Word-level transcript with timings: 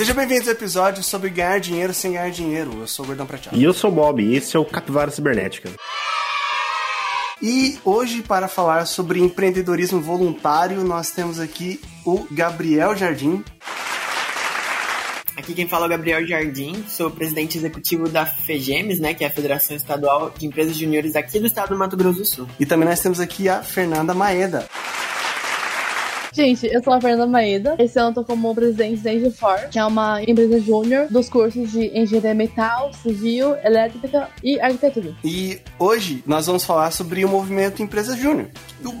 Seja 0.00 0.14
bem-vindo 0.14 0.46
ao 0.46 0.52
episódio 0.52 1.02
sobre 1.02 1.28
ganhar 1.28 1.60
dinheiro 1.60 1.92
sem 1.92 2.12
ganhar 2.12 2.30
dinheiro. 2.30 2.72
Eu 2.80 2.86
sou 2.86 3.04
o 3.04 3.08
Gordão 3.08 3.26
Prateado. 3.26 3.54
E 3.54 3.62
eu 3.62 3.74
sou 3.74 3.90
o 3.90 3.92
Bob, 3.92 4.22
e 4.22 4.34
esse 4.34 4.56
é 4.56 4.58
o 4.58 4.64
Capivara 4.64 5.10
Cibernética. 5.10 5.68
E 7.42 7.78
hoje, 7.84 8.22
para 8.22 8.48
falar 8.48 8.86
sobre 8.86 9.20
empreendedorismo 9.20 10.00
voluntário, 10.00 10.82
nós 10.84 11.10
temos 11.10 11.38
aqui 11.38 11.78
o 12.06 12.26
Gabriel 12.30 12.96
Jardim. 12.96 13.44
Aqui 15.36 15.52
quem 15.52 15.68
fala 15.68 15.84
é 15.84 15.88
o 15.88 15.90
Gabriel 15.90 16.26
Jardim, 16.26 16.82
sou 16.88 17.10
presidente 17.10 17.58
executivo 17.58 18.08
da 18.08 18.24
FEGEMES, 18.24 19.00
né, 19.00 19.12
que 19.12 19.22
é 19.22 19.26
a 19.26 19.30
Federação 19.30 19.76
Estadual 19.76 20.30
de 20.30 20.46
Empresas 20.46 20.78
Juniores 20.78 21.14
aqui 21.14 21.38
do 21.38 21.46
estado 21.46 21.74
do 21.74 21.78
Mato 21.78 21.98
Grosso 21.98 22.20
do 22.20 22.24
Sul. 22.24 22.48
E 22.58 22.64
também 22.64 22.88
nós 22.88 23.00
temos 23.00 23.20
aqui 23.20 23.50
a 23.50 23.62
Fernanda 23.62 24.14
Maeda. 24.14 24.66
Gente, 26.32 26.66
eu 26.66 26.82
sou 26.82 26.92
a 26.92 27.00
Fernanda 27.00 27.26
Maeda. 27.26 27.74
Esse 27.78 27.98
ano 27.98 28.10
eu 28.10 28.14
tô 28.14 28.24
como 28.24 28.54
presidente 28.54 29.00
da 29.00 29.12
Engifor, 29.12 29.68
que 29.68 29.78
é 29.78 29.84
uma 29.84 30.22
empresa 30.22 30.60
júnior 30.60 31.08
dos 31.08 31.28
cursos 31.28 31.72
de 31.72 31.86
engenharia 31.98 32.34
metal, 32.34 32.92
civil, 32.92 33.56
elétrica 33.64 34.28
e 34.42 34.60
arquitetura. 34.60 35.12
E 35.24 35.58
hoje 35.78 36.22
nós 36.24 36.46
vamos 36.46 36.64
falar 36.64 36.92
sobre 36.92 37.24
o 37.24 37.28
movimento 37.28 37.82
Empresa 37.82 38.16
Júnior. 38.16 38.48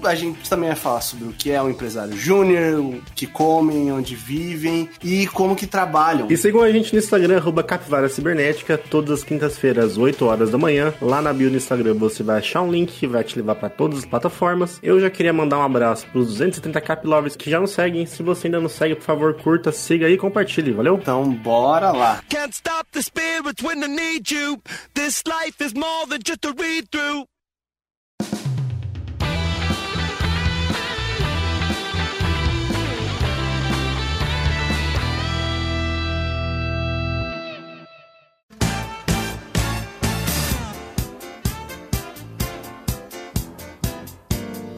A 0.04 0.14
gente 0.14 0.48
também 0.48 0.68
vai 0.68 0.76
falar 0.76 1.00
sobre 1.02 1.28
o 1.28 1.32
que 1.32 1.50
é 1.52 1.62
um 1.62 1.70
empresário 1.70 2.16
júnior, 2.16 2.80
o 2.80 3.02
que 3.14 3.26
comem, 3.26 3.92
onde 3.92 4.14
vivem 4.16 4.88
e 5.02 5.26
como 5.28 5.54
que 5.54 5.66
trabalham. 5.66 6.26
E 6.28 6.36
sigam 6.36 6.62
a 6.62 6.72
gente 6.72 6.92
no 6.92 6.98
Instagram, 6.98 7.36
arroba 7.36 7.62
Capivara 7.62 8.08
Cibernética, 8.08 8.76
todas 8.76 9.20
as 9.20 9.24
quintas-feiras, 9.24 9.96
8 9.96 10.24
horas 10.24 10.50
da 10.50 10.58
manhã. 10.58 10.92
Lá 11.00 11.22
na 11.22 11.32
bio 11.32 11.48
no 11.48 11.56
Instagram 11.56 11.94
você 11.94 12.22
vai 12.22 12.38
achar 12.38 12.62
um 12.62 12.70
link 12.72 12.92
que 12.92 13.06
vai 13.06 13.22
te 13.22 13.36
levar 13.36 13.54
para 13.54 13.68
todas 13.68 14.00
as 14.00 14.04
plataformas. 14.04 14.80
Eu 14.82 14.98
já 14.98 15.08
queria 15.08 15.32
mandar 15.32 15.58
um 15.58 15.62
abraço 15.62 16.06
pros 16.08 16.26
230 16.28 16.80
Caplovers 17.30 17.36
que 17.36 17.50
já 17.50 17.60
nos 17.60 17.72
seguem. 17.72 18.06
Se 18.06 18.22
você 18.22 18.46
ainda 18.46 18.60
não 18.60 18.68
segue, 18.68 18.94
por 18.94 19.04
favor, 19.04 19.34
curta, 19.34 19.72
siga 19.72 20.06
aí 20.06 20.14
e 20.14 20.18
compartilhe, 20.18 20.72
valeu? 20.72 20.96
Então, 20.96 21.30
bora 21.32 21.90
lá. 21.92 22.22
Can't 22.28 22.54
stop 22.54 22.88
the 22.92 23.02
spirits 23.02 23.62
when 23.62 23.82
I 23.82 23.88
need 23.88 24.34
you. 24.34 24.60
This 24.94 25.22
life 25.26 25.62
is 25.64 25.74
more 25.74 26.06
than 26.08 26.20
just 26.24 26.44
a 26.44 26.52
read 26.52 26.88
through. 26.90 27.26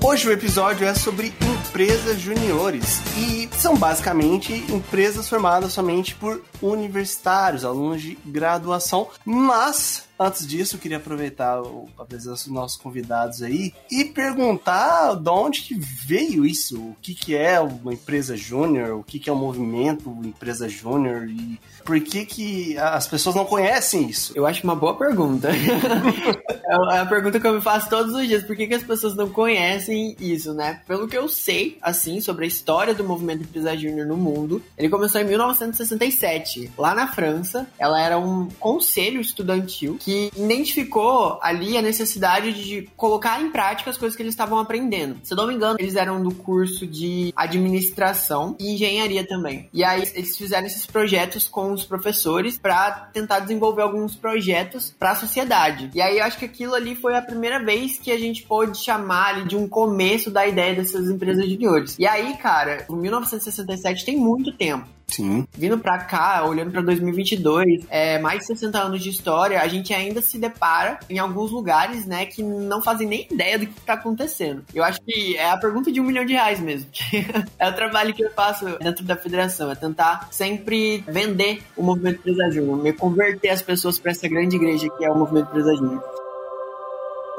Hoje 0.05 0.29
o 0.29 0.33
episódio 0.33 0.87
é 0.87 0.95
sobre 0.95 1.33
empresas 1.73 2.21
juniores. 2.21 3.01
E 3.17 3.49
são 3.57 3.75
basicamente 3.75 4.53
empresas 4.71 5.27
formadas 5.27 5.73
somente 5.73 6.15
por 6.15 6.45
universitários, 6.61 7.65
alunos 7.65 8.03
de 8.03 8.19
graduação, 8.27 9.09
mas 9.25 10.05
Antes 10.23 10.47
disso, 10.47 10.79
queria 10.79 10.99
aproveitar 10.99 11.61
a 11.99 12.05
presença 12.05 12.45
dos 12.45 12.55
nossos 12.55 12.77
convidados 12.77 13.43
aí 13.43 13.75
e 13.91 14.05
perguntar 14.05 15.17
de 15.17 15.29
onde 15.29 15.63
que 15.63 15.75
veio 15.75 16.47
isso, 16.47 16.81
o 16.81 16.97
que, 17.03 17.13
que 17.13 17.35
é 17.35 17.59
uma 17.59 17.93
empresa 17.93 18.37
júnior, 18.37 19.01
o 19.01 19.03
que, 19.03 19.19
que 19.19 19.29
é 19.29 19.33
o 19.33 19.37
um 19.37 19.41
movimento 19.41 20.17
empresa 20.23 20.69
júnior? 20.69 21.29
E 21.29 21.59
por 21.85 22.01
que, 22.01 22.25
que 22.25 22.79
as 22.79 23.07
pessoas 23.07 23.35
não 23.35 23.45
conhecem 23.45 24.09
isso? 24.09 24.33
Eu 24.35 24.47
acho 24.47 24.63
uma 24.65 24.77
boa 24.77 24.97
pergunta. 24.97 25.51
é 26.93 26.99
a 26.99 27.07
pergunta 27.07 27.41
que 27.41 27.47
eu 27.47 27.55
me 27.55 27.61
faço 27.61 27.89
todos 27.89 28.15
os 28.15 28.27
dias. 28.27 28.45
Por 28.45 28.57
que, 28.57 28.67
que 28.67 28.75
as 28.75 28.83
pessoas 28.83 29.17
não 29.17 29.29
conhecem 29.29 30.17
isso, 30.21 30.55
né? 30.55 30.81
Pelo 30.87 31.09
que 31.09 31.17
eu 31.17 31.29
sei, 31.29 31.79
assim, 31.83 32.21
sobre 32.21 32.45
a 32.45 32.49
história 32.49 32.95
do 32.95 33.05
movimento 33.05 33.43
empresa 33.43 33.77
júnior 33.77 34.07
no 34.07 34.17
mundo, 34.17 34.63
ele 34.79 34.89
começou 34.89 35.21
em 35.21 35.25
1967, 35.25 36.71
lá 36.79 36.95
na 36.95 37.09
França. 37.09 37.67
Ela 37.79 38.01
era 38.01 38.19
um 38.19 38.49
conselho 38.61 39.21
estudantil 39.21 39.97
que 39.99 40.13
que 40.13 40.31
identificou 40.37 41.39
ali 41.43 41.77
a 41.77 41.83
necessidade 41.83 42.53
de 42.53 42.89
colocar 42.97 43.41
em 43.41 43.51
prática 43.51 43.91
as 43.91 43.97
coisas 43.97 44.15
que 44.15 44.23
eles 44.23 44.35
estavam 44.35 44.59
aprendendo. 44.59 45.19
Se 45.23 45.33
eu 45.33 45.37
não 45.37 45.47
me 45.47 45.55
engano, 45.55 45.77
eles 45.79 45.97
eram 45.97 46.23
do 46.23 46.35
curso 46.35 46.87
de 46.87 47.33
administração 47.35 48.55
e 48.61 48.75
engenharia 48.75 49.27
também. 49.27 49.71
E 49.73 49.83
aí 49.83 50.03
eles 50.15 50.37
fizeram 50.37 50.67
esses 50.67 50.85
projetos 50.85 51.49
com 51.49 51.72
os 51.73 51.85
professores 51.85 52.59
para 52.59 52.91
tentar 53.13 53.41
desenvolver 53.41 53.83
alguns 53.83 54.15
projetos 54.15 54.95
para 54.99 55.13
a 55.13 55.17
sociedade. 55.17 55.91
E 55.95 56.01
aí 56.01 56.19
eu 56.19 56.25
acho 56.25 56.39
que 56.39 56.45
aquilo 56.45 56.75
ali 56.75 56.95
foi 56.95 57.17
a 57.17 57.23
primeira 57.23 57.63
vez 57.63 57.99
que 57.99 58.11
a 58.11 58.19
gente 58.19 58.43
pôde 58.43 58.79
chamar 58.79 59.35
ali 59.35 59.49
de 59.49 59.57
um 59.57 59.69
começo 59.69 60.31
da 60.31 60.47
ideia 60.47 60.75
dessas 60.75 61.09
empresas 61.09 61.49
juniores. 61.49 61.97
E 61.99 62.07
aí, 62.07 62.37
cara, 62.37 62.85
o 62.89 62.97
1967 62.97 64.05
tem 64.05 64.17
muito 64.17 64.53
tempo. 64.53 64.87
Sim. 65.13 65.47
Vindo 65.53 65.79
pra 65.79 65.99
cá, 65.99 66.45
olhando 66.45 66.71
pra 66.71 66.81
2022, 66.81 67.85
é, 67.91 68.19
mais 68.19 68.41
de 68.41 68.47
60 68.47 68.79
anos 68.79 69.03
de 69.03 69.11
história, 69.11 69.61
a 69.61 69.69
gente 69.69 69.93
ainda 69.93 70.23
se 70.23 70.39
depara 70.39 70.99
em 71.09 71.19
alguns 71.19 71.51
lugares, 71.51 72.07
né, 72.07 72.27
que 72.27 72.43
não 72.43 72.83
fazem 72.83 73.07
nem 73.07 73.27
ideia 73.31 73.59
do 73.59 73.67
que 73.67 73.81
tá 73.83 73.95
acontecendo. 73.95 74.65
Eu 74.75 74.83
acho 74.83 75.01
que 75.03 75.37
é 75.37 75.51
a 75.51 75.57
pergunta 75.57 75.93
de 75.93 76.01
um 76.01 76.05
milhão 76.05 76.25
de 76.25 76.33
reais 76.33 76.61
mesmo. 76.61 76.89
é 77.59 77.69
o 77.69 77.75
trabalho 77.75 78.15
que 78.15 78.25
eu 78.25 78.31
faço 78.33 78.65
dentro 78.79 79.05
da 79.05 79.17
federação, 79.17 79.71
é 79.71 79.75
tentar 79.75 80.29
sempre 80.31 81.05
vender 81.07 81.63
o 81.77 81.83
movimento 81.83 82.21
Empresa 82.21 82.51
Júnior, 82.51 82.83
me 82.83 82.93
converter 82.93 83.51
as 83.51 83.63
pessoas 83.63 83.99
para 83.99 84.13
essa 84.13 84.29
grande 84.29 84.57
igreja 84.57 84.89
que 84.97 85.05
é 85.05 85.11
o 85.11 85.19
movimento 85.19 85.49
Empresa 85.49 85.75
Júnior. 85.75 86.22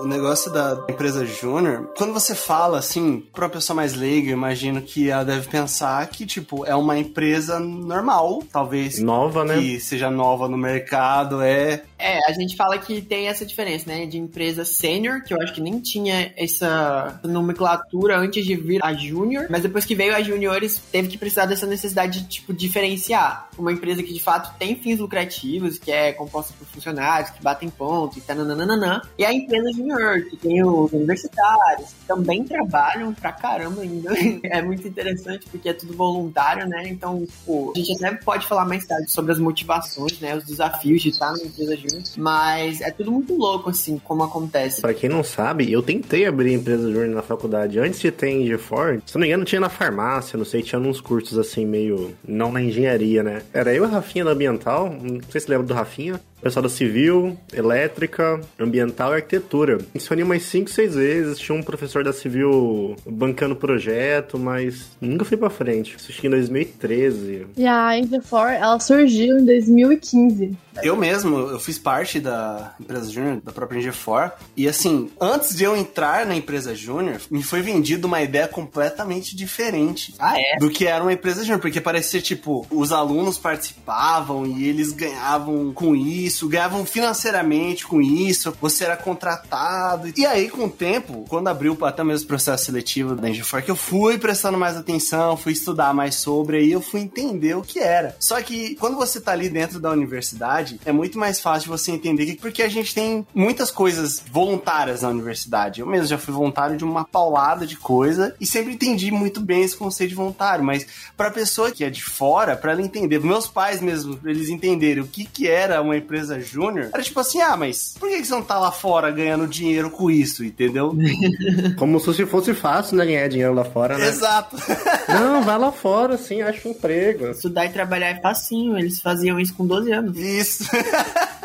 O 0.04 0.06
negócio 0.06 0.52
da 0.52 0.86
empresa 0.90 1.26
júnior, 1.26 1.90
quando 1.98 2.12
você 2.12 2.36
fala 2.36 2.78
assim, 2.78 3.24
pra 3.32 3.46
uma 3.46 3.50
pessoa 3.50 3.74
mais 3.74 3.94
leiga, 3.94 4.32
eu 4.32 4.34
imagino 4.34 4.82
que 4.82 5.10
ela 5.10 5.24
deve 5.24 5.48
pensar 5.48 6.06
que, 6.08 6.26
tipo, 6.26 6.66
é 6.66 6.76
uma 6.76 6.98
empresa 6.98 7.58
normal, 7.58 8.44
talvez. 8.52 9.00
Nova, 9.00 9.46
né? 9.46 9.58
Que 9.58 9.80
seja 9.80 10.12
nova 10.12 10.50
no 10.50 10.58
mercado, 10.58 11.42
é. 11.42 11.84
É, 11.98 12.20
a 12.30 12.34
gente 12.34 12.58
fala 12.58 12.78
que 12.78 13.02
tem 13.02 13.30
essa 13.30 13.46
diferença, 13.46 13.90
né? 13.90 14.06
De 14.06 14.18
empresa 14.18 14.66
sênior, 14.66 15.24
que 15.24 15.34
eu 15.34 15.42
acho 15.42 15.54
que 15.54 15.62
nem 15.62 15.80
tinha 15.80 16.34
essa 16.36 17.22
nomenclatura 17.24 18.18
antes 18.20 18.46
de 18.46 18.58
vir 18.58 18.84
a 18.84 18.94
júnior, 18.94 19.48
mas 19.50 19.62
depois 19.62 19.86
que 19.86 19.96
veio 19.96 20.14
a 20.14 20.22
juniores, 20.22 20.82
teve 20.92 21.08
que 21.08 21.18
precisar 21.18 21.46
dessa 21.46 21.66
necessidade 21.66 22.20
de, 22.20 22.28
tipo, 22.28 22.54
diferenciar. 22.54 23.48
Uma 23.58 23.72
empresa 23.72 24.04
que 24.04 24.14
de 24.14 24.20
fato 24.20 24.54
tem 24.60 24.76
fins 24.76 25.00
lucrativos, 25.00 25.80
que 25.80 25.94
é 25.94 26.12
composta 26.12 26.54
por 26.60 26.68
funcionários, 26.68 27.30
que 27.30 27.42
batem 27.42 27.70
ponto 27.70 28.18
e 28.18 28.22
tá 28.22 28.36
nananana. 28.36 29.02
E 29.18 29.24
a 29.24 29.32
empresa 29.32 29.72
junior, 29.72 29.93
que 30.30 30.38
tem 30.38 30.64
os 30.64 30.92
universitários, 30.92 31.90
que 31.90 32.08
também 32.08 32.44
trabalham 32.44 33.14
pra 33.14 33.32
caramba 33.32 33.82
ainda. 33.82 34.14
É 34.44 34.62
muito 34.62 34.88
interessante 34.88 35.48
porque 35.50 35.70
é 35.70 35.74
tudo 35.74 35.96
voluntário, 35.96 36.68
né? 36.68 36.84
Então, 36.88 37.26
tipo, 37.26 37.72
a 37.76 37.80
gente 37.80 38.06
até 38.06 38.16
pode 38.18 38.46
falar 38.46 38.66
mais 38.66 38.86
tarde 38.86 39.10
sobre 39.10 39.32
as 39.32 39.40
motivações, 39.40 40.20
né? 40.20 40.36
Os 40.36 40.44
desafios 40.44 41.02
de 41.02 41.10
estar 41.10 41.32
na 41.32 41.44
empresa 41.44 41.76
júnior 41.76 42.04
mas 42.18 42.82
é 42.82 42.92
tudo 42.92 43.12
muito 43.12 43.36
louco, 43.36 43.70
assim, 43.70 44.00
como 44.04 44.24
acontece. 44.24 44.82
Pra 44.82 44.94
quem 44.94 45.10
não 45.10 45.24
sabe, 45.24 45.72
eu 45.72 45.82
tentei 45.82 46.26
abrir 46.26 46.54
empresa 46.54 46.92
júnior 46.92 47.16
na 47.16 47.22
faculdade. 47.22 47.80
Antes 47.80 48.00
de 48.00 48.12
ter 48.12 48.30
em 48.30 48.46
GeForce, 48.46 49.04
se 49.06 49.16
não 49.16 49.22
me 49.22 49.28
engano, 49.28 49.46
tinha 49.46 49.62
na 49.62 49.70
farmácia, 49.70 50.38
não 50.38 50.46
sei, 50.46 50.62
tinha 50.62 50.80
uns 50.80 51.02
cursos 51.02 51.38
assim, 51.38 51.66
meio. 51.66 52.14
Não 52.28 52.52
na 52.52 52.62
engenharia, 52.62 53.24
né? 53.24 53.44
Era 53.54 53.74
eu 53.74 53.84
e 53.84 53.88
a 53.88 53.90
Rafinha 53.90 54.26
da 54.26 54.32
Ambiental, 54.32 54.90
não 54.90 55.20
sei 55.30 55.42
se 55.42 55.50
lembra 55.50 55.68
do 55.68 55.74
Rafinha 55.74 56.20
pessoal 56.44 56.64
da 56.64 56.70
civil, 56.70 57.38
elétrica, 57.54 58.40
ambiental 58.60 59.14
e 59.14 59.16
arquitetura. 59.16 59.80
Isso 59.96 60.14
umas 60.14 60.44
5, 60.44 60.70
6 60.70 60.96
vezes. 60.96 61.40
Tinha 61.40 61.58
um 61.58 61.64
professor 61.64 62.04
da 62.04 62.14
civil 62.14 62.96
bancando 63.06 63.54
o 63.54 63.58
projeto, 63.58 64.38
mas 64.38 64.92
nunca 65.00 65.26
fui 65.26 65.38
pra 65.38 65.50
frente. 65.50 65.96
Isso 65.96 66.26
em 66.26 66.30
2013. 66.30 67.48
E 67.58 67.66
a 67.66 67.98
Engefor, 67.98 68.50
ela 68.50 68.80
surgiu 68.80 69.40
em 69.40 69.46
2015. 69.46 70.58
Eu 70.82 70.98
mesmo, 70.98 71.38
eu 71.38 71.60
fiz 71.60 71.78
parte 71.78 72.20
da 72.20 72.74
empresa 72.80 73.10
júnior, 73.12 73.42
da 73.42 73.52
própria 73.52 73.80
Engefor. 73.80 74.32
E 74.58 74.68
assim, 74.68 75.10
antes 75.22 75.56
de 75.56 75.64
eu 75.64 75.76
entrar 75.76 76.26
na 76.26 76.36
empresa 76.36 76.76
júnior, 76.76 77.22
me 77.30 77.44
foi 77.44 77.62
vendida 77.62 78.06
uma 78.08 78.22
ideia 78.22 78.48
completamente 78.48 79.36
diferente 79.36 80.14
ah, 80.20 80.40
é? 80.40 80.58
do 80.58 80.70
que 80.70 80.88
era 80.88 81.04
uma 81.04 81.14
empresa 81.14 81.42
júnior. 81.42 81.60
Porque 81.60 81.80
parecia, 81.80 82.22
tipo, 82.22 82.66
os 82.70 82.92
alunos 82.92 83.38
participavam 83.38 84.46
e 84.46 84.68
eles 84.68 84.92
ganhavam 84.92 85.72
com 85.74 85.96
isso 85.96 86.33
isso, 86.34 86.50
ganhavam 86.50 86.86
financeiramente 86.86 87.86
com 87.86 88.02
isso, 88.02 88.56
você 88.60 88.86
era 88.86 88.98
contratado. 88.98 90.12
E 90.18 90.26
aí, 90.26 90.50
com 90.50 90.66
o 90.66 90.70
tempo, 90.70 91.26
quando 91.30 91.48
abriu 91.48 91.78
até 91.84 92.04
mesmo 92.04 92.26
o 92.26 92.28
processo 92.28 92.66
seletivo 92.66 93.16
da 93.16 93.30
Engifork, 93.30 93.70
eu 93.70 93.76
fui 93.76 94.18
prestando 94.18 94.58
mais 94.58 94.76
atenção, 94.76 95.38
fui 95.38 95.54
estudar 95.54 95.94
mais 95.94 96.16
sobre, 96.16 96.58
aí 96.58 96.72
eu 96.72 96.82
fui 96.82 97.02
entender 97.02 97.56
o 97.56 97.62
que 97.62 97.80
era. 97.80 98.16
Só 98.20 98.42
que 98.42 98.76
quando 98.76 98.98
você 98.98 99.22
tá 99.22 99.32
ali 99.32 99.50
dentro 99.50 99.80
da 99.80 99.92
universidade, 99.92 100.80
é 100.86 100.92
muito 100.92 101.18
mais 101.18 101.40
fácil 101.40 101.70
você 101.70 101.92
entender 101.92 102.26
que 102.26 102.36
porque 102.36 102.64
a 102.64 102.70
gente 102.70 102.94
tem 102.94 103.26
muitas 103.34 103.70
coisas 103.70 104.22
voluntárias 104.32 105.02
na 105.02 105.10
universidade. 105.10 105.82
Eu 105.82 105.88
mesmo 105.88 106.08
já 106.08 106.18
fui 106.18 106.34
voluntário 106.34 106.76
de 106.76 106.84
uma 106.84 107.06
paulada 107.06 107.66
de 107.68 107.78
coisa 107.78 108.36
e 108.40 108.46
sempre 108.46 108.74
entendi 108.74 109.12
muito 109.12 109.40
bem 109.40 109.64
esse 109.64 109.78
conceito 109.78 110.10
de 110.10 110.16
voluntário, 110.16 110.64
mas 110.64 110.86
para 111.16 111.30
pessoa 111.30 111.72
que 111.72 111.84
é 111.84 111.90
de 111.90 112.04
fora, 112.04 112.56
para 112.56 112.72
ela 112.72 112.82
entender, 112.82 113.20
meus 113.20 113.48
pais 113.48 113.82
mesmo, 113.82 114.20
eles 114.26 114.50
entenderem 114.50 115.04
o 115.04 115.08
que 115.08 115.26
que 115.26 115.48
era 115.48 115.82
uma 115.82 115.98
empresa 115.98 116.23
empresa 116.24 116.40
júnior, 116.40 116.90
era 116.94 117.04
tipo 117.04 117.20
assim, 117.20 117.42
ah, 117.42 117.58
mas 117.58 117.96
por 118.00 118.10
que 118.10 118.24
você 118.24 118.32
não 118.32 118.42
tá 118.42 118.58
lá 118.58 118.72
fora 118.72 119.12
ganhando 119.12 119.48
dinheiro 119.48 119.90
com 119.90 120.10
isso, 120.10 120.44
entendeu? 120.44 120.96
Como 121.78 122.00
se 122.00 122.26
fosse 122.26 122.54
fácil, 122.54 122.96
né, 122.96 123.06
ganhar 123.06 123.28
dinheiro 123.28 123.54
lá 123.54 123.66
fora, 123.66 123.98
né? 123.98 124.08
Exato. 124.08 124.56
Não, 125.08 125.44
vai 125.44 125.58
lá 125.58 125.72
fora, 125.72 126.16
assim, 126.16 126.42
acha 126.42 126.68
um 126.68 126.72
emprego. 126.72 127.28
Estudar 127.28 127.66
e 127.66 127.70
trabalhar 127.70 128.08
é 128.08 128.22
facinho, 128.22 128.78
eles 128.78 129.00
faziam 129.02 129.40
isso 129.40 129.54
com 129.54 129.66
12 129.66 129.92
anos. 129.92 130.18
Isso. 130.18 130.64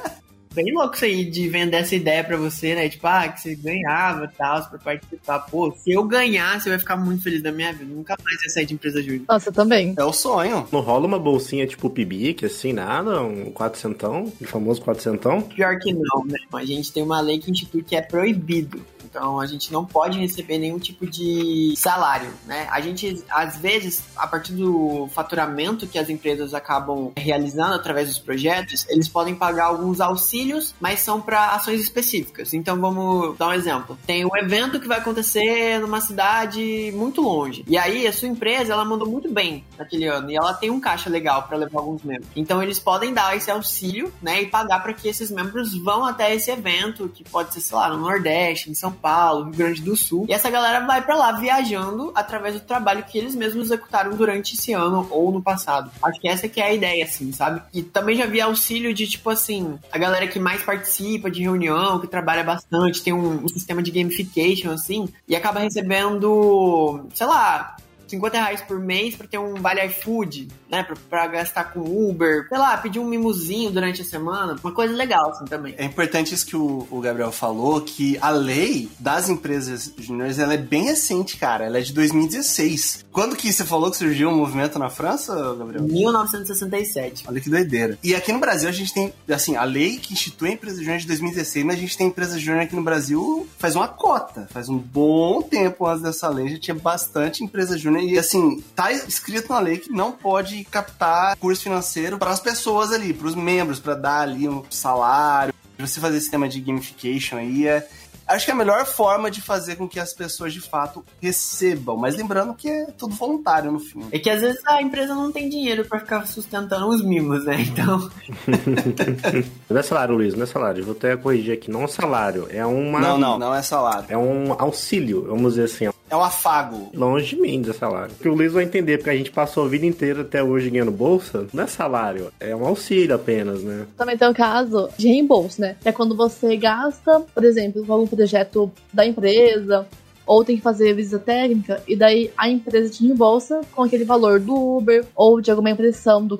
Bem 0.58 0.74
louco 0.74 0.96
isso 0.96 1.04
aí 1.04 1.24
de 1.24 1.48
vender 1.48 1.76
essa 1.76 1.94
ideia 1.94 2.24
pra 2.24 2.36
você, 2.36 2.74
né? 2.74 2.88
Tipo, 2.88 3.06
ah, 3.06 3.28
que 3.28 3.40
você 3.40 3.54
ganhava 3.54 4.24
e 4.24 4.36
tal, 4.36 4.68
pra 4.68 4.76
participar. 4.76 5.38
Pô, 5.38 5.72
se 5.72 5.92
eu 5.92 6.02
ganhar, 6.02 6.60
você 6.60 6.68
vai 6.68 6.80
ficar 6.80 6.96
muito 6.96 7.22
feliz 7.22 7.40
da 7.40 7.52
minha 7.52 7.72
vida. 7.72 7.94
Nunca 7.94 8.16
mais 8.24 8.42
ia 8.42 8.50
sair 8.50 8.66
de 8.66 8.74
empresa 8.74 9.00
júnior. 9.00 9.22
Nossa, 9.28 9.50
eu 9.50 9.52
também. 9.52 9.94
É 9.96 10.02
o 10.02 10.12
sonho. 10.12 10.66
Não 10.72 10.80
rola 10.80 11.06
uma 11.06 11.18
bolsinha 11.18 11.64
tipo 11.64 11.88
Pibic, 11.88 12.44
assim, 12.44 12.72
nada? 12.72 13.22
Um 13.22 13.52
quatrocentão? 13.52 14.32
O 14.40 14.44
famoso 14.46 14.82
quatrocentão? 14.82 15.42
Pior 15.42 15.78
que 15.78 15.92
não, 15.92 16.24
né? 16.26 16.38
A 16.52 16.64
gente 16.64 16.92
tem 16.92 17.04
uma 17.04 17.20
lei 17.20 17.38
que 17.38 17.52
institui 17.52 17.84
que 17.84 17.94
é 17.94 18.02
proibido. 18.02 18.84
Então 19.08 19.40
a 19.40 19.46
gente 19.46 19.72
não 19.72 19.84
pode 19.84 20.18
receber 20.18 20.58
nenhum 20.58 20.78
tipo 20.78 21.06
de 21.06 21.74
salário, 21.76 22.30
né? 22.46 22.68
A 22.70 22.80
gente, 22.80 23.24
às 23.30 23.56
vezes, 23.56 24.04
a 24.16 24.26
partir 24.26 24.52
do 24.52 25.08
faturamento 25.14 25.86
que 25.86 25.98
as 25.98 26.08
empresas 26.08 26.54
acabam 26.54 27.12
realizando 27.16 27.74
através 27.74 28.08
dos 28.08 28.18
projetos, 28.18 28.86
eles 28.88 29.08
podem 29.08 29.34
pagar 29.34 29.66
alguns 29.66 30.00
auxílios, 30.00 30.74
mas 30.80 31.00
são 31.00 31.20
para 31.20 31.50
ações 31.54 31.80
específicas. 31.80 32.52
Então 32.54 32.80
vamos 32.80 33.36
dar 33.36 33.48
um 33.48 33.52
exemplo. 33.52 33.98
Tem 34.06 34.24
um 34.24 34.36
evento 34.36 34.80
que 34.80 34.88
vai 34.88 34.98
acontecer 34.98 35.78
numa 35.80 36.00
cidade 36.00 36.92
muito 36.94 37.20
longe. 37.20 37.64
E 37.66 37.76
aí 37.76 38.06
a 38.06 38.12
sua 38.12 38.28
empresa, 38.28 38.72
ela 38.72 38.84
mandou 38.84 39.08
muito 39.08 39.32
bem 39.32 39.64
naquele 39.76 40.06
ano 40.06 40.30
e 40.30 40.36
ela 40.36 40.54
tem 40.54 40.70
um 40.70 40.80
caixa 40.80 41.08
legal 41.08 41.44
para 41.44 41.56
levar 41.56 41.80
alguns 41.80 42.02
membros. 42.02 42.28
Então 42.36 42.62
eles 42.62 42.78
podem 42.78 43.12
dar 43.12 43.36
esse 43.36 43.50
auxílio, 43.50 44.12
né, 44.20 44.42
e 44.42 44.46
pagar 44.46 44.82
para 44.82 44.92
que 44.92 45.08
esses 45.08 45.30
membros 45.30 45.76
vão 45.82 46.04
até 46.04 46.34
esse 46.34 46.50
evento, 46.50 47.08
que 47.08 47.24
pode 47.24 47.52
ser, 47.54 47.60
sei 47.60 47.76
lá, 47.76 47.88
no 47.88 47.98
Nordeste, 47.98 48.70
em 48.70 48.74
São 48.74 48.92
Paulo, 49.00 49.44
Rio 49.44 49.54
Grande 49.54 49.82
do 49.82 49.96
Sul. 49.96 50.26
E 50.28 50.32
essa 50.32 50.50
galera 50.50 50.84
vai 50.86 51.02
para 51.02 51.16
lá 51.16 51.32
viajando 51.32 52.12
através 52.14 52.54
do 52.54 52.60
trabalho 52.60 53.04
que 53.04 53.18
eles 53.18 53.34
mesmos 53.34 53.66
executaram 53.66 54.14
durante 54.16 54.54
esse 54.54 54.72
ano 54.72 55.06
ou 55.10 55.30
no 55.32 55.42
passado. 55.42 55.90
Acho 56.02 56.20
que 56.20 56.28
essa 56.28 56.48
que 56.48 56.60
é 56.60 56.64
a 56.64 56.72
ideia, 56.72 57.04
assim, 57.04 57.32
sabe? 57.32 57.62
E 57.72 57.82
também 57.82 58.16
já 58.16 58.26
vi 58.26 58.40
auxílio 58.40 58.92
de, 58.92 59.06
tipo 59.06 59.30
assim, 59.30 59.78
a 59.92 59.98
galera 59.98 60.26
que 60.26 60.38
mais 60.38 60.62
participa 60.62 61.30
de 61.30 61.42
reunião, 61.42 62.00
que 62.00 62.06
trabalha 62.06 62.44
bastante, 62.44 63.02
tem 63.02 63.12
um, 63.12 63.44
um 63.44 63.48
sistema 63.48 63.82
de 63.82 63.90
gamification, 63.90 64.70
assim, 64.70 65.08
e 65.26 65.36
acaba 65.36 65.60
recebendo, 65.60 67.06
sei 67.14 67.26
lá, 67.26 67.76
50 68.08 68.36
reais 68.36 68.62
por 68.62 68.78
mês 68.80 69.14
pra 69.14 69.26
ter 69.26 69.38
um 69.38 69.54
vale 69.54 69.84
iFood, 69.86 70.48
né? 70.70 70.82
Pra, 70.82 70.96
pra 71.08 71.26
gastar 71.26 71.72
com 71.72 71.80
Uber, 71.80 72.46
sei 72.48 72.58
lá, 72.58 72.76
pedir 72.76 72.98
um 72.98 73.04
mimosinho 73.04 73.70
durante 73.70 74.02
a 74.02 74.04
semana. 74.04 74.56
Uma 74.62 74.72
coisa 74.72 74.94
legal, 74.94 75.30
assim, 75.30 75.44
também. 75.44 75.74
É 75.76 75.84
importante 75.84 76.34
isso 76.34 76.46
que 76.46 76.56
o, 76.56 76.86
o 76.90 77.00
Gabriel 77.00 77.32
falou, 77.32 77.80
que 77.80 78.18
a 78.20 78.30
lei 78.30 78.88
das 78.98 79.28
empresas 79.28 79.92
juniores, 79.98 80.38
ela 80.38 80.54
é 80.54 80.58
bem 80.58 80.84
recente, 80.84 81.36
cara. 81.36 81.64
Ela 81.66 81.78
é 81.78 81.82
de 81.82 81.92
2016. 81.92 83.06
Quando 83.12 83.36
que 83.36 83.52
você 83.52 83.64
falou 83.64 83.90
que 83.90 83.96
surgiu 83.96 84.28
o 84.28 84.32
um 84.32 84.36
movimento 84.36 84.78
na 84.78 84.90
França, 84.90 85.34
Gabriel? 85.58 85.82
1967. 85.84 87.24
Olha 87.28 87.40
que 87.40 87.50
doideira. 87.50 87.98
E 88.02 88.14
aqui 88.14 88.32
no 88.32 88.38
Brasil 88.38 88.68
a 88.68 88.72
gente 88.72 88.92
tem, 88.92 89.12
assim, 89.28 89.56
a 89.56 89.64
lei 89.64 89.98
que 89.98 90.12
institui 90.12 90.50
a 90.50 90.52
empresa 90.52 90.78
júnior 90.78 90.96
é 90.96 90.98
de 90.98 91.06
2016, 91.06 91.64
mas 91.64 91.76
a 91.76 91.80
gente 91.80 91.96
tem 91.96 92.06
empresa 92.06 92.38
júnior 92.38 92.62
aqui 92.62 92.76
no 92.76 92.82
Brasil 92.82 93.48
faz 93.58 93.74
uma 93.74 93.88
cota. 93.88 94.46
Faz 94.50 94.68
um 94.68 94.78
bom 94.78 95.42
tempo 95.42 95.86
antes 95.86 96.02
dessa 96.02 96.28
lei, 96.28 96.48
já 96.48 96.58
tinha 96.58 96.74
bastante 96.74 97.42
empresa 97.42 97.76
júnior. 97.76 98.02
E 98.04 98.18
assim, 98.18 98.62
tá 98.74 98.92
escrito 98.92 99.52
na 99.52 99.58
lei 99.58 99.78
que 99.78 99.90
não 99.90 100.12
pode 100.12 100.57
captar 100.64 101.36
curso 101.36 101.62
financeiro 101.62 102.18
para 102.18 102.30
as 102.30 102.40
pessoas 102.40 102.92
ali, 102.92 103.12
para 103.12 103.28
os 103.28 103.34
membros, 103.34 103.80
para 103.80 103.94
dar 103.94 104.20
ali 104.20 104.48
um 104.48 104.64
salário. 104.70 105.54
Você 105.78 106.00
fazer 106.00 106.18
esse 106.18 106.30
tema 106.30 106.48
de 106.48 106.60
gamification 106.60 107.36
aí 107.36 107.66
é, 107.66 107.86
acho 108.28 108.44
que 108.44 108.50
é 108.50 108.54
a 108.54 108.56
melhor 108.56 108.84
forma 108.84 109.30
de 109.30 109.40
fazer 109.40 109.76
com 109.76 109.88
que 109.88 109.98
as 109.98 110.12
pessoas 110.12 110.52
de 110.52 110.60
fato 110.60 111.04
recebam. 111.20 111.96
Mas 111.96 112.16
lembrando 112.16 112.54
que 112.54 112.68
é 112.68 112.86
tudo 112.96 113.14
voluntário 113.14 113.72
no 113.72 113.80
fim. 113.80 114.06
É 114.12 114.18
que 114.18 114.28
às 114.28 114.40
vezes 114.40 114.60
a 114.66 114.82
empresa 114.82 115.14
não 115.14 115.32
tem 115.32 115.48
dinheiro 115.48 115.84
pra 115.84 115.98
ficar 115.98 116.26
sustentando 116.26 116.86
os 116.88 117.02
mimos, 117.02 117.44
né? 117.44 117.56
Então. 117.60 118.10
Não 119.68 119.78
é 119.78 119.82
salário, 119.82 120.14
Luiz, 120.14 120.34
não 120.34 120.42
é 120.42 120.46
salário. 120.46 120.84
Vou 120.84 120.94
até 120.94 121.16
corrigir 121.16 121.54
aqui. 121.54 121.70
Não 121.70 121.84
é 121.84 121.86
salário, 121.86 122.46
é 122.50 122.64
uma. 122.64 123.00
Não, 123.00 123.18
não, 123.18 123.38
não 123.38 123.54
é 123.54 123.62
salário. 123.62 124.06
É 124.08 124.16
um 124.16 124.52
auxílio, 124.58 125.26
vamos 125.28 125.54
dizer 125.54 125.64
assim. 125.64 125.88
É 126.10 126.16
um 126.16 126.22
afago. 126.22 126.90
Longe 126.94 127.36
de 127.36 127.40
mim 127.40 127.60
de 127.60 127.72
salário. 127.72 128.12
O 128.12 128.22
que 128.22 128.28
o 128.28 128.34
Luiz 128.34 128.52
vai 128.52 128.64
entender, 128.64 128.98
porque 128.98 129.10
a 129.10 129.16
gente 129.16 129.30
passou 129.30 129.64
a 129.64 129.68
vida 129.68 129.84
inteira 129.84 130.22
até 130.22 130.42
hoje 130.42 130.70
ganhando 130.70 130.90
bolsa, 130.90 131.46
não 131.52 131.64
é 131.64 131.66
salário, 131.66 132.32
é 132.40 132.54
um 132.54 132.66
auxílio 132.66 133.14
apenas, 133.14 133.62
né? 133.62 133.86
Também 133.96 134.16
tem 134.16 134.28
o 134.28 134.34
caso 134.34 134.88
de 134.96 135.08
reembolso, 135.08 135.60
né? 135.60 135.76
Que 135.80 135.88
é 135.88 135.92
quando 135.92 136.16
você 136.16 136.56
gasta, 136.56 137.20
por 137.34 137.44
exemplo, 137.44 137.84
algum 137.88 138.06
projeto 138.06 138.70
da 138.92 139.06
empresa, 139.06 139.86
ou 140.26 140.44
tem 140.44 140.56
que 140.56 140.62
fazer 140.62 140.94
visita 140.94 141.18
técnica, 141.18 141.82
e 141.86 141.96
daí 141.96 142.30
a 142.36 142.48
empresa 142.48 142.90
te 142.90 143.04
reembolsa 143.04 143.60
com 143.74 143.82
aquele 143.82 144.04
valor 144.04 144.40
do 144.40 144.54
Uber, 144.76 145.04
ou 145.14 145.40
de 145.40 145.50
alguma 145.50 145.70
impressão 145.70 146.26
do 146.26 146.36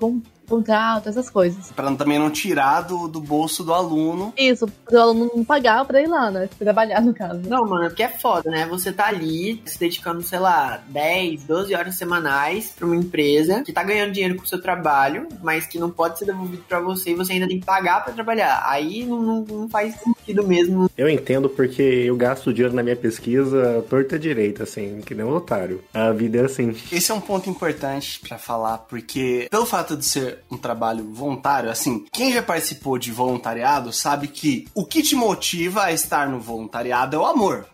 contrato, 0.48 1.08
essas 1.08 1.30
coisas. 1.30 1.70
Pra 1.72 1.88
também 1.94 2.18
não 2.18 2.30
tirar 2.30 2.82
do, 2.82 3.08
do 3.08 3.20
bolso 3.20 3.64
do 3.64 3.72
aluno. 3.72 4.32
Isso, 4.36 4.66
o 4.90 4.96
aluno 4.96 5.30
não 5.34 5.44
pagar 5.44 5.84
pra 5.84 6.00
ir 6.00 6.06
lá, 6.06 6.30
né? 6.30 6.48
Trabalhar, 6.58 7.00
no 7.00 7.14
caso. 7.14 7.40
Não, 7.48 7.66
mano, 7.66 7.84
é 7.84 7.88
porque 7.88 8.02
é 8.02 8.08
foda, 8.08 8.50
né? 8.50 8.66
Você 8.66 8.92
tá 8.92 9.06
ali 9.06 9.62
se 9.64 9.78
dedicando, 9.78 10.22
sei 10.22 10.38
lá, 10.38 10.82
10, 10.88 11.44
12 11.44 11.74
horas 11.74 11.96
semanais 11.96 12.72
pra 12.76 12.86
uma 12.86 12.96
empresa 12.96 13.62
que 13.62 13.72
tá 13.72 13.82
ganhando 13.82 14.12
dinheiro 14.12 14.36
com 14.36 14.44
o 14.44 14.46
seu 14.46 14.60
trabalho, 14.60 15.28
mas 15.42 15.66
que 15.66 15.78
não 15.78 15.90
pode 15.90 16.18
ser 16.18 16.26
devolvido 16.26 16.62
pra 16.68 16.80
você 16.80 17.10
e 17.10 17.14
você 17.14 17.34
ainda 17.34 17.48
tem 17.48 17.60
que 17.60 17.66
pagar 17.66 18.04
pra 18.04 18.12
trabalhar. 18.12 18.62
Aí 18.66 19.04
não, 19.04 19.22
não, 19.22 19.44
não 19.44 19.68
faz 19.68 19.94
sentido 19.96 20.46
mesmo. 20.46 20.90
Eu 20.96 21.08
entendo 21.08 21.48
porque 21.48 21.82
eu 21.82 22.16
gasto 22.16 22.52
dinheiro 22.52 22.74
na 22.74 22.82
minha 22.82 22.96
pesquisa 22.96 23.84
torta 23.88 24.18
direita, 24.18 24.62
assim, 24.62 25.00
que 25.00 25.14
nem 25.14 25.24
um 25.24 25.34
otário. 25.34 25.82
A 25.92 26.10
vida 26.12 26.38
é 26.38 26.44
assim. 26.44 26.74
Esse 26.92 27.10
é 27.10 27.14
um 27.14 27.20
ponto 27.20 27.48
importante 27.48 28.20
pra 28.20 28.38
falar, 28.38 28.78
porque 28.78 29.48
pelo 29.50 29.66
fato 29.66 29.96
de 29.96 30.04
ser 30.04 30.37
um 30.50 30.56
trabalho 30.56 31.12
voluntário, 31.12 31.70
assim, 31.70 32.04
quem 32.12 32.32
já 32.32 32.42
participou 32.42 32.98
de 32.98 33.12
voluntariado 33.12 33.92
sabe 33.92 34.28
que 34.28 34.66
o 34.74 34.84
que 34.84 35.02
te 35.02 35.14
motiva 35.14 35.84
a 35.84 35.92
estar 35.92 36.28
no 36.28 36.40
voluntariado 36.40 37.16
é 37.16 37.18
o 37.18 37.26
amor. 37.26 37.66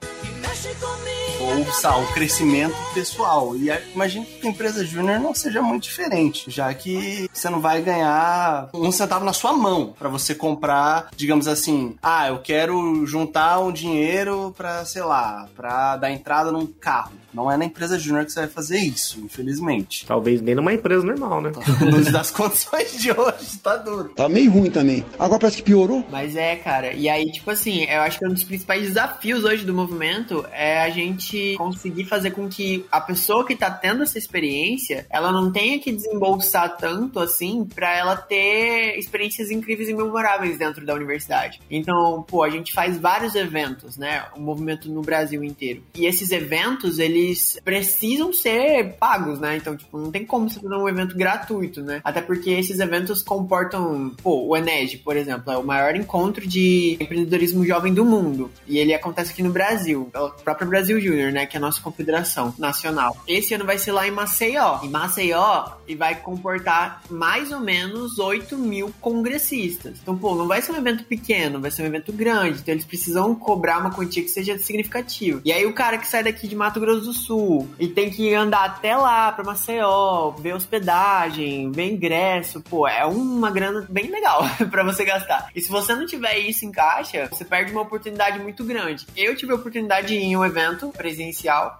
Ou, 1.44 1.64
sabe, 1.72 2.04
o 2.04 2.12
crescimento 2.14 2.74
pessoal. 2.94 3.54
E 3.56 3.68
imagino 3.94 4.24
que 4.24 4.46
a 4.46 4.50
empresa 4.50 4.84
júnior 4.84 5.20
não 5.20 5.34
seja 5.34 5.60
muito 5.60 5.84
diferente, 5.84 6.50
já 6.50 6.72
que 6.72 7.28
você 7.32 7.50
não 7.50 7.60
vai 7.60 7.82
ganhar 7.82 8.70
um 8.72 8.90
centavo 8.90 9.24
na 9.24 9.32
sua 9.32 9.52
mão 9.52 9.94
pra 9.98 10.08
você 10.08 10.34
comprar, 10.34 11.10
digamos 11.14 11.46
assim, 11.46 11.96
ah, 12.02 12.28
eu 12.28 12.38
quero 12.38 13.04
juntar 13.06 13.60
um 13.60 13.72
dinheiro 13.72 14.54
pra, 14.56 14.84
sei 14.84 15.02
lá, 15.02 15.48
pra 15.54 15.96
dar 15.96 16.10
entrada 16.10 16.50
num 16.50 16.66
carro. 16.66 17.12
Não 17.34 17.50
é 17.50 17.56
na 17.56 17.64
empresa 17.64 17.98
júnior 17.98 18.24
que 18.24 18.32
você 18.32 18.40
vai 18.40 18.48
fazer 18.48 18.78
isso, 18.78 19.20
infelizmente. 19.20 20.06
Talvez 20.06 20.40
nem 20.40 20.54
numa 20.54 20.72
empresa 20.72 21.04
normal, 21.04 21.40
né? 21.40 21.50
Nos 21.90 22.10
das 22.12 22.30
condições 22.30 22.96
de 22.96 23.10
hoje, 23.10 23.58
tá 23.60 23.76
duro. 23.76 24.10
Tá 24.10 24.28
meio 24.28 24.52
ruim 24.52 24.70
também. 24.70 25.04
Agora 25.18 25.40
parece 25.40 25.56
que 25.56 25.64
piorou. 25.64 26.06
Mas 26.10 26.36
é, 26.36 26.54
cara. 26.54 26.92
E 26.92 27.08
aí, 27.08 27.24
tipo 27.32 27.50
assim, 27.50 27.84
eu 27.84 28.02
acho 28.02 28.20
que 28.20 28.26
um 28.26 28.32
dos 28.32 28.44
principais 28.44 28.82
desafios 28.86 29.42
hoje 29.42 29.64
do 29.64 29.74
movimento 29.74 30.46
é 30.52 30.80
a 30.82 30.90
gente 30.90 31.33
conseguir 31.56 32.04
fazer 32.04 32.30
com 32.30 32.48
que 32.48 32.84
a 32.90 33.00
pessoa 33.00 33.46
que 33.46 33.56
tá 33.56 33.70
tendo 33.70 34.02
essa 34.02 34.18
experiência, 34.18 35.06
ela 35.10 35.32
não 35.32 35.50
tenha 35.50 35.78
que 35.78 35.92
desembolsar 35.92 36.76
tanto 36.76 37.20
assim 37.20 37.64
pra 37.64 37.96
ela 37.96 38.16
ter 38.16 38.98
experiências 38.98 39.50
incríveis 39.50 39.88
e 39.88 39.94
memoráveis 39.94 40.58
dentro 40.58 40.84
da 40.84 40.94
universidade. 40.94 41.60
Então, 41.70 42.24
pô, 42.26 42.42
a 42.42 42.50
gente 42.50 42.72
faz 42.72 42.98
vários 42.98 43.34
eventos, 43.34 43.96
né? 43.96 44.24
O 44.36 44.40
movimento 44.40 44.90
no 44.90 45.02
Brasil 45.02 45.42
inteiro. 45.42 45.82
E 45.94 46.06
esses 46.06 46.30
eventos, 46.30 46.98
eles 46.98 47.58
precisam 47.64 48.32
ser 48.32 48.96
pagos, 48.98 49.40
né? 49.40 49.56
Então, 49.56 49.76
tipo, 49.76 49.98
não 49.98 50.10
tem 50.10 50.24
como 50.24 50.48
você 50.48 50.60
fazer 50.60 50.74
um 50.74 50.88
evento 50.88 51.16
gratuito, 51.16 51.82
né? 51.82 52.00
Até 52.04 52.20
porque 52.20 52.50
esses 52.50 52.78
eventos 52.80 53.22
comportam, 53.22 54.14
pô, 54.22 54.46
o 54.46 54.56
Ened, 54.56 54.98
por 54.98 55.16
exemplo, 55.16 55.52
é 55.52 55.56
o 55.56 55.64
maior 55.64 55.94
encontro 55.96 56.46
de 56.46 56.96
empreendedorismo 57.00 57.64
jovem 57.64 57.92
do 57.92 58.04
mundo. 58.04 58.50
E 58.66 58.78
ele 58.78 58.94
acontece 58.94 59.32
aqui 59.32 59.42
no 59.42 59.50
Brasil, 59.50 60.10
é 60.12 60.20
o 60.20 60.30
próprio 60.30 60.68
Brasil 60.68 61.00
Júnior, 61.00 61.23
né? 61.30 61.46
Que 61.46 61.56
é 61.56 61.58
a 61.58 61.60
nossa 61.60 61.80
confederação 61.80 62.54
nacional. 62.58 63.16
Esse 63.26 63.54
ano 63.54 63.64
vai 63.64 63.78
ser 63.78 63.92
lá 63.92 64.06
em 64.06 64.10
Maceió. 64.10 64.80
Em 64.82 64.88
Maceió, 64.88 65.66
e 65.86 65.94
vai 65.94 66.14
comportar 66.16 67.02
mais 67.10 67.52
ou 67.52 67.60
menos 67.60 68.18
8 68.18 68.56
mil 68.56 68.92
congressistas. 69.00 69.98
Então, 70.02 70.16
pô, 70.16 70.34
não 70.34 70.46
vai 70.46 70.62
ser 70.62 70.72
um 70.72 70.76
evento 70.76 71.04
pequeno, 71.04 71.60
vai 71.60 71.70
ser 71.70 71.82
um 71.82 71.86
evento 71.86 72.12
grande. 72.12 72.60
Então, 72.60 72.74
eles 72.74 72.84
precisam 72.84 73.34
cobrar 73.34 73.78
uma 73.78 73.90
quantia 73.90 74.22
que 74.22 74.28
seja 74.28 74.58
significativa. 74.58 75.40
E 75.44 75.52
aí, 75.52 75.66
o 75.66 75.72
cara 75.72 75.98
que 75.98 76.06
sai 76.06 76.22
daqui 76.22 76.48
de 76.48 76.56
Mato 76.56 76.80
Grosso 76.80 77.04
do 77.04 77.12
Sul 77.12 77.68
e 77.78 77.88
tem 77.88 78.10
que 78.10 78.34
andar 78.34 78.64
até 78.64 78.96
lá 78.96 79.32
pra 79.32 79.44
Maceió, 79.44 80.30
ver 80.30 80.54
hospedagem, 80.54 81.70
ver 81.70 81.92
ingresso, 81.92 82.60
pô, 82.62 82.86
é 82.88 83.04
uma 83.04 83.50
grana 83.50 83.86
bem 83.88 84.10
legal 84.10 84.42
pra 84.70 84.82
você 84.82 85.04
gastar. 85.04 85.48
E 85.54 85.60
se 85.60 85.68
você 85.68 85.94
não 85.94 86.06
tiver 86.06 86.38
isso 86.38 86.64
em 86.64 86.72
caixa, 86.72 87.28
você 87.30 87.44
perde 87.44 87.72
uma 87.72 87.82
oportunidade 87.82 88.38
muito 88.38 88.64
grande. 88.64 89.06
Eu 89.16 89.36
tive 89.36 89.52
a 89.52 89.56
oportunidade 89.56 90.08
de 90.08 90.14
ir 90.14 90.22
em 90.22 90.36
um 90.36 90.44
evento 90.44 90.88
presencial. 90.88 91.13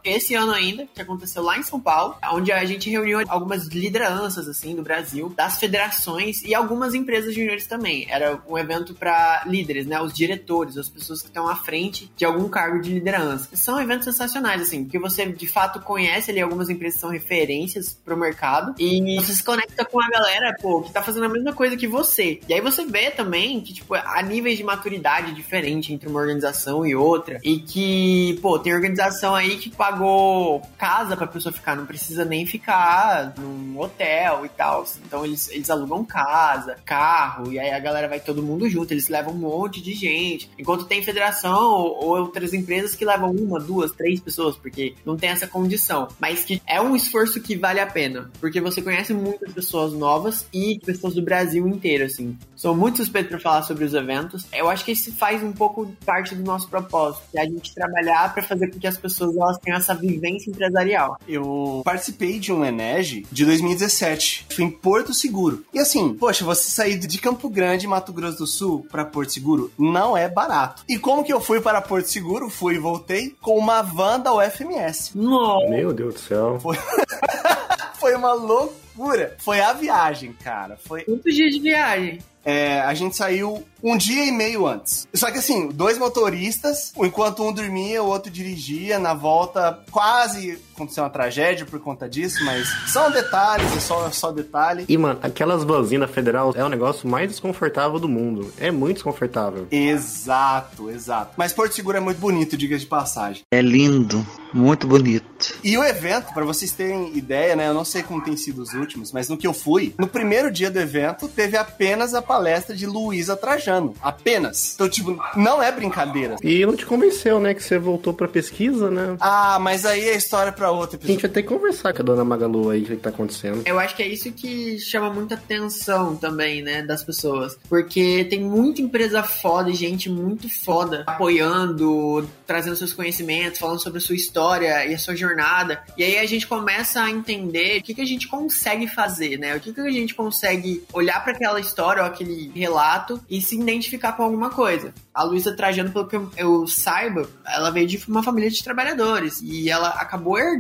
Esse 0.05 0.35
ano 0.35 0.53
ainda, 0.53 0.87
que 0.93 1.01
aconteceu 1.01 1.43
lá 1.43 1.59
em 1.59 1.63
São 1.63 1.81
Paulo, 1.81 2.17
onde 2.33 2.53
a 2.53 2.65
gente 2.65 2.91
reuniu 2.91 3.21
algumas 3.29 3.67
lideranças, 3.69 4.49
assim, 4.49 4.75
do 4.75 4.83
Brasil, 4.83 5.33
das 5.37 5.59
federações 5.59 6.43
e 6.43 6.55
algumas 6.55 6.95
empresas 6.95 7.35
juniores 7.35 7.67
também. 7.67 8.07
Era 8.09 8.41
um 8.49 8.59
evento 8.59 8.95
para 8.95 9.43
líderes, 9.47 9.87
né? 9.87 10.01
Os 10.01 10.13
diretores, 10.13 10.77
as 10.77 10.89
pessoas 10.89 11.21
que 11.21 11.29
estão 11.29 11.49
à 11.49 11.57
frente 11.57 12.11
de 12.17 12.25
algum 12.25 12.49
cargo 12.49 12.81
de 12.81 12.93
liderança. 12.93 13.49
São 13.55 13.81
eventos 13.81 14.05
sensacionais, 14.05 14.63
assim, 14.63 14.85
porque 14.85 14.99
você 14.99 15.27
de 15.27 15.47
fato 15.47 15.81
conhece 15.81 16.31
ali 16.31 16.41
algumas 16.41 16.69
empresas 16.69 16.95
que 16.97 17.01
são 17.01 17.11
referências 17.11 17.99
pro 18.05 18.17
mercado 18.17 18.75
e 18.79 19.17
você 19.17 19.35
se 19.35 19.43
conecta 19.43 19.85
com 19.85 20.01
a 20.01 20.09
galera, 20.09 20.55
pô, 20.61 20.83
que 20.83 20.93
tá 20.93 21.03
fazendo 21.03 21.27
a 21.27 21.29
mesma 21.29 21.53
coisa 21.53 21.77
que 21.77 21.87
você. 21.87 22.41
E 22.49 22.55
aí 22.55 22.61
você 22.61 22.85
vê 22.85 23.11
também 23.11 23.61
que, 23.61 23.73
tipo, 23.73 23.95
há 23.95 24.23
níveis 24.23 24.57
de 24.57 24.65
maturidade 24.65 25.33
diferente 25.33 25.93
entre 25.93 26.09
uma 26.09 26.21
organização 26.21 26.87
e 26.87 26.95
outra. 26.95 27.39
E 27.43 27.59
que, 27.59 28.39
pô, 28.41 28.59
tem 28.59 28.75
organização 28.75 29.24
aí 29.33 29.59
que 29.59 29.71
pagou 29.71 30.61
casa 30.77 31.17
pra 31.17 31.29
pessoa 31.29 31.53
ficar, 31.53 31.77
não 31.77 31.87
precisa 31.87 32.25
nem 32.25 32.45
ficar 32.45 33.33
num 33.39 33.79
hotel 33.79 34.45
e 34.45 34.49
tal. 34.49 34.85
Então 35.07 35.25
eles, 35.25 35.49
eles 35.51 35.71
alugam 35.71 36.05
casa, 36.05 36.77
carro, 36.85 37.53
e 37.53 37.59
aí 37.59 37.71
a 37.71 37.79
galera 37.79 38.09
vai 38.09 38.19
todo 38.19 38.43
mundo 38.43 38.69
junto, 38.69 38.93
eles 38.93 39.09
levam 39.09 39.33
um 39.33 39.39
monte 39.39 39.81
de 39.81 39.95
gente. 39.95 40.51
Enquanto 40.59 40.85
tem 40.85 41.03
federação 41.03 41.63
ou, 41.63 42.05
ou 42.05 42.19
outras 42.19 42.53
empresas 42.53 42.95
que 42.95 43.05
levam 43.05 43.31
uma, 43.31 43.61
duas, 43.61 43.93
três 43.93 44.21
pessoas, 44.21 44.57
porque 44.57 44.95
não 45.07 45.17
tem 45.17 45.31
essa 45.31 45.47
condição. 45.47 46.09
Mas 46.19 46.45
que 46.45 46.61
é 46.67 46.81
um 46.81 46.97
esforço 46.97 47.41
que 47.41 47.57
vale 47.57 47.81
a 47.81 47.87
pena, 47.87 48.31
porque 48.41 48.61
você 48.61 48.83
conhece 48.83 49.15
muitas 49.15 49.53
pessoas 49.53 49.93
novas 49.93 50.47
e 50.53 50.81
pessoas 50.85 51.15
do 51.15 51.23
Brasil 51.23 51.67
inteiro, 51.69 52.05
assim. 52.05 52.37
Sou 52.57 52.75
muito 52.75 52.99
suspeito 52.99 53.29
para 53.29 53.39
falar 53.39 53.63
sobre 53.63 53.85
os 53.85 53.95
eventos. 53.95 54.47
Eu 54.53 54.69
acho 54.69 54.85
que 54.85 54.93
isso 54.93 55.13
faz 55.15 55.43
um 55.43 55.53
pouco 55.53 55.91
parte 56.05 56.35
do 56.35 56.43
nosso 56.43 56.69
propósito, 56.69 57.23
é 57.35 57.41
a 57.41 57.47
gente 57.47 57.75
trabalhar 57.75 58.35
para 58.35 58.43
fazer 58.43 58.71
com 58.71 58.79
que 58.79 58.87
as 58.87 58.99
pessoas 58.99 59.14
elas 59.21 59.59
tenham 59.59 59.79
essa 59.79 59.95
vivência 59.95 60.51
empresarial. 60.51 61.19
Eu 61.27 61.83
participei 61.85 62.39
de 62.39 62.53
um 62.53 62.65
Enege 62.65 63.27
de 63.31 63.45
2017. 63.45 64.47
Fui 64.51 64.65
em 64.65 64.71
Porto 64.71 65.13
Seguro. 65.13 65.65
E 65.73 65.79
assim, 65.79 66.15
poxa, 66.15 66.45
você 66.45 66.69
sair 66.71 66.99
de 66.99 67.19
Campo 67.19 67.49
Grande, 67.49 67.87
Mato 67.87 68.13
Grosso 68.13 68.39
do 68.39 68.47
Sul, 68.47 68.87
para 68.91 69.05
Porto 69.05 69.33
Seguro 69.33 69.71
não 69.79 70.17
é 70.17 70.29
barato. 70.29 70.83
E 70.89 70.99
como 70.99 71.25
que 71.25 71.33
eu 71.33 71.41
fui 71.41 71.61
para 71.61 71.81
Porto 71.81 72.07
Seguro? 72.07 72.49
Fui 72.49 72.75
e 72.75 72.79
voltei 72.79 73.35
com 73.41 73.59
uma 73.59 73.83
van 73.83 74.21
da 74.21 74.35
UFMS. 74.35 75.13
Nossa! 75.15 75.69
Meu 75.69 75.93
Deus 75.93 76.15
do 76.15 76.21
céu. 76.21 76.59
Foi, 76.61 76.77
Foi 77.99 78.15
uma 78.15 78.35
loucura. 78.35 79.35
Foi 79.39 79.61
a 79.61 79.73
viagem, 79.73 80.33
cara. 80.33 80.77
Foi. 80.77 81.05
Quantos 81.05 81.35
dias 81.35 81.55
de 81.55 81.61
viagem? 81.61 82.19
É, 82.45 82.81
a 82.81 82.93
gente 82.93 83.17
saiu 83.17 83.65
um 83.83 83.97
dia 83.97 84.25
e 84.27 84.33
meio 84.33 84.67
antes. 84.67 85.09
Só 85.15 85.31
que 85.31 85.39
assim, 85.39 85.69
dois 85.69 85.99
motoristas, 85.99 86.93
enquanto 86.97 87.43
um 87.43 87.53
dormia, 87.53 88.03
o 88.03 88.07
outro 88.07 88.31
dirigia. 88.31 88.99
Na 88.99 89.15
volta, 89.15 89.83
quase 89.91 90.59
aconteceu 90.75 91.05
uma 91.05 91.11
tragédia 91.11 91.65
por 91.65 91.81
conta 91.81 92.09
disso, 92.09 92.45
mas 92.45 92.69
são 92.89 93.11
detalhes, 93.11 93.75
é 93.77 93.81
só, 93.81 94.11
só 94.11 94.33
detalhe. 94.33 94.85
E, 94.89 94.99
mano, 94.99 95.19
aquelas 95.23 95.65
vanzinhas 95.65 96.11
federal 96.11 96.53
é 96.55 96.65
o 96.65 96.69
negócio 96.69 97.09
mais 97.09 97.29
desconfortável 97.29 97.99
do 97.99 98.09
mundo. 98.09 98.53
É 98.59 98.71
muito 98.71 98.97
desconfortável. 98.97 99.67
Exato, 99.71 100.91
exato. 100.91 101.33
Mas 101.37 101.53
Porto 101.53 101.75
Seguro 101.75 101.97
é 101.97 102.01
muito 102.01 102.19
bonito, 102.19 102.57
diga 102.57 102.77
de 102.77 102.87
passagem. 102.87 103.43
É 103.51 103.61
lindo, 103.61 104.27
muito 104.53 104.87
bonito. 104.87 105.55
E 105.63 105.77
o 105.79 105.85
evento, 105.85 106.33
para 106.33 106.45
vocês 106.45 106.73
terem 106.73 107.17
ideia, 107.17 107.55
né? 107.55 107.69
Eu 107.69 107.75
não 107.75 107.85
sei 107.85 108.03
como 108.03 108.23
tem 108.23 108.37
sido 108.37 108.63
os 108.63 108.73
últimos, 108.75 109.13
mas 109.13 109.29
no 109.29 109.37
que 109.37 109.47
eu 109.47 109.53
fui, 109.53 109.95
no 109.99 110.07
primeiro 110.07 110.51
dia 110.51 110.71
do 110.71 110.79
evento, 110.79 111.29
teve 111.29 111.57
apenas 111.57 112.15
a 112.15 112.23
palestra 112.23 112.75
de 112.75 112.87
Luísa 112.87 113.37
Trajano. 113.37 113.95
Apenas. 114.03 114.75
Então, 114.75 114.89
tipo, 114.89 115.19
não 115.37 115.63
é 115.63 115.71
brincadeira. 115.71 116.37
E 116.43 116.65
não 116.67 116.77
te 116.77 116.87
convenceu, 116.87 117.39
né? 117.39 117.55
Que 117.55 117.63
você 117.63 117.79
voltou 117.79 118.13
pra 118.13 118.27
pesquisa, 118.29 118.91
né? 118.91 119.17
Ah, 119.21 119.59
mas 119.61 119.85
aí 119.85 120.09
é 120.09 120.17
história 120.17 120.53
pra 120.53 120.64
outra 120.71 120.99
A 121.03 121.07
gente 121.07 121.23
vai 121.23 121.31
ter 121.31 121.43
que 121.43 121.49
conversar 121.49 121.93
com 121.93 122.03
a 122.03 122.05
dona 122.05 122.25
Magalu 122.25 122.71
aí, 122.71 122.83
o 122.83 122.87
que 122.87 122.97
tá 122.97 123.11
acontecendo. 123.11 123.63
Eu 123.65 123.79
acho 123.79 123.95
que 123.97 124.03
é 124.03 124.09
isso 124.09 124.31
que 124.33 124.79
chama 124.79 125.11
muita 125.11 125.35
atenção 125.35 126.17
também, 126.17 126.63
né, 126.63 126.83
das 126.83 127.03
pessoas. 127.05 127.59
Porque 127.69 128.25
tem 128.25 128.41
muita 128.41 128.81
empresa 128.81 129.23
foda 129.23 129.71
e 129.71 129.75
gente 129.75 130.09
muito 130.11 130.49
foda 130.49 131.05
apoiando, 131.07 132.29
trazendo 132.47 132.77
seus 132.77 132.93
conhecimentos, 132.93 133.59
falando 133.59 133.83
sobre 133.83 133.99
a 133.99 134.01
sua 134.01 134.15
história 134.15 134.87
e 134.87 134.95
a 134.95 134.99
sua 134.99 135.15
jornada. 135.15 135.83
E 135.97 136.03
aí 136.03 136.19
a 136.19 136.27
gente 136.27 136.47
começa 136.47 137.03
a 137.03 137.11
entender 137.11 137.81
o 137.81 137.83
que, 137.83 137.95
que 137.95 138.01
a 138.01 138.07
gente 138.07 138.29
consegue 138.29 138.87
fazer, 138.87 139.39
né? 139.39 139.57
O 139.57 139.61
que, 139.61 139.73
que 139.73 139.81
a 139.81 139.91
gente 139.91 140.15
consegue 140.15 140.85
olhar 140.93 141.23
para 141.23 141.33
aquela 141.33 141.61
história 141.61 142.03
ou 142.03 142.09
aquele 142.09 142.51
relato 142.55 143.21
e 143.29 143.41
se 143.41 143.57
identificar 143.57 144.13
com 144.13 144.23
alguma 144.23 144.51
coisa. 144.51 144.93
A 145.13 145.23
Luísa 145.23 145.55
Trajano, 145.55 145.93
pelo 145.93 146.07
que 146.07 146.17
eu, 146.17 146.31
eu 146.37 146.67
saiba, 146.67 147.29
ela 147.47 147.71
veio 147.71 147.87
de 147.87 148.03
uma 148.09 148.23
família 148.23 148.51
de 148.51 148.63
trabalhadores 148.63 149.41
e 149.43 149.71
ela 149.71 149.89
acabou 149.91 150.39
herdando 150.39 150.54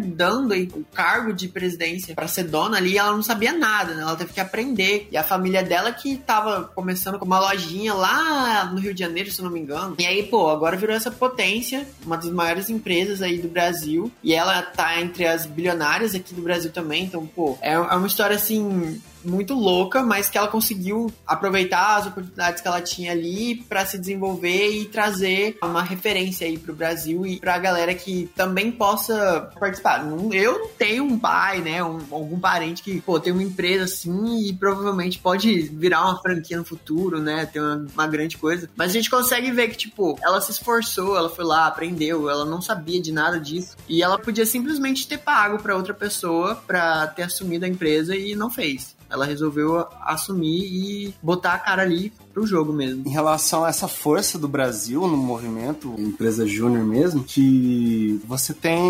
aí 0.52 0.68
o 0.74 0.84
cargo 0.92 1.32
de 1.32 1.48
presidência 1.48 2.14
para 2.14 2.28
ser 2.28 2.44
dona 2.44 2.76
ali 2.76 2.98
ela 2.98 3.12
não 3.12 3.22
sabia 3.22 3.52
nada, 3.52 3.94
né? 3.94 4.02
Ela 4.02 4.16
teve 4.16 4.32
que 4.32 4.40
aprender. 4.40 5.08
E 5.10 5.16
a 5.16 5.22
família 5.22 5.62
dela 5.62 5.92
que 5.92 6.16
tava 6.16 6.64
começando 6.74 7.18
com 7.18 7.24
uma 7.24 7.38
lojinha 7.38 7.94
lá 7.94 8.66
no 8.66 8.80
Rio 8.80 8.94
de 8.94 9.00
Janeiro, 9.00 9.30
se 9.30 9.42
não 9.42 9.50
me 9.50 9.60
engano. 9.60 9.96
E 9.98 10.06
aí, 10.06 10.24
pô, 10.24 10.48
agora 10.50 10.76
virou 10.76 10.94
essa 10.94 11.10
potência, 11.10 11.86
uma 12.04 12.16
das 12.16 12.30
maiores 12.30 12.68
empresas 12.68 13.22
aí 13.22 13.38
do 13.38 13.48
Brasil. 13.48 14.10
E 14.22 14.34
ela 14.34 14.62
tá 14.62 15.00
entre 15.00 15.26
as 15.26 15.46
bilionárias 15.46 16.14
aqui 16.14 16.34
do 16.34 16.42
Brasil 16.42 16.70
também. 16.70 17.04
Então, 17.04 17.26
pô, 17.26 17.58
é, 17.60 17.72
é 17.72 17.78
uma 17.78 18.06
história 18.06 18.36
assim 18.36 19.00
muito 19.24 19.54
louca, 19.54 20.02
mas 20.02 20.28
que 20.28 20.38
ela 20.38 20.48
conseguiu 20.48 21.12
aproveitar 21.26 21.96
as 21.96 22.06
oportunidades 22.06 22.60
que 22.60 22.68
ela 22.68 22.80
tinha 22.80 23.12
ali 23.12 23.56
para 23.68 23.84
se 23.86 23.98
desenvolver 23.98 24.70
e 24.70 24.84
trazer 24.86 25.56
uma 25.62 25.82
referência 25.82 26.46
aí 26.46 26.58
pro 26.58 26.74
Brasil 26.74 27.26
e 27.26 27.38
pra 27.38 27.58
galera 27.58 27.94
que 27.94 28.30
também 28.34 28.70
possa 28.70 29.50
participar. 29.58 30.04
Eu 30.32 30.58
não 30.58 30.68
tenho 30.68 31.04
um 31.04 31.18
pai, 31.18 31.60
né, 31.60 31.82
um, 31.82 32.00
algum 32.10 32.38
parente 32.38 32.82
que, 32.82 33.00
pô, 33.00 33.18
tem 33.18 33.32
uma 33.32 33.42
empresa 33.42 33.84
assim 33.84 34.48
e 34.48 34.52
provavelmente 34.52 35.18
pode 35.18 35.62
virar 35.62 36.02
uma 36.02 36.20
franquia 36.20 36.56
no 36.56 36.64
futuro, 36.64 37.20
né, 37.20 37.46
ter 37.46 37.60
uma, 37.60 37.86
uma 37.94 38.06
grande 38.06 38.36
coisa. 38.36 38.68
Mas 38.76 38.90
a 38.90 38.94
gente 38.94 39.10
consegue 39.10 39.50
ver 39.50 39.68
que, 39.68 39.76
tipo, 39.76 40.18
ela 40.22 40.40
se 40.40 40.50
esforçou, 40.52 41.16
ela 41.16 41.28
foi 41.28 41.44
lá, 41.44 41.66
aprendeu, 41.66 42.28
ela 42.28 42.44
não 42.44 42.60
sabia 42.60 43.00
de 43.00 43.12
nada 43.12 43.38
disso 43.38 43.76
e 43.88 44.02
ela 44.02 44.18
podia 44.18 44.46
simplesmente 44.46 45.06
ter 45.06 45.18
pago 45.18 45.58
para 45.58 45.76
outra 45.76 45.94
pessoa 45.94 46.56
para 46.66 47.06
ter 47.08 47.22
assumido 47.22 47.64
a 47.64 47.68
empresa 47.68 48.16
e 48.16 48.34
não 48.34 48.50
fez. 48.50 48.94
Ela 49.14 49.26
resolveu 49.26 49.86
assumir 50.00 50.64
e 50.64 51.14
botar 51.22 51.54
a 51.54 51.58
cara 51.58 51.82
ali 51.82 52.12
pro 52.34 52.46
jogo 52.46 52.72
mesmo. 52.72 53.06
Em 53.06 53.10
relação 53.10 53.64
a 53.64 53.68
essa 53.68 53.86
força 53.86 54.36
do 54.36 54.48
Brasil 54.48 55.06
no 55.06 55.16
movimento, 55.16 55.94
empresa 55.98 56.46
júnior 56.46 56.84
mesmo, 56.84 57.22
que 57.22 58.20
você 58.26 58.52
tem 58.52 58.82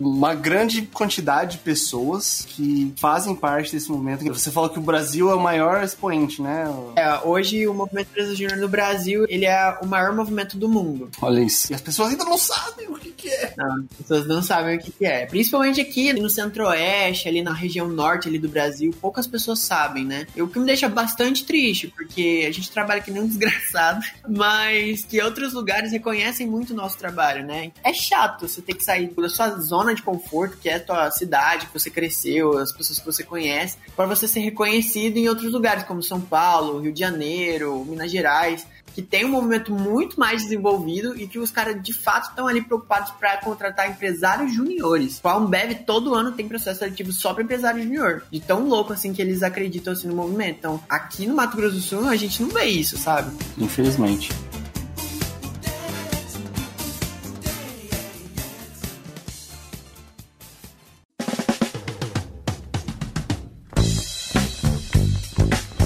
uma 0.00 0.34
grande 0.34 0.82
quantidade 0.82 1.52
de 1.52 1.58
pessoas 1.58 2.46
que 2.48 2.92
fazem 2.96 3.34
parte 3.34 3.72
desse 3.72 3.90
movimento. 3.90 4.24
Você 4.24 4.50
falou 4.50 4.70
que 4.70 4.78
o 4.78 4.82
Brasil 4.82 5.30
é 5.30 5.34
o 5.34 5.40
maior 5.40 5.84
expoente, 5.84 6.40
né? 6.40 6.64
É, 6.96 7.20
hoje 7.24 7.66
o 7.68 7.74
movimento 7.74 8.08
empresa 8.10 8.34
júnior 8.34 8.56
no 8.56 8.68
Brasil, 8.68 9.26
ele 9.28 9.44
é 9.44 9.78
o 9.82 9.86
maior 9.86 10.14
movimento 10.14 10.56
do 10.56 10.68
mundo. 10.68 11.10
Olha 11.20 11.40
isso. 11.40 11.70
E 11.70 11.74
as 11.74 11.80
pessoas 11.80 12.10
ainda 12.10 12.24
não 12.24 12.38
sabem 12.38 12.88
o 12.88 12.94
que, 12.94 13.10
que 13.10 13.28
é. 13.28 13.52
Não, 13.56 13.84
as 13.90 13.96
pessoas 13.98 14.26
não 14.26 14.42
sabem 14.42 14.76
o 14.76 14.80
que, 14.80 14.90
que 14.90 15.04
é. 15.04 15.26
Principalmente 15.26 15.80
aqui 15.80 16.12
no 16.12 16.30
centro-oeste, 16.30 17.28
ali 17.28 17.42
na 17.42 17.52
região 17.52 17.88
norte 17.88 18.28
ali 18.28 18.38
do 18.38 18.48
Brasil, 18.48 18.94
poucas 19.00 19.26
pessoas 19.26 19.58
sabem, 19.58 20.04
né? 20.04 20.26
E 20.34 20.40
o 20.40 20.48
que 20.48 20.58
me 20.58 20.66
deixa 20.66 20.88
bastante 20.88 21.44
triste, 21.44 21.88
porque 21.88 22.46
a 22.48 22.52
gente 22.52 22.69
trabalha 22.70 23.00
que 23.00 23.10
nem 23.10 23.22
um 23.22 23.26
desgraçado, 23.26 24.00
mas 24.28 25.04
que 25.04 25.20
outros 25.22 25.52
lugares 25.52 25.92
reconhecem 25.92 26.46
muito 26.46 26.72
o 26.72 26.76
nosso 26.76 26.98
trabalho, 26.98 27.44
né? 27.44 27.72
É 27.82 27.92
chato 27.92 28.48
você 28.48 28.62
ter 28.62 28.74
que 28.74 28.84
sair 28.84 29.08
da 29.08 29.28
sua 29.28 29.50
zona 29.58 29.94
de 29.94 30.02
conforto, 30.02 30.56
que 30.56 30.68
é 30.68 30.76
a 30.76 30.80
tua 30.80 31.10
cidade, 31.10 31.66
que 31.66 31.72
você 31.72 31.90
cresceu, 31.90 32.58
as 32.58 32.72
pessoas 32.72 32.98
que 32.98 33.06
você 33.06 33.24
conhece, 33.24 33.76
para 33.96 34.06
você 34.06 34.26
ser 34.26 34.40
reconhecido 34.40 35.16
em 35.16 35.28
outros 35.28 35.52
lugares, 35.52 35.84
como 35.84 36.02
São 36.02 36.20
Paulo, 36.20 36.80
Rio 36.80 36.92
de 36.92 37.00
Janeiro, 37.00 37.84
Minas 37.84 38.10
Gerais 38.10 38.66
que 38.94 39.02
tem 39.02 39.24
um 39.24 39.30
movimento 39.30 39.72
muito 39.72 40.18
mais 40.18 40.42
desenvolvido 40.42 41.16
e 41.16 41.26
que 41.26 41.38
os 41.38 41.50
caras 41.50 41.80
de 41.82 41.92
fato 41.92 42.30
estão 42.30 42.46
ali 42.46 42.62
preocupados 42.62 43.10
para 43.12 43.36
contratar 43.38 43.90
empresários 43.90 44.52
juniores. 44.52 45.20
A 45.24 45.36
Ambev 45.36 45.84
todo 45.86 46.14
ano 46.14 46.32
tem 46.32 46.48
processo 46.48 46.80
seletivo 46.80 47.12
só 47.12 47.32
para 47.32 47.42
empresário 47.42 47.82
junior. 47.82 48.22
De 48.30 48.40
tão 48.40 48.68
louco 48.68 48.92
assim 48.92 49.12
que 49.12 49.22
eles 49.22 49.42
acreditam 49.42 49.92
assim 49.92 50.08
no 50.08 50.14
movimento. 50.14 50.58
Então, 50.58 50.80
aqui 50.88 51.26
no 51.26 51.34
Mato 51.34 51.56
Grosso 51.56 51.76
do 51.76 51.80
Sul 51.80 52.08
a 52.08 52.16
gente 52.16 52.42
não 52.42 52.50
vê 52.50 52.64
isso, 52.64 52.96
sabe? 52.96 53.36
Infelizmente. 53.58 54.30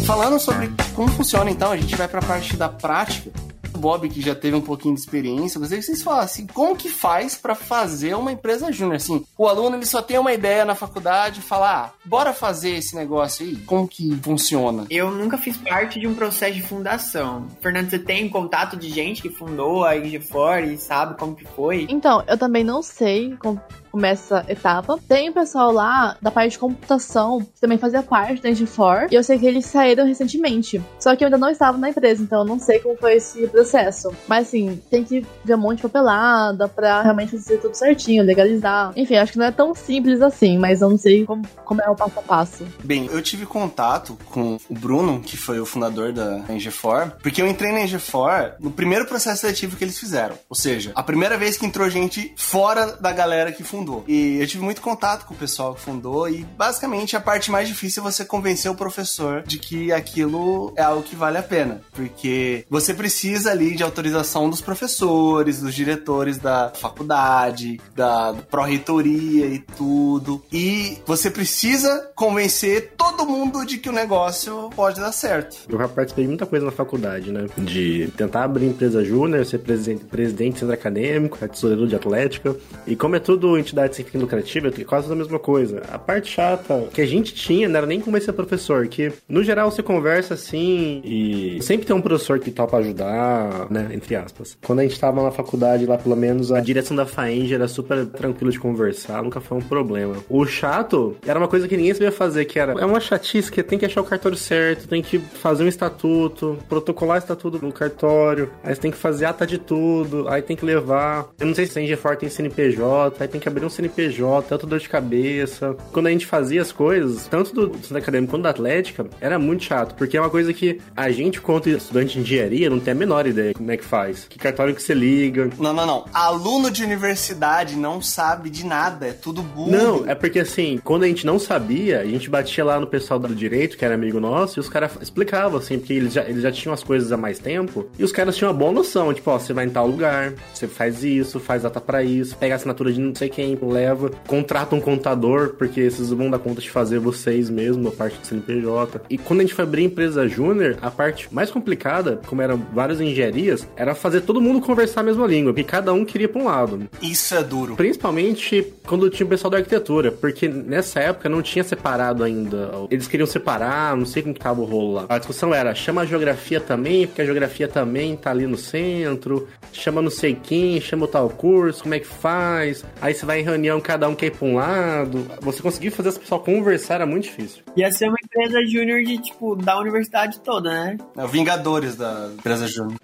Falando 0.07 0.39
sobre 0.39 0.71
como 0.95 1.09
funciona, 1.09 1.51
então, 1.51 1.73
a 1.73 1.77
gente 1.77 1.97
vai 1.97 2.07
para 2.07 2.21
a 2.21 2.25
parte 2.25 2.57
da 2.57 2.69
prática. 2.69 3.31
O 3.75 3.79
Bob, 3.79 4.09
que 4.09 4.21
já 4.21 4.35
teve 4.37 4.55
um 4.55 4.61
pouquinho 4.61 4.95
de 4.95 5.01
experiência, 5.01 5.59
gostaria 5.59 5.81
que 5.81 5.87
vocês 5.87 6.03
falassem 6.03 6.47
como 6.47 6.77
que 6.77 6.89
faz 6.89 7.35
pra 7.35 7.57
fazer 7.57 8.15
uma 8.15 8.31
empresa 8.31 8.71
júnior? 8.71 8.97
Assim, 8.97 9.25
o 9.37 9.49
aluno 9.49 9.77
ele 9.77 9.85
só 9.85 10.01
tem 10.01 10.17
uma 10.17 10.33
ideia 10.33 10.65
na 10.65 10.77
faculdade 10.77 11.41
e 11.41 11.43
fala, 11.43 11.87
ah, 11.87 11.91
bora 12.05 12.33
fazer 12.33 12.77
esse 12.77 12.95
negócio 12.95 13.45
aí? 13.45 13.57
Como 13.57 13.89
que 13.89 14.17
funciona? 14.23 14.87
Eu 14.89 15.11
nunca 15.11 15.37
fiz 15.37 15.57
parte 15.57 15.99
de 15.99 16.07
um 16.07 16.15
processo 16.15 16.55
de 16.55 16.63
fundação. 16.63 17.49
Fernando, 17.61 17.91
você 17.91 17.99
tem 17.99 18.29
contato 18.29 18.77
de 18.77 18.89
gente 18.89 19.21
que 19.21 19.29
fundou 19.29 19.85
a 19.85 19.97
IG4 19.97 20.73
e 20.73 20.79
sabe 20.79 21.19
como 21.19 21.35
que 21.35 21.45
foi? 21.45 21.89
Então, 21.91 22.23
eu 22.29 22.39
também 22.39 22.63
não 22.63 22.81
sei 22.81 23.37
como 23.41 23.61
começa 23.95 24.25
essa 24.25 24.45
etapa. 24.49 24.99
Tem 25.07 25.29
o 25.29 25.33
pessoal 25.33 25.71
lá 25.71 26.17
da 26.21 26.31
parte 26.31 26.53
de 26.53 26.59
computação, 26.59 27.41
que 27.41 27.61
também 27.61 27.79
fazia 27.79 28.03
parte 28.03 28.43
da 28.43 28.49
Engine4, 28.49 29.13
e 29.13 29.15
eu 29.15 29.23
sei 29.23 29.39
que 29.39 29.47
eles 29.47 29.67
saíram 29.67 30.05
recentemente. 30.05 30.83
Só 30.99 31.15
que 31.15 31.23
eu 31.23 31.27
ainda 31.27 31.39
não 31.39 31.49
estava 31.49 31.79
na 31.79 31.91
empresa, 31.91 32.23
então 32.23 32.41
eu 32.41 32.45
não 32.45 32.59
sei 32.59 32.81
como 32.81 32.97
foi 32.97 33.15
esse 33.15 33.47
processo. 33.47 34.13
Mas 34.27 34.49
assim, 34.49 34.83
tem 34.91 35.05
que 35.05 35.25
ver 35.45 35.55
um 35.55 35.59
monte 35.59 35.77
de 35.77 35.83
papelada 35.83 36.69
pra 36.69 37.03
realmente 37.03 37.33
fazer 37.33 37.59
tudo 37.59 37.75
certinho, 37.75 38.25
legalizar. 38.25 38.93
Enfim, 38.97 39.17
acho 39.17 39.33
que 39.33 39.39
não 39.39 39.47
é 39.47 39.53
tão 39.53 39.75
simples 39.75 40.21
assim, 40.21 40.59
mas 40.59 40.81
eu 40.81 40.91
não 40.91 40.99
sei 40.99 41.25
como, 41.25 41.47
como 41.65 41.81
é 41.81 41.89
o 41.89 41.95
passo 41.95 42.19
a 42.19 42.23
passo. 42.23 42.67
Bem, 42.83 43.09
eu 43.13 43.23
tive 43.23 43.47
contato 43.47 44.19
com 44.31 44.59
o 44.69 44.75
Bruno, 44.75 45.21
que 45.21 45.37
foi 45.37 45.61
o 45.61 45.67
fundador 45.67 46.13
da 46.13 46.41
NG4, 46.49 47.13
porque 47.23 47.41
eu 47.41 47.47
entrei 47.47 47.71
na 47.71 47.81
NG4 47.81 48.55
no 48.59 48.71
primeiro 48.71 49.07
processo 49.07 49.43
seletivo 49.43 49.77
que 49.77 49.85
eles 49.85 49.99
fizeram. 49.99 50.37
Ou 50.49 50.57
seja, 50.57 50.93
a 50.95 51.03
primeira 51.03 51.37
vez 51.37 51.57
que 51.57 51.67
entrou 51.67 51.89
gente 51.89 52.33
fora 52.37 52.97
da 52.97 53.13
galera 53.13 53.53
que 53.53 53.63
fundou 53.63 53.84
fundou. 53.85 54.05
E 54.09 54.39
eu 54.41 54.47
tive 54.47 54.65
muito 54.65 54.81
contato 54.81 55.27
com 55.27 55.35
o 55.35 55.37
pessoal 55.37 55.75
que 55.75 55.81
fundou 55.81 56.29
e 56.29 56.45
basicamente 56.57 57.17
a 57.17 57.21
parte 57.21 57.51
mais 57.51 57.69
difícil 57.69 58.03
é 58.03 58.11
você 58.11 58.25
convencer 58.25 58.71
o 58.71 58.75
professor 58.75 59.43
de 59.43 59.59
que 59.59 59.93
aquilo 59.93 60.73
é 60.77 60.83
algo 60.83 61.03
que 61.03 61.15
vale 61.15 61.37
a 61.37 61.43
pena, 61.43 61.83
porque 61.93 62.65
você 62.71 62.95
precisa 62.95 63.51
ali 63.51 63.77
de 63.77 63.83
autorização 63.83 64.49
dos 64.49 64.61
professores, 64.61 65.61
dos 65.61 65.75
diretores 65.75 66.39
da 66.39 66.73
faculdade, 66.75 67.81
da 67.95 68.35
pró-reitoria 68.51 69.47
e 69.47 69.59
tudo. 69.59 70.43
E 70.53 70.99
você 71.07 71.31
precisa 71.31 72.11
convencer 72.15 72.95
todo 72.97 73.27
mundo 73.27 73.65
de 73.65 73.79
que 73.79 73.89
o 73.89 73.93
negócio 73.93 74.71
pode 74.75 75.01
dar 75.01 75.13
certo. 75.13 75.57
Eu 75.69 75.79
já 75.79 75.89
participei 75.89 76.25
de 76.25 76.29
muita 76.29 76.47
coisa 76.47 76.65
na 76.65 76.73
faculdade, 76.73 77.31
né? 77.31 77.47
De 77.59 78.11
tentar 78.17 78.45
abrir 78.45 78.67
empresa 78.67 79.05
júnior, 79.05 79.45
ser 79.45 79.59
presidente, 79.59 80.05
presidente 80.05 80.55
de 80.55 80.61
centro 80.61 80.75
acadêmico, 80.75 81.37
tesoureiro 81.37 81.87
de 81.87 81.97
atlética. 81.97 82.57
E 82.87 82.97
como 82.97 83.17
é 83.17 83.21
tudo 83.21 83.59
entidade 83.75 83.97
sem 83.97 84.05
fim 84.05 84.19
lucrativa, 84.19 84.69
é 84.69 84.85
quase 84.85 85.13
a 85.13 85.17
mesma 85.17 85.39
coisa. 85.39 85.83
A 85.91 85.99
parte 85.99 86.31
chata 86.31 86.89
que 86.93 87.01
a 87.01 87.07
gente 87.07 87.35
tinha 87.35 87.69
não 87.69 87.77
era 87.77 87.87
nem 87.87 88.01
como 88.01 88.17
esse 88.17 88.33
professor, 88.33 88.87
que 88.87 89.13
no 89.29 89.43
geral 89.43 89.71
você 89.71 89.83
conversa 89.83 90.35
assim 90.35 91.03
e 91.05 91.59
sempre 91.63 91.87
tem 91.87 91.95
um 91.95 92.01
professor 92.01 92.39
que 92.39 92.51
tal 92.51 92.67
para 92.67 92.79
ajudar, 92.79 93.71
né? 93.71 93.91
Entre 93.93 94.15
aspas. 94.15 94.57
Quando 94.65 94.81
a 94.81 94.83
gente 94.83 94.99
tava 94.99 95.23
na 95.23 95.31
faculdade 95.31 95.87
lá, 95.87 95.99
pelo 95.99 96.17
menos 96.17 96.53
a 96.53 96.61
direção 96.61 96.97
da 96.97 97.05
FAENG 97.05 97.53
era 97.53 97.69
super 97.69 98.07
tranquilo 98.07 98.51
de 98.51 98.59
conversar, 98.59 99.23
nunca 99.23 99.41
foi 99.41 99.59
um 99.59 99.63
problema. 99.63 100.17
O 100.29 100.47
chato 100.47 101.17
era 101.27 101.39
uma 101.39 101.49
coisa 101.49 101.67
que 101.67 101.77
ninguém 101.77 101.93
sabia 101.93 102.13
fazer, 102.13 102.45
que 102.45 102.59
era 102.59 102.73
é 102.73 102.87
uma 102.87 103.01
chatice 103.01 103.51
que 103.51 103.63
tem 103.63 103.79
que 103.79 103.87
achar 103.87 104.01
o 104.01 104.05
cartório 104.05 104.37
certo, 104.37 104.89
tem 104.89 105.03
que 105.03 105.19
fazer 105.19 105.65
um 105.65 105.69
estatuto, 105.69 106.59
protocolar 106.69 107.19
estatuto 107.19 107.65
no 107.65 107.73
cartório, 107.73 108.51
aí 108.63 108.75
você 108.75 108.81
tem 108.81 108.91
que 108.91 108.97
fazer 108.97 109.27
ata 109.27 109.47
de 109.47 109.59
tudo, 109.59 110.29
aí 110.29 110.43
tem 110.43 110.57
que 110.57 110.65
levar. 110.65 111.29
Eu 111.39 111.47
não 111.47 111.55
sei 111.55 111.67
se 111.67 111.79
a 111.79 111.83
Engefor 111.83 112.17
tem 112.17 112.29
CNPJ, 112.29 113.17
aí 113.23 113.29
tem 113.29 113.41
que 113.41 113.49
abrir 113.49 113.64
um 113.67 113.71
CNPJ, 113.71 114.49
tanto 114.49 114.67
dor 114.67 114.79
de 114.79 114.89
cabeça. 114.89 115.77
Quando 115.93 116.07
a 116.07 116.11
gente 116.11 116.27
fazia 116.27 116.63
as 116.63 116.73
coisas, 116.73 117.27
tanto 117.27 117.53
do 117.53 117.79
centro 117.79 117.99
acadêmico 117.99 118.33
quanto 118.33 118.43
da 118.43 118.51
Atlética, 118.51 119.07
era 119.21 119.39
muito 119.39 119.65
chato, 119.65 119.95
porque 119.95 120.17
é 120.17 120.21
uma 120.21 120.31
coisa 120.31 120.53
que 120.53 120.81
a 120.97 121.11
gente, 121.11 121.41
quanto 121.41 121.69
estudante 121.69 122.15
de 122.15 122.21
engenharia, 122.21 122.71
não 122.71 122.81
tem 122.81 122.93
a 122.93 122.95
menor 122.95 123.27
ideia 123.27 123.55
como 123.55 123.71
é 123.71 123.77
que 123.77 123.85
faz. 123.85 124.27
Que 124.29 124.39
cartório 124.39 124.75
que 124.75 124.83
você 124.83 124.95
liga. 124.95 125.51
Não, 125.59 125.73
não, 125.73 125.87
não. 125.87 126.05
Aluno 126.13 126.71
de 126.71 126.83
universidade 126.83 127.77
não 127.77 128.01
sabe 128.01 128.51
de 128.51 128.65
nada, 128.65 129.07
é 129.07 129.13
tudo 129.13 129.43
burro. 129.43 129.71
Não, 129.71 130.09
é 130.09 130.15
porque 130.15 130.41
assim, 130.41 130.81
quando 130.83 131.05
a 131.05 131.07
gente 131.07 131.27
não 131.27 131.39
sabia, 131.39 132.01
a 132.01 132.07
gente 132.07 132.29
batia 132.31 132.65
lá 132.65 132.79
no 132.79 132.87
pessoal 132.87 133.19
do 133.19 133.35
direito, 133.35 133.77
que 133.77 133.85
era 133.85 133.95
amigo 133.95 134.21
nosso, 134.21 134.59
e 134.59 134.61
os 134.61 134.69
caras 134.69 134.93
explicavam, 135.01 135.59
assim, 135.59 135.79
porque 135.79 135.93
eles 135.93 136.13
já, 136.13 136.23
eles 136.23 136.43
já 136.43 136.53
tinham 136.53 136.73
as 136.73 136.83
coisas 136.83 137.13
há 137.13 137.17
mais 137.17 137.39
tempo, 137.39 137.87
e 137.99 138.05
os 138.05 138.13
caras 138.13 138.37
tinham 138.37 138.51
uma 138.51 138.59
boa 138.59 138.73
noção, 138.73 139.13
tipo, 139.13 139.31
ó, 139.31 139.39
você 139.39 139.53
vai 139.53 139.67
em 139.67 139.71
tal 139.71 139.87
lugar, 139.87 140.35
você 140.53 140.67
faz 140.67 141.03
isso, 141.05 141.41
faz 141.41 141.63
data 141.63 141.81
para 141.81 142.03
isso, 142.03 142.37
pega 142.37 142.55
a 142.55 142.57
assinatura 142.57 142.93
de 142.93 143.01
não 143.01 143.15
sei 143.15 143.29
quem, 143.29 143.44
leva, 143.63 144.11
contrata 144.27 144.75
um 144.75 144.81
contador, 144.81 145.55
porque 145.59 145.81
esses 145.81 146.11
vão 146.11 146.31
dar 146.31 146.39
conta 146.39 146.61
de 146.61 146.71
fazer 146.71 146.99
vocês 146.99 147.51
mesmo, 147.51 147.89
a 147.89 147.93
parte 147.93 148.19
do 148.19 148.27
CNPJ. 148.27 149.03
E 149.11 149.19
quando 149.19 149.41
a 149.41 149.43
gente 149.43 149.55
foi 149.55 149.65
abrir 149.65 149.85
empresa 149.85 150.29
júnior, 150.29 150.77
a 150.81 150.91
parte 150.91 151.29
mais 151.33 151.51
complicada, 151.51 152.21
como 152.27 152.43
eram 152.43 152.61
várias 152.73 153.01
engenharias, 153.01 153.67
era 153.77 153.95
fazer 153.95 154.23
todo 154.23 154.41
mundo 154.41 154.61
conversar 154.61 155.01
a 155.01 155.05
mesma 155.05 155.27
língua, 155.27 155.53
porque 155.53 155.65
cada 155.69 155.93
um 155.93 156.05
queria 156.05 156.29
pra 156.29 156.41
um 156.41 156.47
lado. 156.47 156.89
Isso 157.03 157.35
é 157.35 157.43
duro. 157.43 157.77
Principalmente 157.77 158.73
quando 158.87 159.11
tinha 159.11 159.27
o 159.27 159.29
pessoal 159.29 159.51
da 159.51 159.59
arquitetura, 159.59 160.13
porque 160.13 160.49
nessa 160.49 161.01
época 161.01 161.29
não 161.29 161.43
tinha 161.43 161.65
separado 161.65 162.23
ainda. 162.23 162.71
Eles 162.91 163.07
queriam 163.09 163.27
separar, 163.27 163.97
não 163.97 164.07
sei 164.07 164.23
como 164.23 164.35
que 164.35 164.41
tava 164.41 164.61
o 164.61 164.65
rolo 164.65 164.95
lá. 164.95 165.07
A 165.09 165.19
discussão 165.19 165.55
era, 165.55 165.75
chama 165.75 166.03
a 166.03 166.07
geografia 166.07 166.61
também, 166.61 167.07
porque 167.07 167.23
a 167.23 167.25
geografia 167.25 167.69
também 167.69 168.17
tá 168.17 168.31
ali 168.31 168.47
no 168.47 168.57
centro, 168.57 169.49
chama 169.73 170.01
não 170.01 170.11
sei 170.11 170.35
quem, 170.35 170.81
chama 170.81 171.05
o 171.05 171.09
tal 171.09 171.29
curso, 171.29 171.83
como 171.83 171.95
é 171.95 172.01
que 172.01 172.07
faz? 172.07 172.85
Aí 173.01 173.15
você 173.15 173.27
vai 173.27 173.34
em 173.39 173.43
reunião, 173.43 173.81
cada 173.81 174.09
um 174.09 174.15
quer 174.15 174.27
ir 174.27 174.31
pra 174.33 174.47
um 174.47 174.55
lado. 174.55 175.27
Você 175.41 175.63
conseguir 175.63 175.91
fazer 175.91 176.11
as 176.11 176.19
pessoas 176.19 176.43
conversar 176.43 176.95
era 176.95 177.07
muito 177.07 177.25
difícil. 177.25 177.63
Ia 177.77 177.91
ser 177.91 178.09
uma 178.09 178.17
empresa 178.23 178.65
júnior 178.67 179.03
de, 179.03 179.19
tipo, 179.19 179.57
da 179.57 179.79
universidade 179.79 180.41
toda, 180.41 180.71
né? 180.71 180.97
É 181.17 181.27
Vingadores 181.27 181.97
da 181.97 182.31
empresa 182.37 182.67
júnior. 182.67 182.99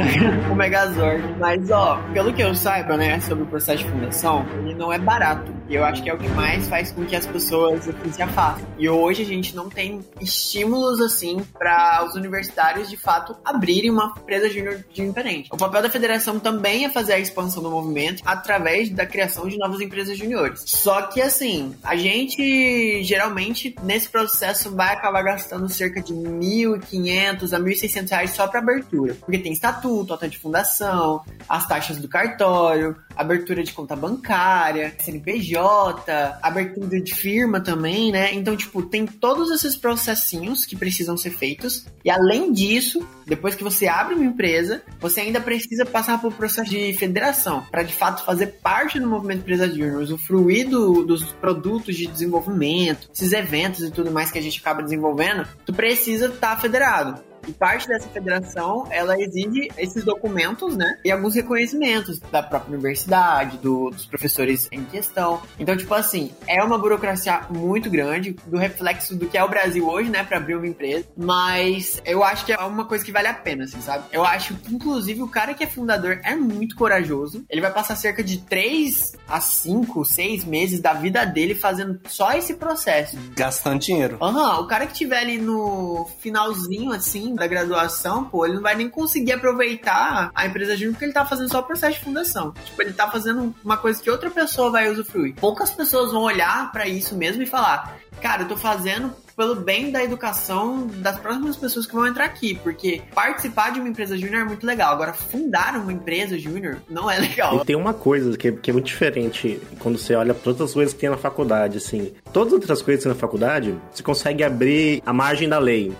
o 0.50 0.54
Megazord. 0.54 1.22
Mas, 1.38 1.70
ó, 1.70 1.96
pelo 2.12 2.32
que 2.32 2.42
eu 2.42 2.54
saiba, 2.54 2.96
né, 2.96 3.20
sobre 3.20 3.44
o 3.44 3.46
processo 3.46 3.84
de 3.84 3.90
fundação, 3.90 4.46
ele 4.60 4.74
não 4.74 4.92
é 4.92 4.98
barato. 4.98 5.52
E 5.68 5.74
eu 5.74 5.84
acho 5.84 6.02
que 6.02 6.10
é 6.10 6.14
o 6.14 6.18
que 6.18 6.28
mais 6.30 6.66
faz 6.68 6.90
com 6.90 7.04
que 7.04 7.14
as 7.14 7.26
pessoas 7.26 7.88
assim, 7.88 8.12
se 8.12 8.22
afastem. 8.22 8.66
E 8.78 8.88
hoje 8.88 9.22
a 9.22 9.26
gente 9.26 9.54
não 9.54 9.68
tem 9.68 10.00
estímulos, 10.20 11.00
assim, 11.00 11.40
para 11.58 12.04
os 12.04 12.14
universitários, 12.14 12.90
de 12.90 12.96
fato, 12.96 13.36
abrirem 13.44 13.90
uma 13.90 14.14
empresa 14.18 14.48
júnior 14.48 14.84
diferente. 14.92 15.48
O 15.52 15.56
papel 15.56 15.82
da 15.82 15.90
federação 15.90 16.40
também 16.40 16.84
é 16.84 16.90
fazer 16.90 17.12
a 17.12 17.18
expansão 17.18 17.62
do 17.62 17.70
movimento 17.70 18.22
através 18.24 18.90
da 18.90 19.06
criação 19.06 19.46
de 19.48 19.56
novas 19.58 19.80
empresas 19.80 20.16
juniores. 20.16 20.62
Só 20.66 21.02
que, 21.02 21.20
assim, 21.20 21.74
a 21.84 21.94
gente, 21.94 23.02
geralmente, 23.04 23.74
nesse 23.82 24.08
processo, 24.08 24.74
vai 24.74 24.94
acabar 24.94 25.22
gastando 25.22 25.68
cerca 25.68 26.00
de 26.00 26.12
1.500 26.12 27.52
a 27.52 27.60
1.600 27.60 28.10
reais 28.10 28.30
só 28.32 28.46
para 28.48 28.60
abertura. 28.60 29.14
Porque 29.14 29.38
tem 29.38 29.52
estatuto, 29.52 29.89
nota 29.90 30.28
de 30.28 30.38
fundação, 30.38 31.22
as 31.48 31.66
taxas 31.66 31.98
do 31.98 32.08
cartório, 32.08 32.96
abertura 33.16 33.62
de 33.62 33.72
conta 33.72 33.94
bancária, 33.94 34.94
CNPJ, 34.98 36.38
abertura 36.42 37.00
de 37.00 37.14
firma 37.14 37.60
também, 37.60 38.10
né? 38.10 38.34
Então, 38.34 38.56
tipo, 38.56 38.82
tem 38.82 39.06
todos 39.06 39.50
esses 39.50 39.76
processinhos 39.76 40.64
que 40.64 40.76
precisam 40.76 41.16
ser 41.16 41.30
feitos. 41.30 41.86
E 42.04 42.10
além 42.10 42.52
disso, 42.52 43.06
depois 43.26 43.54
que 43.54 43.64
você 43.64 43.86
abre 43.86 44.14
uma 44.14 44.24
empresa, 44.24 44.82
você 44.98 45.20
ainda 45.20 45.40
precisa 45.40 45.84
passar 45.84 46.20
por 46.20 46.32
processo 46.32 46.70
de 46.70 46.92
federação 46.94 47.64
para 47.70 47.82
de 47.82 47.92
fato 47.92 48.24
fazer 48.24 48.46
parte 48.62 48.98
do 48.98 49.08
movimento 49.08 49.40
Empresa 49.40 49.68
Junior, 49.68 50.02
usufruir 50.02 50.68
do, 50.68 51.04
dos 51.04 51.24
produtos 51.32 51.96
de 51.96 52.06
desenvolvimento, 52.06 53.08
esses 53.12 53.32
eventos 53.32 53.82
e 53.82 53.90
tudo 53.90 54.10
mais 54.10 54.30
que 54.30 54.38
a 54.38 54.42
gente 54.42 54.60
acaba 54.60 54.82
desenvolvendo, 54.82 55.46
tu 55.64 55.72
precisa 55.72 56.26
estar 56.26 56.56
tá 56.56 56.60
federado. 56.60 57.29
E 57.46 57.52
parte 57.52 57.88
dessa 57.88 58.08
federação, 58.08 58.86
ela 58.90 59.20
exige 59.20 59.68
esses 59.76 60.04
documentos, 60.04 60.76
né? 60.76 60.98
E 61.04 61.10
alguns 61.10 61.34
reconhecimentos 61.34 62.18
da 62.18 62.42
própria 62.42 62.72
universidade, 62.72 63.58
do, 63.58 63.90
dos 63.90 64.06
professores 64.06 64.68
em 64.70 64.84
questão. 64.84 65.40
Então, 65.58 65.76
tipo 65.76 65.92
assim, 65.94 66.32
é 66.46 66.62
uma 66.62 66.78
burocracia 66.78 67.42
muito 67.50 67.90
grande, 67.90 68.36
do 68.46 68.56
reflexo 68.56 69.16
do 69.16 69.26
que 69.26 69.38
é 69.38 69.44
o 69.44 69.48
Brasil 69.48 69.88
hoje, 69.88 70.10
né? 70.10 70.24
Pra 70.24 70.38
abrir 70.38 70.54
uma 70.54 70.66
empresa. 70.66 71.06
Mas 71.16 72.00
eu 72.04 72.22
acho 72.22 72.44
que 72.44 72.52
é 72.52 72.58
uma 72.58 72.84
coisa 72.84 73.04
que 73.04 73.12
vale 73.12 73.28
a 73.28 73.34
pena, 73.34 73.64
assim, 73.64 73.80
sabe? 73.80 74.04
Eu 74.12 74.24
acho 74.24 74.54
que, 74.54 74.74
inclusive, 74.74 75.22
o 75.22 75.28
cara 75.28 75.54
que 75.54 75.64
é 75.64 75.66
fundador 75.66 76.20
é 76.24 76.34
muito 76.34 76.76
corajoso. 76.76 77.44
Ele 77.48 77.60
vai 77.60 77.72
passar 77.72 77.96
cerca 77.96 78.22
de 78.22 78.38
3 78.38 79.16
a 79.28 79.40
5, 79.40 80.04
6 80.04 80.44
meses 80.44 80.80
da 80.80 80.92
vida 80.92 81.24
dele 81.24 81.54
fazendo 81.54 82.00
só 82.08 82.32
esse 82.32 82.54
processo. 82.54 83.16
Gastando 83.36 83.80
dinheiro. 83.80 84.18
Aham, 84.20 84.58
uhum, 84.58 84.64
o 84.64 84.66
cara 84.66 84.86
que 84.86 84.94
tiver 84.94 85.18
ali 85.18 85.38
no 85.38 86.06
finalzinho, 86.20 86.92
assim, 86.92 87.29
da 87.34 87.46
graduação, 87.46 88.24
pô, 88.24 88.44
ele 88.44 88.54
não 88.54 88.62
vai 88.62 88.74
nem 88.74 88.88
conseguir 88.88 89.32
aproveitar 89.32 90.30
a 90.34 90.46
empresa 90.46 90.76
júnior 90.76 90.92
porque 90.92 91.04
ele 91.04 91.12
tá 91.12 91.24
fazendo 91.24 91.50
só 91.50 91.60
o 91.60 91.62
processo 91.62 91.98
de 91.98 92.04
fundação. 92.04 92.52
Tipo, 92.64 92.82
ele 92.82 92.92
tá 92.92 93.10
fazendo 93.10 93.54
uma 93.64 93.76
coisa 93.76 94.02
que 94.02 94.10
outra 94.10 94.30
pessoa 94.30 94.70
vai 94.70 94.90
usufruir. 94.90 95.34
Poucas 95.36 95.70
pessoas 95.70 96.12
vão 96.12 96.22
olhar 96.22 96.70
para 96.72 96.86
isso 96.88 97.16
mesmo 97.16 97.42
e 97.42 97.46
falar: 97.46 97.98
cara, 98.20 98.42
eu 98.42 98.48
tô 98.48 98.56
fazendo 98.56 99.12
pelo 99.40 99.54
bem 99.54 99.90
da 99.90 100.04
educação 100.04 100.86
das 100.86 101.18
próximas 101.18 101.56
pessoas 101.56 101.86
que 101.86 101.94
vão 101.94 102.06
entrar 102.06 102.26
aqui, 102.26 102.54
porque 102.62 103.00
participar 103.14 103.72
de 103.72 103.80
uma 103.80 103.88
empresa 103.88 104.14
júnior 104.14 104.42
é 104.42 104.44
muito 104.44 104.66
legal. 104.66 104.92
Agora, 104.92 105.14
fundar 105.14 105.76
uma 105.76 105.90
empresa 105.90 106.38
júnior 106.38 106.82
não 106.90 107.10
é 107.10 107.18
legal. 107.18 107.56
E 107.56 107.64
tem 107.64 107.74
uma 107.74 107.94
coisa 107.94 108.36
que, 108.36 108.52
que 108.52 108.70
é 108.70 108.72
muito 108.74 108.84
diferente 108.84 109.58
quando 109.78 109.96
você 109.96 110.14
olha 110.14 110.34
para 110.34 110.50
outras 110.50 110.74
coisas 110.74 110.92
que 110.92 111.00
tem 111.00 111.08
na 111.08 111.16
faculdade, 111.16 111.78
assim. 111.78 112.12
Todas 112.34 112.52
as 112.52 112.60
outras 112.60 112.82
coisas 112.82 113.02
que 113.02 113.08
tem 113.08 113.14
na 113.14 113.18
faculdade, 113.18 113.74
você 113.90 114.02
consegue 114.02 114.44
abrir 114.44 115.02
a 115.06 115.12
margem 115.12 115.48
da 115.48 115.58
lei. 115.58 115.96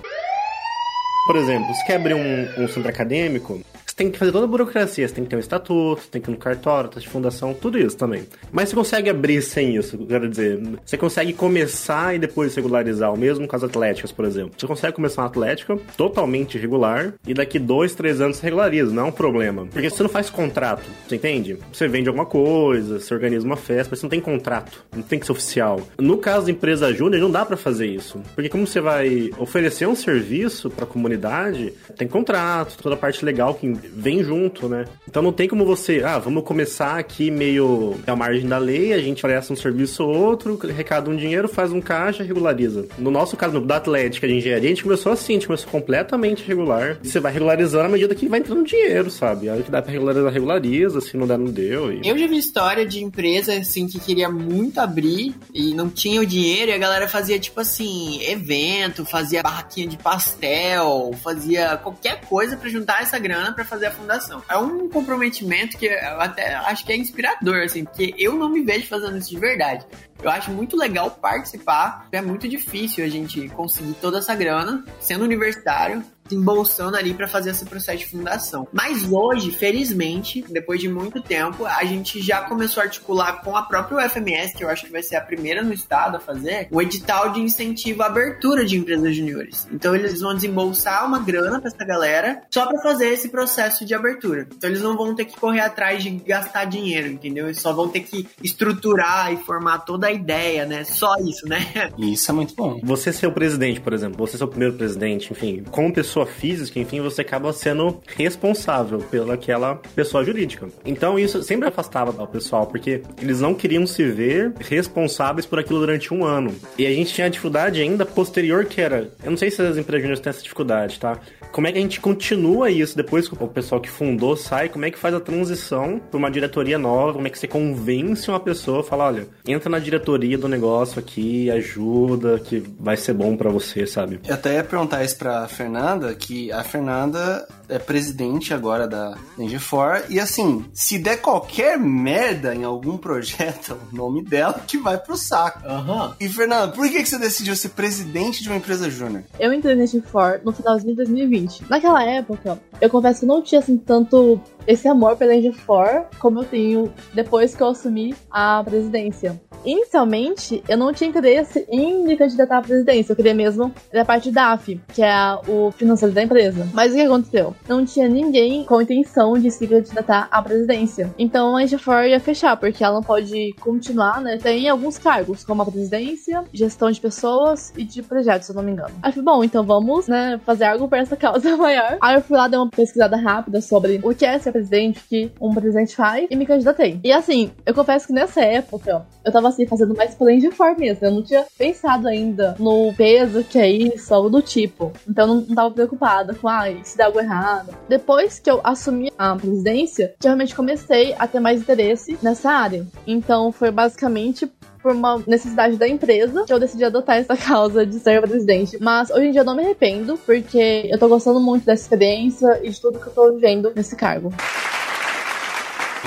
Por 1.31 1.37
exemplo, 1.37 1.73
se 1.77 1.87
quer 1.87 1.95
abrir 1.95 2.15
um, 2.15 2.49
um 2.59 2.67
centro 2.67 2.89
acadêmico, 2.89 3.61
tem 4.01 4.11
que 4.11 4.19
fazer 4.19 4.33
toda 4.33 4.47
a 4.47 4.49
burocracia, 4.49 5.07
você 5.07 5.13
tem 5.13 5.25
que 5.25 5.29
ter 5.29 5.37
um 5.37 5.41
estatuto, 5.41 6.09
tem 6.11 6.23
que 6.23 6.31
ir 6.31 6.33
no 6.33 6.39
cartório, 6.39 6.89
taxa 6.89 7.03
de 7.03 7.09
fundação, 7.11 7.53
tudo 7.53 7.79
isso 7.79 7.99
também. 7.99 8.23
Mas 8.51 8.71
você 8.71 8.75
consegue 8.75 9.11
abrir 9.11 9.43
sem 9.43 9.77
isso, 9.77 9.99
quero 10.07 10.27
dizer. 10.27 10.59
Você 10.87 10.97
consegue 10.97 11.35
começar 11.35 12.15
e 12.15 12.19
depois 12.19 12.55
regularizar, 12.55 13.13
o 13.13 13.19
mesmo 13.19 13.47
com 13.47 13.55
as 13.55 13.63
atléticas, 13.63 14.11
por 14.11 14.25
exemplo. 14.25 14.53
Você 14.57 14.67
consegue 14.67 14.95
começar 14.95 15.21
uma 15.21 15.29
atlética 15.29 15.77
totalmente 15.99 16.57
regular 16.57 17.13
e 17.27 17.35
daqui 17.35 17.59
dois, 17.59 17.95
três 17.95 18.23
anos 18.23 18.39
você 18.39 18.45
regulariza, 18.45 18.91
não 18.91 19.03
é 19.03 19.07
um 19.09 19.13
problema. 19.13 19.67
Porque 19.67 19.91
você 19.91 20.03
não 20.03 20.09
faz 20.09 20.31
contrato, 20.31 20.89
você 21.07 21.17
entende? 21.17 21.59
Você 21.71 21.87
vende 21.87 22.09
alguma 22.09 22.25
coisa, 22.25 22.99
você 23.01 23.13
organiza 23.13 23.45
uma 23.45 23.57
festa, 23.57 23.91
mas 23.91 23.99
você 23.99 24.07
não 24.07 24.11
tem 24.11 24.21
contrato, 24.21 24.83
não 24.97 25.03
tem 25.03 25.19
que 25.19 25.27
ser 25.27 25.33
oficial. 25.33 25.79
No 25.99 26.17
caso 26.17 26.47
da 26.47 26.53
empresa 26.53 26.91
júnior, 26.91 27.21
não 27.21 27.31
dá 27.31 27.45
para 27.45 27.59
fazer 27.59 27.87
isso. 27.87 28.19
Porque 28.35 28.49
como 28.49 28.67
você 28.67 28.81
vai 28.81 29.29
oferecer 29.37 29.87
um 29.87 29.95
serviço 29.95 30.71
para 30.71 30.85
a 30.85 30.89
comunidade, 30.89 31.75
tem 31.99 32.09
contrato, 32.09 32.79
toda 32.83 32.95
a 32.95 32.99
parte 32.99 33.23
legal 33.27 33.53
que 33.53 33.90
vem 33.95 34.23
junto, 34.23 34.69
né? 34.69 34.85
Então 35.09 35.23
não 35.23 35.33
tem 35.33 35.49
como 35.49 35.65
você, 35.65 36.03
ah, 36.05 36.19
vamos 36.19 36.45
começar 36.45 36.99
aqui 36.99 37.31
meio 37.31 37.97
à 38.07 38.15
margem 38.15 38.49
da 38.49 38.59
lei, 38.59 38.93
a 38.93 38.99
gente 38.99 39.23
presta 39.23 39.53
um 39.53 39.57
serviço 39.57 40.05
ou 40.05 40.15
outro, 40.15 40.57
recada 40.57 41.11
um 41.11 41.17
dinheiro, 41.17 41.49
faz 41.49 41.73
um 41.73 41.81
caixa, 41.81 42.23
regulariza. 42.23 42.87
No 42.99 43.11
nosso 43.11 43.37
caso, 43.37 43.55
no 43.55 43.67
da 43.67 43.77
Atlética 43.77 44.27
de 44.27 44.35
Engenharia, 44.35 44.69
a 44.69 44.71
gente 44.71 44.83
começou 44.83 45.13
assim, 45.13 45.35
a 45.35 45.37
gente 45.37 45.47
começou 45.47 45.71
completamente 45.71 46.47
regular. 46.47 46.99
Você 47.03 47.21
vai 47.21 47.33
regularizando 47.33 47.85
à 47.85 47.89
medida 47.89 48.15
que 48.15 48.29
vai 48.29 48.41
entrando 48.41 48.65
dinheiro, 48.65 49.11
sabe? 49.11 49.49
Aí 49.49 49.63
que 49.63 49.71
dá 49.71 49.81
pra 49.83 49.93
regularizar, 49.93 50.33
regulariza, 50.33 51.01
se 51.01 51.17
não 51.17 51.27
der, 51.27 51.39
não 51.39 51.51
deu. 51.51 51.93
E... 51.93 52.07
Eu 52.07 52.19
já 52.19 52.27
vi 52.27 52.39
história 52.39 52.87
de 52.87 53.03
empresa, 53.03 53.55
assim, 53.55 53.87
que 53.87 53.99
queria 53.99 54.29
muito 54.29 54.79
abrir 54.79 55.35
e 55.53 55.75
não 55.75 55.89
tinha 55.89 56.21
o 56.21 56.27
dinheiro 56.27 56.71
e 56.71 56.75
a 56.75 56.79
galera 56.79 57.09
fazia, 57.09 57.39
tipo 57.39 57.61
assim, 57.61 58.23
evento, 58.25 59.05
fazia 59.05 59.43
barraquinha 59.43 59.87
de 59.87 59.97
pastel, 59.97 61.13
fazia 61.23 61.77
qualquer 61.77 62.21
coisa 62.23 62.57
para 62.57 62.69
juntar 62.69 63.03
essa 63.03 63.19
grana 63.19 63.53
para 63.53 63.65
fazer 63.65 63.80
a 63.87 63.91
fundação. 63.91 64.43
É 64.49 64.57
um 64.57 64.89
comprometimento 64.89 65.77
que 65.77 65.87
eu 65.87 66.21
até 66.21 66.55
acho 66.55 66.85
que 66.85 66.93
é 66.93 66.97
inspirador, 66.97 67.63
assim, 67.63 67.85
porque 67.85 68.15
eu 68.19 68.35
não 68.35 68.49
me 68.49 68.63
vejo 68.63 68.87
fazendo 68.87 69.17
isso 69.17 69.31
de 69.31 69.39
verdade. 69.39 69.87
Eu 70.23 70.31
acho 70.31 70.51
muito 70.51 70.77
legal 70.77 71.11
participar. 71.11 72.09
É 72.13 72.21
muito 72.21 72.49
difícil 72.49 73.05
a 73.05 73.09
gente 73.09 73.49
conseguir 73.51 73.95
toda 73.95 74.19
essa 74.19 74.35
grana 74.35 74.85
sendo 75.01 75.25
universitário 75.25 76.05
embolsando 76.35 76.97
ali 76.97 77.15
para 77.15 77.29
fazer 77.29 77.51
esse 77.51 77.65
processo 77.65 77.99
de 77.99 78.07
fundação. 78.07 78.67
Mas 78.73 79.11
hoje, 79.11 79.51
felizmente, 79.51 80.45
depois 80.49 80.81
de 80.81 80.89
muito 80.89 81.21
tempo, 81.23 81.65
a 81.67 81.85
gente 81.85 82.21
já 82.21 82.43
começou 82.43 82.81
a 82.81 82.85
articular 82.85 83.43
com 83.43 83.57
a 83.57 83.63
própria 83.63 84.07
UFMS, 84.07 84.55
que 84.57 84.65
eu 84.65 84.69
acho 84.69 84.87
que 84.87 84.93
vai 84.93 85.03
ser 85.03 85.17
a 85.17 85.21
primeira 85.21 85.63
no 85.63 85.73
estado 85.73 86.17
a 86.17 86.21
fazer, 86.21 86.69
o 86.71 86.81
edital 86.81 87.31
de 87.33 87.41
incentivo 87.41 88.03
à 88.03 88.07
abertura 88.07 88.65
de 88.65 88.77
empresas 88.77 89.15
juniores. 89.15 89.69
Então 89.73 89.95
eles 89.95 90.21
vão 90.21 90.35
desembolsar 90.35 91.07
uma 91.07 91.19
grana 91.19 91.61
para 91.61 91.69
essa 91.69 91.85
galera 91.85 92.43
só 92.51 92.67
para 92.67 92.81
fazer 92.83 93.09
esse 93.09 93.29
processo 93.29 93.85
de 93.85 93.95
abertura. 93.95 94.47
Então 94.57 94.69
eles 94.71 94.83
não 94.83 94.97
vão 94.97 95.15
ter 95.15 95.25
que 95.25 95.39
correr 95.39 95.61
atrás 95.61 96.03
de 96.03 96.11
gastar 96.11 96.65
dinheiro, 96.65 97.09
entendeu? 97.09 97.47
Eles 97.47 97.61
só 97.61 97.73
vão 97.73 97.89
ter 97.89 98.01
que 98.01 98.27
estruturar 98.43 99.33
e 99.33 99.37
formar 99.39 99.81
toda 99.81 100.07
a 100.07 100.13
ideia, 100.13 100.65
né? 100.65 100.85
Só 100.85 101.15
isso, 101.17 101.47
né? 101.49 101.91
Isso 101.99 102.31
é 102.31 102.35
muito 102.35 102.55
bom. 102.55 102.81
Você 102.83 103.13
ser 103.13 103.27
o 103.27 103.33
presidente, 103.33 103.81
por 103.81 103.93
exemplo, 103.93 104.19
você 104.19 104.37
ser 104.37 104.45
o 104.45 104.49
primeiro 104.49 104.75
presidente, 104.75 105.33
enfim, 105.33 105.65
como 105.71 105.93
pessoa 105.93 106.20
física, 106.27 106.79
enfim, 106.79 107.01
você 107.01 107.23
acaba 107.23 107.53
sendo 107.53 108.01
responsável 108.17 108.99
pelaquela 108.99 109.77
pessoa 109.95 110.25
jurídica. 110.25 110.69
Então 110.85 111.19
isso 111.19 111.43
sempre 111.43 111.69
afastava 111.69 112.11
o 112.23 112.27
pessoal, 112.27 112.67
porque 112.67 113.03
eles 113.21 113.41
não 113.41 113.55
queriam 113.55 113.87
se 113.87 114.05
ver 114.05 114.53
responsáveis 114.59 115.47
por 115.47 115.59
aquilo 115.59 115.81
durante 115.81 116.13
um 116.13 116.25
ano. 116.25 116.55
E 116.79 116.87
a 116.87 116.91
gente 116.91 117.13
tinha 117.13 117.27
a 117.27 117.31
dificuldade 117.31 117.81
ainda 117.81 118.05
posterior 118.07 118.65
que 118.65 118.81
era, 118.81 119.11
eu 119.23 119.31
não 119.31 119.37
sei 119.37 119.51
se 119.51 119.61
as 119.63 119.77
empresas 119.77 120.03
júniores 120.03 120.21
têm 120.21 120.31
essa 120.31 120.43
dificuldade, 120.43 120.99
tá? 120.99 121.19
Como 121.53 121.67
é 121.67 121.73
que 121.73 121.79
a 121.79 121.81
gente 121.81 122.01
continua 122.01 122.71
isso 122.71 122.97
depois 122.97 123.29
que 123.29 123.35
o 123.35 123.49
pessoal 123.49 123.81
que 123.81 123.91
fundou 123.91 124.37
sai? 124.37 124.69
Como 124.69 124.85
é 124.85 124.91
que 124.91 124.99
faz 124.99 125.15
a 125.15 125.21
transição 125.21 125.99
para 125.99 126.17
uma 126.17 126.31
diretoria 126.31 126.79
nova? 126.79 127.15
Como 127.15 127.27
é 127.27 127.31
que 127.31 127.39
você 127.39 127.49
convence 127.49 128.31
uma 128.31 128.39
pessoa 128.39 128.81
a 128.81 128.85
falar, 128.85 129.07
olha, 129.07 129.29
entra 129.47 129.69
na 129.69 129.79
diretoria 129.79 130.39
do 130.39 130.47
negócio 130.49 131.01
aqui, 131.01 131.51
ajuda, 131.51 132.39
que 132.39 132.63
vai 132.79 132.97
ser 132.97 133.15
bom 133.15 133.37
para 133.37 133.51
você, 133.51 133.87
sabe? 133.87 134.21
Eu 134.27 134.35
até 134.35 134.55
ia 134.55 134.65
perguntar 134.65 135.03
isso 135.05 135.19
pra 135.19 135.49
Fernanda, 135.49 136.00
que 136.15 136.51
a 136.53 136.63
Fernanda 136.65 137.47
é 137.69 137.79
presidente 137.79 138.53
agora 138.53 138.89
da 138.89 139.17
Engie4, 139.39 140.05
e 140.09 140.19
assim, 140.19 140.65
se 140.73 140.99
der 140.99 141.19
qualquer 141.19 141.79
merda 141.79 142.55
em 142.55 142.65
algum 142.65 142.97
projeto, 142.97 143.77
o 143.93 143.97
nome 143.97 144.23
dela 144.25 144.61
que 144.67 144.77
vai 144.79 144.99
pro 144.99 145.17
saco. 145.17 145.61
Aham. 145.67 146.15
E 146.19 146.29
Fernanda, 146.29 146.73
por 146.73 146.89
que, 146.89 147.03
que 147.03 147.09
você 147.09 147.19
decidiu 147.19 147.55
ser 147.55 147.71
presidente 147.71 148.43
de 148.43 148.49
uma 148.49 148.57
empresa 148.59 148.91
júnior? 148.91 149.23
Eu 149.39 149.53
entrei 149.53 149.75
na 149.75 149.85
G4 149.85 150.41
no 150.45 150.53
finalzinho 150.53 150.91
de 150.93 150.97
2020. 150.97 151.65
Naquela 151.71 152.03
época, 152.05 152.59
eu 152.81 152.91
confesso 152.91 153.21
que 153.21 153.25
eu 153.27 153.29
não 153.29 153.43
tinha 153.43 153.61
assim 153.61 153.77
tanto 153.77 154.41
esse 154.67 154.89
amor 154.89 155.17
pela 155.17 155.33
G4 155.35 156.07
como 156.19 156.41
eu 156.41 156.45
tenho 156.45 156.93
depois 157.15 157.55
que 157.55 157.63
eu 157.63 157.69
assumi 157.69 158.15
a 158.31 158.63
presidência. 158.65 159.41
Inicialmente, 159.65 160.63
eu 160.69 160.77
não 160.79 160.93
tinha 160.93 161.09
interesse 161.11 161.67
em 161.69 162.05
me 162.05 162.17
candidatar 162.17 162.59
à 162.59 162.63
presidência, 162.63 163.13
eu 163.13 163.17
queria 163.17 163.35
mesmo 163.35 163.73
da 163.93 164.05
parte 164.05 164.31
da 164.31 164.53
AF, 164.53 164.81
que 164.95 165.03
é 165.03 165.11
a- 165.11 165.39
o 165.49 165.71
da 165.95 166.23
empresa. 166.23 166.69
Mas 166.73 166.93
o 166.93 166.95
que 166.95 167.03
aconteceu? 167.03 167.55
Não 167.69 167.85
tinha 167.85 168.09
ninguém 168.09 168.65
com 168.65 168.81
intenção 168.81 169.35
de 169.35 169.51
se 169.51 169.67
candidatar 169.67 170.29
à 170.31 170.43
presidência. 170.43 171.13
Então 171.19 171.57
a 171.57 171.63
G4 171.63 172.09
ia 172.09 172.21
fechar, 172.21 172.57
porque 172.57 172.83
ela 172.83 172.95
não 172.95 173.03
pode 173.03 173.55
continuar, 173.61 174.21
né? 174.21 174.39
Tem 174.39 174.69
alguns 174.69 174.99
cargos, 174.99 175.45
como 175.45 175.63
a 175.63 175.67
presidência, 175.67 176.45
gestão 176.53 176.91
de 176.91 177.01
pessoas 177.01 177.73
e 177.77 177.85
de 177.85 178.03
projetos, 178.03 178.47
se 178.47 178.53
eu 178.53 178.57
não 178.57 178.63
me 178.63 178.73
engano. 178.73 178.95
Aí 179.03 179.11
eu 179.11 179.15
falei, 179.15 179.25
bom, 179.25 179.45
então 179.45 179.65
vamos, 179.65 180.09
né, 180.09 180.41
fazer 180.45 180.65
algo 180.65 180.89
para 180.89 180.99
essa 180.99 181.17
causa 181.17 181.55
maior. 181.57 181.99
Aí 182.01 182.15
eu 182.15 182.23
fui 182.23 182.37
lá, 182.37 182.49
dei 182.49 182.59
uma 182.59 182.71
pesquisada 182.71 183.17
rápida 183.17 183.61
sobre 183.61 184.01
o 184.03 184.15
que 184.15 184.25
é 184.25 184.39
ser 184.39 184.53
presidente, 184.53 185.01
o 185.01 185.09
que 185.09 185.33
um 185.41 185.55
presidente 185.55 185.95
faz, 185.95 186.27
e 186.31 186.37
me 186.37 186.47
candidatei. 186.47 187.01
E 187.03 187.13
assim, 187.13 187.51
eu 187.65 187.75
confesso 187.75 188.07
que 188.07 188.13
nessa 188.13 188.41
época, 188.41 189.05
eu 189.25 189.33
tava 189.33 189.49
assim, 189.49 189.67
fazendo 189.67 189.95
mais 189.95 190.15
pela 190.15 190.31
G4 190.31 190.79
mesmo. 190.79 191.07
Eu 191.07 191.13
não 191.13 191.23
tinha 191.23 191.45
pensado 191.59 192.09
ainda 192.09 192.55
no 192.59 192.93
peso 192.95 193.45
que 193.45 193.59
é 193.59 193.71
isso, 193.71 194.15
algo 194.15 194.31
do 194.31 194.43
tipo. 194.43 194.93
Então 195.09 195.27
eu 195.27 195.35
não, 195.35 195.41
não 195.43 195.55
tava 195.55 195.71
preocupada 195.81 196.35
com, 196.35 196.49
ai, 196.49 196.81
se 196.85 196.97
dá 196.97 197.07
algo 197.07 197.21
errado. 197.21 197.75
Depois 197.89 198.39
que 198.39 198.51
eu 198.51 198.61
assumi 198.63 199.11
a 199.19 199.35
presidência, 199.35 200.15
que 200.21 200.27
eu 200.27 200.31
realmente 200.31 200.55
comecei 200.55 201.15
a 201.19 201.27
ter 201.27 201.41
mais 201.41 201.61
interesse 201.61 202.19
nessa 202.23 202.51
área. 202.51 202.87
Então 203.07 203.51
foi 203.51 203.71
basicamente 203.71 204.51
por 204.83 204.93
uma 204.93 205.23
necessidade 205.27 205.77
da 205.77 205.87
empresa 205.87 206.45
que 206.45 206.53
eu 206.53 206.59
decidi 206.59 206.85
adotar 206.85 207.17
essa 207.17 207.37
causa 207.37 207.85
de 207.85 207.99
ser 207.99 208.21
presidente. 208.21 208.79
Mas 208.81 209.11
hoje 209.11 209.27
em 209.27 209.33
dia 209.33 209.41
eu 209.41 209.45
não 209.45 209.55
me 209.55 209.63
arrependo, 209.63 210.19
porque 210.25 210.89
eu 210.91 210.99
tô 210.99 211.09
gostando 211.09 211.41
muito 211.41 211.65
dessa 211.65 211.83
experiência 211.83 212.61
e 212.63 212.71
de 212.71 212.81
tudo 212.81 212.99
que 212.99 213.07
eu 213.07 213.13
tô 213.13 213.33
vivendo 213.33 213.73
nesse 213.75 213.97
cargo. 213.97 214.33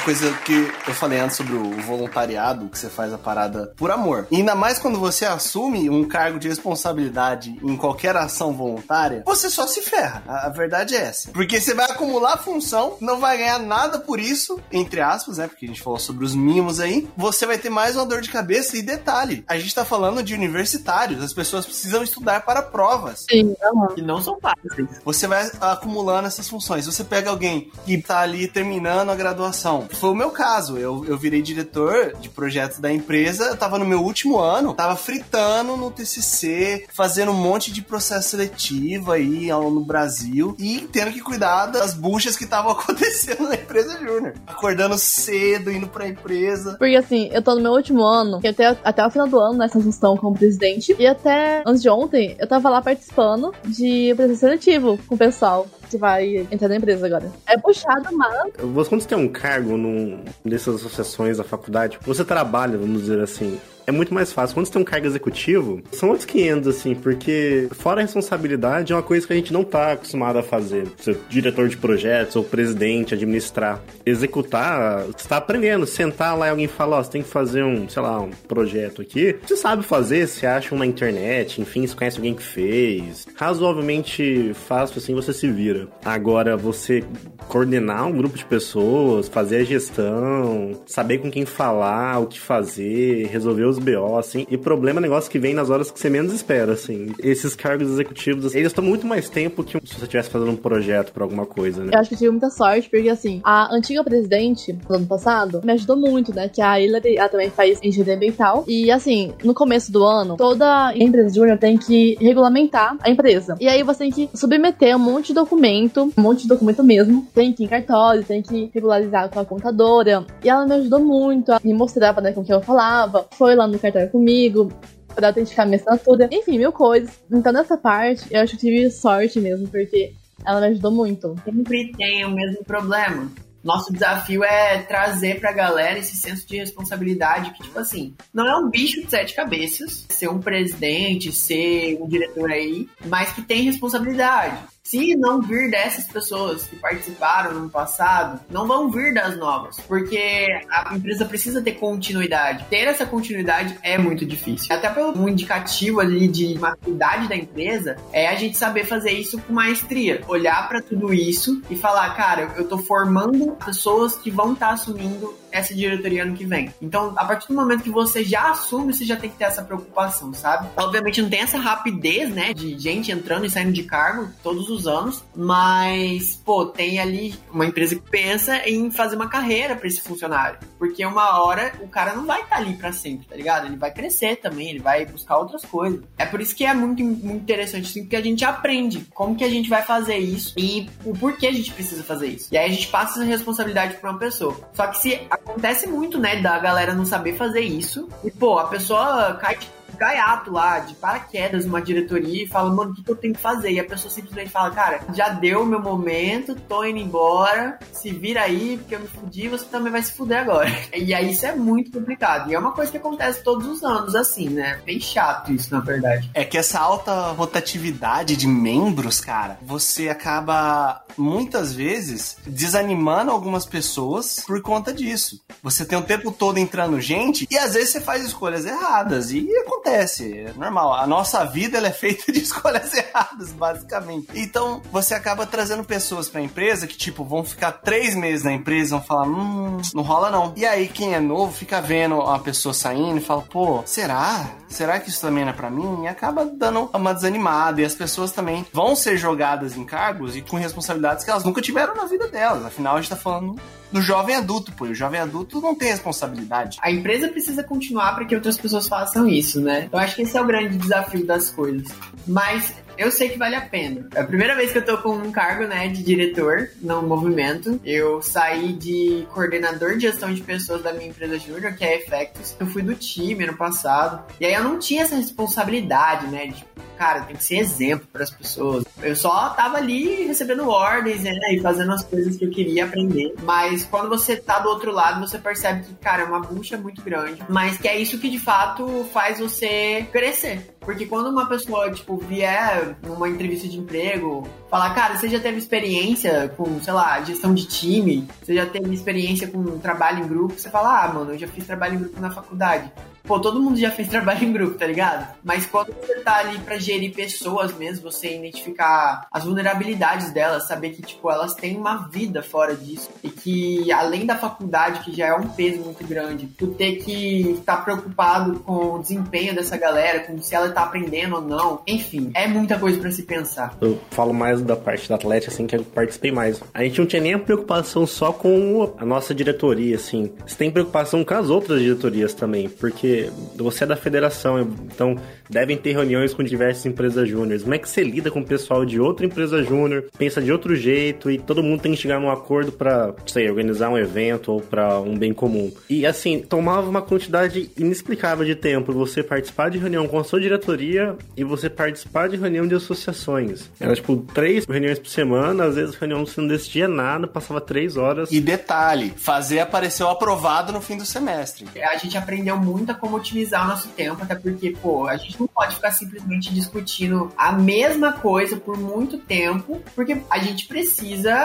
Coisa 0.04 0.34
que 0.40 0.70
eu 0.86 0.94
falei 0.94 1.20
antes 1.20 1.38
sobre 1.38 1.54
o 1.54 1.82
voluntariado, 1.82 2.68
que 2.68 2.78
você 2.78 2.90
faz 2.90 3.14
a 3.14 3.18
parada 3.18 3.74
por 3.78 3.90
amor. 3.90 4.28
E 4.30 4.36
ainda 4.36 4.54
mais 4.54 4.78
quando 4.78 5.00
você 5.00 5.26
assume 5.26 5.90
um 5.90 6.06
cargo 6.06 6.38
de 6.38 6.50
responsabilidade 6.50 7.58
em 7.64 7.78
qualquer 7.78 8.18
ação 8.18 8.52
voluntária, 8.54 9.24
você 9.26 9.50
só 9.50 9.66
se 9.66 9.82
ferra. 9.82 10.22
A, 10.28 10.48
a 10.48 10.50
verdade 10.50 10.94
é 10.94 11.04
essa. 11.04 11.32
Porque 11.32 11.60
você 11.60 11.74
vai 11.74 11.90
acumular 11.90 12.38
função, 12.38 12.98
não 13.00 13.18
vai 13.18 13.38
ganhar 13.38 13.60
nada 13.60 13.98
por 13.98 14.20
isso, 14.20 14.60
entre 14.72 15.00
aspas, 15.00 15.38
né? 15.38 15.48
Porque 15.48 15.66
a 15.66 15.70
gente 15.70 15.82
falou 15.82 16.00
sobre 16.00 16.26
os 16.26 16.36
mimos 16.36 16.82
aí. 16.82 17.08
Você 17.16 17.46
vai 17.46 17.58
ter 17.58 17.70
mais 17.70 17.96
uma 17.96 18.06
dor 18.06 18.20
de 18.20 18.30
cabeça. 18.30 18.76
E 18.76 18.82
detalhe, 18.82 19.46
a 19.48 19.58
gente 19.58 19.74
tá 19.74 19.86
falando 19.86 20.22
de 20.22 20.34
universitários. 20.34 21.24
As 21.24 21.32
pessoas 21.32 21.66
precisam 21.66 22.04
estudar 22.04 22.42
para 22.44 22.62
provas. 22.62 23.26
Sim. 23.30 23.56
Que 23.96 24.02
não 24.02 24.22
são 24.22 24.38
fáceis. 24.38 25.00
Você 25.06 25.28
vai 25.28 25.50
acumulando 25.62 26.28
essas 26.28 26.50
funções. 26.50 26.86
Você 26.86 27.06
pega 27.06 27.30
alguém 27.30 27.72
que 27.86 28.02
tá 28.02 28.20
ali 28.20 28.50
terminando 28.50 29.10
a 29.10 29.16
graduação. 29.16 29.88
Foi 29.94 30.10
o 30.10 30.16
meu 30.16 30.32
caso. 30.32 30.78
Eu, 30.78 31.06
eu 31.08 31.18
virei 31.18 31.42
diretor 31.42 32.14
de 32.20 32.30
projetos 32.30 32.80
da 32.80 32.92
empresa. 32.92 33.46
Eu 33.46 33.58
tava 33.58 33.80
no 33.80 33.86
meu 33.86 34.02
último 34.02 34.40
ano, 34.40 34.74
tava 34.74 34.96
fritando 34.96 35.78
no 35.78 35.92
TCC, 35.92 36.86
fazendo 36.94 37.32
um 37.32 37.36
monte 37.36 37.72
de 37.72 37.82
processo 37.82 38.30
seletivo 38.30 39.12
aí 39.12 39.48
no 39.50 39.84
Brasil 39.84 40.56
e 40.60 40.88
tendo 40.92 41.12
que 41.12 41.22
cuidar 41.22 41.68
das 41.68 41.94
buchas 41.94 42.36
que 42.36 42.44
estavam 42.44 42.72
acontecendo 42.74 43.48
na 43.48 43.56
empresa 43.56 43.98
júnior. 44.00 44.34
Acordando 44.48 44.98
cedo, 44.98 45.72
indo 45.72 45.88
pra 45.88 46.08
empresa. 46.08 46.76
Porque 46.78 46.96
assim, 46.96 47.30
eu 47.32 47.42
tô 47.42 47.56
no 47.56 47.62
meu 47.62 47.72
último 47.72 48.04
ano, 48.04 48.40
eu 48.44 48.52
até, 48.52 48.78
até 48.84 49.06
o 49.06 49.12
final 49.12 49.28
do 49.28 49.40
ano 49.40 49.58
nessa 49.58 49.80
gestão 49.80 50.18
como 50.18 50.38
presidente, 50.38 50.96
e 50.98 51.08
até 51.08 51.64
antes 51.66 51.82
de 51.82 51.90
ontem, 51.90 52.36
eu 52.40 52.48
tava 52.48 52.70
lá 52.70 52.82
participando 52.82 53.54
de 53.66 54.14
processo 54.16 54.40
seletivo 54.40 55.00
com 55.08 55.16
o 55.16 55.18
pessoal 55.18 55.68
que 55.94 55.98
vai 55.98 56.48
entrar 56.52 56.68
na 56.68 56.76
empresa 56.76 57.06
agora. 57.06 57.32
É 57.46 57.58
puxado, 57.58 58.10
mas 58.18 58.88
quando 58.88 59.02
você 59.02 59.08
tem 59.08 59.18
um 59.18 59.28
cargo 59.28 59.78
num, 59.78 60.24
dessas 60.44 60.76
associações 60.76 61.38
da 61.38 61.44
faculdade, 61.44 62.00
você 62.02 62.26
trabalha, 62.26 62.78
vamos 62.78 63.02
dizer 63.02 63.22
assim, 63.22 63.60
é 63.86 63.92
muito 63.92 64.14
mais 64.14 64.32
fácil. 64.32 64.56
Quando 64.56 64.66
você 64.66 64.74
tem 64.74 64.82
um 64.82 64.86
cargo 64.86 65.06
executivo, 65.06 65.82
são 65.92 66.10
outros 66.10 66.26
500, 66.26 66.68
assim, 66.68 66.96
porque 66.96 67.68
fora 67.72 68.02
a 68.02 68.04
responsabilidade 68.04 68.94
é 68.94 68.96
uma 68.96 69.04
coisa 69.04 69.26
que 69.26 69.34
a 69.34 69.36
gente 69.36 69.54
não 69.54 69.64
tá 69.64 69.94
acostumado 69.94 70.38
a 70.40 70.44
fazer. 70.44 70.88
Ser 70.98 71.18
diretor 71.30 71.68
de 71.68 71.78
projetos 71.78 72.36
ou 72.36 72.44
presidente, 72.44 73.14
administrar. 73.14 73.82
Executar, 74.06 75.06
você 75.06 75.28
tá 75.28 75.38
aprendendo. 75.38 75.86
Sentar 75.86 76.38
lá 76.38 76.48
e 76.48 76.50
alguém 76.50 76.68
fala, 76.68 76.98
ó, 76.98 77.04
você 77.04 77.12
tem 77.12 77.22
que 77.22 77.30
fazer 77.30 77.64
um, 77.64 77.88
sei 77.90 78.02
lá, 78.02 78.22
um 78.22 78.32
projeto 78.48 79.02
aqui. 79.02 79.36
Você 79.46 79.56
sabe 79.56 79.84
fazer, 79.84 80.28
você 80.28 80.46
acha 80.46 80.74
um 80.74 80.78
na 80.78 80.86
internet, 80.86 81.62
enfim, 81.62 81.86
você 81.86 81.96
conhece 81.96 82.18
alguém 82.18 82.34
que 82.34 82.44
fez. 82.44 83.28
Razoavelmente 83.36 84.54
fácil, 84.68 84.98
assim, 84.98 85.14
você 85.14 85.34
se 85.34 85.50
vira. 85.50 85.88
Agora, 86.04 86.56
você 86.56 87.04
coordenar 87.48 88.08
um 88.08 88.12
grupo 88.12 88.38
de 88.38 88.46
pessoas, 88.46 89.28
fazer 89.28 89.58
a 89.58 89.64
gestão, 89.64 90.82
saber 90.86 91.20
com 91.20 91.30
quem 91.30 91.46
falar, 91.46 92.20
o 92.20 92.28
que 92.28 92.40
fazer, 92.40 93.28
resolver 93.28 93.66
os 93.66 93.73
BO, 93.80 94.18
assim. 94.18 94.46
E 94.50 94.58
problema 94.58 95.00
é 95.00 95.02
negócio 95.02 95.30
que 95.30 95.40
vem 95.40 95.54
nas 95.54 95.70
horas 95.70 95.92
que 95.92 96.00
você 96.00 96.10
menos 96.10 96.34
espera, 96.34 96.74
assim. 96.74 97.14
Esses 97.20 97.56
cargos 97.56 97.90
executivos, 97.90 98.46
assim, 98.46 98.60
eles 98.60 98.74
tomam 98.74 98.90
muito 98.90 99.08
mais 99.08 99.30
tempo 99.30 99.64
que 99.64 99.72
se 99.72 99.96
você 99.96 100.04
estivesse 100.04 100.30
fazendo 100.30 100.52
um 100.52 100.56
projeto 100.56 101.12
pra 101.12 101.24
alguma 101.24 101.46
coisa, 101.46 101.84
né? 101.84 101.92
Eu 101.94 102.00
acho 102.00 102.10
que 102.10 102.16
eu 102.16 102.20
tive 102.20 102.32
muita 102.32 102.50
sorte, 102.50 102.90
porque 102.90 103.10
assim, 103.10 103.42
a 103.44 103.74
antiga 103.74 104.04
presidente 104.04 104.74
do 104.74 104.94
ano 104.94 105.06
passado 105.06 105.62
me 105.64 105.72
ajudou 105.74 105.96
muito, 105.98 106.34
né? 106.34 106.50
Que 106.50 106.62
a 106.62 106.80
Hillary, 106.80 107.18
ela 107.18 107.30
também 107.30 107.50
faz 107.50 107.80
engenharia 107.82 108.16
ambiental. 108.16 108.64
E 108.68 108.92
assim, 108.92 109.34
no 109.44 109.54
começo 109.54 109.92
do 109.92 110.04
ano, 110.04 110.38
toda 110.38 110.94
empresa 110.96 111.34
júnior 111.34 111.58
tem 111.58 111.78
que 111.78 112.18
regulamentar 112.20 112.98
a 113.02 113.10
empresa. 113.10 113.56
E 113.60 113.68
aí 113.68 113.84
você 113.84 114.00
tem 114.00 114.12
que 114.12 114.30
submeter 114.34 114.96
um 114.96 115.00
monte 115.00 115.28
de 115.28 115.34
documento, 115.34 116.12
um 116.18 116.22
monte 116.22 116.44
de 116.44 116.48
documento 116.48 116.84
mesmo. 116.84 117.28
Tem 117.34 117.52
que 117.54 117.64
ir 117.64 117.66
em 117.66 117.70
cartório, 117.70 118.24
tem 118.24 118.42
que 118.42 118.70
regularizar 118.74 119.30
com 119.30 119.40
a 119.40 119.46
contadora. 119.46 120.26
E 120.44 120.50
ela 120.50 120.66
me 120.66 120.76
ajudou 120.76 121.00
muito, 121.00 121.52
me 121.64 121.74
mostrava, 121.74 122.22
né, 122.22 122.32
com 122.32 122.44
quem 122.44 122.56
eu 122.56 122.62
falava. 122.62 123.26
Foi 123.32 123.56
lá 123.56 123.63
no 123.68 123.80
cartório 123.80 124.10
comigo, 124.10 124.72
pra 125.14 125.28
autenticar 125.28 125.66
minha 125.66 125.78
assinatura. 125.78 126.30
Enfim, 126.32 126.58
mil 126.58 126.72
coisas. 126.72 127.12
Então, 127.32 127.52
nessa 127.52 127.78
parte, 127.78 128.26
eu 128.32 128.42
acho 128.42 128.54
que 128.54 128.60
tive 128.60 128.90
sorte 128.90 129.40
mesmo, 129.40 129.68
porque 129.68 130.14
ela 130.46 130.62
me 130.62 130.68
ajudou 130.68 130.92
muito. 130.92 131.36
Sempre 131.46 131.92
tem 131.94 132.26
o 132.26 132.32
mesmo 132.32 132.64
problema. 132.64 133.32
Nosso 133.64 133.94
desafio 133.94 134.44
é 134.44 134.80
trazer 134.80 135.40
pra 135.40 135.54
galera 135.54 135.98
esse 135.98 136.18
senso 136.18 136.46
de 136.46 136.58
responsabilidade 136.58 137.52
que, 137.52 137.64
tipo 137.64 137.80
assim, 137.80 138.14
não 138.34 138.46
é 138.46 138.58
um 138.58 138.70
bicho 138.70 139.02
de 139.02 139.10
sete 139.10 139.34
cabeças 139.34 140.06
ser 140.10 140.28
um 140.28 140.40
presidente, 140.40 141.32
ser 141.32 141.98
um 142.02 142.08
diretor 142.08 142.52
aí, 142.52 142.90
mas 143.06 143.32
que 143.32 143.42
tem 143.42 143.62
responsabilidade. 143.62 144.58
Se 144.94 145.16
não 145.16 145.42
vir 145.42 145.72
dessas 145.72 146.06
pessoas 146.06 146.68
que 146.68 146.76
participaram 146.76 147.60
no 147.60 147.68
passado, 147.68 148.40
não 148.48 148.68
vão 148.68 148.92
vir 148.92 149.12
das 149.12 149.36
novas, 149.36 149.80
porque 149.88 150.48
a 150.70 150.96
empresa 150.96 151.26
precisa 151.26 151.64
ter 151.64 151.72
continuidade. 151.72 152.64
Ter 152.70 152.88
essa 152.88 153.04
continuidade 153.04 153.76
é 153.82 153.98
muito 153.98 154.24
difícil. 154.24 154.68
Até 154.72 154.92
pelo 154.92 155.18
um 155.18 155.28
indicativo 155.28 156.00
ali 156.00 156.28
de 156.28 156.60
maturidade 156.60 157.28
da 157.28 157.36
empresa, 157.36 157.98
é 158.12 158.28
a 158.28 158.36
gente 158.36 158.56
saber 158.56 158.86
fazer 158.86 159.14
isso 159.14 159.42
com 159.42 159.52
maestria. 159.52 160.22
Olhar 160.28 160.70
para 160.70 160.80
tudo 160.80 161.12
isso 161.12 161.60
e 161.72 161.76
falar, 161.76 162.16
cara, 162.16 162.54
eu 162.56 162.68
tô 162.68 162.78
formando 162.78 163.54
pessoas 163.66 164.16
que 164.16 164.30
vão 164.30 164.54
estar 164.54 164.68
tá 164.68 164.74
assumindo 164.74 165.34
essa 165.54 165.74
diretoria 165.74 166.24
ano 166.24 166.36
que 166.36 166.46
vem. 166.46 166.74
Então, 166.82 167.14
a 167.16 167.24
partir 167.24 167.48
do 167.48 167.54
momento 167.54 167.84
que 167.84 167.92
você 167.92 168.24
já 168.24 168.50
assume, 168.50 168.92
você 168.92 169.06
já 169.06 169.16
tem 169.16 169.30
que 169.30 169.38
ter 169.38 169.46
essa 169.46 169.64
preocupação, 169.64 170.34
sabe? 170.34 170.68
Obviamente 170.76 171.22
não 171.22 171.30
tem 171.30 171.42
essa 171.42 171.60
rapidez, 171.60 172.34
né, 172.34 172.54
de 172.54 172.78
gente 172.78 173.12
entrando 173.12 173.46
e 173.46 173.50
saindo 173.50 173.72
de 173.72 173.84
cargo 173.84 174.30
todos 174.42 174.68
os 174.70 174.83
anos, 174.88 175.24
mas, 175.36 176.42
pô, 176.46 176.66
tem 176.66 177.00
ali 177.00 177.36
uma 177.52 177.66
empresa 177.66 177.96
que 177.96 178.10
pensa 178.10 178.68
em 178.68 178.92
fazer 178.92 179.16
uma 179.16 179.30
carreira 179.30 179.76
para 179.76 179.88
esse 179.88 180.02
funcionário, 180.02 180.60
porque 180.78 181.06
uma 181.06 181.44
hora 181.44 181.74
o 181.82 181.88
cara 181.88 182.14
não 182.14 182.26
vai 182.26 182.42
estar 182.42 182.58
tá 182.58 182.62
ali 182.62 182.76
para 182.76 182.92
sempre, 182.92 183.28
tá 183.28 183.36
ligado? 183.36 183.68
Ele 183.68 183.78
vai 183.78 183.92
crescer 183.92 184.38
também, 184.38 184.70
ele 184.70 184.80
vai 184.80 185.06
buscar 185.06 185.38
outras 185.38 185.64
coisas. 185.66 186.02
É 186.18 186.26
por 186.26 186.42
isso 186.42 186.56
que 186.56 186.66
é 186.66 186.74
muito, 186.74 187.04
muito 187.04 187.44
interessante, 187.44 187.90
assim, 187.90 188.02
porque 188.02 188.16
a 188.16 188.22
gente 188.22 188.44
aprende 188.44 189.06
como 189.14 189.36
que 189.36 189.44
a 189.44 189.50
gente 189.50 189.70
vai 189.70 189.84
fazer 189.84 190.18
isso 190.18 190.54
e 190.58 190.90
o 191.06 191.14
porquê 191.14 191.48
a 191.48 191.52
gente 191.52 191.72
precisa 191.72 192.04
fazer 192.04 192.28
isso. 192.28 192.50
E 192.52 192.58
aí 192.58 192.70
a 192.70 192.74
gente 192.74 192.88
passa 192.88 193.20
essa 193.20 193.24
responsabilidade 193.24 193.96
para 193.96 194.10
uma 194.10 194.20
pessoa. 194.20 194.58
Só 194.74 194.88
que 194.88 194.98
se 194.98 195.22
acontece 195.30 195.88
muito, 195.88 196.20
né, 196.20 196.42
da 196.42 196.60
galera 196.60 196.94
não 196.94 197.06
saber 197.06 197.36
fazer 197.36 197.62
isso. 197.62 198.10
E, 198.24 198.32
pô, 198.32 198.58
a 198.60 198.68
pessoa 198.68 199.36
cai 199.36 199.58
de 199.58 199.68
gaiato 199.98 200.52
lá, 200.52 200.80
de 200.80 200.94
paraquedas, 200.96 201.66
numa 201.66 201.82
diretoria 201.82 202.44
e 202.44 202.48
fala, 202.48 202.72
mano, 202.72 202.92
o 202.92 202.96
que, 202.96 203.04
que, 203.04 203.12
eu 203.12 203.16
tenho 203.16 203.34
que 203.34 203.40
fazer? 203.40 203.72
E 203.72 203.80
a 203.80 203.84
pessoa 203.84 204.12
simplesmente 204.12 204.50
fala, 204.50 204.72
cara, 204.72 205.02
já 205.14 205.30
deu 205.30 205.64
o 205.64 205.66
meu 205.66 205.82
momento, 205.82 206.56
tô 206.56 206.84
indo 206.84 207.00
embora, 207.00 207.80
se 207.92 208.12
vira 208.12 208.42
aí, 208.42 208.78
porque 208.78 208.96
eu 208.96 209.00
me 209.00 209.08
fudi, 209.08 209.48
você 209.48 209.66
também 209.66 209.92
vai 209.92 210.02
se 210.02 210.14
fuder 210.14 210.40
agora. 210.40 210.70
E 211.04 211.14
aí 211.14 211.32
isso 211.32 211.46
é 211.46 211.54
muito 211.54 211.92
complicado. 211.92 212.50
E 212.50 212.56
é 212.56 212.60
uma 212.60 212.72
coisa 212.72 212.90
que 212.90 212.98
acontece 212.98 213.44
todos 213.44 213.68
os 213.68 213.84
anos, 213.84 214.16
assim, 214.16 214.48
né? 214.48 214.80
Bem 214.86 215.00
chato 215.00 215.52
isso, 215.52 215.74
na 215.74 215.82
verdade. 215.82 216.30
É 216.34 216.46
que 216.46 216.58
essa 216.58 216.80
alta 216.80 217.32
rotatividade 217.32 218.38
de 218.38 218.48
membros, 218.48 219.20
cara, 219.20 219.58
você 219.62 220.08
acaba 220.08 221.04
muitas 221.18 221.74
vezes 221.74 222.38
desanimando 222.46 223.32
algumas 223.32 223.66
pessoas 223.66 224.44
por 224.46 224.62
conta 224.62 224.94
disso. 224.94 225.42
Você 225.62 225.86
tem 225.86 225.98
o 225.98 226.04
tempo 226.04 226.32
todo 226.32 226.58
entrando 226.58 227.00
gente 227.02 227.48
e 227.50 227.58
às 227.58 227.74
vezes 227.74 227.90
você 227.90 228.02
faz 228.02 228.24
escolhas 228.24 228.66
erradas 228.66 229.32
e 229.32 229.48
acontece, 229.58 229.83
é 229.90 230.54
normal. 230.56 230.94
A 230.94 231.08
nossa 231.08 231.44
vida 231.46 231.78
ela 231.78 231.88
é 231.88 231.92
feita 231.92 232.32
de 232.32 232.40
escolhas 232.44 232.94
erradas, 232.94 233.52
basicamente. 233.52 234.28
Então 234.34 234.82
você 234.92 235.14
acaba 235.14 235.46
trazendo 235.46 235.84
pessoas 235.84 236.30
para 236.30 236.42
a 236.42 236.44
empresa 236.44 236.88
que 236.88 236.98
tipo 236.98 237.24
vão 237.24 237.44
ficar 237.44 237.72
três 237.72 238.16
meses 238.16 238.44
na 238.44 238.54
empresa, 238.54 238.98
vão 238.98 239.06
falar, 239.06 239.28
hum, 239.28 239.82
não 239.94 240.04
rola 240.04 240.30
não. 240.30 240.54
E 240.56 240.66
aí 240.66 240.88
quem 240.88 241.14
é 241.14 241.20
novo 241.20 241.52
fica 241.52 241.82
vendo 241.82 242.22
a 242.22 242.40
pessoa 242.40 242.74
saindo 242.74 243.18
e 243.18 243.22
fala, 243.22 243.42
pô, 243.42 243.84
será? 243.86 244.50
Será 244.68 245.00
que 245.00 245.10
isso 245.10 245.22
também 245.22 245.44
não 245.44 245.52
é 245.52 245.56
para 245.56 245.70
mim? 245.70 246.04
E 246.04 246.08
acaba 246.08 246.46
dando 246.46 246.90
uma 246.94 247.14
desanimada 247.14 247.82
e 247.82 247.86
as 247.86 247.96
pessoas 247.96 248.32
também 248.32 248.66
vão 248.74 248.96
ser 248.96 249.18
jogadas 249.18 249.78
em 249.78 249.86
cargos 249.86 250.36
e 250.36 250.42
com 250.42 250.58
responsabilidades 250.58 251.24
que 251.24 251.30
elas 251.30 251.44
nunca 251.44 251.62
tiveram 251.62 251.96
na 251.96 252.06
vida 252.06 252.28
delas. 252.28 252.66
Afinal 252.66 252.96
a 252.96 253.02
gente 253.02 253.10
tá 253.10 253.16
falando 253.16 253.56
do 253.94 254.02
jovem 254.02 254.36
adulto, 254.36 254.72
pô. 254.74 254.86
O 254.86 254.96
jovem 254.96 255.20
adulto 255.20 255.62
não 255.62 255.76
tem 255.76 255.90
responsabilidade. 255.90 256.80
A 256.82 256.92
empresa 256.92 257.30
precisa 257.30 257.64
continuar 257.64 258.16
para 258.16 258.26
que 258.26 258.34
outras 258.34 258.58
pessoas 258.58 258.88
façam 258.88 259.28
isso, 259.28 259.62
né? 259.62 259.88
Eu 259.92 260.00
acho 260.00 260.16
que 260.16 260.24
esse 260.24 260.36
é 260.36 260.42
o 260.42 260.46
grande 260.46 260.78
desafio 260.78 261.26
das 261.26 261.52
coisas. 261.52 261.88
Mas 262.28 262.74
eu 262.98 263.12
sei 263.12 263.30
que 263.30 263.38
vale 263.38 263.56
a 263.56 263.62
pena. 263.62 264.08
É 264.14 264.22
a 264.22 264.26
primeira 264.26 264.56
vez 264.56 264.72
que 264.72 264.78
eu 264.78 264.86
tô 264.86 264.98
com 264.98 265.14
um 265.14 265.32
cargo, 265.32 265.66
né, 265.66 265.88
de 265.88 266.04
diretor 266.04 266.70
no 266.82 267.02
movimento. 267.02 267.80
Eu 267.84 268.22
saí 268.22 268.74
de 268.74 269.28
coordenador 269.34 269.96
de 269.96 270.02
gestão 270.02 270.34
de 270.34 270.42
pessoas 270.42 270.82
da 270.82 270.94
minha 270.94 271.10
empresa 271.10 271.38
júnior, 271.40 271.74
que 271.74 271.84
é 271.84 271.98
Effectus. 271.98 272.56
Eu 272.60 272.68
fui 272.68 272.82
do 272.82 272.96
time 272.96 273.44
ano 273.44 273.58
passado. 273.58 274.24
E 274.40 274.46
aí 274.46 274.54
eu 274.54 274.64
não 274.64 274.80
tinha 274.80 275.04
essa 275.04 275.16
responsabilidade, 275.16 276.28
né, 276.28 276.48
de 276.48 276.66
cara, 276.98 277.22
tem 277.22 277.36
que 277.36 277.44
ser 277.44 277.58
exemplo 277.58 278.08
para 278.12 278.24
as 278.24 278.30
pessoas. 278.30 278.86
Eu 279.02 279.16
só 279.16 279.50
tava 279.50 279.78
ali 279.78 280.26
recebendo 280.26 280.70
ordens, 280.70 281.22
né, 281.22 281.34
e 281.52 281.60
fazendo 281.60 281.92
as 281.92 282.04
coisas 282.04 282.38
que 282.38 282.46
eu 282.46 282.50
queria 282.50 282.86
aprender. 282.86 283.34
Mas 283.44 283.84
quando 283.84 284.10
você 284.10 284.36
tá 284.36 284.60
do 284.60 284.70
outro 284.70 284.92
lado, 284.92 285.20
você 285.20 285.38
percebe 285.38 285.84
que, 285.84 285.94
cara, 285.96 286.24
é 286.24 286.26
uma 286.26 286.40
bucha 286.40 286.78
muito 286.78 287.02
grande, 287.02 287.44
mas 287.50 287.78
que 287.78 287.88
é 287.88 287.98
isso 287.98 288.20
que 288.20 288.30
de 288.30 288.40
fato 288.40 289.06
faz 289.12 289.40
você 289.40 290.08
crescer. 290.12 290.74
Porque 290.80 291.06
quando 291.06 291.30
uma 291.30 291.48
pessoa, 291.48 291.92
tipo, 291.92 292.18
vier 292.18 292.83
numa 293.04 293.30
entrevista 293.30 293.68
de 293.68 293.78
emprego, 293.78 294.48
falar, 294.70 294.94
cara, 294.94 295.18
você 295.18 295.30
já 295.30 295.40
teve 295.40 295.58
experiência 295.58 296.54
com, 296.58 296.82
sei 296.82 296.94
lá, 296.94 297.22
gestão 297.22 297.54
de 297.54 297.66
time, 297.66 298.28
você 298.42 298.56
já 298.56 298.66
teve 298.66 298.94
experiência 298.94 299.48
com 299.48 299.78
trabalho 299.80 300.24
em 300.24 300.28
grupo, 300.28 300.54
você 300.58 300.70
fala, 300.70 301.04
ah, 301.04 301.14
mano, 301.14 301.32
eu 301.32 301.38
já 301.38 301.48
fiz 301.48 301.66
trabalho 301.66 301.96
em 301.96 302.00
grupo 302.00 302.20
na 302.20 302.32
faculdade. 302.32 302.92
Pô, 303.24 303.40
todo 303.40 303.62
mundo 303.62 303.80
já 303.80 303.90
fez 303.90 304.10
trabalho 304.10 304.44
em 304.44 304.52
grupo, 304.52 304.78
tá 304.78 304.86
ligado? 304.86 305.34
Mas 305.42 305.66
quando 305.66 305.94
você 305.94 306.16
tá 306.16 306.40
ali 306.40 306.60
pra 306.60 306.78
gerir 306.78 307.14
pessoas 307.14 307.74
mesmo, 307.74 308.12
você 308.12 308.36
identificar 308.36 309.26
as 309.32 309.46
vulnerabilidades 309.46 310.34
delas, 310.34 310.68
saber 310.68 310.90
que, 310.90 311.02
tipo, 311.02 311.32
elas 311.32 311.54
têm 311.56 311.78
uma 311.78 312.10
vida 312.10 312.44
fora 312.44 312.76
disso. 312.76 313.10
E 313.24 313.30
que, 313.30 313.90
além 313.94 314.26
da 314.26 314.36
faculdade, 314.38 315.06
que 315.06 315.16
já 315.16 315.28
é 315.28 315.34
um 315.34 315.48
peso 315.48 315.80
muito 315.80 316.06
grande, 316.06 316.48
tu 316.58 316.68
ter 316.68 316.98
que 316.98 317.52
estar 317.52 317.78
tá 317.78 317.82
preocupado 317.82 318.60
com 318.60 318.96
o 318.96 319.00
desempenho 319.00 319.56
dessa 319.56 319.78
galera, 319.78 320.20
com 320.20 320.42
se 320.42 320.54
ela 320.54 320.70
tá 320.70 320.84
aprendendo 320.84 321.36
ou 321.38 321.42
não. 321.42 321.82
Enfim, 321.88 322.30
é 322.34 322.46
muita 322.46 322.78
coisa 322.78 323.00
para 323.00 323.10
se 323.10 323.24
pensar. 323.24 323.74
Eu 323.80 323.98
falo 324.12 324.34
mais 324.34 324.62
da 324.62 324.76
parte 324.76 325.08
da 325.08 325.16
Atlética, 325.16 325.50
assim, 325.50 325.66
que 325.66 325.78
eu 325.78 325.84
participei 325.86 326.34
mais. 326.34 326.62
A 326.74 326.84
gente 326.84 327.00
não 327.00 327.08
tinha 327.08 327.22
nem 327.22 327.34
a 327.36 327.40
preocupação 327.40 328.06
só 328.06 328.34
com 328.34 328.94
a 328.98 329.06
nossa 329.06 329.34
diretoria, 329.34 329.96
assim. 329.96 330.30
Você 330.46 330.58
tem 330.58 330.70
preocupação 330.70 331.24
com 331.24 331.34
as 331.34 331.50
outras 331.50 331.80
diretorias 331.80 332.34
também, 332.34 332.68
porque 332.68 333.13
você 333.56 333.84
é 333.84 333.88
da 333.88 333.96
federação, 333.96 334.60
então 334.62 335.16
devem 335.50 335.78
ter 335.78 335.94
reuniões 335.94 336.34
com 336.34 336.44
diversas 336.44 336.86
empresas 336.86 337.28
júniores. 337.28 337.64
Como 337.64 337.76
é 337.76 337.78
que 337.78 337.90
você 337.90 338.04
lida 338.04 338.32
com 338.32 338.40
o 338.40 338.46
pessoal 338.46 338.86
de 338.86 339.00
outra 339.00 339.26
empresa 339.26 339.64
júnior, 339.64 340.06
pensa 340.18 340.42
de 340.42 340.52
outro 340.52 340.76
jeito 340.76 341.30
e 341.30 341.38
todo 341.38 341.64
mundo 341.64 341.82
tem 341.82 341.94
que 341.94 341.98
chegar 341.98 342.20
num 342.20 342.30
acordo 342.30 342.72
para, 342.72 343.14
sei, 343.26 343.50
organizar 343.50 343.90
um 343.90 343.98
evento 343.98 344.52
ou 344.52 344.62
para 344.62 345.00
um 345.00 345.18
bem 345.18 345.34
comum. 345.34 345.72
E 345.90 346.06
assim, 346.06 346.40
tomava 346.40 346.90
uma 346.90 347.02
quantidade 347.02 347.70
inexplicável 347.78 348.46
de 348.46 348.56
tempo 348.56 348.94
você 348.94 349.24
participar 349.24 349.70
de 349.70 349.78
reunião 349.78 350.08
com 350.08 350.20
a 350.20 350.24
sua 350.24 350.40
diretoria 350.40 351.16
e 351.36 351.44
você 351.44 351.70
participar 351.70 352.30
de 352.30 352.38
reunião 352.38 352.68
de 352.68 352.76
associações. 352.76 353.70
Era 353.80 353.96
tipo 353.96 354.18
três 354.34 354.66
reuniões 354.66 355.00
por 355.00 355.10
semana, 355.10 355.66
às 355.66 355.76
vezes 355.76 355.96
a 355.96 356.00
reunião 356.00 356.26
você 356.26 356.42
não 356.42 356.48
decidia 356.48 356.88
nada, 356.88 357.28
passava 357.28 357.60
três 357.62 357.98
horas. 357.98 358.32
E 358.32 358.40
detalhe, 358.40 359.14
fazer 359.16 359.60
aparecer 359.60 360.04
o 360.04 360.10
aprovado 360.10 360.72
no 360.72 360.82
fim 360.82 360.98
do 360.98 361.06
semestre. 361.06 361.66
A 361.82 361.98
gente 361.98 362.18
aprendeu 362.18 362.58
muita 362.58 362.94
como 363.04 363.18
otimizar 363.18 363.66
o 363.66 363.68
nosso 363.68 363.90
tempo, 363.90 364.24
até 364.24 364.34
porque, 364.34 364.72
pô, 364.82 365.08
a 365.08 365.18
gente 365.18 365.38
não 365.38 365.46
pode 365.46 365.76
ficar 365.76 365.92
simplesmente 365.92 366.54
discutindo 366.54 367.34
a 367.38 367.52
mesma 367.52 368.14
coisa 368.14 368.56
por 368.56 368.78
muito 368.78 369.18
tempo, 369.18 369.84
porque 369.94 370.22
a 370.30 370.40
gente 370.40 370.68
precisa 370.68 371.36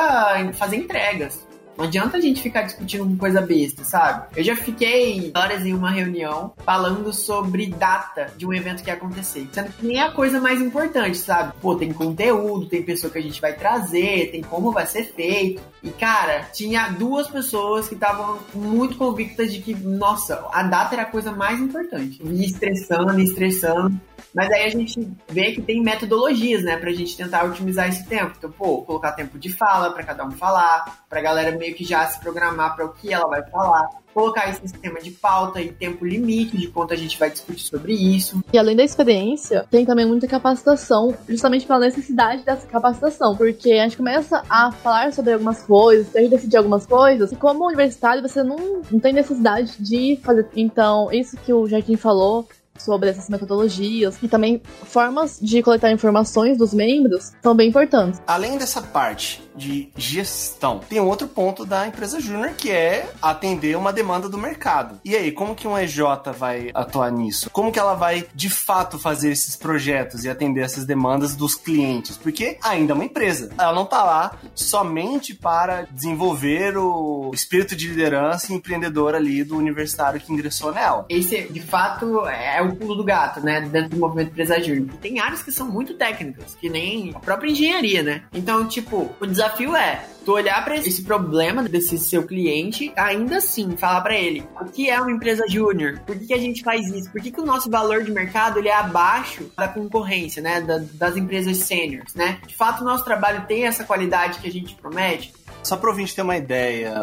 fazer 0.54 0.76
entregas. 0.76 1.47
Não 1.78 1.84
adianta 1.84 2.16
a 2.16 2.20
gente 2.20 2.42
ficar 2.42 2.62
discutindo 2.62 3.16
coisa 3.16 3.40
besta, 3.40 3.84
sabe? 3.84 4.26
Eu 4.36 4.42
já 4.42 4.56
fiquei 4.56 5.30
horas 5.32 5.64
em 5.64 5.72
uma 5.72 5.92
reunião 5.92 6.52
falando 6.64 7.12
sobre 7.12 7.68
data 7.68 8.32
de 8.36 8.44
um 8.44 8.52
evento 8.52 8.82
que 8.82 8.90
ia 8.90 8.94
acontecer. 8.94 9.48
Sendo 9.52 9.70
que 9.70 9.86
nem 9.86 9.98
é 9.98 10.02
a 10.02 10.10
coisa 10.10 10.40
mais 10.40 10.60
importante, 10.60 11.16
sabe? 11.16 11.52
Pô, 11.62 11.76
tem 11.76 11.92
conteúdo, 11.92 12.66
tem 12.66 12.82
pessoa 12.82 13.12
que 13.12 13.18
a 13.18 13.22
gente 13.22 13.40
vai 13.40 13.52
trazer, 13.52 14.32
tem 14.32 14.42
como 14.42 14.72
vai 14.72 14.88
ser 14.88 15.04
feito. 15.04 15.62
E, 15.80 15.90
cara, 15.90 16.48
tinha 16.52 16.88
duas 16.88 17.28
pessoas 17.28 17.86
que 17.86 17.94
estavam 17.94 18.40
muito 18.52 18.96
convictas 18.96 19.52
de 19.52 19.60
que, 19.60 19.72
nossa, 19.72 20.44
a 20.52 20.64
data 20.64 20.96
era 20.96 21.02
a 21.02 21.06
coisa 21.06 21.30
mais 21.30 21.60
importante. 21.60 22.20
E 22.24 22.44
estressando, 22.44 23.20
estressando. 23.20 24.00
Mas 24.34 24.50
aí 24.50 24.64
a 24.64 24.70
gente 24.70 25.08
vê 25.28 25.52
que 25.52 25.62
tem 25.62 25.82
metodologias, 25.82 26.62
né, 26.62 26.76
pra 26.76 26.92
gente 26.92 27.16
tentar 27.16 27.44
otimizar 27.44 27.88
esse 27.88 28.06
tempo. 28.06 28.34
Então, 28.36 28.50
pô, 28.50 28.82
colocar 28.82 29.12
tempo 29.12 29.38
de 29.38 29.50
fala 29.50 29.90
para 29.90 30.04
cada 30.04 30.24
um 30.24 30.30
falar, 30.30 31.04
pra 31.08 31.20
galera 31.20 31.56
meio 31.56 31.74
que 31.74 31.84
já 31.84 32.06
se 32.06 32.20
programar 32.20 32.76
para 32.76 32.84
o 32.84 32.92
que 32.92 33.12
ela 33.12 33.26
vai 33.26 33.42
falar 33.48 33.88
colocar 34.18 34.50
esse 34.50 34.62
sistema 34.62 35.00
de 35.00 35.12
pauta 35.12 35.60
e 35.60 35.70
tempo 35.70 36.04
limite 36.04 36.56
de 36.56 36.66
quanto 36.66 36.92
a 36.92 36.96
gente 36.96 37.16
vai 37.16 37.30
discutir 37.30 37.64
sobre 37.64 37.92
isso. 37.92 38.42
E 38.52 38.58
além 38.58 38.74
da 38.74 38.82
experiência, 38.82 39.64
tem 39.70 39.86
também 39.86 40.04
muita 40.04 40.26
capacitação, 40.26 41.14
justamente 41.28 41.64
pela 41.64 41.78
necessidade 41.78 42.42
dessa 42.42 42.66
capacitação, 42.66 43.36
porque 43.36 43.70
a 43.72 43.84
gente 43.84 43.96
começa 43.96 44.42
a 44.50 44.72
falar 44.72 45.12
sobre 45.12 45.34
algumas 45.34 45.62
coisas, 45.62 46.16
a 46.16 46.20
decidir 46.28 46.56
algumas 46.56 46.84
coisas, 46.84 47.30
e 47.30 47.36
como 47.36 47.64
universitário 47.64 48.20
você 48.20 48.42
não, 48.42 48.82
não 48.90 48.98
tem 48.98 49.12
necessidade 49.12 49.76
de 49.78 50.18
fazer. 50.20 50.48
Então, 50.56 51.12
isso 51.12 51.36
que 51.36 51.52
o 51.52 51.68
Jardim 51.68 51.96
falou 51.96 52.48
sobre 52.78 53.10
essas 53.10 53.28
metodologias 53.28 54.16
e 54.22 54.28
também 54.28 54.62
formas 54.84 55.38
de 55.40 55.62
coletar 55.62 55.90
informações 55.90 56.56
dos 56.56 56.72
membros 56.72 57.32
são 57.42 57.54
bem 57.54 57.68
importantes. 57.68 58.20
Além 58.26 58.58
dessa 58.58 58.80
parte 58.80 59.47
de 59.58 59.90
gestão, 59.96 60.80
tem 60.88 61.00
outro 61.00 61.28
ponto 61.28 61.66
da 61.66 61.86
empresa 61.86 62.20
júnior 62.20 62.52
que 62.56 62.70
é 62.70 63.10
atender 63.20 63.76
uma 63.76 63.92
demanda 63.92 64.28
do 64.28 64.38
mercado. 64.38 65.00
E 65.04 65.16
aí, 65.16 65.32
como 65.32 65.54
que 65.54 65.66
um 65.66 65.76
EJ 65.76 65.98
vai 66.38 66.70
atuar 66.72 67.10
nisso? 67.10 67.50
Como 67.50 67.72
que 67.72 67.78
ela 67.78 67.94
vai 67.94 68.26
de 68.34 68.48
fato 68.48 68.98
fazer 68.98 69.30
esses 69.30 69.56
projetos 69.56 70.24
e 70.24 70.30
atender 70.30 70.62
essas 70.62 70.86
demandas 70.86 71.34
dos 71.34 71.54
clientes? 71.54 72.16
Porque 72.16 72.56
ainda 72.62 72.92
é 72.92 72.94
uma 72.94 73.04
empresa. 73.04 73.50
Ela 73.58 73.72
não 73.72 73.84
tá 73.84 74.04
lá 74.04 74.36
somente 74.54 75.34
para 75.34 75.82
desenvolver 75.90 76.76
o 76.76 77.30
espírito 77.34 77.74
de 77.74 77.88
liderança 77.88 78.52
e 78.52 78.56
empreendedor 78.56 79.14
ali 79.14 79.42
do 79.42 79.56
universitário 79.56 80.20
que 80.20 80.32
ingressou 80.32 80.72
nela. 80.72 81.04
Esse, 81.08 81.42
de 81.48 81.60
fato, 81.60 82.26
é 82.26 82.62
o 82.62 82.76
pulo 82.76 82.94
do 82.94 83.04
gato, 83.04 83.40
né? 83.40 83.60
Dentro 83.60 83.90
do 83.90 83.96
movimento 83.98 84.28
empresa 84.28 84.62
júnior. 84.62 84.96
Tem 85.00 85.18
áreas 85.18 85.42
que 85.42 85.50
são 85.50 85.68
muito 85.68 85.94
técnicas, 85.94 86.54
que 86.54 86.68
nem 86.68 87.12
a 87.14 87.18
própria 87.18 87.50
engenharia, 87.50 88.02
né? 88.02 88.22
Então, 88.32 88.66
tipo, 88.66 89.10
o 89.20 89.26
desafio 89.26 89.47
é 89.76 90.04
tu 90.24 90.32
olhar 90.32 90.62
para 90.62 90.76
esse 90.76 91.02
problema 91.02 91.62
desse 91.62 91.96
seu 91.98 92.22
cliente, 92.26 92.92
ainda 92.96 93.38
assim, 93.38 93.76
falar 93.76 94.02
para 94.02 94.14
ele 94.14 94.46
o 94.60 94.66
que 94.66 94.90
é 94.90 95.00
uma 95.00 95.10
empresa 95.10 95.48
júnior, 95.48 96.00
por 96.06 96.18
que, 96.18 96.26
que, 96.26 96.34
a 96.34 96.38
gente 96.38 96.62
faz 96.62 96.86
isso, 96.88 97.10
por 97.10 97.22
que, 97.22 97.30
que 97.30 97.40
o 97.40 97.46
nosso 97.46 97.70
valor 97.70 98.04
de 98.04 98.10
mercado 98.10 98.58
ele 98.58 98.68
é 98.68 98.74
abaixo 98.74 99.50
da 99.56 99.66
concorrência, 99.66 100.42
né, 100.42 100.60
da, 100.60 100.78
das 100.92 101.16
empresas 101.16 101.56
seniors, 101.58 102.14
né? 102.14 102.38
De 102.46 102.54
fato, 102.54 102.82
o 102.82 102.84
nosso 102.84 103.04
trabalho 103.04 103.46
tem 103.46 103.64
essa 103.64 103.84
qualidade 103.84 104.38
que 104.38 104.48
a 104.48 104.52
gente 104.52 104.74
promete. 104.74 105.32
Só 105.68 105.76
para 105.76 105.88
o 105.88 105.90
ouvinte 105.90 106.16
ter 106.16 106.22
uma 106.22 106.34
ideia, 106.34 106.94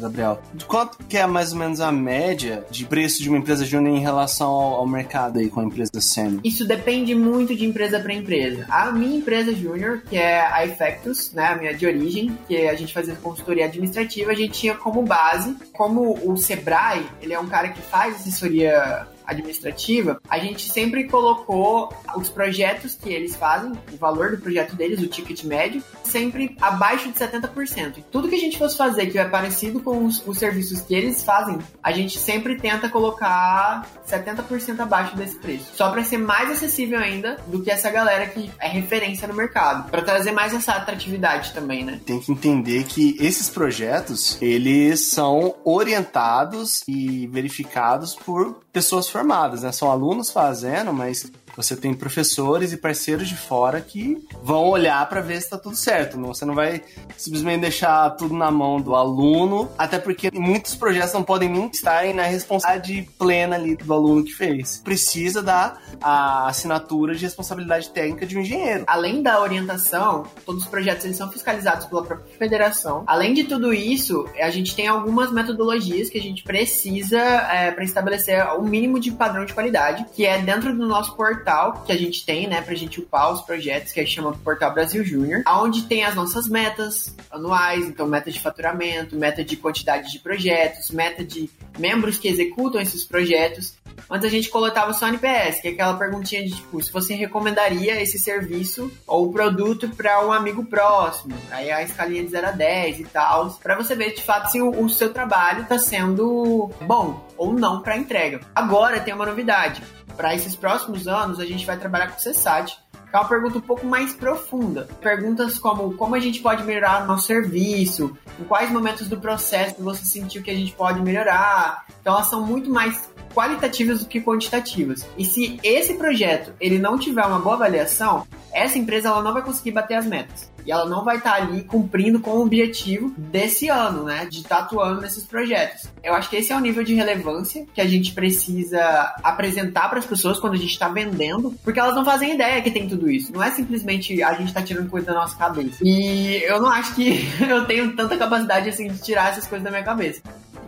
Gabriel, 0.00 0.40
quanto 0.66 0.96
que 1.04 1.18
é 1.18 1.26
mais 1.26 1.52
ou 1.52 1.58
menos 1.58 1.82
a 1.82 1.92
média 1.92 2.64
de 2.70 2.86
preço 2.86 3.22
de 3.22 3.28
uma 3.28 3.36
empresa 3.36 3.62
júnior 3.62 3.94
em 3.94 4.00
relação 4.00 4.48
ao, 4.48 4.76
ao, 4.76 4.86
mercado 4.86 5.38
aí 5.38 5.50
com 5.50 5.60
a 5.60 5.64
empresa 5.64 6.00
sênior? 6.00 6.40
Isso 6.42 6.66
depende 6.66 7.14
muito 7.14 7.54
de 7.54 7.66
empresa 7.66 8.00
para 8.00 8.14
empresa. 8.14 8.64
A 8.70 8.90
minha 8.90 9.18
empresa 9.18 9.54
júnior, 9.54 10.00
que 10.08 10.16
é 10.16 10.40
a 10.40 10.64
Effectus, 10.64 11.30
né, 11.34 11.48
a 11.48 11.56
minha 11.56 11.74
de 11.74 11.86
origem, 11.86 12.38
que 12.48 12.66
a 12.66 12.74
gente 12.74 12.94
fazia 12.94 13.14
consultoria 13.16 13.66
administrativa, 13.66 14.30
a 14.30 14.34
gente 14.34 14.60
tinha 14.60 14.74
como 14.74 15.02
base, 15.02 15.54
como 15.74 16.18
o 16.24 16.38
Sebrae, 16.38 17.04
ele 17.20 17.34
é 17.34 17.38
um 17.38 17.48
cara 17.48 17.68
que 17.68 17.82
faz 17.82 18.14
assessoria 18.14 19.06
administrativa, 19.26 20.20
a 20.28 20.38
gente 20.38 20.70
sempre 20.70 21.04
colocou 21.04 21.92
os 22.16 22.28
projetos 22.28 22.94
que 22.94 23.10
eles 23.10 23.36
fazem, 23.36 23.72
o 23.92 23.96
valor 23.96 24.30
do 24.30 24.38
projeto 24.38 24.74
deles, 24.74 25.00
o 25.00 25.06
ticket 25.06 25.44
médio, 25.44 25.82
sempre 26.04 26.56
abaixo 26.60 27.10
de 27.10 27.18
70%. 27.18 27.98
E 27.98 28.02
tudo 28.02 28.28
que 28.28 28.34
a 28.34 28.38
gente 28.38 28.58
fosse 28.58 28.76
fazer 28.76 29.06
que 29.06 29.18
é 29.18 29.24
parecido 29.24 29.80
com 29.80 30.04
os, 30.04 30.22
os 30.26 30.38
serviços 30.38 30.80
que 30.80 30.94
eles 30.94 31.24
fazem, 31.24 31.58
a 31.82 31.92
gente 31.92 32.18
sempre 32.18 32.56
tenta 32.56 32.88
colocar 32.88 33.86
70% 34.06 34.80
abaixo 34.80 35.16
desse 35.16 35.38
preço. 35.38 35.72
Só 35.74 35.90
para 35.90 36.04
ser 36.04 36.18
mais 36.18 36.50
acessível 36.50 36.98
ainda 36.98 37.36
do 37.46 37.62
que 37.62 37.70
essa 37.70 37.90
galera 37.90 38.26
que 38.26 38.50
é 38.60 38.68
referência 38.68 39.26
no 39.26 39.34
mercado. 39.34 39.90
para 39.90 40.02
trazer 40.02 40.32
mais 40.32 40.54
essa 40.54 40.72
atratividade 40.72 41.52
também, 41.52 41.84
né? 41.84 42.00
Tem 42.04 42.20
que 42.20 42.32
entender 42.32 42.84
que 42.84 43.16
esses 43.18 43.48
projetos, 43.48 44.40
eles 44.40 45.06
são 45.06 45.54
orientados 45.64 46.82
e 46.86 47.26
verificados 47.26 48.14
por 48.14 48.60
pessoas 48.76 49.08
formadas, 49.08 49.62
né? 49.62 49.72
São 49.72 49.90
alunos 49.90 50.30
fazendo, 50.30 50.92
mas 50.92 51.32
você 51.56 51.74
tem 51.74 51.94
professores 51.94 52.72
e 52.72 52.76
parceiros 52.76 53.28
de 53.28 53.36
fora 53.36 53.80
que 53.80 54.22
vão 54.42 54.68
olhar 54.68 55.08
para 55.08 55.20
ver 55.20 55.38
se 55.38 55.44
está 55.44 55.56
tudo 55.56 55.74
certo. 55.74 56.18
Não, 56.18 56.34
você 56.34 56.44
não 56.44 56.54
vai 56.54 56.82
simplesmente 57.16 57.62
deixar 57.62 58.10
tudo 58.10 58.34
na 58.34 58.50
mão 58.50 58.80
do 58.80 58.94
aluno, 58.94 59.70
até 59.78 59.98
porque 59.98 60.30
muitos 60.32 60.74
projetos 60.74 61.14
não 61.14 61.22
podem 61.22 61.48
nem 61.48 61.66
estar 61.68 62.04
na 62.14 62.24
responsabilidade 62.24 63.08
plena 63.18 63.56
ali 63.56 63.74
do 63.74 63.92
aluno 63.92 64.22
que 64.22 64.32
fez. 64.32 64.80
Precisa 64.84 65.42
dar 65.42 65.80
a 66.00 66.48
assinatura 66.48 67.14
de 67.14 67.22
responsabilidade 67.22 67.90
técnica 67.90 68.26
de 68.26 68.36
um 68.36 68.40
engenheiro. 68.40 68.84
Além 68.86 69.22
da 69.22 69.40
orientação, 69.40 70.24
todos 70.44 70.64
os 70.64 70.68
projetos 70.68 71.04
eles 71.04 71.16
são 71.16 71.30
fiscalizados 71.30 71.86
pela 71.86 72.04
própria 72.04 72.36
federação. 72.36 73.04
Além 73.06 73.32
de 73.32 73.44
tudo 73.44 73.72
isso, 73.72 74.28
a 74.38 74.50
gente 74.50 74.74
tem 74.76 74.86
algumas 74.86 75.32
metodologias 75.32 76.10
que 76.10 76.18
a 76.18 76.22
gente 76.22 76.42
precisa 76.42 77.18
é, 77.18 77.70
para 77.70 77.84
estabelecer 77.84 78.46
o 78.58 78.62
mínimo 78.62 79.00
de 79.00 79.10
padrão 79.10 79.44
de 79.44 79.54
qualidade, 79.54 80.04
que 80.14 80.26
é 80.26 80.38
dentro 80.38 80.76
do 80.76 80.86
nosso 80.86 81.16
portal 81.16 81.45
portal 81.46 81.84
que 81.86 81.92
a 81.92 81.96
gente 81.96 82.26
tem, 82.26 82.48
né, 82.48 82.60
pra 82.60 82.74
gente 82.74 82.98
upar 82.98 83.32
os 83.32 83.40
projetos, 83.42 83.92
que 83.92 84.00
a 84.00 84.02
gente 84.02 84.14
chama 84.14 84.32
Portal 84.32 84.74
Brasil 84.74 85.04
Júnior, 85.04 85.44
onde 85.46 85.82
tem 85.82 86.04
as 86.04 86.14
nossas 86.14 86.48
metas 86.48 87.14
anuais, 87.30 87.86
então 87.86 88.06
meta 88.06 88.30
de 88.30 88.40
faturamento, 88.40 89.14
meta 89.14 89.44
de 89.44 89.56
quantidade 89.56 90.10
de 90.10 90.18
projetos, 90.18 90.90
meta 90.90 91.24
de 91.24 91.48
membros 91.78 92.18
que 92.18 92.26
executam 92.26 92.80
esses 92.80 93.04
projetos. 93.04 93.74
Antes 94.10 94.26
a 94.26 94.30
gente 94.30 94.48
coletava 94.48 94.92
só 94.92 95.08
NPS, 95.08 95.60
que 95.60 95.68
é 95.68 95.70
aquela 95.72 95.94
perguntinha 95.94 96.44
de 96.44 96.54
tipo, 96.54 96.82
se 96.82 96.92
você 96.92 97.14
recomendaria 97.14 98.00
esse 98.00 98.18
serviço 98.18 98.90
ou 99.06 99.32
produto 99.32 99.88
para 99.88 100.26
um 100.26 100.32
amigo 100.32 100.64
próximo. 100.64 101.34
Aí 101.50 101.70
a 101.70 101.82
escalinha 101.82 102.22
de 102.22 102.30
0 102.30 102.48
a 102.48 102.50
10 102.52 103.00
e 103.00 103.04
tal, 103.04 103.50
para 103.62 103.76
você 103.76 103.94
ver 103.94 104.14
de 104.14 104.22
fato 104.22 104.50
se 104.50 104.60
o, 104.60 104.70
o 104.70 104.88
seu 104.88 105.12
trabalho 105.12 105.62
está 105.62 105.78
sendo 105.78 106.70
bom 106.82 107.24
ou 107.36 107.52
não 107.52 107.82
para 107.82 107.96
entrega. 107.96 108.40
Agora 108.54 109.00
tem 109.00 109.14
uma 109.14 109.26
novidade 109.26 109.82
para 110.16 110.34
esses 110.34 110.56
próximos 110.56 111.06
anos, 111.06 111.38
a 111.38 111.44
gente 111.44 111.66
vai 111.66 111.76
trabalhar 111.76 112.08
com 112.08 112.18
o 112.18 112.20
CESAT, 112.20 112.78
que 112.85 112.85
é 113.16 113.20
uma 113.20 113.28
pergunta 113.28 113.58
um 113.58 113.62
pouco 113.62 113.86
mais 113.86 114.14
profunda. 114.14 114.88
Perguntas 115.00 115.58
como 115.58 115.94
como 115.94 116.14
a 116.14 116.20
gente 116.20 116.40
pode 116.40 116.64
melhorar 116.64 117.02
o 117.02 117.06
nosso 117.06 117.26
serviço, 117.26 118.16
em 118.38 118.44
quais 118.44 118.70
momentos 118.70 119.08
do 119.08 119.18
processo 119.18 119.82
você 119.82 120.04
sentiu 120.04 120.42
que 120.42 120.50
a 120.50 120.54
gente 120.54 120.72
pode 120.72 121.00
melhorar. 121.00 121.86
Então 122.00 122.14
elas 122.14 122.28
são 122.28 122.44
muito 122.44 122.70
mais 122.70 123.10
qualitativas 123.34 124.00
do 124.00 124.06
que 124.06 124.20
quantitativas. 124.20 125.06
E 125.16 125.24
se 125.24 125.58
esse 125.62 125.94
projeto 125.94 126.52
ele 126.60 126.78
não 126.78 126.98
tiver 126.98 127.24
uma 127.24 127.38
boa 127.38 127.54
avaliação, 127.54 128.26
essa 128.52 128.78
empresa 128.78 129.08
ela 129.08 129.22
não 129.22 129.32
vai 129.32 129.42
conseguir 129.42 129.72
bater 129.72 129.94
as 129.94 130.06
metas 130.06 130.55
e 130.66 130.72
ela 130.72 130.84
não 130.84 131.04
vai 131.04 131.18
estar 131.18 131.36
tá 131.36 131.36
ali 131.36 131.62
cumprindo 131.62 132.18
com 132.18 132.30
o 132.30 132.42
objetivo 132.42 133.14
desse 133.16 133.68
ano, 133.68 134.04
né? 134.04 134.26
De 134.26 134.38
estar 134.38 134.56
tá 134.56 134.62
atuando 134.62 135.00
nesses 135.00 135.24
projetos. 135.24 135.88
Eu 136.02 136.14
acho 136.14 136.28
que 136.28 136.36
esse 136.36 136.52
é 136.52 136.56
o 136.56 136.60
nível 136.60 136.82
de 136.82 136.94
relevância 136.94 137.64
que 137.72 137.80
a 137.80 137.86
gente 137.86 138.12
precisa 138.12 138.80
apresentar 139.22 139.88
para 139.88 139.98
as 139.98 140.06
pessoas 140.06 140.40
quando 140.40 140.54
a 140.54 140.58
gente 140.58 140.72
está 140.72 140.88
vendendo, 140.88 141.54
porque 141.62 141.78
elas 141.78 141.94
não 141.94 142.04
fazem 142.04 142.34
ideia 142.34 142.60
que 142.60 142.70
tem 142.70 142.88
tudo 142.88 143.10
isso. 143.10 143.32
Não 143.32 143.42
é 143.42 143.50
simplesmente 143.50 144.22
a 144.22 144.32
gente 144.34 144.52
tá 144.52 144.62
tirando 144.62 144.90
coisa 144.90 145.06
da 145.06 145.14
nossa 145.14 145.36
cabeça. 145.36 145.78
E 145.82 146.42
eu 146.44 146.60
não 146.60 146.70
acho 146.70 146.94
que 146.94 147.26
eu 147.48 147.64
tenho 147.64 147.94
tanta 147.94 148.16
capacidade 148.16 148.68
assim 148.68 148.88
de 148.88 149.00
tirar 149.00 149.30
essas 149.30 149.46
coisas 149.46 149.64
da 149.64 149.70
minha 149.70 149.84
cabeça. 149.84 150.20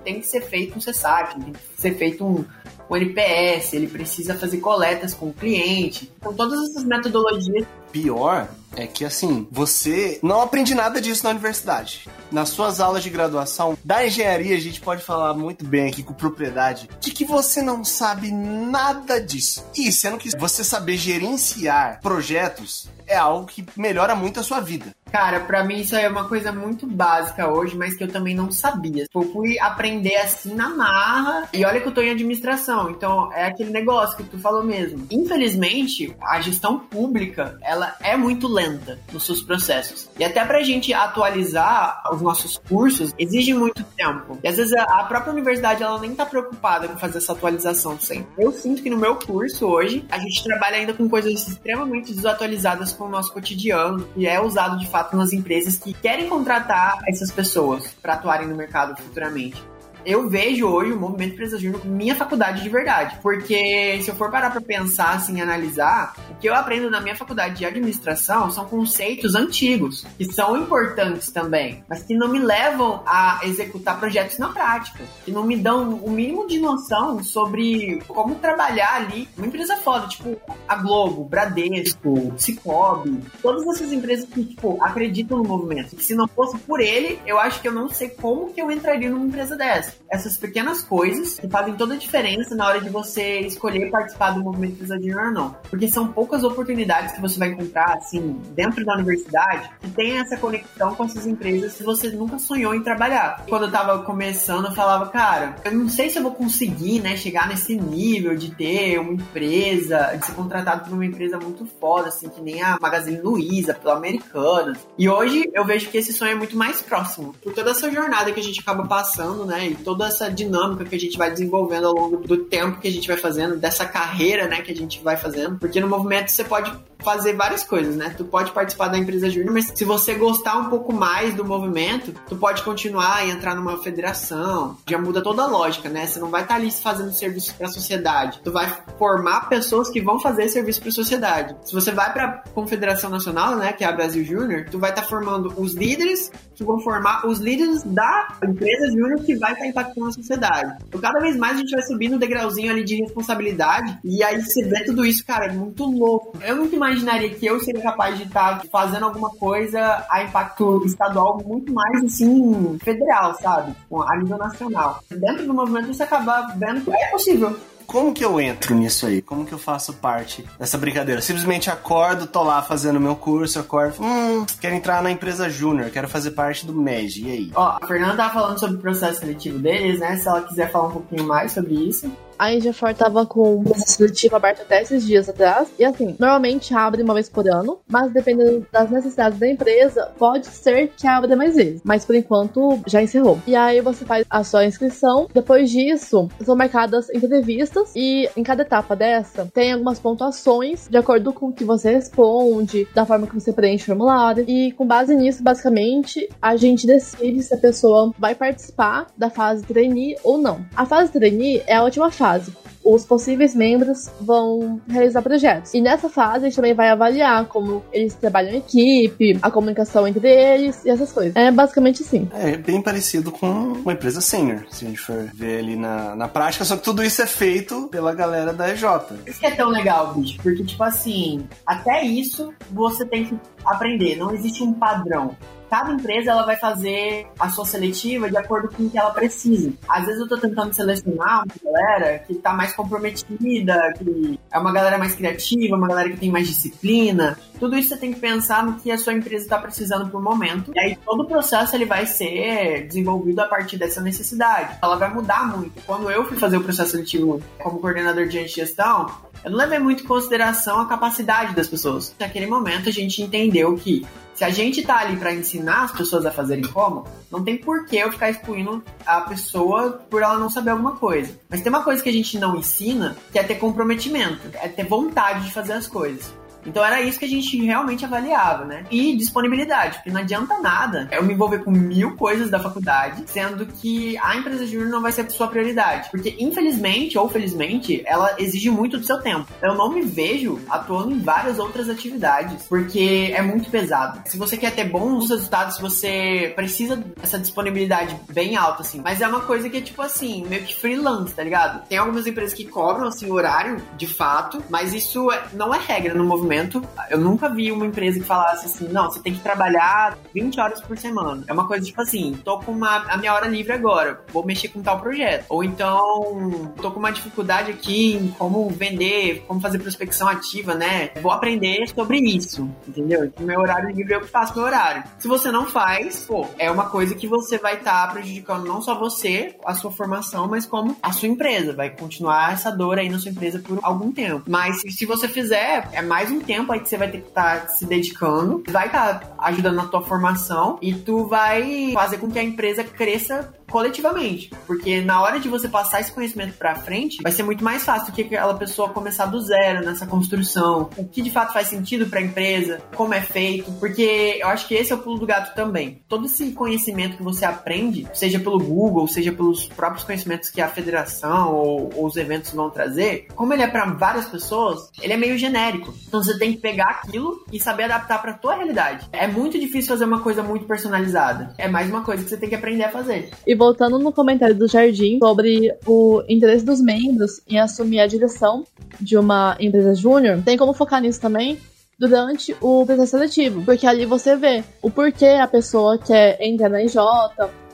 Tem 0.05 0.21
que 0.21 0.27
ser 0.27 0.43
feito 0.43 0.79
um 0.79 0.81
CSAT, 0.81 1.35
tem 1.35 1.53
que 1.53 1.78
ser 1.79 1.95
feito 1.95 2.27
um, 2.27 2.45
o 2.89 2.97
NPS, 2.97 3.75
ele 3.75 3.87
precisa 3.87 4.35
fazer 4.35 4.59
coletas 4.59 5.15
com 5.15 5.29
o 5.29 5.33
cliente. 5.33 6.11
Então, 6.19 6.35
todas 6.35 6.71
essas 6.71 6.85
metodologias. 6.85 7.67
Pior 7.93 8.49
é 8.77 8.87
que, 8.87 9.05
assim, 9.05 9.47
você 9.51 10.19
não 10.23 10.41
aprende 10.41 10.75
nada 10.75 11.01
disso 11.01 11.25
na 11.25 11.31
universidade. 11.31 12.09
Nas 12.31 12.51
suas 12.51 12.81
aulas 12.81 13.03
de 13.03 13.11
graduação 13.11 13.77
da 13.85 14.07
engenharia, 14.07 14.57
a 14.57 14.61
gente 14.61 14.81
pode 14.81 15.03
falar 15.03 15.35
muito 15.35 15.65
bem 15.65 15.89
aqui 15.89 16.03
com 16.03 16.13
propriedade 16.13 16.89
de 17.01 17.11
que 17.11 17.25
você 17.25 17.63
não 17.63 17.85
sabe 17.85 18.31
nada 18.31 19.21
disso. 19.21 19.65
E 19.77 19.91
sendo 19.91 20.19
que 20.19 20.37
você 20.37 20.63
saber 20.63 20.97
gerenciar 20.97 22.01
projetos 22.03 22.89
é 23.09 23.17
algo 23.17 23.47
que 23.47 23.65
melhora 23.77 24.15
muito 24.15 24.41
a 24.41 24.43
sua 24.43 24.61
vida. 24.61 24.93
Cara, 25.11 25.41
pra 25.41 25.65
mim 25.65 25.81
isso 25.81 25.97
é 25.97 26.07
uma 26.07 26.29
coisa 26.29 26.53
muito 26.53 26.87
básica 26.87 27.51
hoje, 27.51 27.75
mas 27.75 27.97
que 27.97 28.05
eu 28.05 28.09
também 28.09 28.35
não 28.35 28.51
sabia. 28.51 29.05
Tipo, 29.05 29.23
Eu 29.23 29.33
fui 29.33 29.59
aprender 29.59 30.17
assim 30.17 30.55
na 30.55 30.69
marra. 30.69 31.49
E 31.53 31.65
olha 31.65 31.81
que 31.81 31.89
eu 31.89 31.93
tô 31.93 32.03
em 32.03 32.11
administração, 32.11 32.91
então 32.91 33.33
é 33.33 33.47
aquele 33.47 33.71
negócio 33.71 34.19
que 34.19 34.25
tu 34.25 34.39
falou 34.39 34.63
mesmo. 34.63 35.07
Infelizmente, 35.11 36.15
a 36.21 36.41
gestão 36.43 36.79
pública, 36.79 37.59
ela 37.63 37.97
é 38.01 38.19
muito 38.19 38.47
lenta 38.47 38.99
nos 39.11 39.25
seus 39.25 39.41
processos. 39.41 40.11
E 40.19 40.25
até 40.25 40.45
pra 40.45 40.63
gente 40.63 40.93
atualizar 40.93 42.03
os 42.13 42.21
nossos 42.21 42.59
cursos, 42.69 43.15
exige 43.19 43.55
muito 43.55 43.83
tempo. 43.97 44.39
E 44.45 44.49
às 44.49 44.57
vezes 44.57 44.75
a 44.75 44.99
a 44.99 45.05
própria 45.05 45.33
universidade, 45.33 45.83
ela 45.83 45.99
nem 45.99 46.15
tá 46.15 46.27
preocupada 46.27 46.89
com 46.89 46.99
fazer 46.99 47.19
essa 47.19 47.33
atualização 47.33 47.99
sempre. 47.99 48.27
Eu 48.37 48.53
sinto 48.53 48.83
que 48.83 48.91
no 48.91 48.97
meu 48.97 49.17
curso 49.17 49.67
hoje, 49.67 50.05
a 50.11 50.19
gente 50.19 50.43
trabalha 50.43 50.77
ainda 50.77 50.93
com 50.93 51.09
coisas 51.09 51.47
extremamente 51.47 52.13
desatualizadas 52.13 52.93
com 52.99 53.05
o 53.05 53.09
nosso 53.09 53.33
cotidiano, 53.33 54.07
e 54.17 54.27
é 54.27 54.41
usado 54.41 54.79
de 54.79 54.87
fato 54.89 55.17
nas 55.17 55.33
empresas 55.33 55.79
que 55.79 55.95
querem 55.95 56.29
contratar 56.29 56.99
essas 57.07 57.31
pessoas 57.31 57.87
para 58.03 58.15
atuarem 58.15 58.49
no 58.49 58.57
mercado 58.57 59.01
futuramente. 59.01 59.63
Eu 60.09 60.27
vejo 60.27 60.67
hoje 60.67 60.91
o 60.91 60.99
movimento 60.99 61.35
Empresa 61.35 61.59
Júnior 61.59 61.83
como 61.83 61.95
minha 61.95 62.17
faculdade 62.17 62.63
de 62.63 62.69
verdade. 62.71 63.19
Porque 63.21 64.01
se 64.03 64.09
eu 64.09 64.15
for 64.15 64.31
parar 64.31 64.51
pra 64.51 64.63
pensar, 64.63 65.11
assim, 65.11 65.43
analisar, 65.43 66.15
o 66.31 66.35
que 66.37 66.49
eu 66.49 66.55
aprendo 66.55 66.89
na 66.89 66.99
minha 66.99 67.15
faculdade 67.15 67.57
de 67.57 67.67
administração 67.67 68.51
são 68.51 68.65
conceitos 68.65 69.35
antigos, 69.35 70.07
que 70.17 70.25
são 70.33 70.57
importantes 70.57 71.31
também, 71.31 71.85
mas 71.87 72.05
que 72.05 72.15
não 72.15 72.29
me 72.29 72.39
levam 72.39 73.03
a 73.05 73.41
executar 73.43 74.01
projetos 74.01 74.39
na 74.39 74.49
prática, 74.49 75.05
que 75.27 75.31
não 75.31 75.45
me 75.45 75.59
dão 75.59 75.97
o 75.97 76.11
mínimo 76.11 76.49
de 76.49 76.59
noção 76.59 77.23
sobre 77.23 78.03
como 78.09 78.37
trabalhar 78.37 78.95
ali. 78.95 79.29
Uma 79.37 79.47
empresa 79.47 79.77
foda, 79.77 80.09
tipo 80.09 80.41
a 80.67 80.77
Globo, 80.77 81.25
Bradesco, 81.25 82.33
Cicobi, 82.39 83.23
todas 83.43 83.67
essas 83.67 83.93
empresas 83.93 84.27
que, 84.27 84.43
tipo, 84.43 84.83
acreditam 84.83 85.37
no 85.37 85.45
movimento. 85.45 85.95
Que 85.95 86.03
se 86.03 86.15
não 86.15 86.27
fosse 86.27 86.57
por 86.57 86.81
ele, 86.81 87.21
eu 87.27 87.39
acho 87.39 87.61
que 87.61 87.69
eu 87.69 87.73
não 87.73 87.91
sei 87.91 88.09
como 88.09 88.55
que 88.55 88.63
eu 88.63 88.71
entraria 88.71 89.11
numa 89.11 89.27
empresa 89.27 89.55
dessa. 89.55 89.98
Essas 90.11 90.37
pequenas 90.37 90.83
coisas 90.83 91.39
que 91.39 91.49
fazem 91.49 91.75
toda 91.75 91.95
a 91.95 91.97
diferença 91.99 92.55
na 92.55 92.67
hora 92.67 92.81
de 92.81 92.89
você 92.89 93.41
escolher 93.41 93.91
participar 93.91 94.31
do 94.33 94.41
movimento 94.41 94.87
Júnior 94.87 95.27
ou 95.27 95.33
não. 95.33 95.57
Porque 95.69 95.89
são 95.89 96.09
poucas 96.09 96.43
oportunidades 96.45 97.13
que 97.13 97.21
você 97.21 97.39
vai 97.39 97.49
encontrar, 97.49 97.97
assim, 97.97 98.41
dentro 98.55 98.85
da 98.85 98.95
universidade, 98.95 99.71
que 99.81 99.91
tem 99.91 100.19
essa 100.19 100.37
conexão 100.37 100.95
com 100.95 101.05
essas 101.05 101.27
empresas 101.27 101.75
que 101.75 101.83
você 101.83 102.11
nunca 102.11 102.39
sonhou 102.39 102.75
em 102.75 102.83
trabalhar. 102.83 103.45
Quando 103.49 103.65
eu 103.65 103.71
tava 103.71 104.03
começando, 104.03 104.67
eu 104.67 104.73
falava, 104.73 105.09
cara, 105.11 105.57
eu 105.65 105.73
não 105.73 105.89
sei 105.89 106.11
se 106.11 106.19
eu 106.19 106.23
vou 106.23 106.33
conseguir, 106.33 107.01
né, 107.01 107.17
chegar 107.17 107.49
nesse 107.49 107.77
nível 107.77 108.37
de 108.37 108.51
ter 108.55 108.99
uma 108.99 109.13
empresa, 109.13 110.17
de 110.17 110.25
ser 110.25 110.33
contratado 110.33 110.85
por 110.85 110.95
uma 110.95 111.05
empresa 111.05 111.39
muito 111.39 111.67
foda, 111.81 112.09
assim, 112.09 112.29
que 112.29 112.41
nem 112.41 112.63
a 112.63 112.79
Magazine 112.81 113.21
Luiza, 113.21 113.75
pela 113.75 113.97
Americanas. 113.97 114.79
E 114.97 115.09
hoje 115.09 115.51
eu 115.53 115.65
vejo 115.65 115.91
que 115.91 115.99
esse 115.99 116.13
sonho 116.13 116.33
é 116.33 116.35
muito 116.35 116.57
mais 116.57 116.81
próximo. 116.81 117.35
Por 117.43 117.53
toda 117.53 117.71
essa 117.71 117.91
jornada 117.91 118.33
que 118.33 118.41
a 118.41 118.43
gente 118.43 118.61
acaba 118.61 118.87
passando, 118.87 119.45
né, 119.45 119.69
e 119.69 119.75
toda 119.89 120.07
essa 120.07 120.31
dinâmica 120.31 120.85
que 120.85 120.95
a 120.95 121.01
gente 121.01 121.17
vai 121.17 121.31
desenvolvendo 121.31 121.87
ao 121.87 121.95
longo 121.95 122.19
do 122.19 122.37
tempo 122.37 122.79
que 122.79 122.89
a 122.89 122.93
gente 122.93 123.09
vai 123.09 123.17
fazendo, 123.17 123.57
dessa 123.57 123.87
carreira, 123.87 124.47
né, 124.47 124.61
que 124.61 124.71
a 124.71 124.77
gente 124.77 125.03
vai 125.03 125.17
fazendo. 125.17 125.59
Porque 125.59 125.81
no 125.81 125.89
movimento 125.89 126.31
você 126.31 126.45
pode 126.45 126.71
fazer 127.03 127.35
várias 127.35 127.65
coisas, 127.65 127.97
né? 127.97 128.15
Tu 128.17 128.25
pode 128.25 128.53
participar 128.53 128.89
da 128.89 128.99
empresa 128.99 129.31
júnior, 129.31 129.53
mas 129.53 129.73
se 129.75 129.85
você 129.85 130.15
gostar 130.15 130.57
um 130.57 130.69
pouco 130.69 130.93
mais 130.93 131.35
do 131.35 131.45
movimento, 131.45 132.13
tu 132.29 132.37
pode 132.37 132.63
continuar 132.63 133.27
e 133.27 133.31
entrar 133.31 133.55
numa 133.55 133.83
federação. 133.83 134.77
Já 134.89 134.99
muda 134.99 135.23
toda 135.23 135.43
a 135.43 135.47
lógica, 135.47 135.89
né? 135.89 136.07
Você 136.07 136.19
não 136.19 136.31
vai 136.31 136.43
estar 136.43 136.57
ali 136.57 136.71
fazendo 136.71 137.13
serviço 137.13 137.55
para 137.55 137.67
a 137.67 137.71
sociedade. 137.71 138.41
Tu 138.43 138.53
vai 138.53 138.73
formar 138.99 139.49
pessoas 139.49 139.89
que 139.91 140.01
vão 140.01 140.19
fazer 140.19 140.49
serviço 140.49 140.81
para 140.81 140.91
a 140.91 140.93
sociedade. 140.93 141.57
Se 141.65 141.75
você 141.75 141.91
vai 141.93 142.13
para 142.13 142.43
Confederação 142.55 143.11
Nacional, 143.11 143.57
né, 143.57 143.73
que 143.73 143.85
é 143.85 143.87
a 143.87 143.93
Brasil 143.93 144.25
Júnior, 144.25 144.67
tu 144.71 144.79
vai 144.79 144.91
estar 144.91 145.03
formando 145.03 145.53
os 145.57 145.75
líderes 145.75 146.31
que 146.55 146.65
vão 146.65 146.81
formar 146.81 147.25
os 147.27 147.39
líderes 147.39 147.85
da 147.85 148.37
empresa 148.43 148.89
júnior 148.89 149.21
que 149.25 149.37
vai 149.37 149.53
estar 149.53 149.67
impactando 149.67 150.09
a 150.09 150.13
sociedade. 150.13 150.77
Então, 150.89 151.01
cada 151.01 151.21
vez 151.21 151.37
mais 151.37 151.57
a 151.57 151.61
gente 151.61 151.71
vai 151.71 151.83
subindo 151.83 152.17
um 152.17 152.19
degrauzinho 152.19 152.71
ali 152.73 152.83
de 152.83 152.97
responsabilidade 152.97 153.99
e 154.03 154.23
aí 154.25 154.43
você 154.43 154.65
vê 154.65 154.85
tudo 154.85 155.07
isso, 155.07 155.25
cara, 155.25 155.47
é 155.47 155.53
muito 155.53 155.85
louco. 155.85 156.37
Eu 156.43 156.57
nunca 156.57 156.75
imaginaria 156.89 157.31
que 157.31 157.47
eu 157.47 157.61
seria 157.61 157.83
capaz 157.83 158.17
de 158.17 158.25
estar 158.25 158.63
fazendo 158.71 159.05
alguma 159.05 159.31
coisa 159.31 160.05
a 160.11 160.23
impacto 160.23 160.83
estadual 160.85 161.43
muito 161.45 161.73
mais, 161.73 162.05
assim, 162.05 162.79
federal, 162.83 163.35
sabe? 163.41 163.75
A 164.07 164.17
nível 164.17 164.39
nacional. 164.39 165.03
Dentro 165.11 165.47
do 165.47 165.55
movimento 165.55 165.93
você 165.93 166.03
acaba 166.03 166.55
vendo 166.57 166.85
que 166.85 166.91
é 166.91 167.11
possível. 167.11 167.57
Como 167.87 168.13
que 168.13 168.23
eu 168.23 168.39
entro 168.39 168.75
nisso 168.75 169.07
aí? 169.07 169.23
Como 169.23 169.47
que 169.47 169.53
eu 169.53 169.59
faço 169.59 169.95
parte 169.95 170.45
dessa 170.59 170.77
brincadeira? 170.77 171.23
Simplesmente 171.23 171.71
acordo, 171.71 172.27
tô 172.27 172.43
lá 172.43 172.61
fazendo 172.61 173.01
meu 173.01 173.17
curso, 173.17 173.59
acordo, 173.59 174.03
hum, 174.03 174.45
quero 174.61 174.75
entrar 174.75 175.03
na 175.03 175.11
empresa 175.11 175.49
júnior, 175.49 175.89
quero 175.89 176.07
fazer 176.07 176.33
parte 176.33 176.67
do 176.67 176.75
MEG, 176.75 177.25
e 177.25 177.31
aí? 177.31 177.51
Ó, 177.55 177.79
a 177.81 177.87
Fernanda 177.87 178.15
tava 178.15 178.35
falando 178.35 178.61
sobre 178.61 178.77
o 178.77 178.81
processo 178.81 179.21
seletivo 179.21 179.59
deles, 179.59 180.01
né? 180.01 180.19
Se 180.19 180.29
ela 180.29 180.43
quiser 180.43 180.71
falar 180.71 180.89
um 180.89 180.93
pouquinho 180.93 181.25
mais 181.25 181.53
sobre 181.53 181.73
isso. 181.77 182.13
A 182.39 182.55
Ingefor 182.55 182.95
tava 182.95 183.27
com 183.27 183.57
um 183.61 183.75
seletivo 183.75 184.37
aberto 184.37 184.63
até 184.63 184.81
esses 184.81 185.05
dias 185.05 185.29
atrás. 185.29 185.69
E 185.77 185.85
assim, 185.85 186.15
normalmente 186.19 186.73
abre 186.73 187.03
uma 187.03 187.15
vez 187.15 187.29
por 187.29 187.49
ano, 187.49 187.81
mas 187.89 188.13
dependendo 188.13 188.65
das 188.71 188.91
necessidades 188.91 189.39
da 189.39 189.49
empresa, 189.49 190.13
pode 190.17 190.47
ser 190.47 190.93
que 190.97 191.07
abra 191.07 191.35
mais 191.35 191.57
vezes. 191.57 191.81
Mas 191.85 192.05
por 192.05 192.15
enquanto 192.15 192.79
já 192.87 193.03
encerrou. 193.03 193.41
E 193.47 193.57
aí 193.57 193.81
você 193.81 194.05
faz 194.05 194.25
a 194.31 194.45
sua 194.45 194.65
inscrição. 194.65 195.27
Depois 195.35 195.69
disso, 195.71 196.29
são 196.45 196.55
marcadas 196.55 197.11
entrevistas. 197.11 197.93
E 197.97 198.29
em 198.37 198.43
cada 198.45 198.63
etapa 198.63 198.95
dessa, 198.95 199.47
tem 199.53 199.73
algumas 199.73 199.99
pontuações 199.99 200.87
de 200.89 200.97
acordo 200.97 201.33
com 201.33 201.49
o 201.49 201.53
que 201.53 201.65
você 201.65 201.93
responde, 201.93 202.87
da 202.95 203.05
forma 203.05 203.27
que 203.27 203.35
você 203.35 203.53
preenche 203.53 203.83
o 203.83 203.87
formulário. 203.87 204.45
E 204.47 204.71
com 204.73 204.87
base 204.87 205.15
nisso, 205.17 205.43
basicamente, 205.43 206.29
a 206.41 206.55
gente 206.55 206.87
decide 206.87 207.43
se 207.43 207.53
a 207.53 207.59
pessoa 207.59 208.13
vai 208.17 208.37
participar 208.37 209.09
da 209.17 209.29
fase 209.29 209.65
trainee 209.65 210.17
ou 210.23 210.39
não. 210.39 210.65
A 210.77 210.87
fase 210.87 211.11
trainee 211.11 211.63
é 211.67 211.75
a 211.75 211.83
última 211.83 212.13
fase 212.13 212.28
fase. 212.29 212.53
Os 212.85 213.05
possíveis 213.05 213.55
membros 213.55 214.09
vão 214.21 214.81
realizar 214.89 215.21
projetos. 215.21 215.75
E 215.75 215.81
nessa 215.81 216.09
fase 216.09 216.47
a 216.47 216.49
gente 216.49 216.57
também 216.57 216.75
vai 216.75 216.89
avaliar 216.89 217.45
como 217.47 217.85
eles 217.93 218.15
trabalham 218.15 218.53
em 218.53 218.59
equipe, 218.59 219.39
a 219.43 219.51
comunicação 219.51 220.09
entre 220.09 220.27
eles 220.29 220.85
e 220.85 220.91
essas 220.91 221.13
coisas. 221.13 221.37
É 221.37 221.51
basicamente 221.51 222.03
assim. 222.03 222.29
É 222.33 222.57
bem 222.57 222.81
parecido 222.81 223.31
com 223.31 223.47
uma 223.47 223.93
empresa 223.93 224.21
senior, 224.21 224.65
se 224.71 224.87
a 224.87 224.89
gente 224.89 225.01
for 225.01 225.29
ver 225.35 225.59
ali 225.59 225.77
na, 225.77 226.15
na 226.15 226.29
prática, 226.29 226.65
só 226.65 226.77
que 226.77 226.83
tudo 226.83 227.03
isso 227.05 227.21
é 227.21 227.27
feito 227.27 227.89
pela 227.89 228.15
galera 228.15 228.53
da 228.53 228.71
EJ. 228.71 228.85
Isso 229.27 229.41
que 229.41 229.47
é 229.47 229.51
tão 229.51 229.69
legal, 229.69 230.15
bicho, 230.15 230.39
porque, 230.43 230.65
tipo 230.65 230.83
assim, 230.83 231.47
até 231.67 232.03
isso 232.03 232.55
você 232.71 233.05
tem 233.05 233.27
que 233.27 233.39
aprender. 233.67 234.17
Não 234.17 234.33
existe 234.33 234.63
um 234.63 234.73
padrão 234.73 235.37
cada 235.69 235.93
empresa 235.93 236.31
ela 236.31 236.45
vai 236.45 236.57
fazer 236.57 237.27
a 237.39 237.49
sua 237.49 237.65
seletiva 237.65 238.31
de 238.31 238.37
acordo 238.37 238.69
com 238.69 238.85
o 238.85 238.91
que 238.91 238.99
ela 238.99 239.11
precisa. 239.11 239.73
Às 239.89 240.07
vezes 240.07 240.21
eu 240.21 240.29
tô 240.29 240.39
tentando 240.39 240.73
selecionar 240.73 241.45
uma 241.45 241.73
galera 241.73 242.19
que 242.21 242.35
tá 242.35 242.53
mais 242.53 242.75
comprometida, 242.75 243.93
que 243.99 244.39
é 244.51 244.59
uma 244.59 244.73
galera 244.73 244.99
mais 244.99 245.15
criativa, 245.15 245.77
uma 245.77 245.89
galera 245.89 246.11
que 246.11 246.17
tem 246.17 246.31
mais 246.31 246.49
disciplina. 246.49 247.39
Tudo 247.59 247.77
isso 247.77 247.91
você 247.91 247.97
tem 247.97 248.13
que 248.13 248.21
pensar 248.21 248.65
no 248.65 248.75
que 248.75 248.91
a 248.91 248.99
sua 248.99 249.13
empresa 249.13 249.45
está 249.45 249.59
precisando 249.59 250.09
pro 250.11 250.21
momento. 250.21 250.73
E 250.75 250.81
aí 250.81 250.97
todo 251.05 251.23
o 251.23 251.27
processo 251.27 251.75
ele 251.75 251.85
vai 251.85 252.07
ser 252.07 252.87
desenvolvido 252.87 253.41
a 253.41 253.47
partir 253.47 253.77
dessa 253.77 254.01
necessidade. 254.01 254.79
Ela 254.83 254.97
vai 254.97 255.13
mudar 255.13 255.57
muito. 255.57 255.83
Quando 255.87 256.11
eu 256.11 256.25
fui 256.25 256.37
fazer 256.37 256.57
o 256.57 256.63
processo 256.63 256.93
seletivo 256.93 257.43
como 257.59 257.79
coordenador 257.79 258.27
de 258.27 258.47
gestão, 258.47 259.07
eu 259.45 259.51
não 259.51 259.59
levei 259.59 259.79
muito 259.79 260.05
em 260.05 260.07
consideração 260.07 260.81
a 260.81 260.87
capacidade 260.87 261.55
das 261.55 261.69
pessoas. 261.69 262.15
Naquele 262.19 262.47
momento 262.47 262.89
a 262.89 262.93
gente 262.93 263.23
entendeu 263.23 263.77
que 263.77 264.07
se 264.39 264.45
a 264.45 264.51
gente 264.51 264.83
tá 264.83 265.01
ali 265.01 265.17
para 265.17 265.35
ensinar 265.35 265.83
as 265.83 265.91
pessoas 265.91 266.25
a 266.25 266.31
fazerem 266.31 266.65
como, 266.65 267.05
não 267.29 267.43
tem 267.43 267.59
por 267.59 267.87
que 267.87 267.97
eu 267.97 268.13
ficar 268.13 268.31
excluindo 268.31 268.85
a 269.05 269.23
pessoa 269.23 270.01
por 270.09 270.23
ela 270.23 270.39
não 270.39 270.49
saber 270.49 270.71
alguma 270.71 270.93
coisa. 270.93 271.37
Mas 271.51 271.61
tem 271.61 271.71
uma 271.71 271.83
coisa 271.83 272.01
que 272.01 272.09
a 272.09 272.13
gente 272.13 272.39
não 272.39 272.55
ensina, 272.55 273.17
que 273.33 273.39
é 273.41 273.43
ter 273.43 273.57
comprometimento, 273.57 274.39
é 274.55 274.69
ter 274.69 274.85
vontade 274.85 275.47
de 275.47 275.53
fazer 275.53 275.73
as 275.73 275.89
coisas. 275.89 276.33
Então 276.67 276.85
era 276.85 277.01
isso 277.01 277.19
que 277.19 277.25
a 277.25 277.29
gente 277.29 277.57
realmente 277.65 278.05
avaliava, 278.05 278.65
né? 278.65 278.85
E 278.91 279.17
disponibilidade, 279.17 279.97
porque 279.97 280.11
não 280.11 280.21
adianta 280.21 280.59
nada 280.61 281.09
eu 281.13 281.23
me 281.23 281.35
envolver 281.35 281.59
com 281.61 281.71
mil 281.71 282.17
coisas 282.17 282.51
da 282.51 282.59
faculdade, 282.59 283.23
sendo 283.27 283.65
que 283.67 284.17
a 284.19 284.37
empresa 284.37 284.67
júnior 284.67 284.89
não 284.89 285.01
vai 285.03 285.13
ser 285.13 285.23
a 285.23 285.31
sua 285.31 285.49
prioridade. 285.49 286.11
Porque, 286.11 286.37
infelizmente 286.39 287.17
ou 287.19 287.29
felizmente, 287.29 288.03
ela 288.07 288.35
exige 288.39 288.71
muito 288.71 288.99
do 288.99 289.05
seu 289.05 289.19
tempo. 289.21 289.47
Eu 289.63 289.75
não 289.75 289.91
me 289.93 290.03
vejo 290.03 290.61
atuando 290.69 291.13
em 291.13 291.19
várias 291.21 291.59
outras 291.59 291.89
atividades, 291.89 292.65
porque 292.69 293.33
é 293.35 293.43
muito 293.43 293.71
pesado. 293.71 294.21
Se 294.27 294.37
você 294.37 294.57
quer 294.57 294.75
ter 294.75 294.85
bons 294.85 295.29
resultados, 295.31 295.79
você 295.79 296.53
precisa 296.57 296.97
dessa 296.97 297.39
disponibilidade 297.39 298.17
bem 298.31 298.57
alta, 298.57 298.83
assim. 298.83 299.01
Mas 299.03 299.21
é 299.21 299.29
uma 299.29 299.41
coisa 299.41 299.69
que 299.69 299.77
é 299.77 299.81
tipo 299.81 300.03
assim, 300.03 300.45
meio 300.47 300.65
que 300.65 300.75
freelance, 300.75 301.35
tá 301.35 301.43
ligado? 301.43 301.87
Tem 301.89 301.99
algumas 301.99 302.27
empresas 302.27 302.53
que 302.53 302.65
cobram, 302.65 303.09
assim, 303.09 303.31
horário, 303.31 303.81
de 303.97 304.07
fato, 304.07 304.63
mas 304.69 304.93
isso 304.93 305.31
é- 305.31 305.43
não 305.53 305.75
é 305.75 305.79
regra 305.79 306.15
no 306.15 306.25
movimento 306.25 306.48
movimento, 306.49 306.83
eu 307.11 307.19
nunca 307.19 307.49
vi 307.49 307.71
uma 307.71 307.87
empresa 307.87 308.19
que 308.19 308.25
falasse 308.25 308.67
assim, 308.67 308.89
não, 308.89 309.11
você 309.11 309.21
tem 309.21 309.35
que 309.35 309.41
trabalhar 309.41 310.17
20 310.35 310.59
horas 310.59 310.81
por 310.81 310.97
semana. 310.97 311.45
É 311.47 311.53
uma 311.53 311.67
coisa 311.67 311.85
tipo 311.85 312.01
assim, 312.01 312.39
tô 312.43 312.59
com 312.59 312.73
uma, 312.73 313.05
a 313.09 313.17
minha 313.19 313.35
hora 313.35 313.47
livre 313.47 313.73
agora, 313.73 314.21
vou 314.33 314.45
mexer 314.45 314.69
com 314.69 314.83
tal 314.83 314.99
projeto. 314.99 315.45
Ou 315.49 315.63
então, 315.63 316.73
tô 316.81 316.91
com 316.91 316.99
uma 316.99 317.13
dificuldade 317.13 317.71
aqui 317.71 318.15
em 318.15 318.29
como 318.29 318.69
vender, 318.71 319.45
como 319.47 319.61
fazer 319.61 319.79
prospecção 319.79 320.27
ativa, 320.27 320.75
né? 320.75 321.11
Vou 321.21 321.31
aprender 321.31 321.87
sobre 321.89 322.19
isso, 322.19 322.69
entendeu? 322.87 323.31
Que 323.31 323.43
meu 323.43 323.61
horário 323.61 323.91
livre 323.91 324.15
eu 324.15 324.21
que 324.21 324.29
faço 324.29 324.55
meu 324.57 324.65
horário. 324.65 325.05
Se 325.19 325.29
você 325.29 325.51
não 325.51 325.67
faz, 325.67 326.25
pô, 326.27 326.47
é 326.59 326.71
uma 326.71 326.89
coisa 326.89 327.15
que 327.15 327.27
você 327.27 327.59
vai 327.59 327.75
estar 327.75 328.07
tá 328.07 328.13
prejudicando 328.13 328.67
não 328.67 328.81
só 328.81 328.99
você, 328.99 329.55
a 329.65 329.75
sua 329.75 329.91
formação, 329.91 330.49
mas 330.49 330.65
como 330.65 330.97
a 331.03 331.13
sua 331.13 331.29
empresa. 331.29 331.75
Vai 331.75 331.91
continuar 331.91 332.53
essa 332.53 332.71
dor 332.71 332.99
aí 332.99 333.09
na 333.09 333.19
sua 333.19 333.31
empresa 333.31 333.59
por 333.59 333.79
algum 333.83 334.11
tempo. 334.11 334.45
Mas 334.49 334.81
se 334.81 335.05
você 335.05 335.29
fizer, 335.29 335.89
é 335.93 336.01
mais 336.01 336.31
um 336.31 336.38
tempo 336.39 336.73
aí 336.73 336.81
que 336.81 336.89
você 336.89 336.97
vai 336.97 337.11
ter 337.11 337.21
que 337.21 337.29
estar 337.29 337.63
tá 337.63 337.69
se 337.69 337.87
dedicando, 337.87 338.63
vai 338.69 338.87
estar 338.87 339.21
tá 339.21 339.35
ajudando 339.39 339.77
na 339.77 339.87
tua 339.87 340.03
formação 340.03 340.79
e 340.81 340.95
tu 340.95 341.27
vai 341.27 341.93
fazer 341.93 342.19
com 342.19 342.31
que 342.31 342.39
a 342.39 342.43
empresa 342.43 342.85
cresça 342.85 343.55
coletivamente. 343.71 344.51
Porque 344.67 345.01
na 345.01 345.21
hora 345.21 345.39
de 345.39 345.49
você 345.49 345.69
passar 345.69 346.01
esse 346.01 346.13
conhecimento 346.13 346.57
para 346.57 346.75
frente, 346.75 347.23
vai 347.23 347.33
ser 347.33 347.43
muito 347.43 347.63
mais 347.63 347.85
fácil 347.85 348.07
do 348.07 348.13
que 348.13 348.23
aquela 348.23 348.55
pessoa 348.55 348.89
começar 348.89 349.27
do 349.27 349.41
zero 349.41 349.85
nessa 349.85 350.07
construção. 350.07 350.91
O 350.97 351.05
que 351.05 351.23
de 351.23 351.31
fato 351.31 351.53
faz 351.53 351.69
sentido 351.69 352.07
para 352.07 352.21
a 352.21 352.23
empresa, 352.23 352.81
como 352.95 353.15
é 353.15 353.21
feito, 353.21 353.71
porque 353.73 354.39
eu 354.41 354.49
acho 354.49 354.67
que 354.67 354.75
esse 354.75 354.93
é 354.93 354.95
o 354.95 354.99
pulo 354.99 355.19
do 355.19 355.27
gato 355.27 355.55
também. 355.55 356.03
Todo 356.09 356.27
esse 356.27 356.53
conhecimento 356.53 357.17
que 357.17 357.23
você 357.23 357.45
aprende, 357.45 358.09
seja 358.15 358.39
pelo 358.39 358.59
Google, 358.59 359.07
seja 359.07 359.33
pelos 359.33 359.67
próprios 359.67 360.05
conhecimentos 360.05 360.51
que 360.51 360.61
a 360.61 360.69
federação 360.69 361.55
ou, 361.55 361.91
ou 361.95 362.07
os 362.07 362.17
eventos 362.17 362.53
vão 362.53 362.71
trazer, 362.71 363.27
como 363.35 363.53
ele 363.53 363.63
é 363.63 363.67
para 363.67 363.87
várias 363.87 364.27
pessoas, 364.27 364.91
ele 365.01 365.13
é 365.13 365.17
meio 365.17 365.39
genérico. 365.39 365.95
Então 366.07 366.23
você 366.23 366.39
tem 366.39 366.53
que 366.53 366.59
pegar 366.59 367.03
aquilo 367.03 367.45
e 367.53 367.61
saber 367.61 367.85
adaptar 367.85 368.21
para 368.21 368.33
tua 368.33 368.55
realidade. 368.55 369.09
É 369.13 369.27
muito 369.27 369.59
difícil 369.59 369.89
fazer 369.89 370.05
uma 370.05 370.21
coisa 370.21 370.43
muito 370.43 370.67
personalizada. 370.67 371.55
É 371.59 371.69
mais 371.69 371.89
uma 371.89 372.03
coisa 372.03 372.23
que 372.23 372.31
você 372.31 372.37
tem 372.37 372.49
que 372.49 372.55
aprender 372.55 372.85
a 372.85 372.91
fazer. 372.91 373.31
E 373.47 373.55
voltando 373.59 373.99
no 373.99 374.13
comentário 374.13 374.55
do 374.55 374.69
Jardim 374.69 375.19
sobre 375.19 375.77
o 375.85 376.23
interesse 376.29 376.65
dos 376.65 376.81
membros 376.81 377.43
em 377.49 377.59
assumir 377.59 378.01
a 378.01 378.07
direção 378.07 378.65
de 379.01 379.19
uma 379.19 379.57
empresa 379.59 379.95
júnior, 379.95 380.41
tem 380.43 380.57
como 380.57 380.73
focar 380.73 381.03
nisso 381.03 381.21
também 381.21 381.59
durante 381.99 382.55
o 382.61 382.87
processo 382.87 383.11
seletivo, 383.11 383.63
porque 383.65 383.87
ali 383.87 384.07
você 384.07 384.37
vê 384.37 384.63
o 384.81 384.89
porquê 384.89 385.27
a 385.27 385.49
pessoa 385.49 385.99
quer 385.99 386.39
entrar 386.41 386.69
na 386.69 386.83
IJ, 386.83 386.95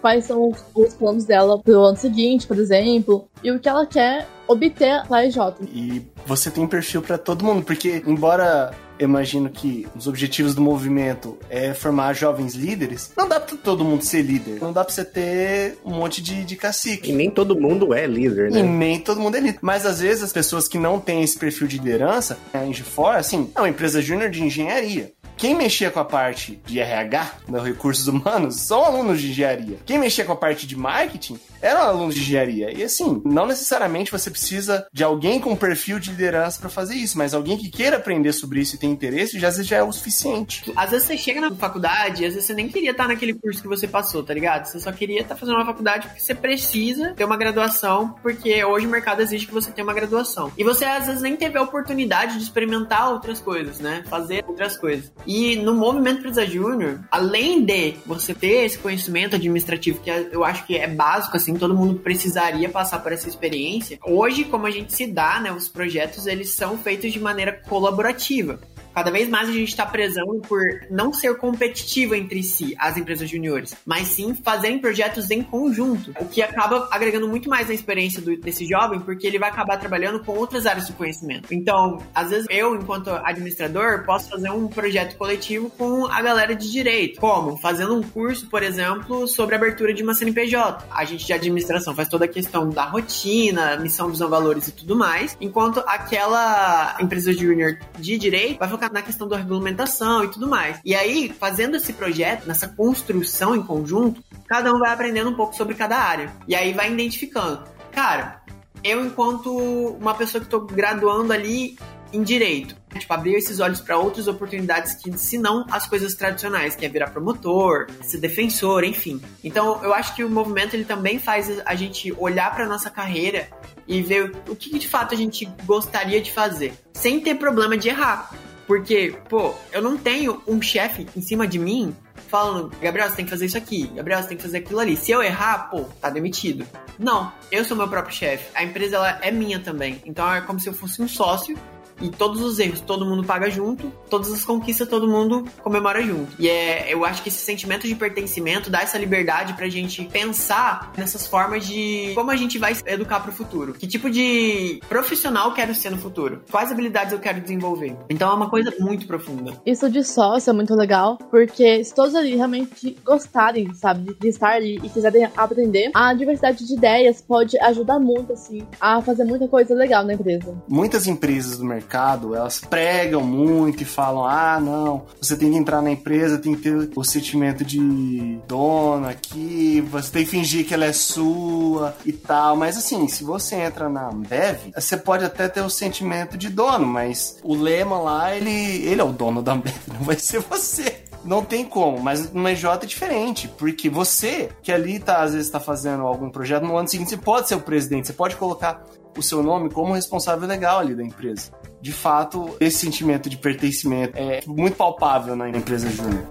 quais 0.00 0.24
são 0.24 0.50
os 0.74 0.94
planos 0.94 1.24
dela 1.24 1.58
pro 1.58 1.84
ano 1.84 1.96
seguinte, 1.96 2.46
por 2.46 2.58
exemplo, 2.58 3.28
e 3.42 3.50
o 3.50 3.60
que 3.60 3.68
ela 3.68 3.84
quer 3.84 4.26
obter 4.48 5.02
na 5.10 5.26
IJ. 5.26 5.38
E 5.72 6.02
você 6.26 6.50
tem 6.50 6.66
perfil 6.66 7.02
para 7.02 7.18
todo 7.18 7.44
mundo, 7.44 7.62
porque 7.62 8.02
embora 8.06 8.72
eu 8.98 9.08
imagino 9.08 9.48
que 9.48 9.86
os 9.94 10.06
objetivos 10.06 10.54
do 10.54 10.60
movimento 10.60 11.38
é 11.50 11.74
formar 11.74 12.12
jovens 12.14 12.54
líderes, 12.54 13.12
não 13.16 13.28
dá 13.28 13.40
pra 13.40 13.56
todo 13.56 13.84
mundo 13.84 14.02
ser 14.02 14.22
líder. 14.22 14.60
Não 14.60 14.72
dá 14.72 14.84
pra 14.84 14.92
você 14.92 15.04
ter 15.04 15.78
um 15.84 15.92
monte 15.92 16.22
de, 16.22 16.44
de 16.44 16.56
cacique. 16.56 17.10
E 17.10 17.14
nem 17.14 17.30
todo 17.30 17.58
mundo 17.58 17.92
é 17.92 18.06
líder, 18.06 18.50
né? 18.50 18.60
E 18.60 18.62
nem 18.62 19.00
todo 19.00 19.20
mundo 19.20 19.36
é 19.36 19.40
líder. 19.40 19.58
Mas 19.60 19.84
às 19.84 20.00
vezes 20.00 20.22
as 20.22 20.32
pessoas 20.32 20.68
que 20.68 20.78
não 20.78 21.00
têm 21.00 21.22
esse 21.22 21.38
perfil 21.38 21.66
de 21.66 21.78
liderança, 21.78 22.38
a 22.52 22.64
Engifor, 22.64 23.16
assim, 23.16 23.50
é 23.54 23.60
uma 23.60 23.68
empresa 23.68 24.00
júnior 24.00 24.30
de 24.30 24.42
engenharia. 24.42 25.12
Quem 25.36 25.54
mexia 25.54 25.90
com 25.90 25.98
a 25.98 26.04
parte 26.04 26.60
de 26.64 26.78
RH, 26.78 27.38
dos 27.48 27.64
recursos 27.64 28.06
humanos, 28.06 28.60
são 28.60 28.84
alunos 28.84 29.20
de 29.20 29.30
engenharia. 29.30 29.78
Quem 29.84 29.98
mexia 29.98 30.24
com 30.24 30.32
a 30.32 30.36
parte 30.36 30.66
de 30.66 30.76
marketing 30.76 31.38
eram 31.64 31.80
alunos 31.80 32.14
de 32.14 32.20
engenharia. 32.20 32.70
E 32.76 32.82
assim, 32.82 33.22
não 33.24 33.46
necessariamente 33.46 34.12
você 34.12 34.30
precisa 34.30 34.86
de 34.92 35.02
alguém 35.02 35.40
com 35.40 35.56
perfil 35.56 35.98
de 35.98 36.10
liderança 36.10 36.60
para 36.60 36.68
fazer 36.68 36.94
isso, 36.94 37.16
mas 37.16 37.32
alguém 37.32 37.56
que 37.56 37.70
queira 37.70 37.96
aprender 37.96 38.32
sobre 38.32 38.60
isso 38.60 38.74
e 38.74 38.78
tem 38.78 38.90
interesse, 38.90 39.38
já 39.38 39.48
às 39.48 39.56
vezes 39.56 39.68
já 39.68 39.78
é 39.78 39.82
o 39.82 39.92
suficiente. 39.92 40.72
Às 40.76 40.90
vezes 40.90 41.06
você 41.06 41.16
chega 41.16 41.40
na 41.40 41.54
faculdade 41.54 42.24
às 42.24 42.34
vezes 42.34 42.44
você 42.44 42.54
nem 42.54 42.68
queria 42.68 42.90
estar 42.90 43.08
naquele 43.08 43.34
curso 43.34 43.62
que 43.62 43.68
você 43.68 43.88
passou, 43.88 44.22
tá 44.22 44.34
ligado? 44.34 44.66
Você 44.66 44.78
só 44.78 44.92
queria 44.92 45.22
estar 45.22 45.36
fazendo 45.36 45.56
uma 45.56 45.64
faculdade 45.64 46.06
porque 46.06 46.20
você 46.20 46.34
precisa 46.34 47.14
ter 47.14 47.24
uma 47.24 47.36
graduação, 47.36 48.14
porque 48.22 48.64
hoje 48.64 48.86
o 48.86 48.90
mercado 48.90 49.22
exige 49.22 49.46
que 49.46 49.52
você 49.52 49.70
tenha 49.70 49.84
uma 49.84 49.94
graduação. 49.94 50.52
E 50.56 50.64
você 50.64 50.84
às 50.84 51.06
vezes 51.06 51.22
nem 51.22 51.36
teve 51.36 51.56
a 51.56 51.62
oportunidade 51.62 52.36
de 52.36 52.42
experimentar 52.42 53.10
outras 53.10 53.40
coisas, 53.40 53.78
né? 53.78 54.04
Fazer 54.08 54.44
outras 54.46 54.76
coisas. 54.76 55.12
E 55.26 55.56
no 55.56 55.74
movimento 55.74 56.20
Presa 56.20 56.46
Júnior, 56.46 57.00
além 57.10 57.64
de 57.64 57.94
você 58.04 58.34
ter 58.34 58.64
esse 58.64 58.78
conhecimento 58.78 59.36
administrativo, 59.36 60.00
que 60.00 60.10
eu 60.10 60.44
acho 60.44 60.66
que 60.66 60.76
é 60.76 60.86
básico, 60.86 61.36
assim, 61.36 61.53
todo 61.58 61.74
mundo 61.74 62.00
precisaria 62.00 62.68
passar 62.68 63.00
por 63.02 63.12
essa 63.12 63.28
experiência, 63.28 63.98
hoje, 64.04 64.44
como 64.44 64.66
a 64.66 64.70
gente 64.70 64.92
se 64.92 65.06
dá, 65.06 65.40
né, 65.40 65.52
os 65.52 65.68
projetos, 65.68 66.26
eles 66.26 66.50
são 66.50 66.78
feitos 66.78 67.12
de 67.12 67.20
maneira 67.20 67.52
colaborativa. 67.52 68.58
Cada 68.94 69.10
vez 69.10 69.28
mais 69.28 69.48
a 69.48 69.52
gente 69.52 69.68
está 69.68 69.84
prezando 69.84 70.40
por 70.46 70.60
não 70.88 71.12
ser 71.12 71.36
competitivo 71.36 72.14
entre 72.14 72.42
si, 72.42 72.74
as 72.78 72.96
empresas 72.96 73.28
juniores, 73.28 73.74
mas 73.84 74.08
sim 74.08 74.34
fazerem 74.34 74.78
projetos 74.78 75.30
em 75.30 75.42
conjunto, 75.42 76.12
o 76.20 76.26
que 76.26 76.40
acaba 76.40 76.88
agregando 76.90 77.28
muito 77.28 77.48
mais 77.48 77.68
na 77.68 77.74
experiência 77.74 78.22
do, 78.22 78.36
desse 78.36 78.64
jovem, 78.66 79.00
porque 79.00 79.26
ele 79.26 79.38
vai 79.38 79.50
acabar 79.50 79.78
trabalhando 79.78 80.22
com 80.22 80.32
outras 80.36 80.64
áreas 80.64 80.86
de 80.86 80.92
conhecimento. 80.92 81.52
Então, 81.52 81.98
às 82.14 82.30
vezes 82.30 82.46
eu, 82.48 82.76
enquanto 82.76 83.10
administrador, 83.10 84.04
posso 84.04 84.30
fazer 84.30 84.50
um 84.50 84.68
projeto 84.68 85.16
coletivo 85.16 85.70
com 85.70 86.06
a 86.06 86.22
galera 86.22 86.54
de 86.54 86.70
direito. 86.70 87.20
Como? 87.20 87.56
Fazendo 87.56 87.96
um 87.96 88.02
curso, 88.02 88.48
por 88.48 88.62
exemplo, 88.62 89.26
sobre 89.26 89.56
abertura 89.56 89.92
de 89.92 90.02
uma 90.02 90.14
CNPJ. 90.14 90.86
A 90.90 91.04
gente 91.04 91.26
de 91.26 91.32
administração 91.32 91.94
faz 91.94 92.08
toda 92.08 92.26
a 92.26 92.28
questão 92.28 92.68
da 92.68 92.84
rotina, 92.84 93.76
missão, 93.76 94.08
visão, 94.08 94.28
valores 94.28 94.68
e 94.68 94.72
tudo 94.72 94.94
mais, 94.94 95.36
enquanto 95.40 95.82
aquela 95.86 96.96
empresa 97.00 97.32
júnior 97.32 97.78
de 97.98 98.16
direito 98.16 98.58
vai 98.58 98.68
focar 98.68 98.83
na 98.92 99.02
questão 99.02 99.28
da 99.28 99.36
regulamentação 99.36 100.24
e 100.24 100.28
tudo 100.28 100.48
mais. 100.48 100.78
E 100.84 100.94
aí, 100.94 101.32
fazendo 101.38 101.76
esse 101.76 101.92
projeto, 101.92 102.46
nessa 102.46 102.68
construção 102.68 103.54
em 103.54 103.62
conjunto, 103.62 104.22
cada 104.46 104.72
um 104.74 104.78
vai 104.78 104.92
aprendendo 104.92 105.30
um 105.30 105.34
pouco 105.34 105.54
sobre 105.54 105.74
cada 105.74 105.96
área. 105.96 106.32
E 106.46 106.54
aí 106.54 106.72
vai 106.72 106.92
identificando. 106.92 107.64
Cara, 107.92 108.42
eu 108.82 109.04
enquanto 109.04 109.56
uma 110.00 110.14
pessoa 110.14 110.40
que 110.40 110.46
estou 110.46 110.60
graduando 110.60 111.32
ali 111.32 111.76
em 112.12 112.22
direito, 112.22 112.76
tipo, 112.96 113.12
abrir 113.12 113.34
esses 113.34 113.58
olhos 113.58 113.80
para 113.80 113.98
outras 113.98 114.28
oportunidades 114.28 114.94
que, 114.94 115.16
se 115.18 115.36
não 115.36 115.66
as 115.70 115.86
coisas 115.86 116.14
tradicionais, 116.14 116.76
que 116.76 116.86
é 116.86 116.88
virar 116.88 117.10
promotor, 117.10 117.88
ser 118.02 118.18
defensor, 118.18 118.84
enfim. 118.84 119.20
Então, 119.42 119.82
eu 119.82 119.92
acho 119.92 120.14
que 120.14 120.22
o 120.22 120.30
movimento 120.30 120.74
ele 120.74 120.84
também 120.84 121.18
faz 121.18 121.50
a 121.66 121.74
gente 121.74 122.12
olhar 122.16 122.54
para 122.54 122.68
nossa 122.68 122.88
carreira 122.88 123.48
e 123.86 124.00
ver 124.00 124.32
o 124.48 124.54
que 124.54 124.78
de 124.78 124.88
fato 124.88 125.12
a 125.12 125.16
gente 125.16 125.44
gostaria 125.64 126.20
de 126.20 126.32
fazer, 126.32 126.72
sem 126.92 127.20
ter 127.20 127.34
problema 127.34 127.76
de 127.76 127.88
errar. 127.88 128.30
Porque, 128.66 129.16
pô, 129.28 129.54
eu 129.72 129.82
não 129.82 129.96
tenho 129.96 130.42
um 130.46 130.60
chefe 130.60 131.06
em 131.16 131.20
cima 131.20 131.46
de 131.46 131.58
mim 131.58 131.94
falando, 132.28 132.72
Gabriel, 132.80 133.08
você 133.08 133.16
tem 133.16 133.24
que 133.24 133.30
fazer 133.30 133.46
isso 133.46 133.58
aqui, 133.58 133.86
Gabriel, 133.88 134.20
você 134.20 134.28
tem 134.28 134.36
que 134.36 134.42
fazer 134.42 134.58
aquilo 134.58 134.80
ali. 134.80 134.96
Se 134.96 135.12
eu 135.12 135.22
errar, 135.22 135.70
pô, 135.70 135.84
tá 136.00 136.10
demitido. 136.10 136.66
Não, 136.98 137.32
eu 137.50 137.64
sou 137.64 137.76
meu 137.76 137.88
próprio 137.88 138.14
chefe. 138.14 138.50
A 138.54 138.64
empresa 138.64 138.96
ela 138.96 139.18
é 139.20 139.30
minha 139.30 139.60
também. 139.60 140.02
Então 140.04 140.32
é 140.32 140.40
como 140.40 140.58
se 140.58 140.68
eu 140.68 140.72
fosse 140.72 141.00
um 141.02 141.08
sócio 141.08 141.56
e 142.00 142.08
todos 142.08 142.40
os 142.40 142.58
erros 142.58 142.80
todo 142.80 143.04
mundo 143.04 143.24
paga 143.24 143.50
junto, 143.50 143.92
todas 144.10 144.32
as 144.32 144.44
conquistas 144.44 144.88
todo 144.88 145.08
mundo 145.08 145.44
comemora 145.62 146.02
junto. 146.02 146.34
E 146.38 146.48
é, 146.48 146.92
eu 146.92 147.04
acho 147.04 147.22
que 147.22 147.28
esse 147.28 147.38
sentimento 147.38 147.86
de 147.86 147.94
pertencimento 147.94 148.70
dá 148.70 148.82
essa 148.82 148.98
liberdade 148.98 149.54
pra 149.54 149.68
gente 149.68 150.04
pensar 150.04 150.92
nessas 150.96 151.26
formas 151.26 151.66
de 151.66 152.12
como 152.14 152.30
a 152.30 152.36
gente 152.36 152.58
vai 152.58 152.76
educar 152.86 153.20
pro 153.20 153.32
futuro. 153.32 153.74
Que 153.74 153.86
tipo 153.86 154.10
de 154.10 154.80
profissional 154.88 155.52
quero 155.52 155.74
ser 155.74 155.90
no 155.90 155.98
futuro? 155.98 156.42
Quais 156.50 156.70
habilidades 156.70 157.12
eu 157.12 157.18
quero 157.18 157.40
desenvolver? 157.40 157.96
Então 158.08 158.30
é 158.30 158.34
uma 158.34 158.50
coisa 158.50 158.72
muito 158.78 159.06
profunda. 159.06 159.52
Isso 159.64 159.88
de 159.88 160.02
sócio 160.04 160.50
é 160.50 160.52
muito 160.52 160.74
legal, 160.74 161.18
porque 161.30 161.82
se 161.84 161.94
todos 161.94 162.14
ali 162.14 162.36
realmente 162.36 162.96
gostarem, 163.04 163.72
sabe, 163.74 164.16
de 164.20 164.28
estar 164.28 164.52
ali 164.52 164.76
e 164.82 164.88
quiserem 164.88 165.28
aprender, 165.36 165.90
a 165.94 166.12
diversidade 166.14 166.66
de 166.66 166.74
ideias 166.74 167.20
pode 167.20 167.58
ajudar 167.58 167.98
muito, 167.98 168.32
assim, 168.32 168.66
a 168.80 169.00
fazer 169.00 169.24
muita 169.24 169.48
coisa 169.48 169.74
legal 169.74 170.04
na 170.04 170.14
empresa. 170.14 170.54
Muitas 170.68 171.06
empresas 171.06 171.58
do 171.58 171.64
mercado 171.64 171.83
mercado, 171.84 172.34
elas 172.34 172.58
pregam 172.58 173.20
muito 173.22 173.82
e 173.82 173.86
falam: 173.86 174.24
ah, 174.24 174.58
não, 174.58 175.04
você 175.20 175.36
tem 175.36 175.52
que 175.52 175.58
entrar 175.58 175.82
na 175.82 175.90
empresa, 175.90 176.38
tem 176.38 176.54
que 176.54 176.62
ter 176.62 176.90
o 176.96 177.04
sentimento 177.04 177.64
de 177.64 178.38
dono 178.48 179.06
aqui, 179.06 179.80
você 179.90 180.10
tem 180.10 180.24
que 180.24 180.30
fingir 180.30 180.66
que 180.66 180.72
ela 180.72 180.86
é 180.86 180.92
sua 180.92 181.94
e 182.04 182.12
tal. 182.12 182.56
Mas 182.56 182.76
assim, 182.76 183.06
se 183.06 183.22
você 183.22 183.56
entra 183.56 183.88
na 183.88 184.08
Ambev, 184.08 184.72
você 184.74 184.96
pode 184.96 185.24
até 185.24 185.48
ter 185.48 185.60
o 185.60 185.70
sentimento 185.70 186.36
de 186.36 186.48
dono, 186.48 186.86
mas 186.86 187.38
o 187.42 187.54
lema 187.54 187.98
lá, 187.98 188.34
ele, 188.34 188.50
ele 188.50 189.00
é 189.00 189.04
o 189.04 189.12
dono 189.12 189.42
da 189.42 189.52
Ambev, 189.52 189.76
não 189.92 190.00
vai 190.00 190.18
ser 190.18 190.40
você. 190.40 191.04
Não 191.24 191.42
tem 191.42 191.64
como, 191.64 191.98
mas 192.00 192.30
no 192.34 192.46
EJ 192.46 192.64
é 192.66 192.86
diferente, 192.86 193.48
porque 193.48 193.88
você, 193.88 194.50
que 194.62 194.70
ali 194.70 194.98
tá, 194.98 195.22
às 195.22 195.32
vezes, 195.32 195.48
tá 195.48 195.58
fazendo 195.58 196.02
algum 196.02 196.28
projeto, 196.28 196.64
no 196.64 196.76
ano 196.76 196.86
seguinte 196.86 197.08
você 197.08 197.16
pode 197.16 197.48
ser 197.48 197.54
o 197.54 197.60
presidente, 197.60 198.08
você 198.08 198.12
pode 198.12 198.36
colocar 198.36 198.84
o 199.16 199.22
seu 199.22 199.42
nome 199.42 199.70
como 199.70 199.94
responsável 199.94 200.46
legal 200.46 200.80
ali 200.80 200.94
da 200.94 201.02
empresa 201.02 201.52
de 201.84 201.92
fato, 201.92 202.56
esse 202.60 202.78
sentimento 202.78 203.28
de 203.28 203.36
pertencimento 203.36 204.16
é 204.16 204.40
muito 204.46 204.74
palpável 204.74 205.36
na 205.36 205.50
empresa 205.50 205.90
júnior. 205.90 206.24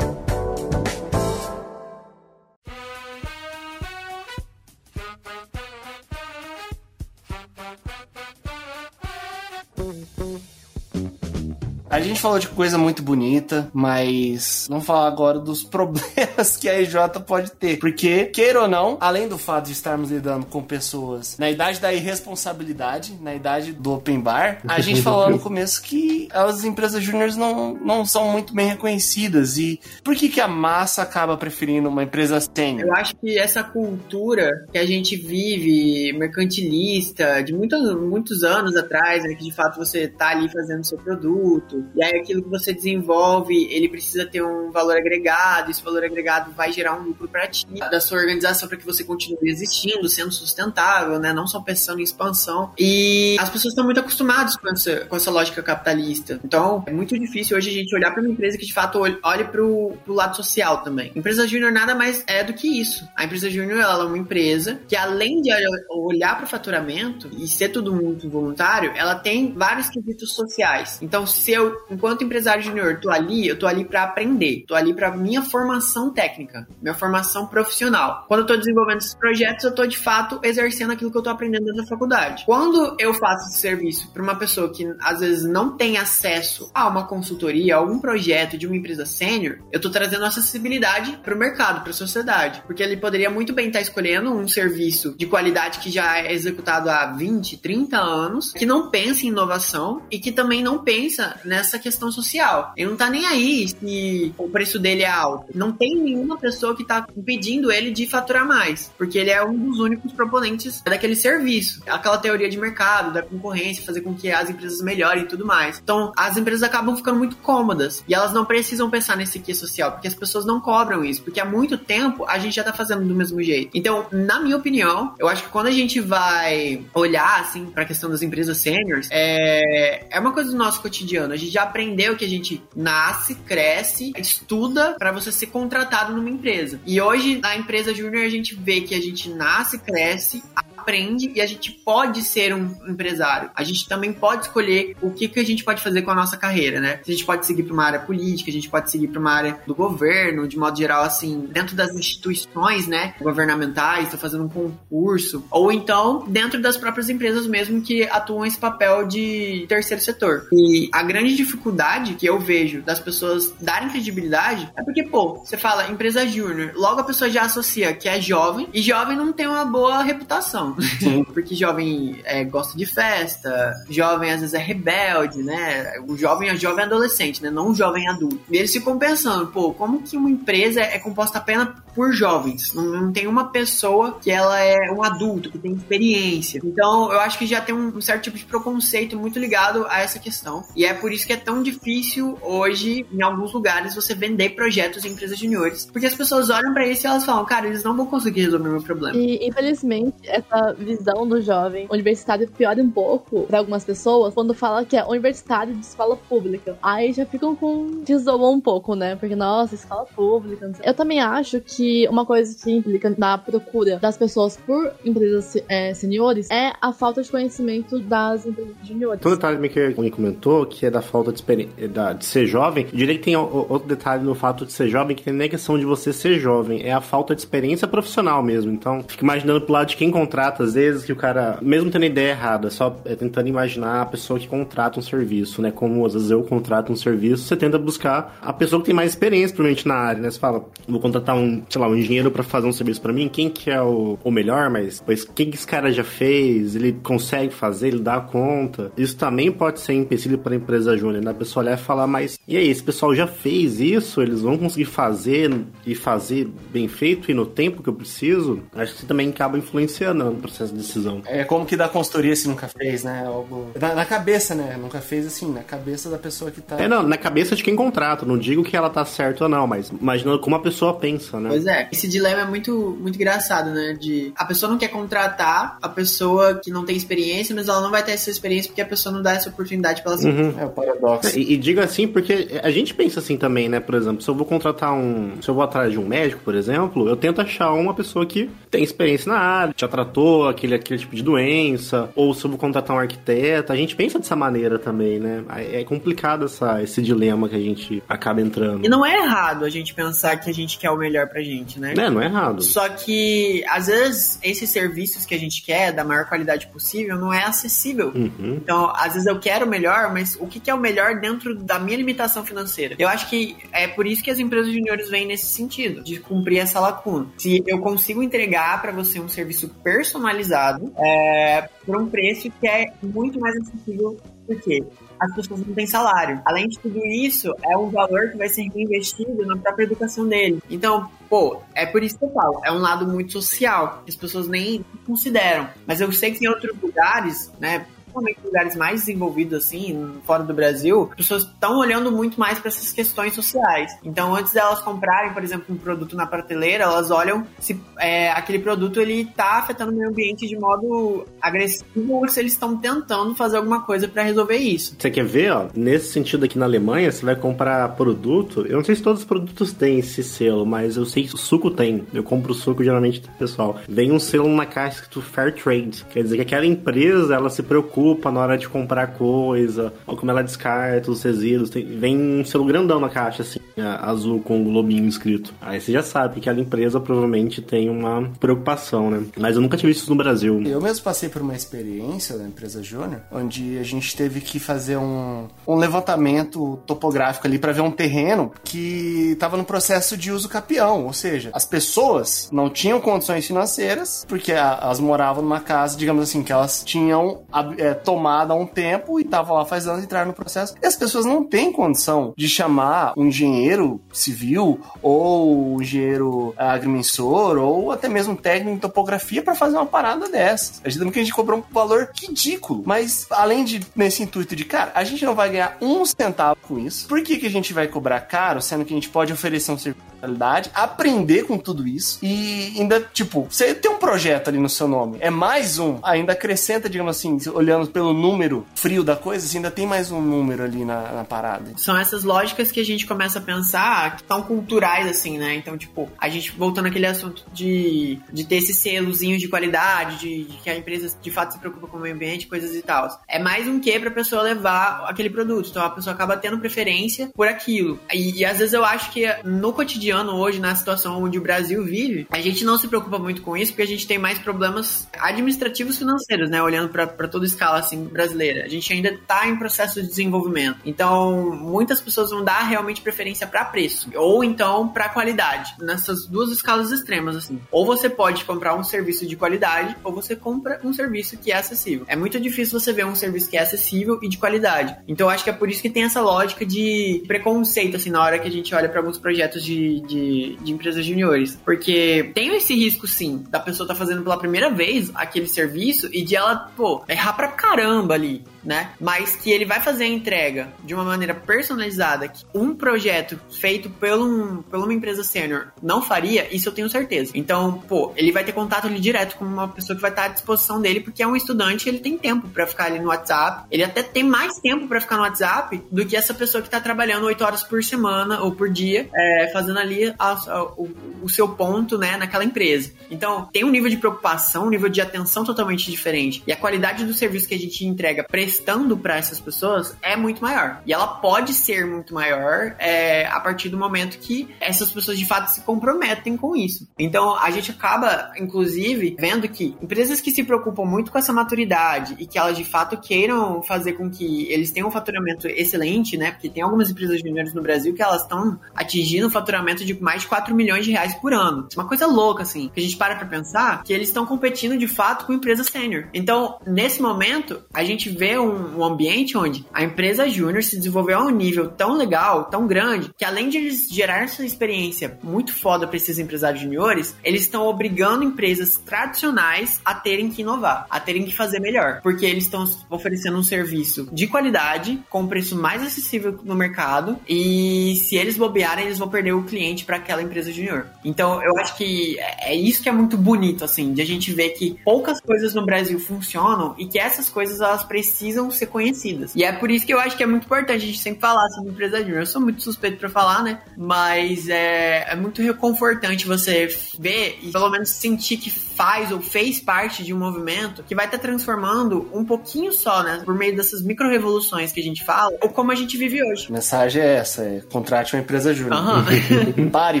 Gente 12.02 12.20
falou 12.20 12.38
de 12.38 12.48
coisa 12.48 12.78
muito 12.78 13.02
bonita, 13.02 13.68
mas 13.72 14.66
vamos 14.68 14.84
falar 14.84 15.06
agora 15.06 15.38
dos 15.38 15.62
problemas 15.64 16.56
que 16.56 16.68
a 16.68 16.80
EJ 16.80 16.94
pode 17.26 17.52
ter. 17.52 17.78
Porque, 17.78 18.26
queira 18.26 18.62
ou 18.62 18.68
não, 18.68 18.96
além 19.00 19.28
do 19.28 19.38
fato 19.38 19.66
de 19.66 19.72
estarmos 19.72 20.10
lidando 20.10 20.46
com 20.46 20.62
pessoas 20.62 21.36
na 21.38 21.50
idade 21.50 21.80
da 21.80 21.92
irresponsabilidade, 21.92 23.18
na 23.20 23.34
idade 23.34 23.72
do 23.72 23.94
open 23.94 24.20
bar, 24.20 24.60
a 24.66 24.80
gente 24.82 25.02
falou 25.02 25.30
no 25.30 25.38
começo 25.38 25.82
que 25.82 26.28
as 26.32 26.64
empresas 26.64 27.02
júniores 27.02 27.36
não, 27.36 27.74
não 27.74 28.04
são 28.04 28.28
muito 28.28 28.54
bem 28.54 28.68
reconhecidas. 28.68 29.58
E 29.58 29.80
por 30.02 30.14
que, 30.14 30.28
que 30.28 30.40
a 30.40 30.48
massa 30.48 31.02
acaba 31.02 31.36
preferindo 31.36 31.88
uma 31.88 32.02
empresa 32.02 32.40
sênior? 32.40 32.88
Eu 32.88 32.94
acho 32.94 33.14
que 33.16 33.38
essa 33.38 33.62
cultura 33.62 34.66
que 34.70 34.78
a 34.78 34.86
gente 34.86 35.16
vive, 35.16 36.12
mercantilista, 36.18 37.42
de 37.42 37.52
muitos, 37.52 37.94
muitos 37.96 38.42
anos 38.42 38.76
atrás, 38.76 39.22
né, 39.22 39.34
que 39.34 39.44
de 39.44 39.52
fato 39.52 39.76
você 39.76 40.08
tá 40.08 40.30
ali 40.30 40.50
fazendo 40.50 40.84
seu 40.84 40.98
produto, 40.98 41.84
e 41.94 42.02
aí 42.02 42.20
aquilo 42.20 42.42
que 42.42 42.48
você 42.48 42.72
desenvolve, 42.72 43.68
ele 43.70 43.88
precisa 43.88 44.26
ter 44.26 44.42
um 44.42 44.70
valor 44.70 44.96
agregado, 44.96 45.70
esse 45.70 45.82
valor 45.82 46.04
agregado 46.04 46.52
vai 46.52 46.72
gerar 46.72 46.98
um 46.98 47.04
lucro 47.04 47.28
para 47.28 47.46
ti, 47.46 47.66
da 47.90 48.00
sua 48.00 48.18
organização 48.18 48.68
para 48.68 48.78
que 48.78 48.84
você 48.84 49.04
continue 49.04 49.50
existindo, 49.50 50.08
sendo 50.08 50.32
sustentável, 50.32 51.18
né, 51.18 51.32
não 51.32 51.46
só 51.46 51.60
pensando 51.60 52.00
em 52.00 52.04
expansão. 52.04 52.72
E 52.78 53.36
as 53.38 53.50
pessoas 53.50 53.72
estão 53.72 53.84
muito 53.84 54.00
acostumadas 54.00 54.56
com 54.56 54.68
essa, 54.68 55.04
com 55.06 55.16
essa 55.16 55.30
lógica 55.30 55.62
capitalista. 55.62 56.40
Então, 56.44 56.82
é 56.86 56.92
muito 56.92 57.18
difícil 57.18 57.56
hoje 57.56 57.70
a 57.70 57.72
gente 57.72 57.94
olhar 57.94 58.10
para 58.12 58.22
uma 58.22 58.30
empresa 58.30 58.56
que 58.56 58.64
de 58.64 58.72
fato 58.72 58.98
olhe 58.98 59.44
pro, 59.44 59.92
pro 60.04 60.14
lado 60.14 60.36
social 60.36 60.82
também. 60.82 61.12
Empresa 61.14 61.46
júnior 61.46 61.72
nada 61.72 61.94
mais 61.94 62.24
é 62.26 62.42
do 62.44 62.52
que 62.52 62.68
isso. 62.80 63.06
A 63.16 63.24
empresa 63.24 63.50
júnior 63.50 63.80
ela 63.80 64.04
é 64.04 64.06
uma 64.06 64.18
empresa 64.18 64.80
que 64.88 64.96
além 64.96 65.40
de 65.40 65.50
olhar 65.90 66.36
para 66.36 66.44
o 66.44 66.48
faturamento 66.48 67.28
e 67.36 67.46
ser 67.48 67.68
tudo 67.68 67.94
muito 67.94 68.28
voluntário, 68.28 68.92
ela 68.94 69.14
tem 69.14 69.52
vários 69.52 69.88
quesitos 69.88 70.32
sociais. 70.32 70.98
Então, 71.02 71.26
se 71.26 71.52
eu, 71.52 71.81
enquanto 71.90 72.24
empresário 72.24 72.62
júnior, 72.62 73.00
tô 73.00 73.10
ali, 73.10 73.46
eu 73.46 73.58
tô 73.58 73.66
ali 73.66 73.84
para 73.84 74.04
aprender, 74.04 74.64
tô 74.66 74.74
ali 74.74 74.94
para 74.94 75.10
minha 75.16 75.42
formação 75.42 76.10
técnica, 76.10 76.66
minha 76.80 76.94
formação 76.94 77.46
profissional. 77.46 78.24
Quando 78.28 78.40
eu 78.40 78.46
tô 78.46 78.56
desenvolvendo 78.56 78.98
esses 78.98 79.14
projetos, 79.14 79.64
eu 79.64 79.74
tô 79.74 79.86
de 79.86 79.98
fato 79.98 80.40
exercendo 80.42 80.92
aquilo 80.92 81.10
que 81.10 81.18
eu 81.18 81.22
tô 81.22 81.30
aprendendo 81.30 81.72
da 81.74 81.86
faculdade. 81.86 82.44
Quando 82.44 82.96
eu 82.98 83.14
faço 83.14 83.48
esse 83.48 83.60
serviço 83.60 84.10
para 84.12 84.22
uma 84.22 84.36
pessoa 84.36 84.72
que 84.72 84.90
às 85.00 85.20
vezes 85.20 85.44
não 85.44 85.76
tem 85.76 85.98
acesso 85.98 86.70
a 86.74 86.88
uma 86.88 87.06
consultoria, 87.06 87.74
a 87.74 87.78
algum 87.78 87.98
projeto 87.98 88.56
de 88.56 88.66
uma 88.66 88.76
empresa 88.76 89.04
sênior, 89.04 89.58
eu 89.70 89.80
tô 89.80 89.90
trazendo 89.90 90.24
acessibilidade 90.24 91.18
para 91.22 91.34
o 91.34 91.38
mercado, 91.38 91.82
para 91.82 91.90
a 91.90 91.94
sociedade, 91.94 92.62
porque 92.66 92.82
ele 92.82 92.96
poderia 92.96 93.30
muito 93.30 93.52
bem 93.52 93.66
estar 93.66 93.78
tá 93.78 93.82
escolhendo 93.82 94.32
um 94.32 94.48
serviço 94.48 95.14
de 95.16 95.26
qualidade 95.26 95.78
que 95.78 95.90
já 95.90 96.18
é 96.18 96.32
executado 96.32 96.90
há 96.90 97.06
20, 97.06 97.58
30 97.58 97.98
anos, 97.98 98.52
que 98.52 98.66
não 98.66 98.90
pensa 98.90 99.24
em 99.24 99.28
inovação 99.28 100.02
e 100.10 100.18
que 100.18 100.32
também 100.32 100.62
não 100.62 100.82
pensa 100.82 101.38
nessa 101.44 101.71
questão 101.78 102.10
social. 102.10 102.72
Ele 102.76 102.90
não 102.90 102.96
tá 102.96 103.10
nem 103.10 103.26
aí 103.26 103.68
se 103.68 104.34
o 104.38 104.48
preço 104.48 104.78
dele 104.78 105.02
é 105.02 105.10
alto. 105.10 105.46
Não 105.54 105.72
tem 105.72 105.96
nenhuma 105.96 106.36
pessoa 106.36 106.76
que 106.76 106.84
tá 106.84 107.06
impedindo 107.16 107.70
ele 107.70 107.90
de 107.90 108.06
faturar 108.06 108.46
mais, 108.46 108.92
porque 108.96 109.18
ele 109.18 109.30
é 109.30 109.44
um 109.44 109.56
dos 109.56 109.78
únicos 109.78 110.12
proponentes 110.12 110.82
daquele 110.82 111.16
serviço. 111.16 111.82
Aquela 111.86 112.18
teoria 112.18 112.48
de 112.48 112.58
mercado, 112.58 113.12
da 113.12 113.22
concorrência, 113.22 113.84
fazer 113.84 114.00
com 114.00 114.14
que 114.14 114.30
as 114.30 114.50
empresas 114.50 114.80
melhorem 114.82 115.24
e 115.24 115.26
tudo 115.26 115.46
mais. 115.46 115.80
Então, 115.82 116.12
as 116.16 116.36
empresas 116.36 116.62
acabam 116.62 116.96
ficando 116.96 117.18
muito 117.18 117.36
cômodas 117.36 118.04
e 118.08 118.14
elas 118.14 118.32
não 118.32 118.44
precisam 118.44 118.90
pensar 118.90 119.16
nesse 119.16 119.38
que 119.38 119.54
social, 119.54 119.92
porque 119.92 120.08
as 120.08 120.14
pessoas 120.14 120.44
não 120.44 120.60
cobram 120.60 121.04
isso, 121.04 121.22
porque 121.22 121.40
há 121.40 121.44
muito 121.44 121.76
tempo 121.78 122.24
a 122.26 122.38
gente 122.38 122.54
já 122.54 122.64
tá 122.64 122.72
fazendo 122.72 123.06
do 123.06 123.14
mesmo 123.14 123.42
jeito. 123.42 123.70
Então, 123.74 124.06
na 124.10 124.40
minha 124.40 124.56
opinião, 124.56 125.14
eu 125.18 125.28
acho 125.28 125.44
que 125.44 125.48
quando 125.48 125.66
a 125.66 125.70
gente 125.70 126.00
vai 126.00 126.84
olhar, 126.94 127.40
assim, 127.40 127.66
pra 127.66 127.84
questão 127.84 128.10
das 128.10 128.22
empresas 128.22 128.58
seniors, 128.58 129.08
é, 129.10 130.06
é 130.10 130.20
uma 130.20 130.32
coisa 130.32 130.50
do 130.50 130.56
nosso 130.56 130.80
cotidiano. 130.80 131.32
A 131.32 131.36
gente 131.36 131.52
já 131.52 131.61
aprendeu 131.62 132.16
que 132.16 132.24
a 132.24 132.28
gente 132.28 132.62
nasce, 132.74 133.34
cresce, 133.34 134.12
estuda 134.16 134.94
para 134.98 135.12
você 135.12 135.30
ser 135.32 135.46
contratado 135.46 136.14
numa 136.14 136.30
empresa. 136.30 136.80
E 136.86 137.00
hoje, 137.00 137.38
na 137.38 137.56
empresa 137.56 137.94
júnior, 137.94 138.24
a 138.24 138.28
gente 138.28 138.54
vê 138.54 138.80
que 138.80 138.94
a 138.94 139.00
gente 139.00 139.28
nasce, 139.28 139.78
cresce, 139.78 140.42
aprende 140.82 141.32
e 141.34 141.40
a 141.40 141.46
gente 141.46 141.70
pode 141.70 142.22
ser 142.22 142.54
um 142.54 142.74
empresário. 142.88 143.50
A 143.54 143.62
gente 143.62 143.88
também 143.88 144.12
pode 144.12 144.42
escolher 144.42 144.96
o 145.00 145.10
que, 145.10 145.28
que 145.28 145.40
a 145.40 145.44
gente 145.44 145.64
pode 145.64 145.82
fazer 145.82 146.02
com 146.02 146.10
a 146.10 146.14
nossa 146.14 146.36
carreira, 146.36 146.80
né? 146.80 147.00
A 147.06 147.10
gente 147.10 147.24
pode 147.24 147.46
seguir 147.46 147.62
para 147.62 147.72
uma 147.72 147.84
área 147.84 148.00
política, 148.00 148.50
a 148.50 148.52
gente 148.52 148.68
pode 148.68 148.90
seguir 148.90 149.08
para 149.08 149.20
uma 149.20 149.32
área 149.32 149.58
do 149.66 149.74
governo, 149.74 150.46
de 150.46 150.58
modo 150.58 150.76
geral, 150.76 151.04
assim, 151.04 151.48
dentro 151.50 151.76
das 151.76 151.94
instituições, 151.94 152.86
né, 152.86 153.14
governamentais, 153.20 154.10
tá 154.10 154.18
fazendo 154.18 154.44
um 154.44 154.48
concurso, 154.48 155.44
ou 155.50 155.70
então 155.70 156.24
dentro 156.26 156.60
das 156.60 156.76
próprias 156.76 157.08
empresas 157.08 157.46
mesmo 157.46 157.80
que 157.80 158.02
atuam 158.04 158.44
esse 158.44 158.58
papel 158.58 159.06
de 159.06 159.64
terceiro 159.68 160.02
setor. 160.02 160.48
E 160.52 160.88
a 160.92 161.02
grande 161.02 161.36
dificuldade 161.36 162.14
que 162.14 162.26
eu 162.26 162.38
vejo 162.38 162.82
das 162.82 162.98
pessoas 162.98 163.54
darem 163.60 163.88
credibilidade 163.88 164.70
é 164.76 164.82
porque, 164.82 165.04
pô, 165.04 165.34
você 165.34 165.56
fala 165.56 165.90
empresa 165.90 166.26
júnior, 166.26 166.72
logo 166.74 167.00
a 167.00 167.04
pessoa 167.04 167.30
já 167.30 167.42
associa 167.42 167.92
que 167.94 168.08
é 168.08 168.20
jovem, 168.20 168.68
e 168.72 168.80
jovem 168.82 169.16
não 169.16 169.32
tem 169.32 169.46
uma 169.46 169.64
boa 169.64 170.02
reputação. 170.02 170.71
Porque 171.32 171.54
jovem 171.54 172.20
é, 172.24 172.44
gosta 172.44 172.76
de 172.76 172.86
festa, 172.86 173.74
jovem 173.88 174.30
às 174.30 174.40
vezes 174.40 174.54
é 174.54 174.58
rebelde, 174.58 175.42
né? 175.42 175.94
O 176.06 176.16
jovem 176.16 176.48
é 176.48 176.56
jovem 176.56 176.84
adolescente, 176.84 177.42
né? 177.42 177.50
Não 177.50 177.68
um 177.68 177.74
jovem 177.74 178.08
adulto. 178.08 178.40
E 178.50 178.56
eles 178.56 178.72
ficam 178.72 178.98
pensando, 178.98 179.46
pô, 179.46 179.72
como 179.72 180.02
que 180.02 180.16
uma 180.16 180.30
empresa 180.30 180.80
é 180.80 180.98
composta 180.98 181.38
apenas 181.38 181.68
por 181.94 182.12
jovens? 182.12 182.74
Não, 182.74 182.84
não 182.84 183.12
tem 183.12 183.26
uma 183.26 183.46
pessoa 183.46 184.18
que 184.20 184.30
ela 184.30 184.60
é 184.60 184.90
um 184.90 185.02
adulto, 185.02 185.50
que 185.50 185.58
tem 185.58 185.72
experiência. 185.72 186.60
Então, 186.64 187.12
eu 187.12 187.20
acho 187.20 187.38
que 187.38 187.46
já 187.46 187.60
tem 187.60 187.74
um, 187.74 187.96
um 187.96 188.00
certo 188.00 188.24
tipo 188.24 188.38
de 188.38 188.44
preconceito 188.44 189.18
muito 189.18 189.38
ligado 189.38 189.86
a 189.88 190.00
essa 190.00 190.18
questão. 190.18 190.64
E 190.76 190.84
é 190.84 190.94
por 190.94 191.12
isso 191.12 191.26
que 191.26 191.32
é 191.32 191.36
tão 191.36 191.62
difícil 191.62 192.38
hoje, 192.42 193.06
em 193.12 193.22
alguns 193.22 193.52
lugares, 193.52 193.94
você 193.94 194.14
vender 194.14 194.50
projetos 194.50 195.04
em 195.04 195.10
empresas 195.10 195.38
juniores. 195.38 195.86
Porque 195.92 196.06
as 196.06 196.14
pessoas 196.14 196.50
olham 196.50 196.72
para 196.72 196.86
isso 196.86 197.06
e 197.06 197.08
elas 197.08 197.24
falam, 197.24 197.44
cara, 197.44 197.66
eles 197.66 197.82
não 197.82 197.96
vão 197.96 198.06
conseguir 198.06 198.42
resolver 198.42 198.68
o 198.68 198.72
meu 198.72 198.82
problema. 198.82 199.16
E, 199.16 199.46
infelizmente, 199.46 200.16
essa 200.24 200.61
visão 200.70 201.26
do 201.26 201.40
jovem 201.40 201.88
universitário 201.90 202.48
piora 202.48 202.80
um 202.80 202.90
pouco 202.90 203.42
para 203.42 203.58
algumas 203.58 203.84
pessoas 203.84 204.34
quando 204.34 204.54
fala 204.54 204.84
que 204.84 204.96
é 204.96 205.04
universitário 205.04 205.74
de 205.74 205.84
escola 205.84 206.16
pública. 206.16 206.76
Aí 206.82 207.12
já 207.12 207.26
ficam 207.26 207.56
com. 207.56 208.02
desoam 208.04 208.52
um 208.52 208.60
pouco, 208.60 208.94
né? 208.94 209.16
Porque, 209.16 209.34
nossa, 209.34 209.74
escola 209.74 210.06
pública. 210.14 210.70
Eu 210.82 210.94
também 210.94 211.20
acho 211.20 211.60
que 211.60 212.06
uma 212.08 212.24
coisa 212.24 212.56
que 212.62 212.70
implica 212.70 213.14
na 213.16 213.38
procura 213.38 213.98
das 213.98 214.16
pessoas 214.16 214.56
por 214.56 214.92
empresas 215.04 215.56
é, 215.68 215.94
seniores 215.94 216.48
é 216.50 216.72
a 216.80 216.92
falta 216.92 217.22
de 217.22 217.30
conhecimento 217.30 217.98
das 217.98 218.46
empresas 218.46 218.74
juniores. 218.84 219.20
Tem 219.20 219.32
um 219.32 219.34
detalhe 219.34 219.68
que 219.68 219.78
ele 219.78 220.10
comentou, 220.10 220.66
que 220.66 220.86
é 220.86 220.90
da 220.90 221.02
falta 221.02 221.32
de 221.32 221.38
experiência, 221.38 221.88
de 222.18 222.24
ser 222.24 222.46
jovem. 222.46 222.86
Eu 222.92 222.98
diria 222.98 223.14
que 223.16 223.24
tem 223.24 223.36
outro 223.36 223.88
detalhe 223.88 224.22
no 224.22 224.34
fato 224.34 224.66
de 224.66 224.72
ser 224.72 224.88
jovem, 224.88 225.16
que 225.16 225.30
nem 225.30 225.46
a 225.46 225.50
questão 225.50 225.78
de 225.78 225.84
você 225.84 226.12
ser 226.12 226.38
jovem, 226.38 226.82
é 226.82 226.92
a 226.92 227.00
falta 227.00 227.34
de 227.34 227.40
experiência 227.40 227.86
profissional 227.88 228.42
mesmo. 228.42 228.70
Então, 228.70 229.04
fica 229.06 229.24
imaginando 229.24 229.60
pro 229.60 229.72
lado 229.72 229.88
de 229.88 229.96
quem 229.96 230.10
contrata 230.10 230.51
às 230.60 230.74
vezes, 230.74 231.04
que 231.04 231.12
o 231.12 231.16
cara, 231.16 231.58
mesmo 231.62 231.90
tendo 231.90 232.04
ideia 232.04 232.30
errada, 232.30 232.70
só 232.70 232.96
é 233.04 233.14
tentando 233.14 233.48
imaginar 233.48 234.02
a 234.02 234.06
pessoa 234.06 234.38
que 234.38 234.48
contrata 234.48 234.98
um 234.98 235.02
serviço, 235.02 235.62
né? 235.62 235.70
Como 235.70 236.04
às 236.04 236.14
vezes 236.14 236.30
eu 236.30 236.42
contrato 236.42 236.92
um 236.92 236.96
serviço, 236.96 237.44
você 237.44 237.56
tenta 237.56 237.78
buscar 237.78 238.38
a 238.42 238.52
pessoa 238.52 238.80
que 238.80 238.86
tem 238.86 238.94
mais 238.94 239.12
experiência, 239.12 239.54
provavelmente, 239.54 239.86
na 239.86 239.94
área, 239.94 240.22
né? 240.22 240.30
Você 240.30 240.38
fala, 240.38 240.64
vou 240.86 241.00
contratar 241.00 241.36
um, 241.36 241.62
sei 241.68 241.80
lá, 241.80 241.88
um 241.88 241.96
engenheiro 241.96 242.30
para 242.30 242.42
fazer 242.42 242.66
um 242.66 242.72
serviço 242.72 243.00
para 243.00 243.12
mim, 243.12 243.28
quem 243.28 243.48
que 243.48 243.70
é 243.70 243.80
o, 243.80 244.18
o 244.22 244.30
melhor, 244.30 244.70
mas 244.70 245.00
pois 245.04 245.24
quem 245.24 245.50
que 245.50 245.56
esse 245.56 245.66
cara 245.66 245.92
já 245.92 246.04
fez, 246.04 246.74
ele 246.74 246.92
consegue 247.02 247.54
fazer, 247.54 247.88
ele 247.88 248.00
dá 248.00 248.20
conta. 248.20 248.90
Isso 248.96 249.16
também 249.16 249.50
pode 249.50 249.80
ser 249.80 249.94
empecilho 249.94 250.38
para 250.38 250.54
a 250.54 250.56
empresa 250.56 250.96
júnior, 250.96 251.22
né? 251.22 251.30
A 251.30 251.34
pessoa 251.34 251.64
olhar 251.64 251.78
e 251.78 251.80
falar, 251.80 252.06
mas 252.06 252.38
e 252.46 252.56
aí, 252.56 252.68
esse 252.68 252.82
pessoal 252.82 253.14
já 253.14 253.26
fez 253.26 253.80
isso, 253.80 254.20
eles 254.20 254.42
vão 254.42 254.58
conseguir 254.58 254.84
fazer 254.84 255.50
e 255.86 255.94
fazer 255.94 256.48
bem 256.72 256.88
feito 256.88 257.30
e 257.30 257.34
no 257.34 257.46
tempo 257.46 257.82
que 257.82 257.88
eu 257.88 257.94
preciso? 257.94 258.62
Acho 258.74 258.92
que 258.92 258.98
isso 258.98 259.06
também 259.06 259.28
acaba 259.28 259.56
influenciando 259.56 260.24
no 260.24 260.41
processo 260.42 260.72
de 260.72 260.78
decisão. 260.78 261.22
É 261.26 261.44
como 261.44 261.64
que 261.64 261.76
dá 261.76 261.88
consultoria 261.88 262.34
se 262.36 262.48
nunca 262.48 262.68
fez, 262.68 263.04
né? 263.04 263.24
Algo... 263.26 263.70
Na, 263.80 263.94
na, 263.94 264.04
cabeça, 264.04 264.54
né? 264.54 264.76
Nunca 264.78 265.00
fez 265.00 265.26
assim, 265.26 265.50
na 265.50 265.62
cabeça 265.62 266.10
da 266.10 266.18
pessoa 266.18 266.50
que 266.50 266.60
tá. 266.60 266.80
É, 266.80 266.88
não, 266.88 267.02
na 267.02 267.16
cabeça 267.16 267.56
de 267.56 267.62
quem 267.62 267.74
contrata. 267.74 268.26
Não 268.26 268.36
digo 268.36 268.62
que 268.62 268.76
ela 268.76 268.90
tá 268.90 269.04
certa 269.04 269.44
ou 269.44 269.50
não, 269.50 269.66
mas 269.66 269.88
imaginando 269.88 270.38
como 270.40 270.56
a 270.56 270.60
pessoa 270.60 270.94
pensa, 270.94 271.40
né? 271.40 271.48
Pois 271.48 271.66
é, 271.66 271.88
esse 271.92 272.08
dilema 272.08 272.42
é 272.42 272.44
muito, 272.44 272.96
muito 273.00 273.16
engraçado, 273.16 273.70
né? 273.70 273.96
De 273.98 274.32
a 274.36 274.44
pessoa 274.44 274.70
não 274.70 274.78
quer 274.78 274.88
contratar 274.88 275.78
a 275.80 275.88
pessoa 275.88 276.54
que 276.54 276.70
não 276.70 276.84
tem 276.84 276.96
experiência, 276.96 277.54
mas 277.54 277.68
ela 277.68 277.80
não 277.80 277.90
vai 277.90 278.02
ter 278.02 278.12
essa 278.12 278.30
experiência 278.30 278.68
porque 278.68 278.82
a 278.82 278.86
pessoa 278.86 279.14
não 279.14 279.22
dá 279.22 279.32
essa 279.32 279.48
oportunidade 279.48 280.02
pra 280.02 280.12
ela 280.12 280.22
uhum. 280.22 280.54
É 280.58 280.64
o 280.64 280.70
paradoxo. 280.70 281.38
E, 281.38 281.54
e 281.54 281.56
digo 281.56 281.80
assim 281.80 282.06
porque 282.08 282.60
a 282.62 282.70
gente 282.70 282.94
pensa 282.94 283.20
assim 283.20 283.36
também, 283.36 283.68
né? 283.68 283.80
Por 283.80 283.94
exemplo, 283.94 284.22
se 284.22 284.28
eu 284.28 284.34
vou 284.34 284.46
contratar 284.46 284.92
um. 284.92 285.40
Se 285.40 285.48
eu 285.48 285.54
vou 285.54 285.62
atrás 285.62 285.92
de 285.92 285.98
um 285.98 286.06
médico, 286.06 286.42
por 286.44 286.54
exemplo, 286.54 287.08
eu 287.08 287.16
tento 287.16 287.40
achar 287.40 287.72
uma 287.72 287.94
pessoa 287.94 288.26
que 288.26 288.50
tem 288.72 288.82
experiência 288.82 289.30
na 289.30 289.38
área, 289.38 289.74
já 289.76 289.86
tratou 289.86 290.48
aquele, 290.48 290.74
aquele 290.74 290.98
tipo 290.98 291.14
de 291.14 291.22
doença, 291.22 292.08
ou 292.16 292.32
se 292.32 292.42
eu 292.42 292.50
vou 292.50 292.58
contratar 292.58 292.96
um 292.96 292.98
arquiteto. 292.98 293.70
A 293.70 293.76
gente 293.76 293.94
pensa 293.94 294.18
dessa 294.18 294.34
maneira 294.34 294.78
também, 294.78 295.20
né? 295.20 295.44
É 295.50 295.84
complicado 295.84 296.46
essa, 296.46 296.82
esse 296.82 297.02
dilema 297.02 297.50
que 297.50 297.54
a 297.54 297.60
gente 297.60 298.02
acaba 298.08 298.40
entrando. 298.40 298.84
E 298.84 298.88
não 298.88 299.04
é 299.04 299.14
errado 299.18 299.66
a 299.66 299.68
gente 299.68 299.92
pensar 299.92 300.38
que 300.38 300.48
a 300.48 300.54
gente 300.54 300.78
quer 300.78 300.90
o 300.90 300.96
melhor 300.96 301.28
pra 301.28 301.42
gente, 301.42 301.78
né? 301.78 301.92
É, 301.92 302.08
não 302.08 302.22
é 302.22 302.24
errado. 302.24 302.62
Só 302.62 302.88
que, 302.88 303.62
às 303.68 303.88
vezes, 303.88 304.38
esses 304.42 304.70
serviços 304.70 305.26
que 305.26 305.34
a 305.34 305.38
gente 305.38 305.62
quer, 305.62 305.92
da 305.92 306.02
maior 306.02 306.26
qualidade 306.26 306.66
possível, 306.68 307.18
não 307.18 307.30
é 307.30 307.44
acessível. 307.44 308.10
Uhum. 308.14 308.54
Então, 308.62 308.90
às 308.96 309.12
vezes 309.12 309.26
eu 309.26 309.38
quero 309.38 309.66
o 309.66 309.68
melhor, 309.68 310.10
mas 310.14 310.34
o 310.40 310.46
que 310.46 310.58
que 310.58 310.70
é 310.70 310.74
o 310.74 310.80
melhor 310.80 311.20
dentro 311.20 311.54
da 311.54 311.78
minha 311.78 311.98
limitação 311.98 312.42
financeira? 312.42 312.96
Eu 312.98 313.08
acho 313.08 313.28
que 313.28 313.54
é 313.70 313.86
por 313.86 314.06
isso 314.06 314.22
que 314.22 314.30
as 314.30 314.38
empresas 314.38 314.72
juniores 314.72 315.10
vêm 315.10 315.26
nesse 315.26 315.46
sentido, 315.46 316.02
de 316.02 316.18
cumprir 316.18 316.58
essa 316.58 316.80
lacuna. 316.80 317.26
Se 317.36 317.62
eu 317.66 317.78
consigo 317.78 318.22
entregar 318.22 318.61
para 318.78 318.92
você 318.92 319.20
um 319.20 319.28
serviço 319.28 319.68
personalizado, 319.82 320.92
é, 320.96 321.68
por 321.84 321.96
um 321.96 322.08
preço 322.08 322.50
que 322.50 322.66
é 322.66 322.92
muito 323.02 323.38
mais 323.40 323.56
acessível 323.56 324.18
porque 324.46 324.84
as 325.18 325.34
pessoas 325.34 325.64
não 325.66 325.74
têm 325.74 325.86
salário. 325.86 326.40
Além 326.44 326.68
de 326.68 326.78
tudo 326.78 326.98
isso, 327.06 327.54
é 327.62 327.76
um 327.76 327.88
valor 327.90 328.30
que 328.30 328.36
vai 328.36 328.48
ser 328.48 328.68
reinvestido 328.74 329.46
na 329.46 329.56
própria 329.56 329.84
educação 329.84 330.26
dele. 330.26 330.60
Então, 330.68 331.08
pô, 331.28 331.62
é 331.74 331.86
por 331.86 332.02
isso 332.02 332.18
que 332.18 332.24
eu 332.24 332.30
falo, 332.30 332.60
é 332.64 332.72
um 332.72 332.78
lado 332.78 333.06
muito 333.06 333.32
social, 333.32 334.02
que 334.04 334.10
as 334.10 334.16
pessoas 334.16 334.48
nem 334.48 334.84
consideram. 335.06 335.68
Mas 335.86 336.00
eu 336.00 336.10
sei 336.12 336.32
que 336.32 336.44
em 336.44 336.48
outros 336.48 336.76
lugares, 336.80 337.52
né, 337.60 337.86
principalmente 338.12 338.38
em 338.40 338.46
lugares 338.46 338.76
mais 338.76 339.00
desenvolvidos, 339.00 339.64
assim, 339.64 340.12
fora 340.24 340.44
do 340.44 340.52
Brasil, 340.52 341.08
as 341.10 341.16
pessoas 341.16 341.42
estão 341.44 341.78
olhando 341.78 342.12
muito 342.12 342.38
mais 342.38 342.58
para 342.58 342.68
essas 342.68 342.92
questões 342.92 343.34
sociais. 343.34 343.96
Então, 344.04 344.34
antes 344.34 344.52
delas 344.52 344.80
comprarem, 344.80 345.32
por 345.32 345.42
exemplo, 345.42 345.74
um 345.74 345.78
produto 345.78 346.14
na 346.14 346.26
prateleira, 346.26 346.84
elas 346.84 347.10
olham 347.10 347.46
se 347.58 347.80
é, 347.98 348.30
aquele 348.30 348.58
produto 348.58 349.00
ele 349.00 349.24
tá 349.24 349.58
afetando 349.58 349.92
o 349.92 349.94
meio 349.94 350.10
ambiente 350.10 350.46
de 350.46 350.56
modo 350.58 351.24
agressivo 351.40 352.14
ou 352.14 352.28
se 352.28 352.38
eles 352.38 352.52
estão 352.52 352.76
tentando 352.76 353.34
fazer 353.34 353.56
alguma 353.56 353.82
coisa 353.82 354.06
para 354.06 354.22
resolver 354.22 354.56
isso. 354.56 354.94
Você 354.98 355.10
quer 355.10 355.24
ver, 355.24 355.52
ó? 355.52 355.68
Nesse 355.74 356.12
sentido 356.12 356.44
aqui 356.44 356.58
na 356.58 356.66
Alemanha, 356.66 357.10
você 357.10 357.24
vai 357.24 357.36
comprar 357.36 357.88
produto. 357.90 358.66
Eu 358.66 358.76
não 358.76 358.84
sei 358.84 358.94
se 358.94 359.02
todos 359.02 359.20
os 359.20 359.26
produtos 359.26 359.72
têm 359.72 359.98
esse 359.98 360.22
selo, 360.22 360.66
mas 360.66 360.96
eu 360.96 361.06
sei 361.06 361.24
que 361.26 361.34
o 361.34 361.38
suco 361.38 361.70
tem. 361.70 362.06
Eu 362.12 362.22
compro 362.22 362.54
suco 362.54 362.84
geralmente, 362.84 363.22
pessoal. 363.38 363.78
Vem 363.88 364.12
um 364.12 364.20
selo 364.20 364.48
na 364.48 364.66
caixa 364.66 364.96
escrito 364.96 365.22
Fair 365.22 365.54
Trade. 365.54 366.04
Quer 366.10 366.22
dizer 366.22 366.36
que 366.36 366.42
aquela 366.42 366.66
empresa 366.66 367.34
ela 367.34 367.48
se 367.48 367.62
preocupa 367.62 368.01
na 368.32 368.40
hora 368.40 368.58
de 368.58 368.68
comprar 368.68 369.08
coisa, 369.08 369.92
ou 370.06 370.16
como 370.16 370.30
ela 370.30 370.42
descarta 370.42 371.10
os 371.10 371.22
resíduos. 371.22 371.70
Tem, 371.70 371.84
vem 371.84 372.16
um 372.16 372.44
selo 372.44 372.64
grandão 372.64 373.00
na 373.00 373.08
caixa, 373.08 373.42
assim, 373.42 373.60
azul 374.00 374.40
com 374.40 374.60
o 374.60 374.64
globinho 374.64 375.06
escrito. 375.06 375.54
Aí 375.60 375.80
você 375.80 375.92
já 375.92 376.02
sabe 376.02 376.34
que 376.34 376.40
aquela 376.40 376.60
empresa 376.60 377.00
provavelmente 377.00 377.60
tem 377.62 377.88
uma 377.88 378.30
preocupação, 378.38 379.10
né? 379.10 379.22
Mas 379.38 379.56
eu 379.56 379.62
nunca 379.62 379.76
tive 379.76 379.92
isso 379.92 380.08
no 380.10 380.16
Brasil. 380.16 380.62
Eu 380.62 380.80
mesmo 380.80 381.04
passei 381.04 381.28
por 381.28 381.42
uma 381.42 381.54
experiência 381.54 382.36
da 382.36 382.44
empresa 382.44 382.82
Júnior, 382.82 383.22
onde 383.30 383.78
a 383.78 383.82
gente 383.82 384.16
teve 384.16 384.40
que 384.40 384.58
fazer 384.58 384.96
um, 384.96 385.46
um 385.66 385.76
levantamento 385.76 386.78
topográfico 386.86 387.46
ali 387.46 387.58
para 387.58 387.72
ver 387.72 387.80
um 387.80 387.90
terreno 387.90 388.52
que 388.64 389.32
estava 389.32 389.56
no 389.56 389.64
processo 389.64 390.16
de 390.16 390.30
uso 390.30 390.48
capião, 390.48 391.06
ou 391.06 391.12
seja, 391.12 391.50
as 391.52 391.64
pessoas 391.64 392.48
não 392.52 392.68
tinham 392.68 393.00
condições 393.00 393.46
financeiras 393.46 394.24
porque 394.28 394.52
elas 394.52 395.00
moravam 395.00 395.42
numa 395.42 395.60
casa, 395.60 395.96
digamos 395.96 396.22
assim, 396.22 396.42
que 396.42 396.52
elas 396.52 396.82
tinham 396.84 397.42
é, 397.78 397.91
tomada 397.94 398.52
há 398.52 398.56
um 398.56 398.66
tempo 398.66 399.20
e 399.20 399.24
tava 399.24 399.52
lá 399.52 399.64
faz 399.64 399.86
anos 399.86 400.04
entrar 400.04 400.26
no 400.26 400.32
processo. 400.32 400.74
E 400.82 400.86
as 400.86 400.96
pessoas 400.96 401.24
não 401.24 401.44
têm 401.44 401.72
condição 401.72 402.32
de 402.36 402.48
chamar 402.48 403.12
um 403.16 403.26
engenheiro 403.26 404.00
civil 404.12 404.80
ou 405.00 405.74
um 405.74 405.82
engenheiro 405.82 406.54
agrimensor 406.56 407.58
ou 407.58 407.90
até 407.90 408.08
mesmo 408.08 408.32
um 408.32 408.36
técnico 408.36 408.76
em 408.76 408.78
topografia 408.78 409.42
para 409.42 409.54
fazer 409.54 409.76
uma 409.76 409.86
parada 409.86 410.28
dessas. 410.28 410.80
A 410.84 410.88
gente 410.88 411.12
que 411.12 411.18
a 411.18 411.22
gente 411.22 411.34
cobrou 411.34 411.58
um 411.58 411.72
valor 411.72 412.10
ridículo, 412.14 412.82
mas 412.86 413.26
além 413.30 413.64
de 413.64 413.80
nesse 413.94 414.22
intuito 414.22 414.56
de, 414.56 414.64
cara, 414.64 414.92
a 414.94 415.04
gente 415.04 415.24
não 415.24 415.34
vai 415.34 415.50
ganhar 415.50 415.76
um 415.80 416.04
centavo 416.04 416.56
com 416.62 416.78
isso. 416.78 417.06
Por 417.06 417.22
que, 417.22 417.38
que 417.38 417.46
a 417.46 417.50
gente 417.50 417.72
vai 417.72 417.86
cobrar 417.86 418.20
caro, 418.20 418.62
sendo 418.62 418.84
que 418.84 418.92
a 418.92 418.96
gente 418.96 419.08
pode 419.08 419.32
oferecer 419.32 419.72
um 419.72 419.78
serviço 419.78 420.12
qualidade, 420.22 420.70
aprender 420.72 421.42
com 421.42 421.58
tudo 421.58 421.86
isso 421.86 422.20
e 422.22 422.74
ainda, 422.78 423.00
tipo, 423.00 423.48
você 423.50 423.74
tem 423.74 423.90
um 423.90 423.98
projeto 423.98 424.48
ali 424.48 424.58
no 424.58 424.68
seu 424.68 424.86
nome, 424.86 425.18
é 425.20 425.30
mais 425.30 425.80
um, 425.80 425.98
ainda 426.00 426.32
acrescenta, 426.32 426.88
digamos 426.88 427.16
assim, 427.16 427.36
olhando 427.52 427.81
pelo 427.88 428.12
número 428.12 428.66
frio 428.74 429.02
da 429.02 429.16
coisa, 429.16 429.46
você 429.46 429.56
ainda 429.56 429.70
tem 429.70 429.86
mais 429.86 430.10
um 430.10 430.20
número 430.20 430.62
ali 430.62 430.84
na, 430.84 431.12
na 431.12 431.24
parada. 431.24 431.72
São 431.76 431.96
essas 431.96 432.24
lógicas 432.24 432.70
que 432.70 432.80
a 432.80 432.84
gente 432.84 433.06
começa 433.06 433.38
a 433.38 433.42
pensar 433.42 434.16
que 434.16 434.24
são 434.26 434.42
culturais, 434.42 435.08
assim, 435.08 435.38
né? 435.38 435.54
Então, 435.54 435.76
tipo, 435.76 436.10
a 436.18 436.28
gente 436.28 436.52
voltando 436.52 436.86
àquele 436.86 437.06
assunto 437.06 437.44
de, 437.52 438.18
de 438.32 438.44
ter 438.44 438.56
esse 438.56 438.74
selozinho 438.74 439.38
de 439.38 439.48
qualidade, 439.48 440.18
de, 440.18 440.44
de 440.44 440.56
que 440.58 440.70
a 440.70 440.76
empresa 440.76 441.16
de 441.20 441.30
fato 441.30 441.52
se 441.52 441.58
preocupa 441.58 441.86
com 441.86 441.96
o 441.96 442.00
meio 442.00 442.14
ambiente, 442.14 442.46
coisas 442.46 442.74
e 442.74 442.82
tal. 442.82 443.08
É 443.28 443.38
mais 443.38 443.66
um 443.66 443.80
que 443.80 443.98
pra 443.98 444.10
pessoa 444.10 444.42
levar 444.42 445.04
aquele 445.06 445.30
produto. 445.30 445.68
Então 445.70 445.84
a 445.84 445.90
pessoa 445.90 446.14
acaba 446.14 446.36
tendo 446.36 446.58
preferência 446.58 447.30
por 447.34 447.46
aquilo. 447.46 448.00
E, 448.12 448.40
e 448.40 448.44
às 448.44 448.58
vezes 448.58 448.72
eu 448.72 448.84
acho 448.84 449.10
que 449.10 449.26
no 449.44 449.72
cotidiano 449.72 449.92
cotidiano 450.02 450.36
hoje, 450.36 450.60
na 450.60 450.74
situação 450.74 451.22
onde 451.22 451.38
o 451.38 451.42
Brasil 451.42 451.84
vive, 451.84 452.26
a 452.30 452.40
gente 452.40 452.64
não 452.64 452.76
se 452.76 452.88
preocupa 452.88 453.18
muito 453.18 453.42
com 453.42 453.56
isso, 453.56 453.72
porque 453.72 453.82
a 453.82 453.86
gente 453.86 454.06
tem 454.06 454.18
mais 454.18 454.38
problemas 454.38 455.08
administrativos 455.18 455.96
financeiros, 455.96 456.50
né? 456.50 456.62
Olhando 456.62 456.88
para 456.88 457.28
toda 457.28 457.46
escala 457.46 457.71
assim 457.76 458.04
brasileira. 458.04 458.64
A 458.64 458.68
gente 458.68 458.92
ainda 458.92 459.10
está 459.10 459.46
em 459.46 459.56
processo 459.56 460.00
de 460.00 460.08
desenvolvimento. 460.08 460.78
Então, 460.84 461.50
muitas 461.50 462.00
pessoas 462.00 462.30
vão 462.30 462.44
dar 462.44 462.62
realmente 462.62 463.00
preferência 463.00 463.46
para 463.46 463.64
preço, 463.64 464.10
ou 464.14 464.42
então 464.44 464.88
para 464.88 465.08
qualidade, 465.08 465.74
nessas 465.78 466.26
duas 466.26 466.50
escalas 466.50 466.90
extremas 466.90 467.36
assim. 467.36 467.60
Ou 467.70 467.84
você 467.84 468.08
pode 468.08 468.44
comprar 468.44 468.74
um 468.74 468.84
serviço 468.84 469.26
de 469.26 469.36
qualidade, 469.36 469.96
ou 470.02 470.12
você 470.12 470.34
compra 470.36 470.80
um 470.84 470.92
serviço 470.92 471.36
que 471.36 471.52
é 471.52 471.56
acessível. 471.56 472.04
É 472.08 472.16
muito 472.16 472.38
difícil 472.40 472.78
você 472.78 472.92
ver 472.92 473.06
um 473.06 473.14
serviço 473.14 473.48
que 473.48 473.56
é 473.56 473.62
acessível 473.62 474.18
e 474.22 474.28
de 474.28 474.38
qualidade. 474.38 474.96
Então, 475.06 475.28
acho 475.28 475.44
que 475.44 475.50
é 475.50 475.52
por 475.52 475.68
isso 475.68 475.82
que 475.82 475.90
tem 475.90 476.04
essa 476.04 476.20
lógica 476.20 476.64
de 476.64 477.22
preconceito 477.26 477.96
assim 477.96 478.10
na 478.10 478.22
hora 478.22 478.38
que 478.38 478.48
a 478.48 478.50
gente 478.50 478.74
olha 478.74 478.88
para 478.88 479.00
alguns 479.00 479.18
projetos 479.18 479.64
de, 479.64 480.00
de, 480.00 480.56
de 480.56 480.72
empresas 480.72 481.04
juniores. 481.04 481.58
Porque 481.64 482.30
tem 482.34 482.54
esse 482.56 482.74
risco, 482.74 483.06
sim, 483.06 483.44
da 483.48 483.60
pessoa 483.60 483.86
tá 483.86 483.94
fazendo 483.94 484.22
pela 484.22 484.36
primeira 484.36 484.70
vez 484.70 485.10
aquele 485.14 485.46
serviço 485.46 486.08
e 486.12 486.22
de 486.22 486.36
ela, 486.36 486.70
pô, 486.76 487.04
errar 487.08 487.32
pra 487.32 487.48
caramba 487.62 488.14
ali 488.14 488.42
né? 488.64 488.90
Mas 489.00 489.36
que 489.36 489.50
ele 489.50 489.64
vai 489.64 489.80
fazer 489.80 490.04
a 490.04 490.08
entrega 490.08 490.72
de 490.84 490.94
uma 490.94 491.04
maneira 491.04 491.34
personalizada, 491.34 492.28
que 492.28 492.44
um 492.54 492.74
projeto 492.74 493.38
feito 493.50 493.90
por, 493.90 494.10
um, 494.10 494.62
uma 494.72 494.94
empresa 494.94 495.24
sênior 495.24 495.68
não 495.82 496.02
faria, 496.02 496.54
isso 496.54 496.68
eu 496.68 496.72
tenho 496.72 496.88
certeza. 496.88 497.32
Então, 497.34 497.82
pô, 497.88 498.12
ele 498.16 498.32
vai 498.32 498.44
ter 498.44 498.52
contato 498.52 498.86
ali 498.86 499.00
direto 499.00 499.36
com 499.36 499.44
uma 499.44 499.68
pessoa 499.68 499.96
que 499.96 500.02
vai 500.02 500.10
estar 500.10 500.24
à 500.24 500.28
disposição 500.28 500.80
dele, 500.80 501.00
porque 501.00 501.22
é 501.22 501.26
um 501.26 501.36
estudante, 501.36 501.88
ele 501.88 501.98
tem 501.98 502.16
tempo 502.16 502.48
para 502.48 502.66
ficar 502.66 502.86
ali 502.86 502.98
no 502.98 503.08
WhatsApp. 503.08 503.66
Ele 503.70 503.84
até 503.84 504.02
tem 504.02 504.22
mais 504.22 504.58
tempo 504.58 504.86
para 504.86 505.00
ficar 505.00 505.16
no 505.16 505.22
WhatsApp 505.22 505.82
do 505.90 506.04
que 506.06 506.16
essa 506.16 506.34
pessoa 506.34 506.62
que 506.62 506.70
tá 506.70 506.80
trabalhando 506.80 507.24
oito 507.26 507.44
horas 507.44 507.62
por 507.62 507.82
semana 507.82 508.40
ou 508.40 508.52
por 508.52 508.70
dia, 508.70 509.08
é, 509.14 509.50
fazendo 509.52 509.78
ali 509.78 510.14
a, 510.18 510.32
a, 510.32 510.62
o, 510.62 510.90
o 511.22 511.28
seu 511.28 511.48
ponto, 511.48 511.98
né, 511.98 512.16
naquela 512.16 512.44
empresa. 512.44 512.92
Então, 513.10 513.48
tem 513.52 513.64
um 513.64 513.70
nível 513.70 513.90
de 513.90 513.96
preocupação, 513.96 514.66
um 514.66 514.70
nível 514.70 514.88
de 514.88 515.00
atenção 515.00 515.44
totalmente 515.44 515.90
diferente. 515.90 516.42
E 516.46 516.52
a 516.52 516.56
qualidade 516.56 517.04
do 517.04 517.14
serviço 517.14 517.48
que 517.48 517.54
a 517.54 517.58
gente 517.58 517.84
entrega 517.84 518.24
prestando 518.52 518.98
para 518.98 519.16
essas 519.16 519.40
pessoas 519.40 519.96
é 520.02 520.14
muito 520.14 520.42
maior. 520.42 520.82
E 520.84 520.92
ela 520.92 521.06
pode 521.06 521.54
ser 521.54 521.86
muito 521.86 522.12
maior 522.12 522.74
é, 522.78 523.24
a 523.26 523.40
partir 523.40 523.70
do 523.70 523.78
momento 523.78 524.18
que 524.18 524.48
essas 524.60 524.90
pessoas 524.90 525.18
de 525.18 525.24
fato 525.24 525.48
se 525.48 525.62
comprometem 525.62 526.36
com 526.36 526.54
isso. 526.54 526.86
Então 526.98 527.34
a 527.34 527.50
gente 527.50 527.70
acaba, 527.70 528.32
inclusive, 528.36 529.16
vendo 529.18 529.48
que 529.48 529.74
empresas 529.80 530.20
que 530.20 530.30
se 530.30 530.44
preocupam 530.44 530.84
muito 530.84 531.10
com 531.10 531.18
essa 531.18 531.32
maturidade 531.32 532.14
e 532.18 532.26
que 532.26 532.38
elas 532.38 532.56
de 532.56 532.64
fato 532.64 532.98
queiram 532.98 533.62
fazer 533.62 533.94
com 533.94 534.10
que 534.10 534.46
eles 534.52 534.70
tenham 534.70 534.88
um 534.88 534.92
faturamento 534.92 535.46
excelente, 535.48 536.18
né? 536.18 536.32
Porque 536.32 536.50
tem 536.50 536.62
algumas 536.62 536.90
empresas 536.90 537.20
juniores 537.20 537.54
no 537.54 537.62
Brasil 537.62 537.94
que 537.94 538.02
elas 538.02 538.22
estão 538.22 538.60
atingindo 538.74 539.28
um 539.28 539.30
faturamento 539.30 539.84
de 539.84 539.98
mais 540.00 540.22
de 540.22 540.28
4 540.28 540.54
milhões 540.54 540.84
de 540.84 540.90
reais 540.90 541.14
por 541.14 541.32
ano. 541.32 541.66
Isso 541.70 541.80
é 541.80 541.82
uma 541.82 541.88
coisa 541.88 542.06
louca, 542.06 542.42
assim. 542.42 542.70
Que 542.74 542.80
a 542.80 542.82
gente 542.82 542.96
para 542.96 543.16
pra 543.16 543.26
pensar 543.26 543.82
que 543.82 543.92
eles 543.92 544.08
estão 544.08 544.26
competindo 544.26 544.76
de 544.76 544.86
fato 544.86 545.24
com 545.24 545.32
empresas 545.32 545.68
sênior. 545.68 546.08
Então, 546.12 546.58
nesse 546.66 547.00
momento, 547.00 547.62
a 547.72 547.82
gente 547.82 548.10
vê 548.10 548.41
um, 548.42 548.84
ambiente 548.84 549.36
onde 549.36 549.64
a 549.72 549.82
empresa 549.82 550.28
júnior 550.28 550.62
se 550.62 550.76
desenvolveu 550.76 551.18
a 551.18 551.24
um 551.24 551.30
nível 551.30 551.68
tão 551.68 551.96
legal, 551.96 552.44
tão 552.44 552.66
grande, 552.66 553.10
que 553.16 553.24
além 553.24 553.48
de 553.48 553.58
eles 553.58 553.88
gerarem 553.88 554.24
essa 554.24 554.44
experiência 554.44 555.18
muito 555.22 555.54
foda 555.54 555.86
para 555.86 555.96
esses 555.96 556.18
empresários 556.18 556.62
juniores, 556.62 557.14
eles 557.22 557.42
estão 557.42 557.66
obrigando 557.66 558.24
empresas 558.24 558.76
tradicionais 558.76 559.80
a 559.84 559.94
terem 559.94 560.28
que 560.28 560.42
inovar, 560.42 560.86
a 560.90 561.00
terem 561.00 561.24
que 561.24 561.34
fazer 561.34 561.60
melhor, 561.60 562.00
porque 562.02 562.26
eles 562.26 562.44
estão 562.44 562.68
oferecendo 562.90 563.38
um 563.38 563.42
serviço 563.42 564.08
de 564.12 564.26
qualidade, 564.26 565.00
com 565.08 565.26
preço 565.26 565.56
mais 565.56 565.82
acessível 565.82 566.38
no 566.44 566.54
mercado, 566.54 567.18
e 567.28 567.96
se 568.04 568.16
eles 568.16 568.36
bobearem, 568.36 568.86
eles 568.86 568.98
vão 568.98 569.08
perder 569.08 569.32
o 569.32 569.44
cliente 569.44 569.84
para 569.84 569.96
aquela 569.96 570.22
empresa 570.22 570.52
junior. 570.52 570.86
Então, 571.04 571.42
eu 571.42 571.56
acho 571.58 571.76
que 571.76 572.18
é 572.18 572.54
isso 572.54 572.82
que 572.82 572.88
é 572.88 572.92
muito 572.92 573.16
bonito, 573.16 573.64
assim, 573.64 573.92
de 573.92 574.02
a 574.02 574.06
gente 574.06 574.32
ver 574.32 574.50
que 574.50 574.78
poucas 574.84 575.20
coisas 575.20 575.54
no 575.54 575.64
Brasil 575.64 575.98
funcionam 575.98 576.74
e 576.78 576.86
que 576.86 576.98
essas 576.98 577.28
coisas 577.28 577.60
elas 577.60 577.84
precisam 577.84 578.31
precisam 578.32 578.50
ser 578.50 578.66
conhecidas. 578.66 579.32
E 579.34 579.44
é 579.44 579.52
por 579.52 579.70
isso 579.70 579.86
que 579.86 579.92
eu 579.92 580.00
acho 580.00 580.16
que 580.16 580.22
é 580.22 580.26
muito 580.26 580.44
importante 580.44 580.84
a 580.84 580.86
gente 580.86 580.98
sempre 580.98 581.20
falar 581.20 581.48
sobre 581.50 581.70
empresa 581.70 582.00
júnior. 582.00 582.20
Eu 582.20 582.26
sou 582.26 582.40
muito 582.40 582.62
suspeito 582.62 582.96
pra 582.98 583.08
falar, 583.08 583.42
né? 583.42 583.60
Mas 583.76 584.48
é, 584.48 585.06
é 585.12 585.16
muito 585.16 585.42
reconfortante 585.42 586.26
você 586.26 586.68
ver 586.98 587.38
e 587.42 587.50
pelo 587.50 587.68
menos 587.70 587.90
sentir 587.90 588.38
que 588.38 588.50
faz 588.50 589.12
ou 589.12 589.20
fez 589.20 589.60
parte 589.60 590.02
de 590.02 590.14
um 590.14 590.18
movimento 590.18 590.82
que 590.82 590.94
vai 590.94 591.04
estar 591.04 591.18
transformando 591.18 592.08
um 592.12 592.24
pouquinho 592.24 592.72
só, 592.72 593.02
né? 593.02 593.22
Por 593.24 593.34
meio 593.34 593.54
dessas 593.54 593.82
micro-revoluções 593.82 594.72
que 594.72 594.80
a 594.80 594.82
gente 594.82 595.04
fala, 595.04 595.36
ou 595.40 595.48
como 595.48 595.70
a 595.70 595.74
gente 595.74 595.96
vive 595.96 596.22
hoje. 596.22 596.46
A 596.48 596.52
mensagem 596.52 597.02
é 597.02 597.16
essa: 597.16 597.42
é, 597.42 597.60
contrate 597.70 598.14
uma 598.14 598.22
empresa 598.22 598.54
júnior. 598.54 598.74
Aham. 598.74 599.04
Pare, 599.70 600.00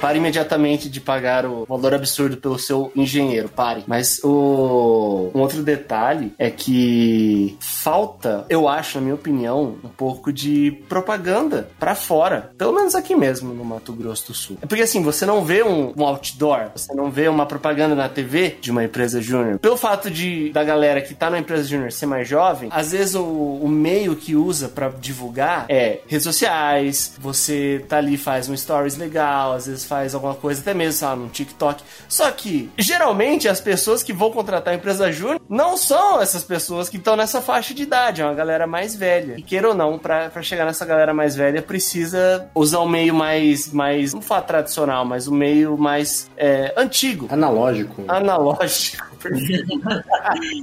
pare 0.00 0.18
imediatamente 0.18 0.88
de 0.88 1.00
pagar 1.00 1.44
o 1.46 1.64
valor 1.64 1.94
absurdo 1.94 2.36
pelo 2.36 2.58
seu 2.58 2.92
engenheiro. 2.94 3.48
Pare. 3.48 3.84
Mas 3.86 4.20
o 4.22 5.30
um 5.34 5.40
outro 5.40 5.62
detalhe 5.62 6.32
é 6.38 6.50
que 6.50 7.56
falta, 7.60 8.46
eu 8.48 8.68
acho, 8.68 8.98
na 8.98 9.02
minha 9.02 9.14
opinião, 9.14 9.76
um 9.84 9.88
pouco 9.88 10.32
de 10.32 10.72
propaganda 10.88 11.68
pra 11.78 11.94
fora. 11.94 12.50
Pelo 12.56 12.72
menos 12.72 12.94
aqui 12.94 13.14
mesmo 13.14 13.54
no 13.54 13.64
Mato 13.64 13.92
Grosso 13.92 14.28
do 14.28 14.34
Sul. 14.34 14.58
Porque 14.60 14.82
assim, 14.82 15.02
você 15.02 15.26
não 15.26 15.44
vê 15.44 15.62
um, 15.62 15.92
um 15.96 16.04
outdoor, 16.04 16.70
você 16.74 16.92
não 16.94 17.10
vê 17.10 17.28
uma 17.28 17.46
propaganda 17.46 17.94
na 17.94 18.08
TV 18.08 18.56
de 18.60 18.70
uma 18.70 18.82
empresa 18.82 19.20
júnior. 19.20 19.58
Pelo 19.58 19.76
fato 19.76 20.10
de 20.10 20.50
da 20.52 20.64
galera 20.64 21.02
que 21.02 21.14
tá 21.14 21.28
na 21.28 21.38
empresa 21.38 21.64
júnior 21.64 21.92
ser 21.92 22.06
mais 22.06 22.26
jovem, 22.26 22.70
às 22.72 22.92
vezes 22.92 23.14
o, 23.14 23.22
o 23.22 23.68
meio 23.68 24.16
que 24.16 24.34
usa 24.34 24.68
pra 24.68 24.88
divulgar 24.88 25.66
é 25.68 26.00
redes 26.06 26.24
sociais, 26.24 27.14
você 27.18 27.84
tá 27.88 27.98
ali 27.98 28.16
faz 28.16 28.48
um 28.48 28.56
stories 28.56 28.96
legal, 28.96 29.52
às 29.52 29.66
vezes 29.66 29.84
faz 29.84 30.14
alguma 30.14 30.34
coisa 30.34 30.60
até 30.60 30.72
mesmo, 30.72 30.98
sabe, 30.98 31.22
no 31.22 31.28
TikTok. 31.28 31.82
Só 32.08 32.30
que 32.30 32.70
geralmente 32.78 33.48
as 33.48 33.60
pessoas 33.60 34.02
que 34.02 34.12
vão 34.12 34.30
contratar 34.30 34.72
a 34.72 34.76
empresa 34.76 35.12
júnior 35.12 35.40
não 35.48 35.76
são 35.76 36.20
essas 36.20 36.42
pessoas 36.42 36.88
que 36.88 36.96
estão 36.96 37.16
nessa 37.16 37.40
faixa 37.50 37.74
de 37.74 37.82
idade, 37.82 38.22
é 38.22 38.24
uma 38.24 38.34
galera 38.34 38.66
mais 38.66 38.94
velha. 38.94 39.34
E 39.36 39.42
queira 39.42 39.68
ou 39.68 39.74
não, 39.74 39.98
pra, 39.98 40.30
pra 40.30 40.42
chegar 40.42 40.64
nessa 40.64 40.86
galera 40.86 41.12
mais 41.12 41.34
velha, 41.34 41.60
precisa 41.60 42.48
usar 42.54 42.80
um 42.80 42.88
meio 42.88 43.14
mais, 43.14 43.72
mais 43.72 44.14
não 44.14 44.22
falar 44.22 44.42
tradicional, 44.42 45.04
mas 45.04 45.26
um 45.26 45.34
meio 45.34 45.76
mais 45.76 46.30
é, 46.36 46.72
antigo. 46.76 47.26
Analógico. 47.30 48.04
Analógico. 48.06 49.09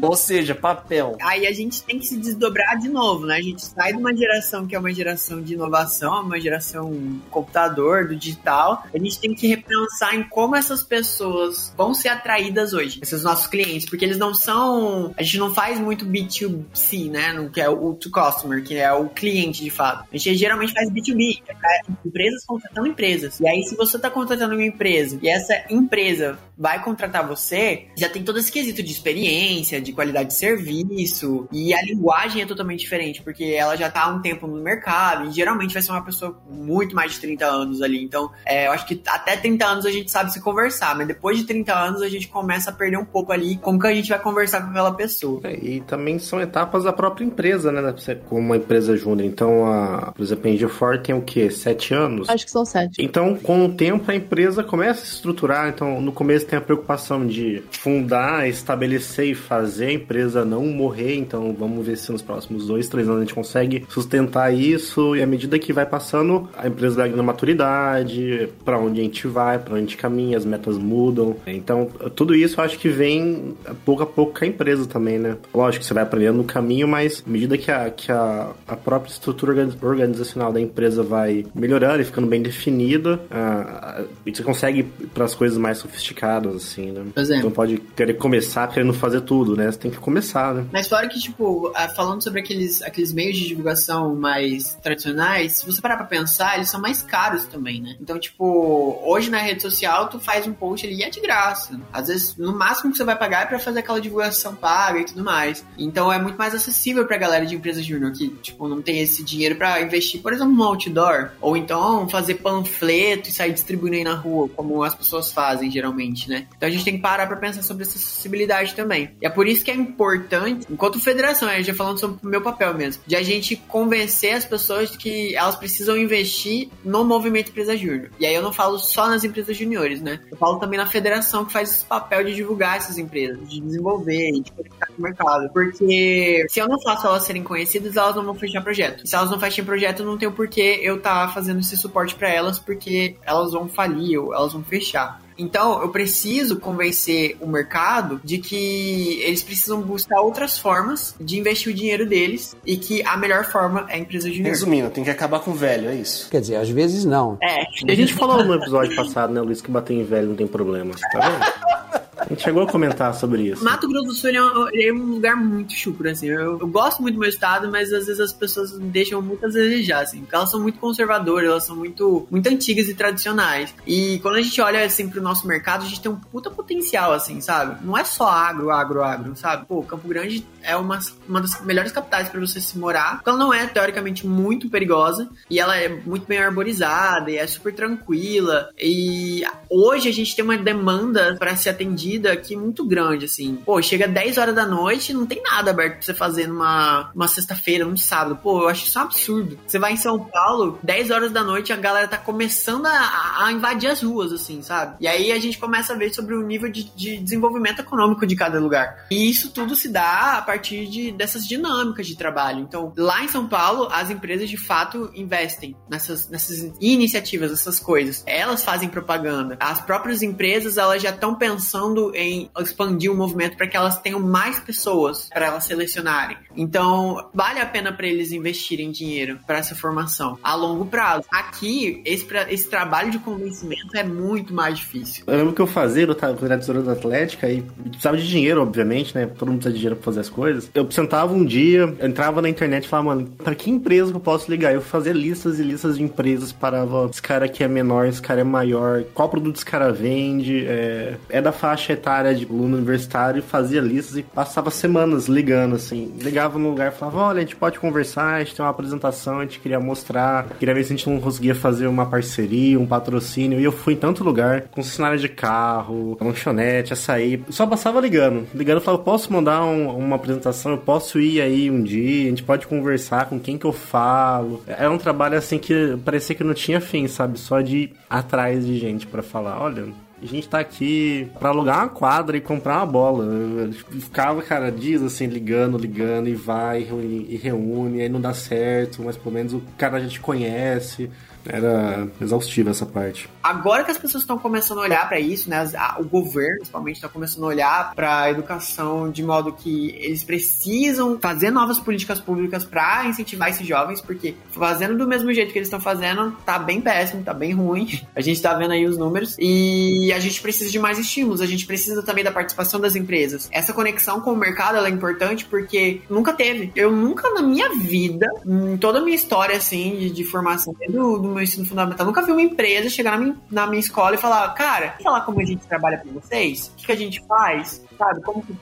Ou 0.01 0.15
seja, 0.15 0.55
papel. 0.55 1.17
Aí 1.21 1.45
a 1.47 1.53
gente 1.53 1.83
tem 1.83 1.99
que 1.99 2.07
se 2.07 2.17
desdobrar 2.17 2.77
de 2.77 2.89
novo, 2.89 3.25
né? 3.25 3.37
A 3.37 3.41
gente 3.41 3.63
sai 3.63 3.93
de 3.93 3.99
uma 3.99 4.15
geração 4.15 4.65
que 4.65 4.75
é 4.75 4.79
uma 4.79 4.93
geração 4.93 5.41
de 5.41 5.53
inovação, 5.53 6.23
uma 6.23 6.39
geração 6.39 6.91
do 6.91 7.21
computador, 7.29 8.07
do 8.07 8.15
digital. 8.15 8.83
A 8.93 8.97
gente 8.97 9.19
tem 9.19 9.33
que 9.33 9.47
repensar 9.47 10.15
em 10.15 10.23
como 10.23 10.55
essas 10.55 10.83
pessoas 10.83 11.73
vão 11.77 11.93
ser 11.93 12.09
atraídas 12.09 12.73
hoje, 12.73 12.99
esses 13.01 13.23
nossos 13.23 13.47
clientes, 13.47 13.87
porque 13.89 14.05
eles 14.05 14.17
não 14.17 14.33
são. 14.33 15.13
A 15.17 15.23
gente 15.23 15.37
não 15.37 15.53
faz 15.53 15.79
muito 15.79 16.05
B2C, 16.05 17.09
né? 17.09 17.49
Que 17.53 17.61
é 17.61 17.69
o 17.69 17.93
to 17.93 18.09
customer, 18.09 18.63
que 18.63 18.75
é 18.75 18.91
o 18.91 19.09
cliente 19.09 19.63
de 19.63 19.69
fato. 19.69 20.07
A 20.11 20.17
gente 20.17 20.37
geralmente 20.37 20.73
faz 20.73 20.89
B2B, 20.89 21.41
que 21.43 21.51
é 21.51 21.81
empresas 22.05 22.45
contratando 22.45 22.87
empresas. 22.87 23.39
E 23.39 23.47
aí, 23.47 23.63
se 23.63 23.75
você 23.75 23.99
tá 23.99 24.09
contratando 24.09 24.55
uma 24.55 24.65
empresa 24.65 25.19
e 25.21 25.29
essa 25.29 25.53
empresa 25.69 26.37
vai 26.57 26.83
contratar 26.83 27.27
você, 27.27 27.87
já 27.95 28.09
tem 28.09 28.23
todo 28.23 28.37
esse 28.47 28.51
quesito 28.51 28.81
de 28.81 28.91
experiência, 28.91 29.81
de 29.81 29.91
qualidade 29.91 30.29
de 30.29 30.35
serviço, 30.35 31.47
e 31.51 31.73
a 31.73 31.81
linguagem 31.81 32.41
é 32.41 32.45
totalmente 32.45 32.79
diferente, 32.79 33.21
porque 33.21 33.43
ela 33.43 33.75
já 33.75 33.89
tá 33.89 34.03
há 34.03 34.07
um 34.07 34.21
tempo 34.21 34.47
no 34.47 34.61
mercado, 34.61 35.29
e 35.29 35.31
geralmente 35.31 35.73
vai 35.73 35.81
ser 35.81 35.91
uma 35.91 36.03
pessoa 36.03 36.33
com 36.33 36.53
muito 36.53 36.95
mais 36.95 37.13
de 37.13 37.19
30 37.19 37.45
anos 37.45 37.81
ali. 37.81 38.03
Então, 38.03 38.31
é, 38.45 38.67
eu 38.67 38.71
acho 38.71 38.85
que 38.87 39.01
até 39.07 39.35
30 39.35 39.65
anos 39.65 39.85
a 39.85 39.91
gente 39.91 40.09
sabe 40.09 40.31
se 40.31 40.41
conversar, 40.41 40.95
mas 40.95 41.07
depois 41.07 41.37
de 41.37 41.43
30 41.43 41.73
anos 41.73 42.01
a 42.01 42.09
gente 42.09 42.27
começa 42.27 42.69
a 42.69 42.73
perder 42.73 42.97
um 42.97 43.05
pouco 43.05 43.31
ali 43.31 43.57
como 43.57 43.79
que 43.79 43.87
a 43.87 43.93
gente 43.93 44.09
vai 44.09 44.19
conversar 44.19 44.61
com 44.61 44.69
aquela 44.69 44.93
pessoa. 44.93 45.41
É, 45.43 45.53
E 45.53 45.81
também 45.81 46.17
são 46.19 46.39
etapas 46.39 46.83
da 46.83 46.93
própria 46.93 47.25
empresa, 47.25 47.71
né? 47.71 47.93
Como 48.27 48.41
uma 48.41 48.57
empresa 48.57 48.95
júnior. 48.95 49.27
Então, 49.27 49.65
a, 49.65 50.11
por 50.11 50.23
exemplo, 50.23 50.49
a 50.49 50.97
tem 50.97 51.15
o 51.15 51.21
quê? 51.21 51.49
Sete 51.49 51.93
anos? 51.93 52.29
Acho 52.29 52.45
que 52.45 52.51
são 52.51 52.65
sete. 52.65 53.01
Então, 53.01 53.35
com 53.35 53.65
o 53.65 53.73
tempo, 53.73 54.09
a 54.09 54.15
empresa 54.15 54.63
começa 54.63 55.01
a 55.01 55.05
se 55.05 55.15
estruturar. 55.15 55.69
Então, 55.69 55.99
no 56.01 56.11
começo 56.11 56.45
tem 56.45 56.57
a 56.57 56.61
preocupação 56.61 57.25
de 57.25 57.63
fundar, 57.71 58.36
estabelecer 58.45 59.27
e 59.27 59.35
fazer 59.35 59.85
a 59.85 59.93
empresa 59.93 60.43
não 60.43 60.65
morrer. 60.65 61.15
Então, 61.15 61.55
vamos 61.57 61.85
ver 61.85 61.97
se 61.97 62.11
nos 62.11 62.21
próximos 62.21 62.67
dois, 62.67 62.89
três 62.89 63.07
anos 63.07 63.21
a 63.21 63.23
gente 63.23 63.33
consegue 63.33 63.85
sustentar 63.87 64.53
isso. 64.53 65.15
E 65.15 65.23
à 65.23 65.25
medida 65.25 65.57
que 65.57 65.71
vai 65.71 65.85
passando, 65.85 66.49
a 66.57 66.67
empresa 66.67 66.97
vai 66.97 67.07
ganhando 67.07 67.23
maturidade, 67.23 68.49
para 68.65 68.77
onde 68.77 68.99
a 68.99 69.03
gente 69.03 69.27
vai, 69.27 69.57
para 69.57 69.73
onde 69.73 69.79
a 69.79 69.85
gente 69.85 69.97
caminha, 69.97 70.37
as 70.37 70.45
metas 70.45 70.77
mudam. 70.77 71.37
Então, 71.47 71.89
tudo 72.13 72.35
isso 72.35 72.59
eu 72.59 72.65
acho 72.65 72.77
que 72.77 72.89
vem 72.89 73.55
pouco 73.85 74.03
a 74.03 74.05
pouco 74.05 74.37
com 74.37 74.43
a 74.43 74.47
empresa 74.47 74.85
também, 74.85 75.17
né? 75.17 75.37
Lógico 75.53 75.81
que 75.81 75.87
você 75.87 75.93
vai 75.93 76.03
aprendendo 76.03 76.37
no 76.37 76.43
caminho, 76.43 76.87
mas 76.87 77.23
à 77.25 77.29
medida 77.29 77.57
que 77.57 77.71
a, 77.71 77.89
que 77.89 78.11
a, 78.11 78.51
a 78.67 78.75
própria 78.75 79.11
estrutura 79.11 79.53
organi- 79.53 79.77
organizacional 79.81 80.51
da 80.51 80.59
empresa 80.59 81.01
vai 81.03 81.45
melhorando 81.55 82.01
e 82.01 82.05
ficando 82.05 82.27
bem 82.27 82.41
definida, 82.41 83.19
ah, 83.31 84.03
você 84.25 84.43
consegue 84.43 84.79
ir 84.79 85.07
para 85.13 85.25
as 85.25 85.33
coisas 85.33 85.57
mais 85.57 85.77
sofisticadas, 85.77 86.55
assim, 86.55 86.91
né? 86.91 87.03
Por 87.13 87.21
exemplo. 87.21 87.39
Então 87.39 87.51
pode 87.51 87.77
querer 87.95 88.15
começar 88.27 88.67
querendo 88.67 88.93
fazer 88.93 89.21
tudo, 89.21 89.55
né? 89.55 89.71
Você 89.71 89.79
tem 89.79 89.89
que 89.89 89.97
começar, 89.97 90.53
né? 90.53 90.65
Mas 90.71 90.87
fora 90.89 91.07
que, 91.07 91.17
tipo, 91.17 91.71
ah, 91.73 91.87
falando 91.87 92.21
sobre 92.21 92.41
aqueles, 92.41 92.81
aqueles 92.81 93.13
meios 93.13 93.37
de 93.37 93.47
divulgação 93.47 94.15
mais 94.15 94.77
tradicionais, 94.83 95.53
se 95.53 95.65
você 95.65 95.79
parar 95.79 95.95
pra 95.95 96.05
pensar, 96.05 96.55
eles 96.55 96.69
são 96.69 96.81
mais 96.81 97.01
caros 97.01 97.45
também, 97.45 97.81
né? 97.81 97.95
Então, 98.01 98.19
tipo, 98.19 98.99
hoje 99.05 99.29
na 99.29 99.37
rede 99.37 99.61
social, 99.61 100.09
tu 100.09 100.19
faz 100.19 100.45
um 100.45 100.51
post 100.51 100.85
ali 100.85 100.97
e 100.97 101.03
é 101.03 101.09
de 101.09 101.21
graça. 101.21 101.79
Às 101.93 102.09
vezes, 102.09 102.35
no 102.35 102.53
máximo 102.53 102.91
que 102.91 102.97
você 102.97 103.05
vai 103.05 103.17
pagar 103.17 103.43
é 103.43 103.45
pra 103.45 103.59
fazer 103.59 103.79
aquela 103.79 104.01
divulgação 104.01 104.53
paga 104.55 104.99
e 104.99 105.05
tudo 105.05 105.23
mais. 105.23 105.65
Então, 105.77 106.11
é 106.11 106.19
muito 106.19 106.37
mais 106.37 106.53
acessível 106.53 107.07
pra 107.07 107.17
galera 107.17 107.45
de 107.45 107.55
empresa 107.55 107.81
júnior 107.81 108.11
que, 108.11 108.27
tipo, 108.27 108.67
não 108.67 108.81
tem 108.81 108.99
esse 108.99 109.23
dinheiro 109.23 109.55
pra 109.55 109.81
investir, 109.81 110.21
por 110.21 110.33
exemplo, 110.33 110.53
no 110.53 110.63
outdoor. 110.63 111.31
Ou 111.39 111.55
então, 111.55 112.09
fazer 112.09 112.35
panfleto 112.35 113.29
e 113.29 113.31
sair 113.31 113.53
distribuindo 113.53 113.95
aí 113.95 114.03
na 114.03 114.15
rua, 114.15 114.49
como 114.49 114.83
as 114.83 114.93
pessoas 114.93 115.31
fazem, 115.31 115.71
geralmente, 115.71 116.29
né? 116.29 116.45
Então, 116.57 116.67
a 116.67 116.71
gente 116.71 116.83
tem 116.83 116.97
que 116.97 117.01
parar 117.01 117.25
pra 117.25 117.37
pensar 117.37 117.63
sobre 117.63 117.83
essa 117.83 117.97
acessibilidade 118.17 118.73
também. 118.75 119.11
E 119.21 119.27
é 119.27 119.29
por 119.29 119.47
isso 119.47 119.63
que 119.63 119.71
é 119.71 119.75
importante, 119.75 120.65
enquanto 120.69 120.99
federação, 120.99 121.47
já 121.61 121.73
falando 121.73 121.99
sobre 121.99 122.25
o 122.25 122.27
meu 122.27 122.41
papel 122.41 122.73
mesmo, 122.73 123.03
de 123.05 123.15
a 123.15 123.23
gente 123.23 123.55
convencer 123.55 124.33
as 124.33 124.45
pessoas 124.45 124.95
que 124.95 125.35
elas 125.35 125.55
precisam 125.55 125.97
investir 125.97 126.69
no 126.83 127.05
movimento 127.05 127.49
empresa 127.49 127.77
júnior. 127.77 128.09
E 128.19 128.25
aí 128.25 128.33
eu 128.33 128.41
não 128.41 128.51
falo 128.51 128.79
só 128.79 129.07
nas 129.07 129.23
empresas 129.23 129.55
juniores, 129.55 130.01
né? 130.01 130.19
Eu 130.29 130.37
falo 130.37 130.59
também 130.59 130.77
na 130.77 130.87
federação 130.87 131.45
que 131.45 131.53
faz 131.53 131.69
esse 131.69 131.85
papel 131.85 132.23
de 132.23 132.33
divulgar 132.33 132.77
essas 132.77 132.97
empresas, 132.97 133.37
de 133.47 133.61
desenvolver, 133.61 134.31
de 134.41 134.51
conectar 134.51 134.87
com 134.87 134.93
o 134.97 135.01
mercado. 135.01 135.49
Porque 135.53 136.45
se 136.49 136.59
eu 136.59 136.67
não 136.67 136.81
faço 136.81 137.07
elas 137.07 137.23
serem 137.23 137.43
conhecidas, 137.43 137.95
elas 137.95 138.15
não 138.15 138.23
vão 138.23 138.35
fechar 138.35 138.61
projeto. 138.61 139.07
Se 139.07 139.15
elas 139.15 139.29
não 139.29 139.39
fechem 139.39 139.63
projeto, 139.63 140.03
não 140.03 140.17
tem 140.17 140.27
o 140.27 140.31
porquê 140.31 140.79
eu 140.81 140.97
estar 140.97 141.33
fazendo 141.33 141.59
esse 141.59 141.77
suporte 141.77 142.15
para 142.15 142.29
elas, 142.29 142.59
porque 142.59 143.15
elas 143.23 143.51
vão 143.51 143.67
falir 143.67 144.19
ou 144.19 144.33
elas 144.33 144.53
vão 144.53 144.63
fechar. 144.63 145.26
Então, 145.37 145.81
eu 145.81 145.89
preciso 145.89 146.59
convencer 146.59 147.37
o 147.39 147.47
mercado 147.47 148.19
de 148.23 148.37
que 148.37 149.21
eles 149.21 149.43
precisam 149.43 149.81
buscar 149.81 150.21
outras 150.21 150.57
formas 150.57 151.15
de 151.19 151.39
investir 151.39 151.71
o 151.71 151.75
dinheiro 151.75 152.05
deles 152.05 152.55
e 152.65 152.77
que 152.77 153.03
a 153.03 153.15
melhor 153.17 153.45
forma 153.45 153.85
é 153.89 153.95
a 153.95 153.97
empresa 153.97 154.29
junior. 154.29 154.49
Resumindo, 154.49 154.89
tem 154.89 155.03
que 155.03 155.09
acabar 155.09 155.39
com 155.39 155.51
o 155.51 155.55
velho, 155.55 155.89
é 155.89 155.95
isso. 155.95 156.29
Quer 156.29 156.41
dizer, 156.41 156.55
às 156.55 156.69
vezes 156.69 157.05
não. 157.05 157.37
É, 157.41 157.61
a 157.91 157.95
gente 157.95 158.13
falou 158.13 158.43
no 158.43 158.55
episódio 158.55 158.95
passado, 158.95 159.33
né, 159.33 159.41
Luiz, 159.41 159.61
que 159.61 159.69
bater 159.69 159.93
em 159.93 160.03
velho 160.03 160.29
não 160.29 160.35
tem 160.35 160.47
problema. 160.47 160.93
Tá 161.11 161.29
vendo? 161.29 161.96
A 162.27 162.33
gente 162.33 162.43
chegou 162.43 162.63
a 162.63 162.67
comentar 162.67 163.13
sobre 163.13 163.43
isso. 163.43 163.63
Mato 163.63 163.87
Grosso 163.87 164.07
do 164.07 164.13
Sul 164.13 164.29
é, 164.29 164.41
um, 164.41 164.67
é 164.73 164.91
um 164.91 165.13
lugar 165.13 165.37
muito 165.37 165.71
chucro, 165.71 166.09
assim. 166.09 166.27
Eu, 166.27 166.59
eu 166.59 166.67
gosto 166.67 167.01
muito 167.01 167.15
do 167.15 167.21
meu 167.21 167.29
estado, 167.29 167.71
mas 167.71 167.91
às 167.93 168.05
vezes 168.05 168.19
as 168.19 168.33
pessoas 168.33 168.77
me 168.77 168.89
deixam 168.89 169.21
muito 169.21 169.45
a 169.45 169.47
desejar, 169.47 170.01
assim. 170.01 170.19
Porque 170.19 170.35
elas 170.35 170.51
são 170.51 170.59
muito 170.59 170.77
conservadoras, 170.77 171.49
elas 171.49 171.63
são 171.63 171.75
muito, 171.75 172.27
muito 172.29 172.49
antigas 172.49 172.89
e 172.89 172.93
tradicionais. 172.93 173.73
E 173.85 174.19
quando 174.19 174.35
a 174.35 174.41
gente 174.41 174.59
olha, 174.59 174.83
assim, 174.83 175.07
pro 175.07 175.21
nosso 175.21 175.47
mercado, 175.47 175.83
a 175.83 175.87
gente 175.87 176.01
tem 176.01 176.11
um 176.11 176.17
puta 176.17 176.49
potencial, 176.51 177.13
assim, 177.13 177.39
sabe? 177.39 177.85
Não 177.85 177.97
é 177.97 178.03
só 178.03 178.27
agro, 178.27 178.71
agro, 178.71 179.01
agro, 179.01 179.35
sabe? 179.37 179.65
Pô, 179.65 179.81
Campo 179.83 180.07
Grande 180.07 180.45
é 180.61 180.75
uma, 180.75 180.99
uma 181.29 181.39
das 181.39 181.61
melhores 181.61 181.93
capitais 181.93 182.27
para 182.27 182.41
você 182.41 182.59
se 182.59 182.77
morar. 182.77 183.15
Porque 183.15 183.29
ela 183.29 183.39
não 183.39 183.53
é, 183.53 183.65
teoricamente, 183.67 184.27
muito 184.27 184.69
perigosa. 184.69 185.29
E 185.49 185.61
ela 185.61 185.77
é 185.77 185.87
muito 185.87 186.27
bem 186.27 186.39
arborizada 186.39 187.31
e 187.31 187.37
é 187.37 187.47
super 187.47 187.73
tranquila. 187.73 188.69
E 188.77 189.43
hoje 189.69 190.09
a 190.09 190.13
gente 190.13 190.35
tem 190.35 190.43
uma 190.43 190.57
demanda 190.57 191.37
para 191.39 191.55
ser 191.55 191.69
atendida 191.69 192.16
aqui 192.25 192.55
muito 192.55 192.85
grande, 192.85 193.25
assim. 193.25 193.55
Pô, 193.65 193.81
chega 193.81 194.07
10 194.07 194.37
horas 194.37 194.55
da 194.55 194.65
noite 194.65 195.13
não 195.13 195.25
tem 195.25 195.41
nada 195.41 195.71
aberto 195.71 195.95
pra 195.95 196.01
você 196.01 196.13
fazer 196.13 196.47
numa, 196.47 197.11
numa 197.13 197.27
sexta-feira, 197.27 197.85
num 197.85 197.97
sábado. 197.97 198.39
Pô, 198.41 198.63
eu 198.63 198.69
acho 198.69 198.85
isso 198.85 198.97
um 198.97 199.01
absurdo. 199.01 199.59
Você 199.65 199.79
vai 199.79 199.93
em 199.93 199.97
São 199.97 200.19
Paulo, 200.19 200.79
10 200.83 201.11
horas 201.11 201.31
da 201.31 201.43
noite, 201.43 201.73
a 201.73 201.77
galera 201.77 202.07
tá 202.07 202.17
começando 202.17 202.85
a, 202.85 203.45
a 203.45 203.51
invadir 203.51 203.89
as 203.89 204.01
ruas, 204.01 204.31
assim, 204.31 204.61
sabe? 204.61 204.95
E 204.99 205.07
aí 205.07 205.31
a 205.31 205.39
gente 205.39 205.57
começa 205.57 205.93
a 205.93 205.95
ver 205.95 206.13
sobre 206.13 206.35
o 206.35 206.41
nível 206.41 206.71
de, 206.71 206.83
de 206.95 207.17
desenvolvimento 207.17 207.79
econômico 207.79 208.25
de 208.25 208.35
cada 208.35 208.59
lugar. 208.59 209.05
E 209.09 209.29
isso 209.29 209.51
tudo 209.51 209.75
se 209.75 209.89
dá 209.89 210.37
a 210.37 210.41
partir 210.41 210.87
de, 210.87 211.11
dessas 211.11 211.47
dinâmicas 211.47 212.07
de 212.07 212.15
trabalho. 212.15 212.59
Então, 212.59 212.93
lá 212.97 213.23
em 213.23 213.27
São 213.27 213.47
Paulo, 213.47 213.87
as 213.91 214.09
empresas 214.09 214.49
de 214.49 214.57
fato 214.57 215.11
investem 215.13 215.75
nessas, 215.89 216.29
nessas 216.29 216.71
iniciativas, 216.79 217.51
essas 217.51 217.79
coisas. 217.79 218.23
Elas 218.25 218.63
fazem 218.63 218.89
propaganda. 218.89 219.57
As 219.59 219.81
próprias 219.81 220.21
empresas, 220.21 220.77
elas 220.77 221.01
já 221.01 221.09
estão 221.09 221.35
pensando 221.35 222.06
em 222.15 222.49
expandir 222.59 223.11
o 223.11 223.15
movimento 223.15 223.57
para 223.57 223.67
que 223.67 223.77
elas 223.77 223.99
tenham 223.99 224.19
mais 224.19 224.59
pessoas 224.59 225.29
para 225.33 225.47
elas 225.47 225.63
selecionarem. 225.63 226.37
Então, 226.55 227.29
vale 227.33 227.59
a 227.59 227.65
pena 227.65 227.91
para 227.91 228.07
eles 228.07 228.31
investirem 228.31 228.91
dinheiro 228.91 229.39
para 229.45 229.57
essa 229.57 229.75
formação 229.75 230.37
a 230.43 230.55
longo 230.55 230.85
prazo. 230.85 231.25
Aqui, 231.31 232.01
esse, 232.05 232.25
esse 232.49 232.69
trabalho 232.69 233.11
de 233.11 233.19
convencimento 233.19 233.95
é 233.95 234.03
muito 234.03 234.53
mais 234.53 234.77
difícil. 234.77 235.23
Eu 235.27 235.37
lembro 235.37 235.53
que 235.53 235.61
eu 235.61 235.67
fazia, 235.67 236.03
eu 236.03 236.15
tava 236.15 236.35
quando 236.35 236.51
era 236.51 236.59
tesouro 236.59 236.83
da 236.83 236.93
Atlética 236.93 237.49
e 237.49 237.61
precisava 237.61 238.17
de 238.17 238.27
dinheiro, 238.27 238.61
obviamente, 238.61 239.15
né? 239.15 239.25
Todo 239.25 239.49
mundo 239.49 239.59
precisa 239.59 239.73
de 239.73 239.79
dinheiro 239.79 239.95
pra 239.95 240.05
fazer 240.05 240.19
as 240.21 240.29
coisas. 240.29 240.69
Eu 240.73 240.89
sentava 240.91 241.33
um 241.33 241.45
dia, 241.45 241.95
entrava 242.01 242.41
na 242.41 242.49
internet 242.49 242.85
e 242.85 242.87
falava, 242.87 243.09
mano, 243.09 243.27
pra 243.43 243.55
que 243.55 243.69
empresa 243.69 244.11
que 244.11 244.17
eu 244.17 244.21
posso 244.21 244.49
ligar? 244.49 244.73
Eu 244.73 244.81
fazia 244.81 245.13
listas 245.13 245.59
e 245.59 245.63
listas 245.63 245.97
de 245.97 246.03
empresas, 246.03 246.51
parava, 246.51 247.07
esse 247.09 247.21
cara 247.21 247.45
aqui 247.45 247.63
é 247.63 247.67
menor, 247.67 248.07
esse 248.07 248.21
cara 248.21 248.41
é 248.41 248.43
maior, 248.43 249.03
qual 249.13 249.29
produto 249.29 249.55
esse 249.55 249.65
cara 249.65 249.91
vende, 249.91 250.65
é, 250.65 251.17
é 251.29 251.41
da 251.41 251.51
faixa 251.51 251.96
etária 251.97 252.33
de 252.33 252.45
aluno 252.45 252.77
universitário, 252.77 253.41
fazia 253.43 253.81
listas 253.81 254.17
e 254.17 254.23
passava 254.23 254.69
semanas 254.71 255.27
ligando, 255.27 255.75
assim. 255.75 256.13
Ligava 256.21 256.57
no 256.57 256.69
lugar 256.69 256.91
e 256.91 256.95
falava, 256.95 257.17
olha, 257.19 257.37
a 257.37 257.41
gente 257.41 257.55
pode 257.55 257.79
conversar, 257.79 258.35
a 258.35 258.39
gente 258.39 258.55
tem 258.55 258.63
uma 258.63 258.71
apresentação, 258.71 259.39
a 259.39 259.43
gente 259.43 259.59
queria 259.59 259.79
mostrar, 259.79 260.45
queria 260.59 260.73
ver 260.73 260.83
se 260.83 260.93
a 260.93 260.95
gente 260.95 261.09
não 261.09 261.19
conseguia 261.19 261.55
fazer 261.55 261.87
uma 261.87 262.05
parceria, 262.05 262.79
um 262.79 262.85
patrocínio. 262.85 263.59
E 263.59 263.63
eu 263.63 263.71
fui 263.71 263.93
em 263.93 263.97
tanto 263.97 264.23
lugar, 264.23 264.61
concessionária 264.71 265.17
de 265.17 265.29
carro, 265.29 266.17
lanchonete, 266.21 266.93
açaí. 266.93 267.41
Só 267.49 267.65
passava 267.67 267.99
ligando. 267.99 268.47
Ligando, 268.53 268.81
falava, 268.81 269.03
posso 269.03 269.31
mandar 269.33 269.63
um- 269.63 269.95
uma 269.97 270.15
apresentação? 270.15 270.71
Eu 270.73 270.77
posso 270.77 271.19
ir 271.19 271.41
aí 271.41 271.69
um 271.69 271.81
dia? 271.81 272.27
A 272.27 272.29
gente 272.29 272.43
pode 272.43 272.67
conversar 272.67 273.25
com 273.27 273.39
quem 273.39 273.57
que 273.57 273.65
eu 273.65 273.73
falo. 273.73 274.61
Era 274.67 274.91
um 274.91 274.97
trabalho 274.97 275.37
assim 275.37 275.57
que 275.57 275.97
parecia 276.05 276.35
que 276.35 276.43
não 276.43 276.53
tinha 276.53 276.79
fim, 276.79 277.07
sabe? 277.07 277.39
Só 277.39 277.61
de 277.61 277.77
ir 277.77 277.93
atrás 278.09 278.65
de 278.65 278.77
gente 278.77 279.07
pra 279.07 279.21
falar, 279.23 279.61
olha, 279.61 279.85
a 280.21 280.25
gente 280.25 280.47
tá 280.49 280.59
aqui 280.59 281.29
pra 281.39 281.49
alugar 281.49 281.79
uma 281.79 281.89
quadra 281.89 282.35
e 282.35 282.41
comprar 282.41 282.77
uma 282.77 282.85
bola. 282.85 283.25
Eu 283.25 283.71
ficava, 283.73 284.41
cara, 284.41 284.71
dias 284.71 285.03
assim, 285.03 285.27
ligando, 285.27 285.77
ligando, 285.77 286.27
e 286.27 286.33
vai, 286.33 286.81
e 286.81 287.37
reúne, 287.37 288.01
aí 288.01 288.09
não 288.09 288.19
dá 288.19 288.33
certo, 288.33 289.03
mas 289.03 289.15
pelo 289.15 289.33
menos 289.33 289.53
o 289.53 289.61
cara 289.77 289.97
a 289.97 289.99
gente 289.99 290.19
conhece. 290.19 291.09
Era 291.45 292.07
exaustiva 292.21 292.71
essa 292.71 292.85
parte. 292.85 293.29
Agora 293.41 293.83
que 293.83 293.91
as 293.91 293.97
pessoas 293.97 294.23
estão 294.23 294.37
começando 294.37 294.79
a 294.79 294.81
olhar 294.81 295.07
para 295.07 295.19
isso, 295.19 295.49
né, 295.49 295.65
o 295.97 296.03
governo 296.03 296.57
principalmente 296.57 296.95
está 296.95 297.07
começando 297.07 297.43
a 297.43 297.47
olhar 297.47 297.93
para 297.95 298.21
a 298.23 298.31
educação 298.31 299.09
de 299.09 299.23
modo 299.23 299.53
que 299.53 299.95
eles 299.99 300.23
precisam 300.23 301.17
fazer 301.19 301.51
novas 301.51 301.79
políticas 301.79 302.19
públicas 302.19 302.63
para 302.63 303.05
incentivar 303.05 303.49
esses 303.49 303.65
jovens, 303.65 304.01
porque 304.01 304.35
fazendo 304.51 304.97
do 304.97 305.07
mesmo 305.07 305.31
jeito 305.33 305.51
que 305.51 305.59
eles 305.59 305.67
estão 305.67 305.79
fazendo 305.79 306.31
tá 306.45 306.59
bem 306.59 306.81
péssimo, 306.81 307.23
tá 307.23 307.33
bem 307.33 307.53
ruim. 307.53 307.87
A 308.15 308.21
gente 308.21 308.41
tá 308.41 308.53
vendo 308.53 308.71
aí 308.71 308.85
os 308.85 308.97
números 308.97 309.35
e 309.39 310.11
a 310.11 310.19
gente 310.19 310.41
precisa 310.41 310.71
de 310.71 310.79
mais 310.79 310.97
estímulos, 310.97 311.39
a 311.39 311.45
gente 311.45 311.65
precisa 311.65 312.01
também 312.01 312.23
da 312.23 312.31
participação 312.31 312.79
das 312.79 312.95
empresas. 312.95 313.47
Essa 313.51 313.73
conexão 313.73 314.19
com 314.21 314.33
o 314.33 314.35
mercado 314.35 314.77
é 314.77 314.89
importante 314.89 315.45
porque 315.45 316.01
nunca 316.09 316.33
teve. 316.33 316.71
Eu 316.75 316.91
nunca 316.91 317.29
na 317.31 317.41
minha 317.41 317.69
vida, 317.75 318.27
em 318.45 318.77
toda 318.77 318.99
a 318.99 319.01
minha 319.01 319.15
história 319.15 319.55
assim 319.55 319.97
de, 319.97 320.09
de 320.09 320.23
formação 320.23 320.73
desde 320.79 320.97
o 320.97 321.17
do 321.17 321.29
meu 321.37 321.43
ensino 321.43 321.65
fundamental, 321.65 322.05
nunca 322.05 322.21
vi 322.23 322.31
uma 322.31 322.41
empresa 322.41 322.89
chegar 322.89 323.11
na 323.11 323.17
minha, 323.17 323.37
na 323.49 323.67
minha 323.67 323.79
escola 323.79 324.15
e 324.15 324.17
falar, 324.17 324.53
cara, 324.53 324.95
falar 325.01 325.21
como 325.21 325.39
a 325.39 325.45
gente 325.45 325.65
trabalha 325.65 325.97
com 325.99 326.11
vocês? 326.11 326.67
O 326.67 326.75
que, 326.77 326.85
que 326.87 326.91
a 326.91 326.95
gente 326.95 327.23
faz? 327.25 327.83
Sabe, 327.97 328.21
como 328.21 328.43
que 328.43 328.53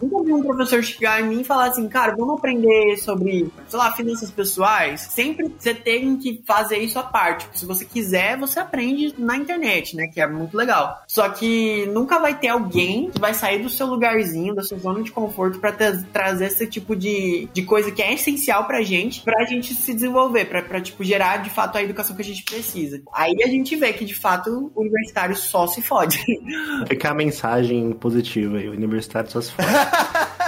Nunca 0.00 0.24
vi 0.24 0.32
um 0.32 0.42
professor 0.42 0.82
chegar 0.82 1.20
em 1.20 1.28
mim 1.28 1.40
e 1.40 1.44
falar 1.44 1.66
assim, 1.66 1.88
cara, 1.88 2.14
vamos 2.16 2.38
aprender 2.38 2.96
sobre, 2.98 3.50
sei 3.68 3.78
lá, 3.78 3.92
finanças 3.92 4.30
pessoais. 4.30 5.00
Sempre 5.02 5.52
você 5.58 5.74
tem 5.74 6.16
que 6.16 6.42
fazer 6.46 6.78
isso 6.78 6.98
à 6.98 7.02
parte. 7.02 7.48
Se 7.54 7.66
você 7.66 7.84
quiser, 7.84 8.38
você 8.38 8.60
aprende 8.60 9.14
na 9.18 9.36
internet, 9.36 9.96
né? 9.96 10.06
Que 10.06 10.20
é 10.20 10.26
muito 10.26 10.56
legal. 10.56 11.02
Só 11.06 11.28
que 11.28 11.86
nunca 11.86 12.18
vai 12.18 12.38
ter 12.38 12.48
alguém 12.48 13.10
que 13.10 13.20
vai 13.20 13.34
sair 13.34 13.62
do 13.62 13.68
seu 13.70 13.86
lugarzinho, 13.86 14.54
da 14.54 14.62
sua 14.62 14.78
zona 14.78 15.02
de 15.02 15.10
conforto, 15.10 15.58
pra 15.58 15.72
tra- 15.72 16.02
trazer 16.12 16.46
esse 16.46 16.66
tipo 16.66 16.94
de, 16.96 17.48
de 17.52 17.62
coisa 17.62 17.90
que 17.90 18.02
é 18.02 18.12
essencial 18.14 18.66
pra 18.66 18.82
gente, 18.82 19.22
pra 19.22 19.44
gente 19.44 19.74
se 19.74 19.92
desenvolver, 19.94 20.46
pra, 20.46 20.62
pra, 20.62 20.80
tipo, 20.80 21.02
gerar 21.04 21.38
de 21.38 21.50
fato 21.50 21.76
a 21.76 21.82
educação 21.82 22.14
que 22.16 22.22
a 22.22 22.24
gente 22.24 22.42
precisa. 22.44 23.00
Aí 23.12 23.34
a 23.42 23.48
gente 23.48 23.74
vê 23.76 23.92
que 23.92 24.04
de 24.04 24.14
fato 24.14 24.70
o 24.74 24.80
universitário 24.80 25.36
só 25.36 25.66
se 25.66 25.82
fode. 25.82 26.18
Fica 26.86 27.10
a 27.10 27.14
mensagem 27.14 27.92
positiva 27.92 28.58
aí, 28.58 28.68
o 28.68 28.72
universitário 28.72 29.30
só 29.30 29.40
se 29.40 29.47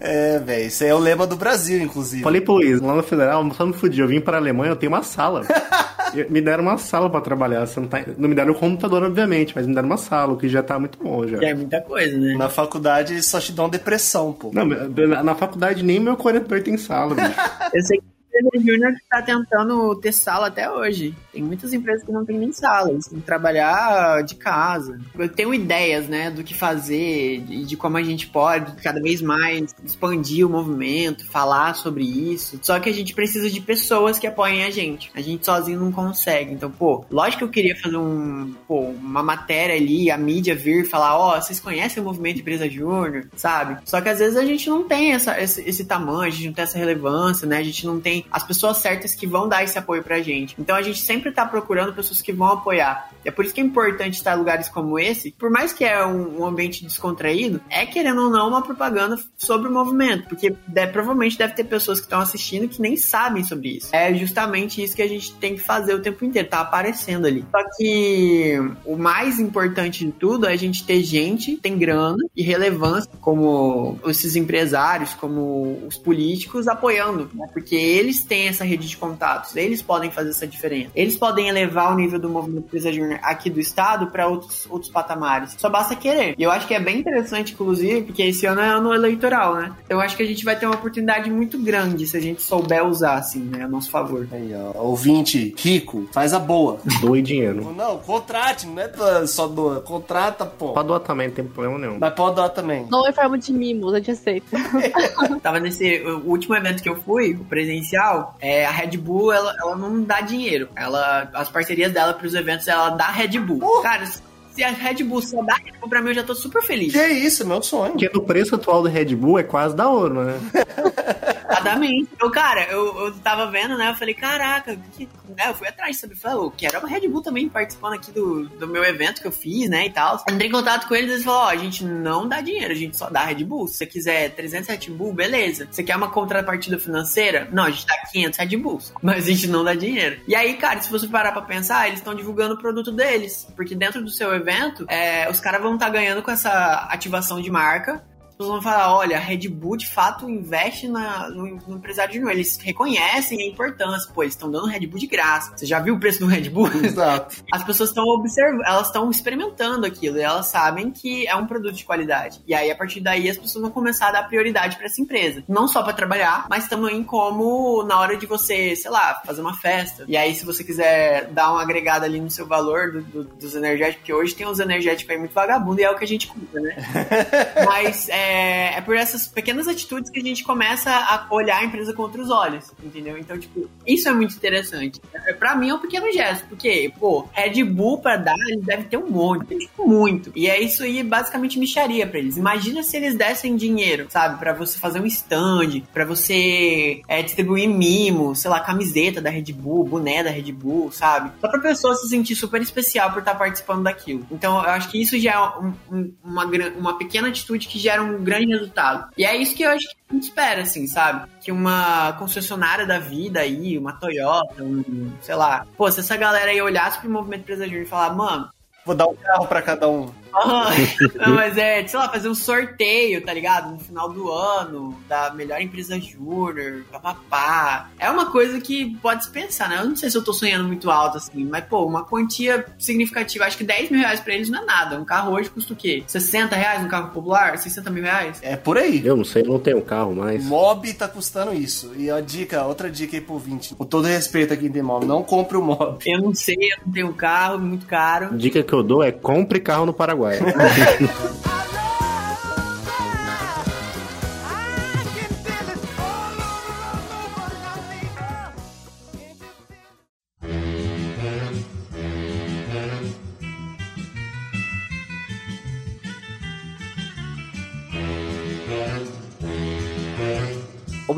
É, 0.00 0.38
velho, 0.38 0.66
isso 0.66 0.84
aí 0.84 0.90
é 0.90 0.94
o 0.94 0.98
lema 0.98 1.26
do 1.26 1.34
Brasil, 1.34 1.80
inclusive. 1.80 2.22
Falei 2.22 2.40
pro 2.40 2.54
Luiz, 2.54 2.78
lá 2.78 2.94
no 2.94 3.02
federal, 3.02 3.48
só 3.54 3.64
me 3.64 3.72
fudi, 3.72 4.00
eu 4.00 4.06
vim 4.06 4.20
pra 4.20 4.36
Alemanha, 4.36 4.72
eu 4.72 4.76
tenho 4.76 4.92
uma 4.92 5.02
sala. 5.02 5.42
E 6.14 6.30
me 6.30 6.40
deram 6.40 6.62
uma 6.62 6.78
sala 6.78 7.10
pra 7.10 7.20
trabalhar, 7.20 7.66
você 7.66 7.80
não, 7.80 7.88
tá... 7.88 8.00
não 8.16 8.28
me 8.28 8.36
deram 8.36 8.52
o 8.52 8.54
computador, 8.54 9.02
obviamente, 9.02 9.52
mas 9.56 9.66
me 9.66 9.74
deram 9.74 9.88
uma 9.88 9.96
sala, 9.96 10.32
o 10.32 10.36
que 10.36 10.48
já 10.48 10.62
tá 10.62 10.78
muito 10.78 10.96
bom 10.96 11.26
já. 11.26 11.38
Que 11.38 11.46
é 11.46 11.54
muita 11.56 11.80
coisa, 11.80 12.16
né? 12.16 12.36
Na 12.36 12.48
faculdade 12.48 13.20
só 13.20 13.40
te 13.40 13.50
dão 13.50 13.68
depressão, 13.68 14.32
pô. 14.32 14.52
Não, 14.52 14.64
na 14.64 15.24
na 15.24 15.34
faculdade 15.34 15.82
nem 15.82 15.98
meu 15.98 16.16
corretor 16.16 16.62
tem 16.62 16.76
sala, 16.76 17.16
bicho. 17.16 17.34
Eu 17.74 17.82
sei 17.82 17.98
que 17.98 18.04
empresa 18.34 18.66
Júnior 18.66 18.94
tá 19.08 19.22
tentando 19.22 19.94
ter 19.96 20.12
sala 20.12 20.48
até 20.48 20.70
hoje. 20.70 21.14
Tem 21.32 21.42
muitas 21.42 21.72
empresas 21.72 22.04
que 22.04 22.12
não 22.12 22.24
tem 22.24 22.38
nem 22.38 22.52
sala, 22.52 22.90
eles 22.90 23.06
têm 23.06 23.20
que 23.20 23.26
trabalhar 23.26 24.22
de 24.22 24.34
casa. 24.34 25.00
Eu 25.18 25.28
tenho 25.28 25.54
ideias, 25.54 26.08
né, 26.08 26.30
do 26.30 26.42
que 26.42 26.54
fazer 26.54 27.44
e 27.48 27.64
de 27.64 27.76
como 27.76 27.96
a 27.96 28.02
gente 28.02 28.26
pode 28.26 28.72
cada 28.82 29.00
vez 29.00 29.20
mais 29.20 29.74
expandir 29.84 30.46
o 30.46 30.50
movimento, 30.50 31.26
falar 31.26 31.74
sobre 31.74 32.04
isso. 32.04 32.58
Só 32.62 32.78
que 32.78 32.88
a 32.88 32.92
gente 32.92 33.14
precisa 33.14 33.50
de 33.50 33.60
pessoas 33.60 34.18
que 34.18 34.26
apoiem 34.26 34.64
a 34.64 34.70
gente. 34.70 35.10
A 35.14 35.20
gente 35.20 35.44
sozinho 35.44 35.80
não 35.80 35.92
consegue. 35.92 36.52
Então, 36.52 36.70
pô, 36.70 37.04
lógico 37.10 37.38
que 37.38 37.44
eu 37.44 37.48
queria 37.48 37.76
fazer 37.76 37.96
um, 37.96 38.54
pô, 38.66 38.80
uma 38.80 39.22
matéria 39.22 39.76
ali, 39.76 40.10
a 40.10 40.18
mídia 40.18 40.54
vir 40.54 40.86
falar, 40.86 41.18
ó, 41.18 41.40
vocês 41.40 41.60
conhecem 41.60 42.02
o 42.02 42.06
movimento 42.06 42.40
Empresa 42.40 42.68
Júnior, 42.68 43.28
sabe? 43.36 43.78
Só 43.84 44.00
que 44.00 44.08
às 44.08 44.18
vezes 44.18 44.36
a 44.36 44.44
gente 44.44 44.68
não 44.68 44.84
tem 44.84 45.12
essa, 45.12 45.40
esse, 45.40 45.62
esse 45.68 45.84
tamanho, 45.84 46.22
a 46.22 46.30
gente 46.30 46.46
não 46.46 46.52
tem 46.52 46.64
essa 46.64 46.78
relevância, 46.78 47.46
né? 47.46 47.58
A 47.58 47.62
gente 47.62 47.86
não 47.86 48.00
tem 48.00 48.23
as 48.30 48.42
pessoas 48.42 48.78
certas 48.78 49.14
que 49.14 49.26
vão 49.26 49.48
dar 49.48 49.62
esse 49.62 49.78
apoio 49.78 50.02
pra 50.02 50.20
gente. 50.20 50.54
Então 50.58 50.76
a 50.76 50.82
gente 50.82 51.00
sempre 51.00 51.32
tá 51.32 51.46
procurando 51.46 51.94
pessoas 51.94 52.20
que 52.20 52.32
vão 52.32 52.48
apoiar. 52.48 53.10
É 53.24 53.30
por 53.30 53.44
isso 53.44 53.54
que 53.54 53.60
é 53.60 53.64
importante 53.64 54.14
estar 54.14 54.34
em 54.34 54.38
lugares 54.38 54.68
como 54.68 54.98
esse, 54.98 55.32
por 55.32 55.50
mais 55.50 55.72
que 55.72 55.84
é 55.84 56.04
um, 56.04 56.40
um 56.40 56.46
ambiente 56.46 56.84
descontraído, 56.84 57.60
é 57.70 57.86
querendo 57.86 58.22
ou 58.22 58.30
não 58.30 58.48
uma 58.48 58.62
propaganda 58.62 59.18
sobre 59.36 59.68
o 59.68 59.72
movimento, 59.72 60.28
porque 60.28 60.54
provavelmente 60.92 61.38
deve 61.38 61.54
ter 61.54 61.64
pessoas 61.64 61.98
que 61.98 62.06
estão 62.06 62.20
assistindo 62.20 62.68
que 62.68 62.80
nem 62.80 62.96
sabem 62.96 63.44
sobre 63.44 63.76
isso. 63.76 63.88
É 63.92 64.12
justamente 64.14 64.82
isso 64.82 64.94
que 64.94 65.02
a 65.02 65.08
gente 65.08 65.34
tem 65.34 65.54
que 65.54 65.62
fazer 65.62 65.94
o 65.94 66.02
tempo 66.02 66.24
inteiro, 66.24 66.48
tá 66.48 66.60
aparecendo 66.60 67.26
ali. 67.26 67.44
Só 67.50 67.62
que 67.76 68.58
o 68.84 68.96
mais 68.96 69.38
importante 69.38 70.04
de 70.04 70.12
tudo 70.12 70.46
é 70.46 70.52
a 70.52 70.56
gente 70.56 70.84
ter 70.84 71.02
gente, 71.02 71.56
tem 71.56 71.78
grana 71.78 72.18
e 72.36 72.42
relevância, 72.42 73.10
como 73.20 73.98
esses 74.06 74.36
empresários, 74.36 75.14
como 75.14 75.82
os 75.86 75.96
políticos 75.96 76.68
apoiando, 76.68 77.30
né? 77.34 77.46
porque 77.52 77.74
eles 77.74 78.13
têm 78.22 78.48
essa 78.48 78.64
rede 78.64 78.86
de 78.86 78.96
contatos, 78.96 79.56
eles 79.56 79.82
podem 79.82 80.10
fazer 80.10 80.30
essa 80.30 80.46
diferença. 80.46 80.90
Eles 80.94 81.16
podem 81.16 81.48
elevar 81.48 81.92
o 81.92 81.96
nível 81.96 82.18
do 82.18 82.28
movimento 82.28 82.66
Empresa 82.66 82.92
Júnior 82.92 83.18
aqui 83.22 83.50
do 83.50 83.60
estado 83.60 84.08
para 84.08 84.26
outros, 84.26 84.66
outros 84.70 84.90
patamares. 84.90 85.54
Só 85.58 85.68
basta 85.68 85.94
querer. 85.96 86.34
E 86.38 86.42
eu 86.42 86.50
acho 86.50 86.66
que 86.66 86.74
é 86.74 86.80
bem 86.80 87.00
interessante, 87.00 87.52
inclusive, 87.52 88.02
porque 88.02 88.22
esse 88.22 88.46
ano 88.46 88.60
é 88.60 88.68
ano 88.68 88.92
eleitoral, 88.92 89.54
né? 89.54 89.72
Então 89.84 89.98
eu 89.98 90.00
acho 90.00 90.16
que 90.16 90.22
a 90.22 90.26
gente 90.26 90.44
vai 90.44 90.56
ter 90.56 90.66
uma 90.66 90.74
oportunidade 90.74 91.30
muito 91.30 91.58
grande 91.58 92.06
se 92.06 92.16
a 92.16 92.20
gente 92.20 92.42
souber 92.42 92.84
usar, 92.84 93.14
assim, 93.14 93.40
né, 93.40 93.64
a 93.64 93.68
nosso 93.68 93.90
favor. 93.90 94.26
Aí, 94.30 94.52
ó, 94.54 94.82
ouvinte 94.82 95.54
rico, 95.58 96.08
faz 96.12 96.32
a 96.32 96.38
boa. 96.38 96.80
Doe 97.00 97.22
dinheiro. 97.22 97.72
Não, 97.74 97.98
contrate, 97.98 98.66
não 98.66 98.80
é 98.80 99.26
só 99.26 99.46
doa. 99.46 99.80
Contrata, 99.80 100.46
pô. 100.46 100.72
Pode 100.72 100.88
doar 100.88 101.00
também, 101.00 101.28
não 101.28 101.34
tem 101.34 101.44
problema 101.44 101.78
nenhum. 101.78 101.98
Mas 101.98 102.14
pode 102.14 102.36
doar 102.36 102.50
também. 102.50 102.86
Não 102.90 103.08
em 103.08 103.12
forma 103.12 103.36
de 103.36 103.52
mimos, 103.52 103.92
a 103.92 103.98
gente 103.98 104.12
aceita. 104.12 104.56
Tava 105.42 105.58
nesse 105.58 106.02
o 106.02 106.28
último 106.30 106.54
evento 106.54 106.82
que 106.82 106.88
eu 106.88 106.96
fui, 106.96 107.32
o 107.32 107.44
presencial, 107.44 108.03
é, 108.40 108.64
a 108.64 108.70
Red 108.70 108.96
Bull, 108.96 109.32
ela, 109.32 109.54
ela 109.60 109.76
não 109.76 110.02
dá 110.02 110.20
dinheiro. 110.20 110.68
Ela, 110.76 111.30
as 111.34 111.48
parcerias 111.48 111.92
dela 111.92 112.14
pros 112.14 112.34
eventos, 112.34 112.68
ela 112.68 112.90
dá 112.90 113.06
Red 113.06 113.38
Bull. 113.38 113.82
Cara, 113.82 114.06
se 114.06 114.62
a 114.62 114.70
Red 114.70 115.02
Bull 115.02 115.20
só 115.20 115.42
dá 115.42 115.54
Red 115.56 115.78
Bull 115.80 115.88
pra 115.88 116.00
mim, 116.00 116.08
eu 116.10 116.14
já 116.14 116.22
tô 116.22 116.34
super 116.34 116.62
feliz. 116.62 116.92
Que 116.92 116.98
é 116.98 117.12
isso, 117.12 117.46
meu 117.46 117.62
sonho. 117.62 117.92
Porque 117.92 118.10
no 118.12 118.22
preço 118.22 118.54
atual 118.54 118.82
do 118.82 118.88
Red 118.88 119.14
Bull 119.16 119.38
é 119.38 119.42
quase 119.42 119.74
da 119.74 119.88
ouro, 119.88 120.24
né? 120.24 120.38
Exatamente. 121.64 122.10
Eu, 122.20 122.30
cara, 122.30 122.64
eu, 122.70 123.06
eu 123.06 123.14
tava 123.14 123.50
vendo, 123.50 123.76
né? 123.76 123.90
Eu 123.90 123.94
falei, 123.94 124.14
caraca, 124.14 124.76
que, 124.96 125.08
né, 125.36 125.48
eu 125.48 125.54
fui 125.54 125.68
atrás, 125.68 125.96
sabe? 125.96 126.14
Eu 126.14 126.18
falei, 126.18 126.38
eu 126.38 126.50
quero 126.50 126.84
a 126.84 126.88
Red 126.88 127.08
Bull 127.08 127.22
também 127.22 127.48
participando 127.48 127.94
aqui 127.94 128.12
do, 128.12 128.48
do 128.48 128.68
meu 128.68 128.84
evento 128.84 129.20
que 129.20 129.26
eu 129.26 129.32
fiz, 129.32 129.68
né? 129.68 129.86
E 129.86 129.90
tal. 129.90 130.22
Entrei 130.28 130.48
em 130.48 130.52
contato 130.52 130.86
com 130.86 130.94
eles 130.94 131.10
e 131.10 131.12
eles 131.14 131.24
falaram: 131.24 131.46
ó, 131.46 131.50
a 131.50 131.56
gente 131.56 131.84
não 131.84 132.28
dá 132.28 132.40
dinheiro, 132.40 132.72
a 132.72 132.76
gente 132.76 132.96
só 132.96 133.10
dá 133.10 133.24
Red 133.24 133.44
Bull. 133.44 133.68
Se 133.68 133.78
você 133.78 133.86
quiser 133.86 134.30
300 134.30 134.68
Red 134.68 134.90
Bull, 134.90 135.12
beleza. 135.12 135.68
Você 135.70 135.82
quer 135.82 135.96
uma 135.96 136.10
contrapartida 136.10 136.78
financeira? 136.78 137.48
Não, 137.52 137.64
a 137.64 137.70
gente 137.70 137.86
dá 137.86 137.94
500 138.12 138.38
Red 138.38 138.56
Bulls, 138.56 138.92
mas 139.02 139.24
a 139.24 139.30
gente 139.30 139.46
não 139.46 139.64
dá 139.64 139.74
dinheiro. 139.74 140.20
E 140.26 140.34
aí, 140.34 140.54
cara, 140.54 140.80
se 140.80 140.90
você 140.90 141.06
parar 141.06 141.32
pra 141.32 141.42
pensar, 141.42 141.86
eles 141.86 141.98
estão 141.98 142.14
divulgando 142.14 142.54
o 142.54 142.58
produto 142.58 142.92
deles, 142.92 143.46
porque 143.56 143.74
dentro 143.74 144.02
do 144.02 144.10
seu 144.10 144.34
evento, 144.34 144.84
é, 144.88 145.28
os 145.30 145.40
caras 145.40 145.62
vão 145.62 145.74
estar 145.74 145.88
ganhando 145.90 146.22
com 146.22 146.30
essa 146.30 146.88
ativação 146.90 147.40
de 147.40 147.50
marca 147.50 148.02
pessoas 148.34 148.62
vão 148.62 148.62
falar, 148.62 148.96
olha, 148.96 149.16
a 149.16 149.20
Red 149.20 149.48
Bull 149.48 149.76
de 149.76 149.88
fato 149.88 150.28
investe 150.28 150.88
na, 150.88 151.28
no, 151.30 151.44
no 151.44 151.76
empresário 151.76 152.14
júnior. 152.14 152.32
Eles 152.32 152.56
reconhecem 152.56 153.40
a 153.40 153.46
importância, 153.46 154.10
pô, 154.12 154.22
eles 154.22 154.34
estão 154.34 154.50
dando 154.50 154.66
Red 154.66 154.86
Bull 154.86 154.98
de 154.98 155.06
graça. 155.06 155.56
Você 155.56 155.66
já 155.66 155.78
viu 155.80 155.94
o 155.94 156.00
preço 156.00 156.20
do 156.20 156.26
Red 156.26 156.50
Bull? 156.50 156.68
Exato. 156.82 157.36
As 157.52 157.64
pessoas 157.64 157.90
estão 157.90 158.04
observando, 158.04 158.64
elas 158.64 158.86
estão 158.86 159.10
experimentando 159.10 159.86
aquilo 159.86 160.18
e 160.18 160.22
elas 160.22 160.46
sabem 160.46 160.90
que 160.90 161.26
é 161.26 161.34
um 161.36 161.46
produto 161.46 161.74
de 161.74 161.84
qualidade. 161.84 162.40
E 162.46 162.54
aí, 162.54 162.70
a 162.70 162.76
partir 162.76 163.00
daí, 163.00 163.28
as 163.28 163.38
pessoas 163.38 163.62
vão 163.62 163.70
começar 163.70 164.08
a 164.08 164.12
dar 164.12 164.28
prioridade 164.28 164.76
para 164.76 164.86
essa 164.86 165.00
empresa. 165.00 165.44
Não 165.48 165.68
só 165.68 165.82
para 165.82 165.92
trabalhar, 165.92 166.46
mas 166.48 166.68
também 166.68 167.02
como 167.02 167.82
na 167.84 167.98
hora 168.00 168.16
de 168.16 168.26
você, 168.26 168.74
sei 168.76 168.90
lá, 168.90 169.22
fazer 169.24 169.40
uma 169.40 169.56
festa. 169.56 170.04
E 170.08 170.16
aí, 170.16 170.34
se 170.34 170.44
você 170.44 170.64
quiser 170.64 171.28
dar 171.30 171.52
uma 171.52 171.62
agregada 171.62 172.04
ali 172.04 172.20
no 172.20 172.30
seu 172.30 172.46
valor 172.46 172.92
do, 172.92 173.02
do, 173.02 173.24
dos 173.24 173.54
energéticos, 173.54 173.98
porque 173.98 174.12
hoje 174.12 174.34
tem 174.34 174.46
uns 174.46 174.58
energéticos 174.58 175.10
aí 175.10 175.18
muito 175.18 175.34
vagabundo 175.34 175.80
e 175.80 175.84
é 175.84 175.90
o 175.90 175.96
que 175.96 176.04
a 176.04 176.08
gente 176.08 176.26
compra, 176.26 176.60
né? 176.60 176.76
mas 177.66 178.08
é, 178.08 178.23
é 178.24 178.80
por 178.80 178.96
essas 178.96 179.26
pequenas 179.26 179.68
atitudes 179.68 180.10
que 180.10 180.20
a 180.20 180.22
gente 180.22 180.42
começa 180.44 180.90
a 180.90 181.26
olhar 181.30 181.58
a 181.58 181.64
empresa 181.64 181.92
com 181.92 182.02
outros 182.02 182.30
olhos, 182.30 182.72
entendeu? 182.82 183.18
Então, 183.18 183.38
tipo, 183.38 183.68
isso 183.86 184.08
é 184.08 184.12
muito 184.12 184.34
interessante. 184.34 185.00
É, 185.12 185.32
pra 185.32 185.54
mim 185.56 185.70
é 185.70 185.74
um 185.74 185.78
pequeno 185.78 186.10
gesto, 186.12 186.46
porque, 186.48 186.92
pô, 186.98 187.28
Red 187.32 187.62
Bull 187.64 187.98
pra 187.98 188.16
dar, 188.16 188.38
eles 188.48 188.64
devem 188.64 188.84
ter 188.86 188.96
um 188.96 189.08
monte, 189.08 189.46
tem, 189.46 189.58
tipo, 189.58 189.88
muito. 189.88 190.32
E 190.34 190.48
é 190.48 190.60
isso 190.60 190.82
aí, 190.82 191.02
basicamente, 191.02 191.58
micharia 191.58 192.06
pra 192.06 192.18
eles. 192.18 192.36
Imagina 192.36 192.82
se 192.82 192.96
eles 192.96 193.14
dessem 193.14 193.56
dinheiro, 193.56 194.06
sabe, 194.08 194.38
pra 194.38 194.52
você 194.52 194.78
fazer 194.78 195.00
um 195.00 195.06
stand, 195.06 195.82
pra 195.92 196.04
você 196.04 197.00
é, 197.08 197.22
distribuir 197.22 197.68
mimo, 197.68 198.34
sei 198.34 198.50
lá, 198.50 198.60
camiseta 198.60 199.20
da 199.20 199.30
Red 199.30 199.52
Bull, 199.52 199.84
boné 199.84 200.22
da 200.22 200.30
Red 200.30 200.52
Bull, 200.52 200.90
sabe? 200.92 201.32
Só 201.40 201.48
pra 201.48 201.60
pessoa 201.60 201.94
se 201.94 202.08
sentir 202.08 202.34
super 202.34 202.60
especial 202.60 203.12
por 203.12 203.20
estar 203.20 203.34
participando 203.34 203.84
daquilo. 203.84 204.26
Então, 204.30 204.62
eu 204.62 204.70
acho 204.70 204.90
que 204.90 205.00
isso 205.00 205.18
já 205.18 205.32
é 205.32 205.58
um, 205.58 205.74
um, 205.90 206.14
uma, 206.22 206.44
uma 206.78 206.98
pequena 206.98 207.28
atitude 207.28 207.68
que 207.68 207.78
gera 207.78 208.02
um 208.02 208.13
grande 208.18 208.52
resultado. 208.52 209.10
E 209.16 209.24
é 209.24 209.36
isso 209.36 209.54
que 209.54 209.62
eu 209.62 209.70
acho 209.70 209.88
que 209.88 209.96
a 210.10 210.12
gente 210.14 210.24
espera, 210.24 210.62
assim, 210.62 210.86
sabe? 210.86 211.28
Que 211.40 211.50
uma 211.50 212.12
concessionária 212.14 212.86
da 212.86 212.98
vida 212.98 213.40
aí, 213.40 213.76
uma 213.78 213.92
Toyota, 213.92 214.62
um, 214.62 215.12
sei 215.20 215.34
lá. 215.34 215.66
Pô, 215.76 215.90
se 215.90 216.00
essa 216.00 216.16
galera 216.16 216.50
aí 216.50 216.60
olhasse 216.60 217.00
pro 217.00 217.10
movimento 217.10 217.42
empresarial 217.42 217.82
e 217.82 217.86
falar, 217.86 218.14
mano, 218.14 218.48
Vou 218.84 218.94
dar 218.94 219.06
um 219.06 219.14
carro 219.14 219.46
pra 219.46 219.62
cada 219.62 219.88
um. 219.88 220.10
Não, 221.14 221.34
mas 221.34 221.56
é, 221.56 221.86
sei 221.86 221.98
lá, 221.98 222.08
fazer 222.08 222.28
um 222.28 222.34
sorteio, 222.34 223.24
tá 223.24 223.32
ligado? 223.32 223.72
No 223.72 223.78
final 223.78 224.12
do 224.12 224.30
ano, 224.30 224.96
da 225.08 225.32
melhor 225.32 225.60
empresa 225.60 225.98
júnior, 226.00 226.84
papapá. 226.90 227.90
É 227.98 228.10
uma 228.10 228.30
coisa 228.30 228.60
que 228.60 228.96
pode 228.96 229.24
se 229.24 229.30
pensar, 229.30 229.68
né? 229.68 229.78
Eu 229.78 229.86
não 229.86 229.96
sei 229.96 230.10
se 230.10 230.16
eu 230.16 230.24
tô 230.24 230.32
sonhando 230.32 230.66
muito 230.66 230.90
alto, 230.90 231.18
assim, 231.18 231.44
mas, 231.44 231.64
pô, 231.64 231.84
uma 231.84 232.04
quantia 232.04 232.66
significativa, 232.78 233.44
acho 233.44 233.56
que 233.56 233.64
10 233.64 233.90
mil 233.90 234.00
reais 234.00 234.20
pra 234.20 234.34
eles 234.34 234.48
não 234.48 234.62
é 234.62 234.64
nada. 234.64 234.98
Um 234.98 235.04
carro 235.04 235.32
hoje 235.32 235.50
custa 235.50 235.72
o 235.72 235.76
quê? 235.76 236.02
60 236.06 236.56
reais 236.56 236.84
um 236.84 236.88
carro 236.88 237.10
popular? 237.10 237.56
60 237.58 237.90
mil 237.90 238.02
reais? 238.02 238.40
É 238.42 238.56
por 238.56 238.78
aí. 238.78 239.04
Eu 239.04 239.16
não 239.16 239.24
sei, 239.24 239.42
não 239.42 239.58
tenho 239.58 239.80
carro 239.82 240.14
mais. 240.14 240.44
Mob 240.44 240.92
tá 240.94 241.08
custando 241.08 241.54
isso. 241.54 241.92
E 241.96 242.10
a 242.10 242.20
dica, 242.20 242.64
outra 242.64 242.90
dica 242.90 243.16
aí 243.16 243.20
pro 243.20 243.38
20. 243.38 243.74
Com 243.74 243.84
todo 243.84 244.06
respeito 244.06 244.52
a 244.52 244.56
quem 244.56 244.70
tem 244.70 244.82
mob, 244.82 245.04
não 245.06 245.22
compre 245.22 245.56
o 245.56 245.62
mob. 245.62 245.98
Eu 246.06 246.20
não 246.20 246.34
sei, 246.34 246.56
eu 246.56 246.86
não 246.86 246.92
tenho 246.92 247.12
carro, 247.14 247.58
muito 247.58 247.86
caro. 247.86 248.36
Dica 248.36 248.62
que 248.62 248.72
eu 248.72 248.82
dou 248.82 249.02
é 249.02 249.12
compre 249.12 249.60
carro 249.60 249.86
no 249.86 249.92
Paraguai. 249.92 250.23
way. 250.24 250.40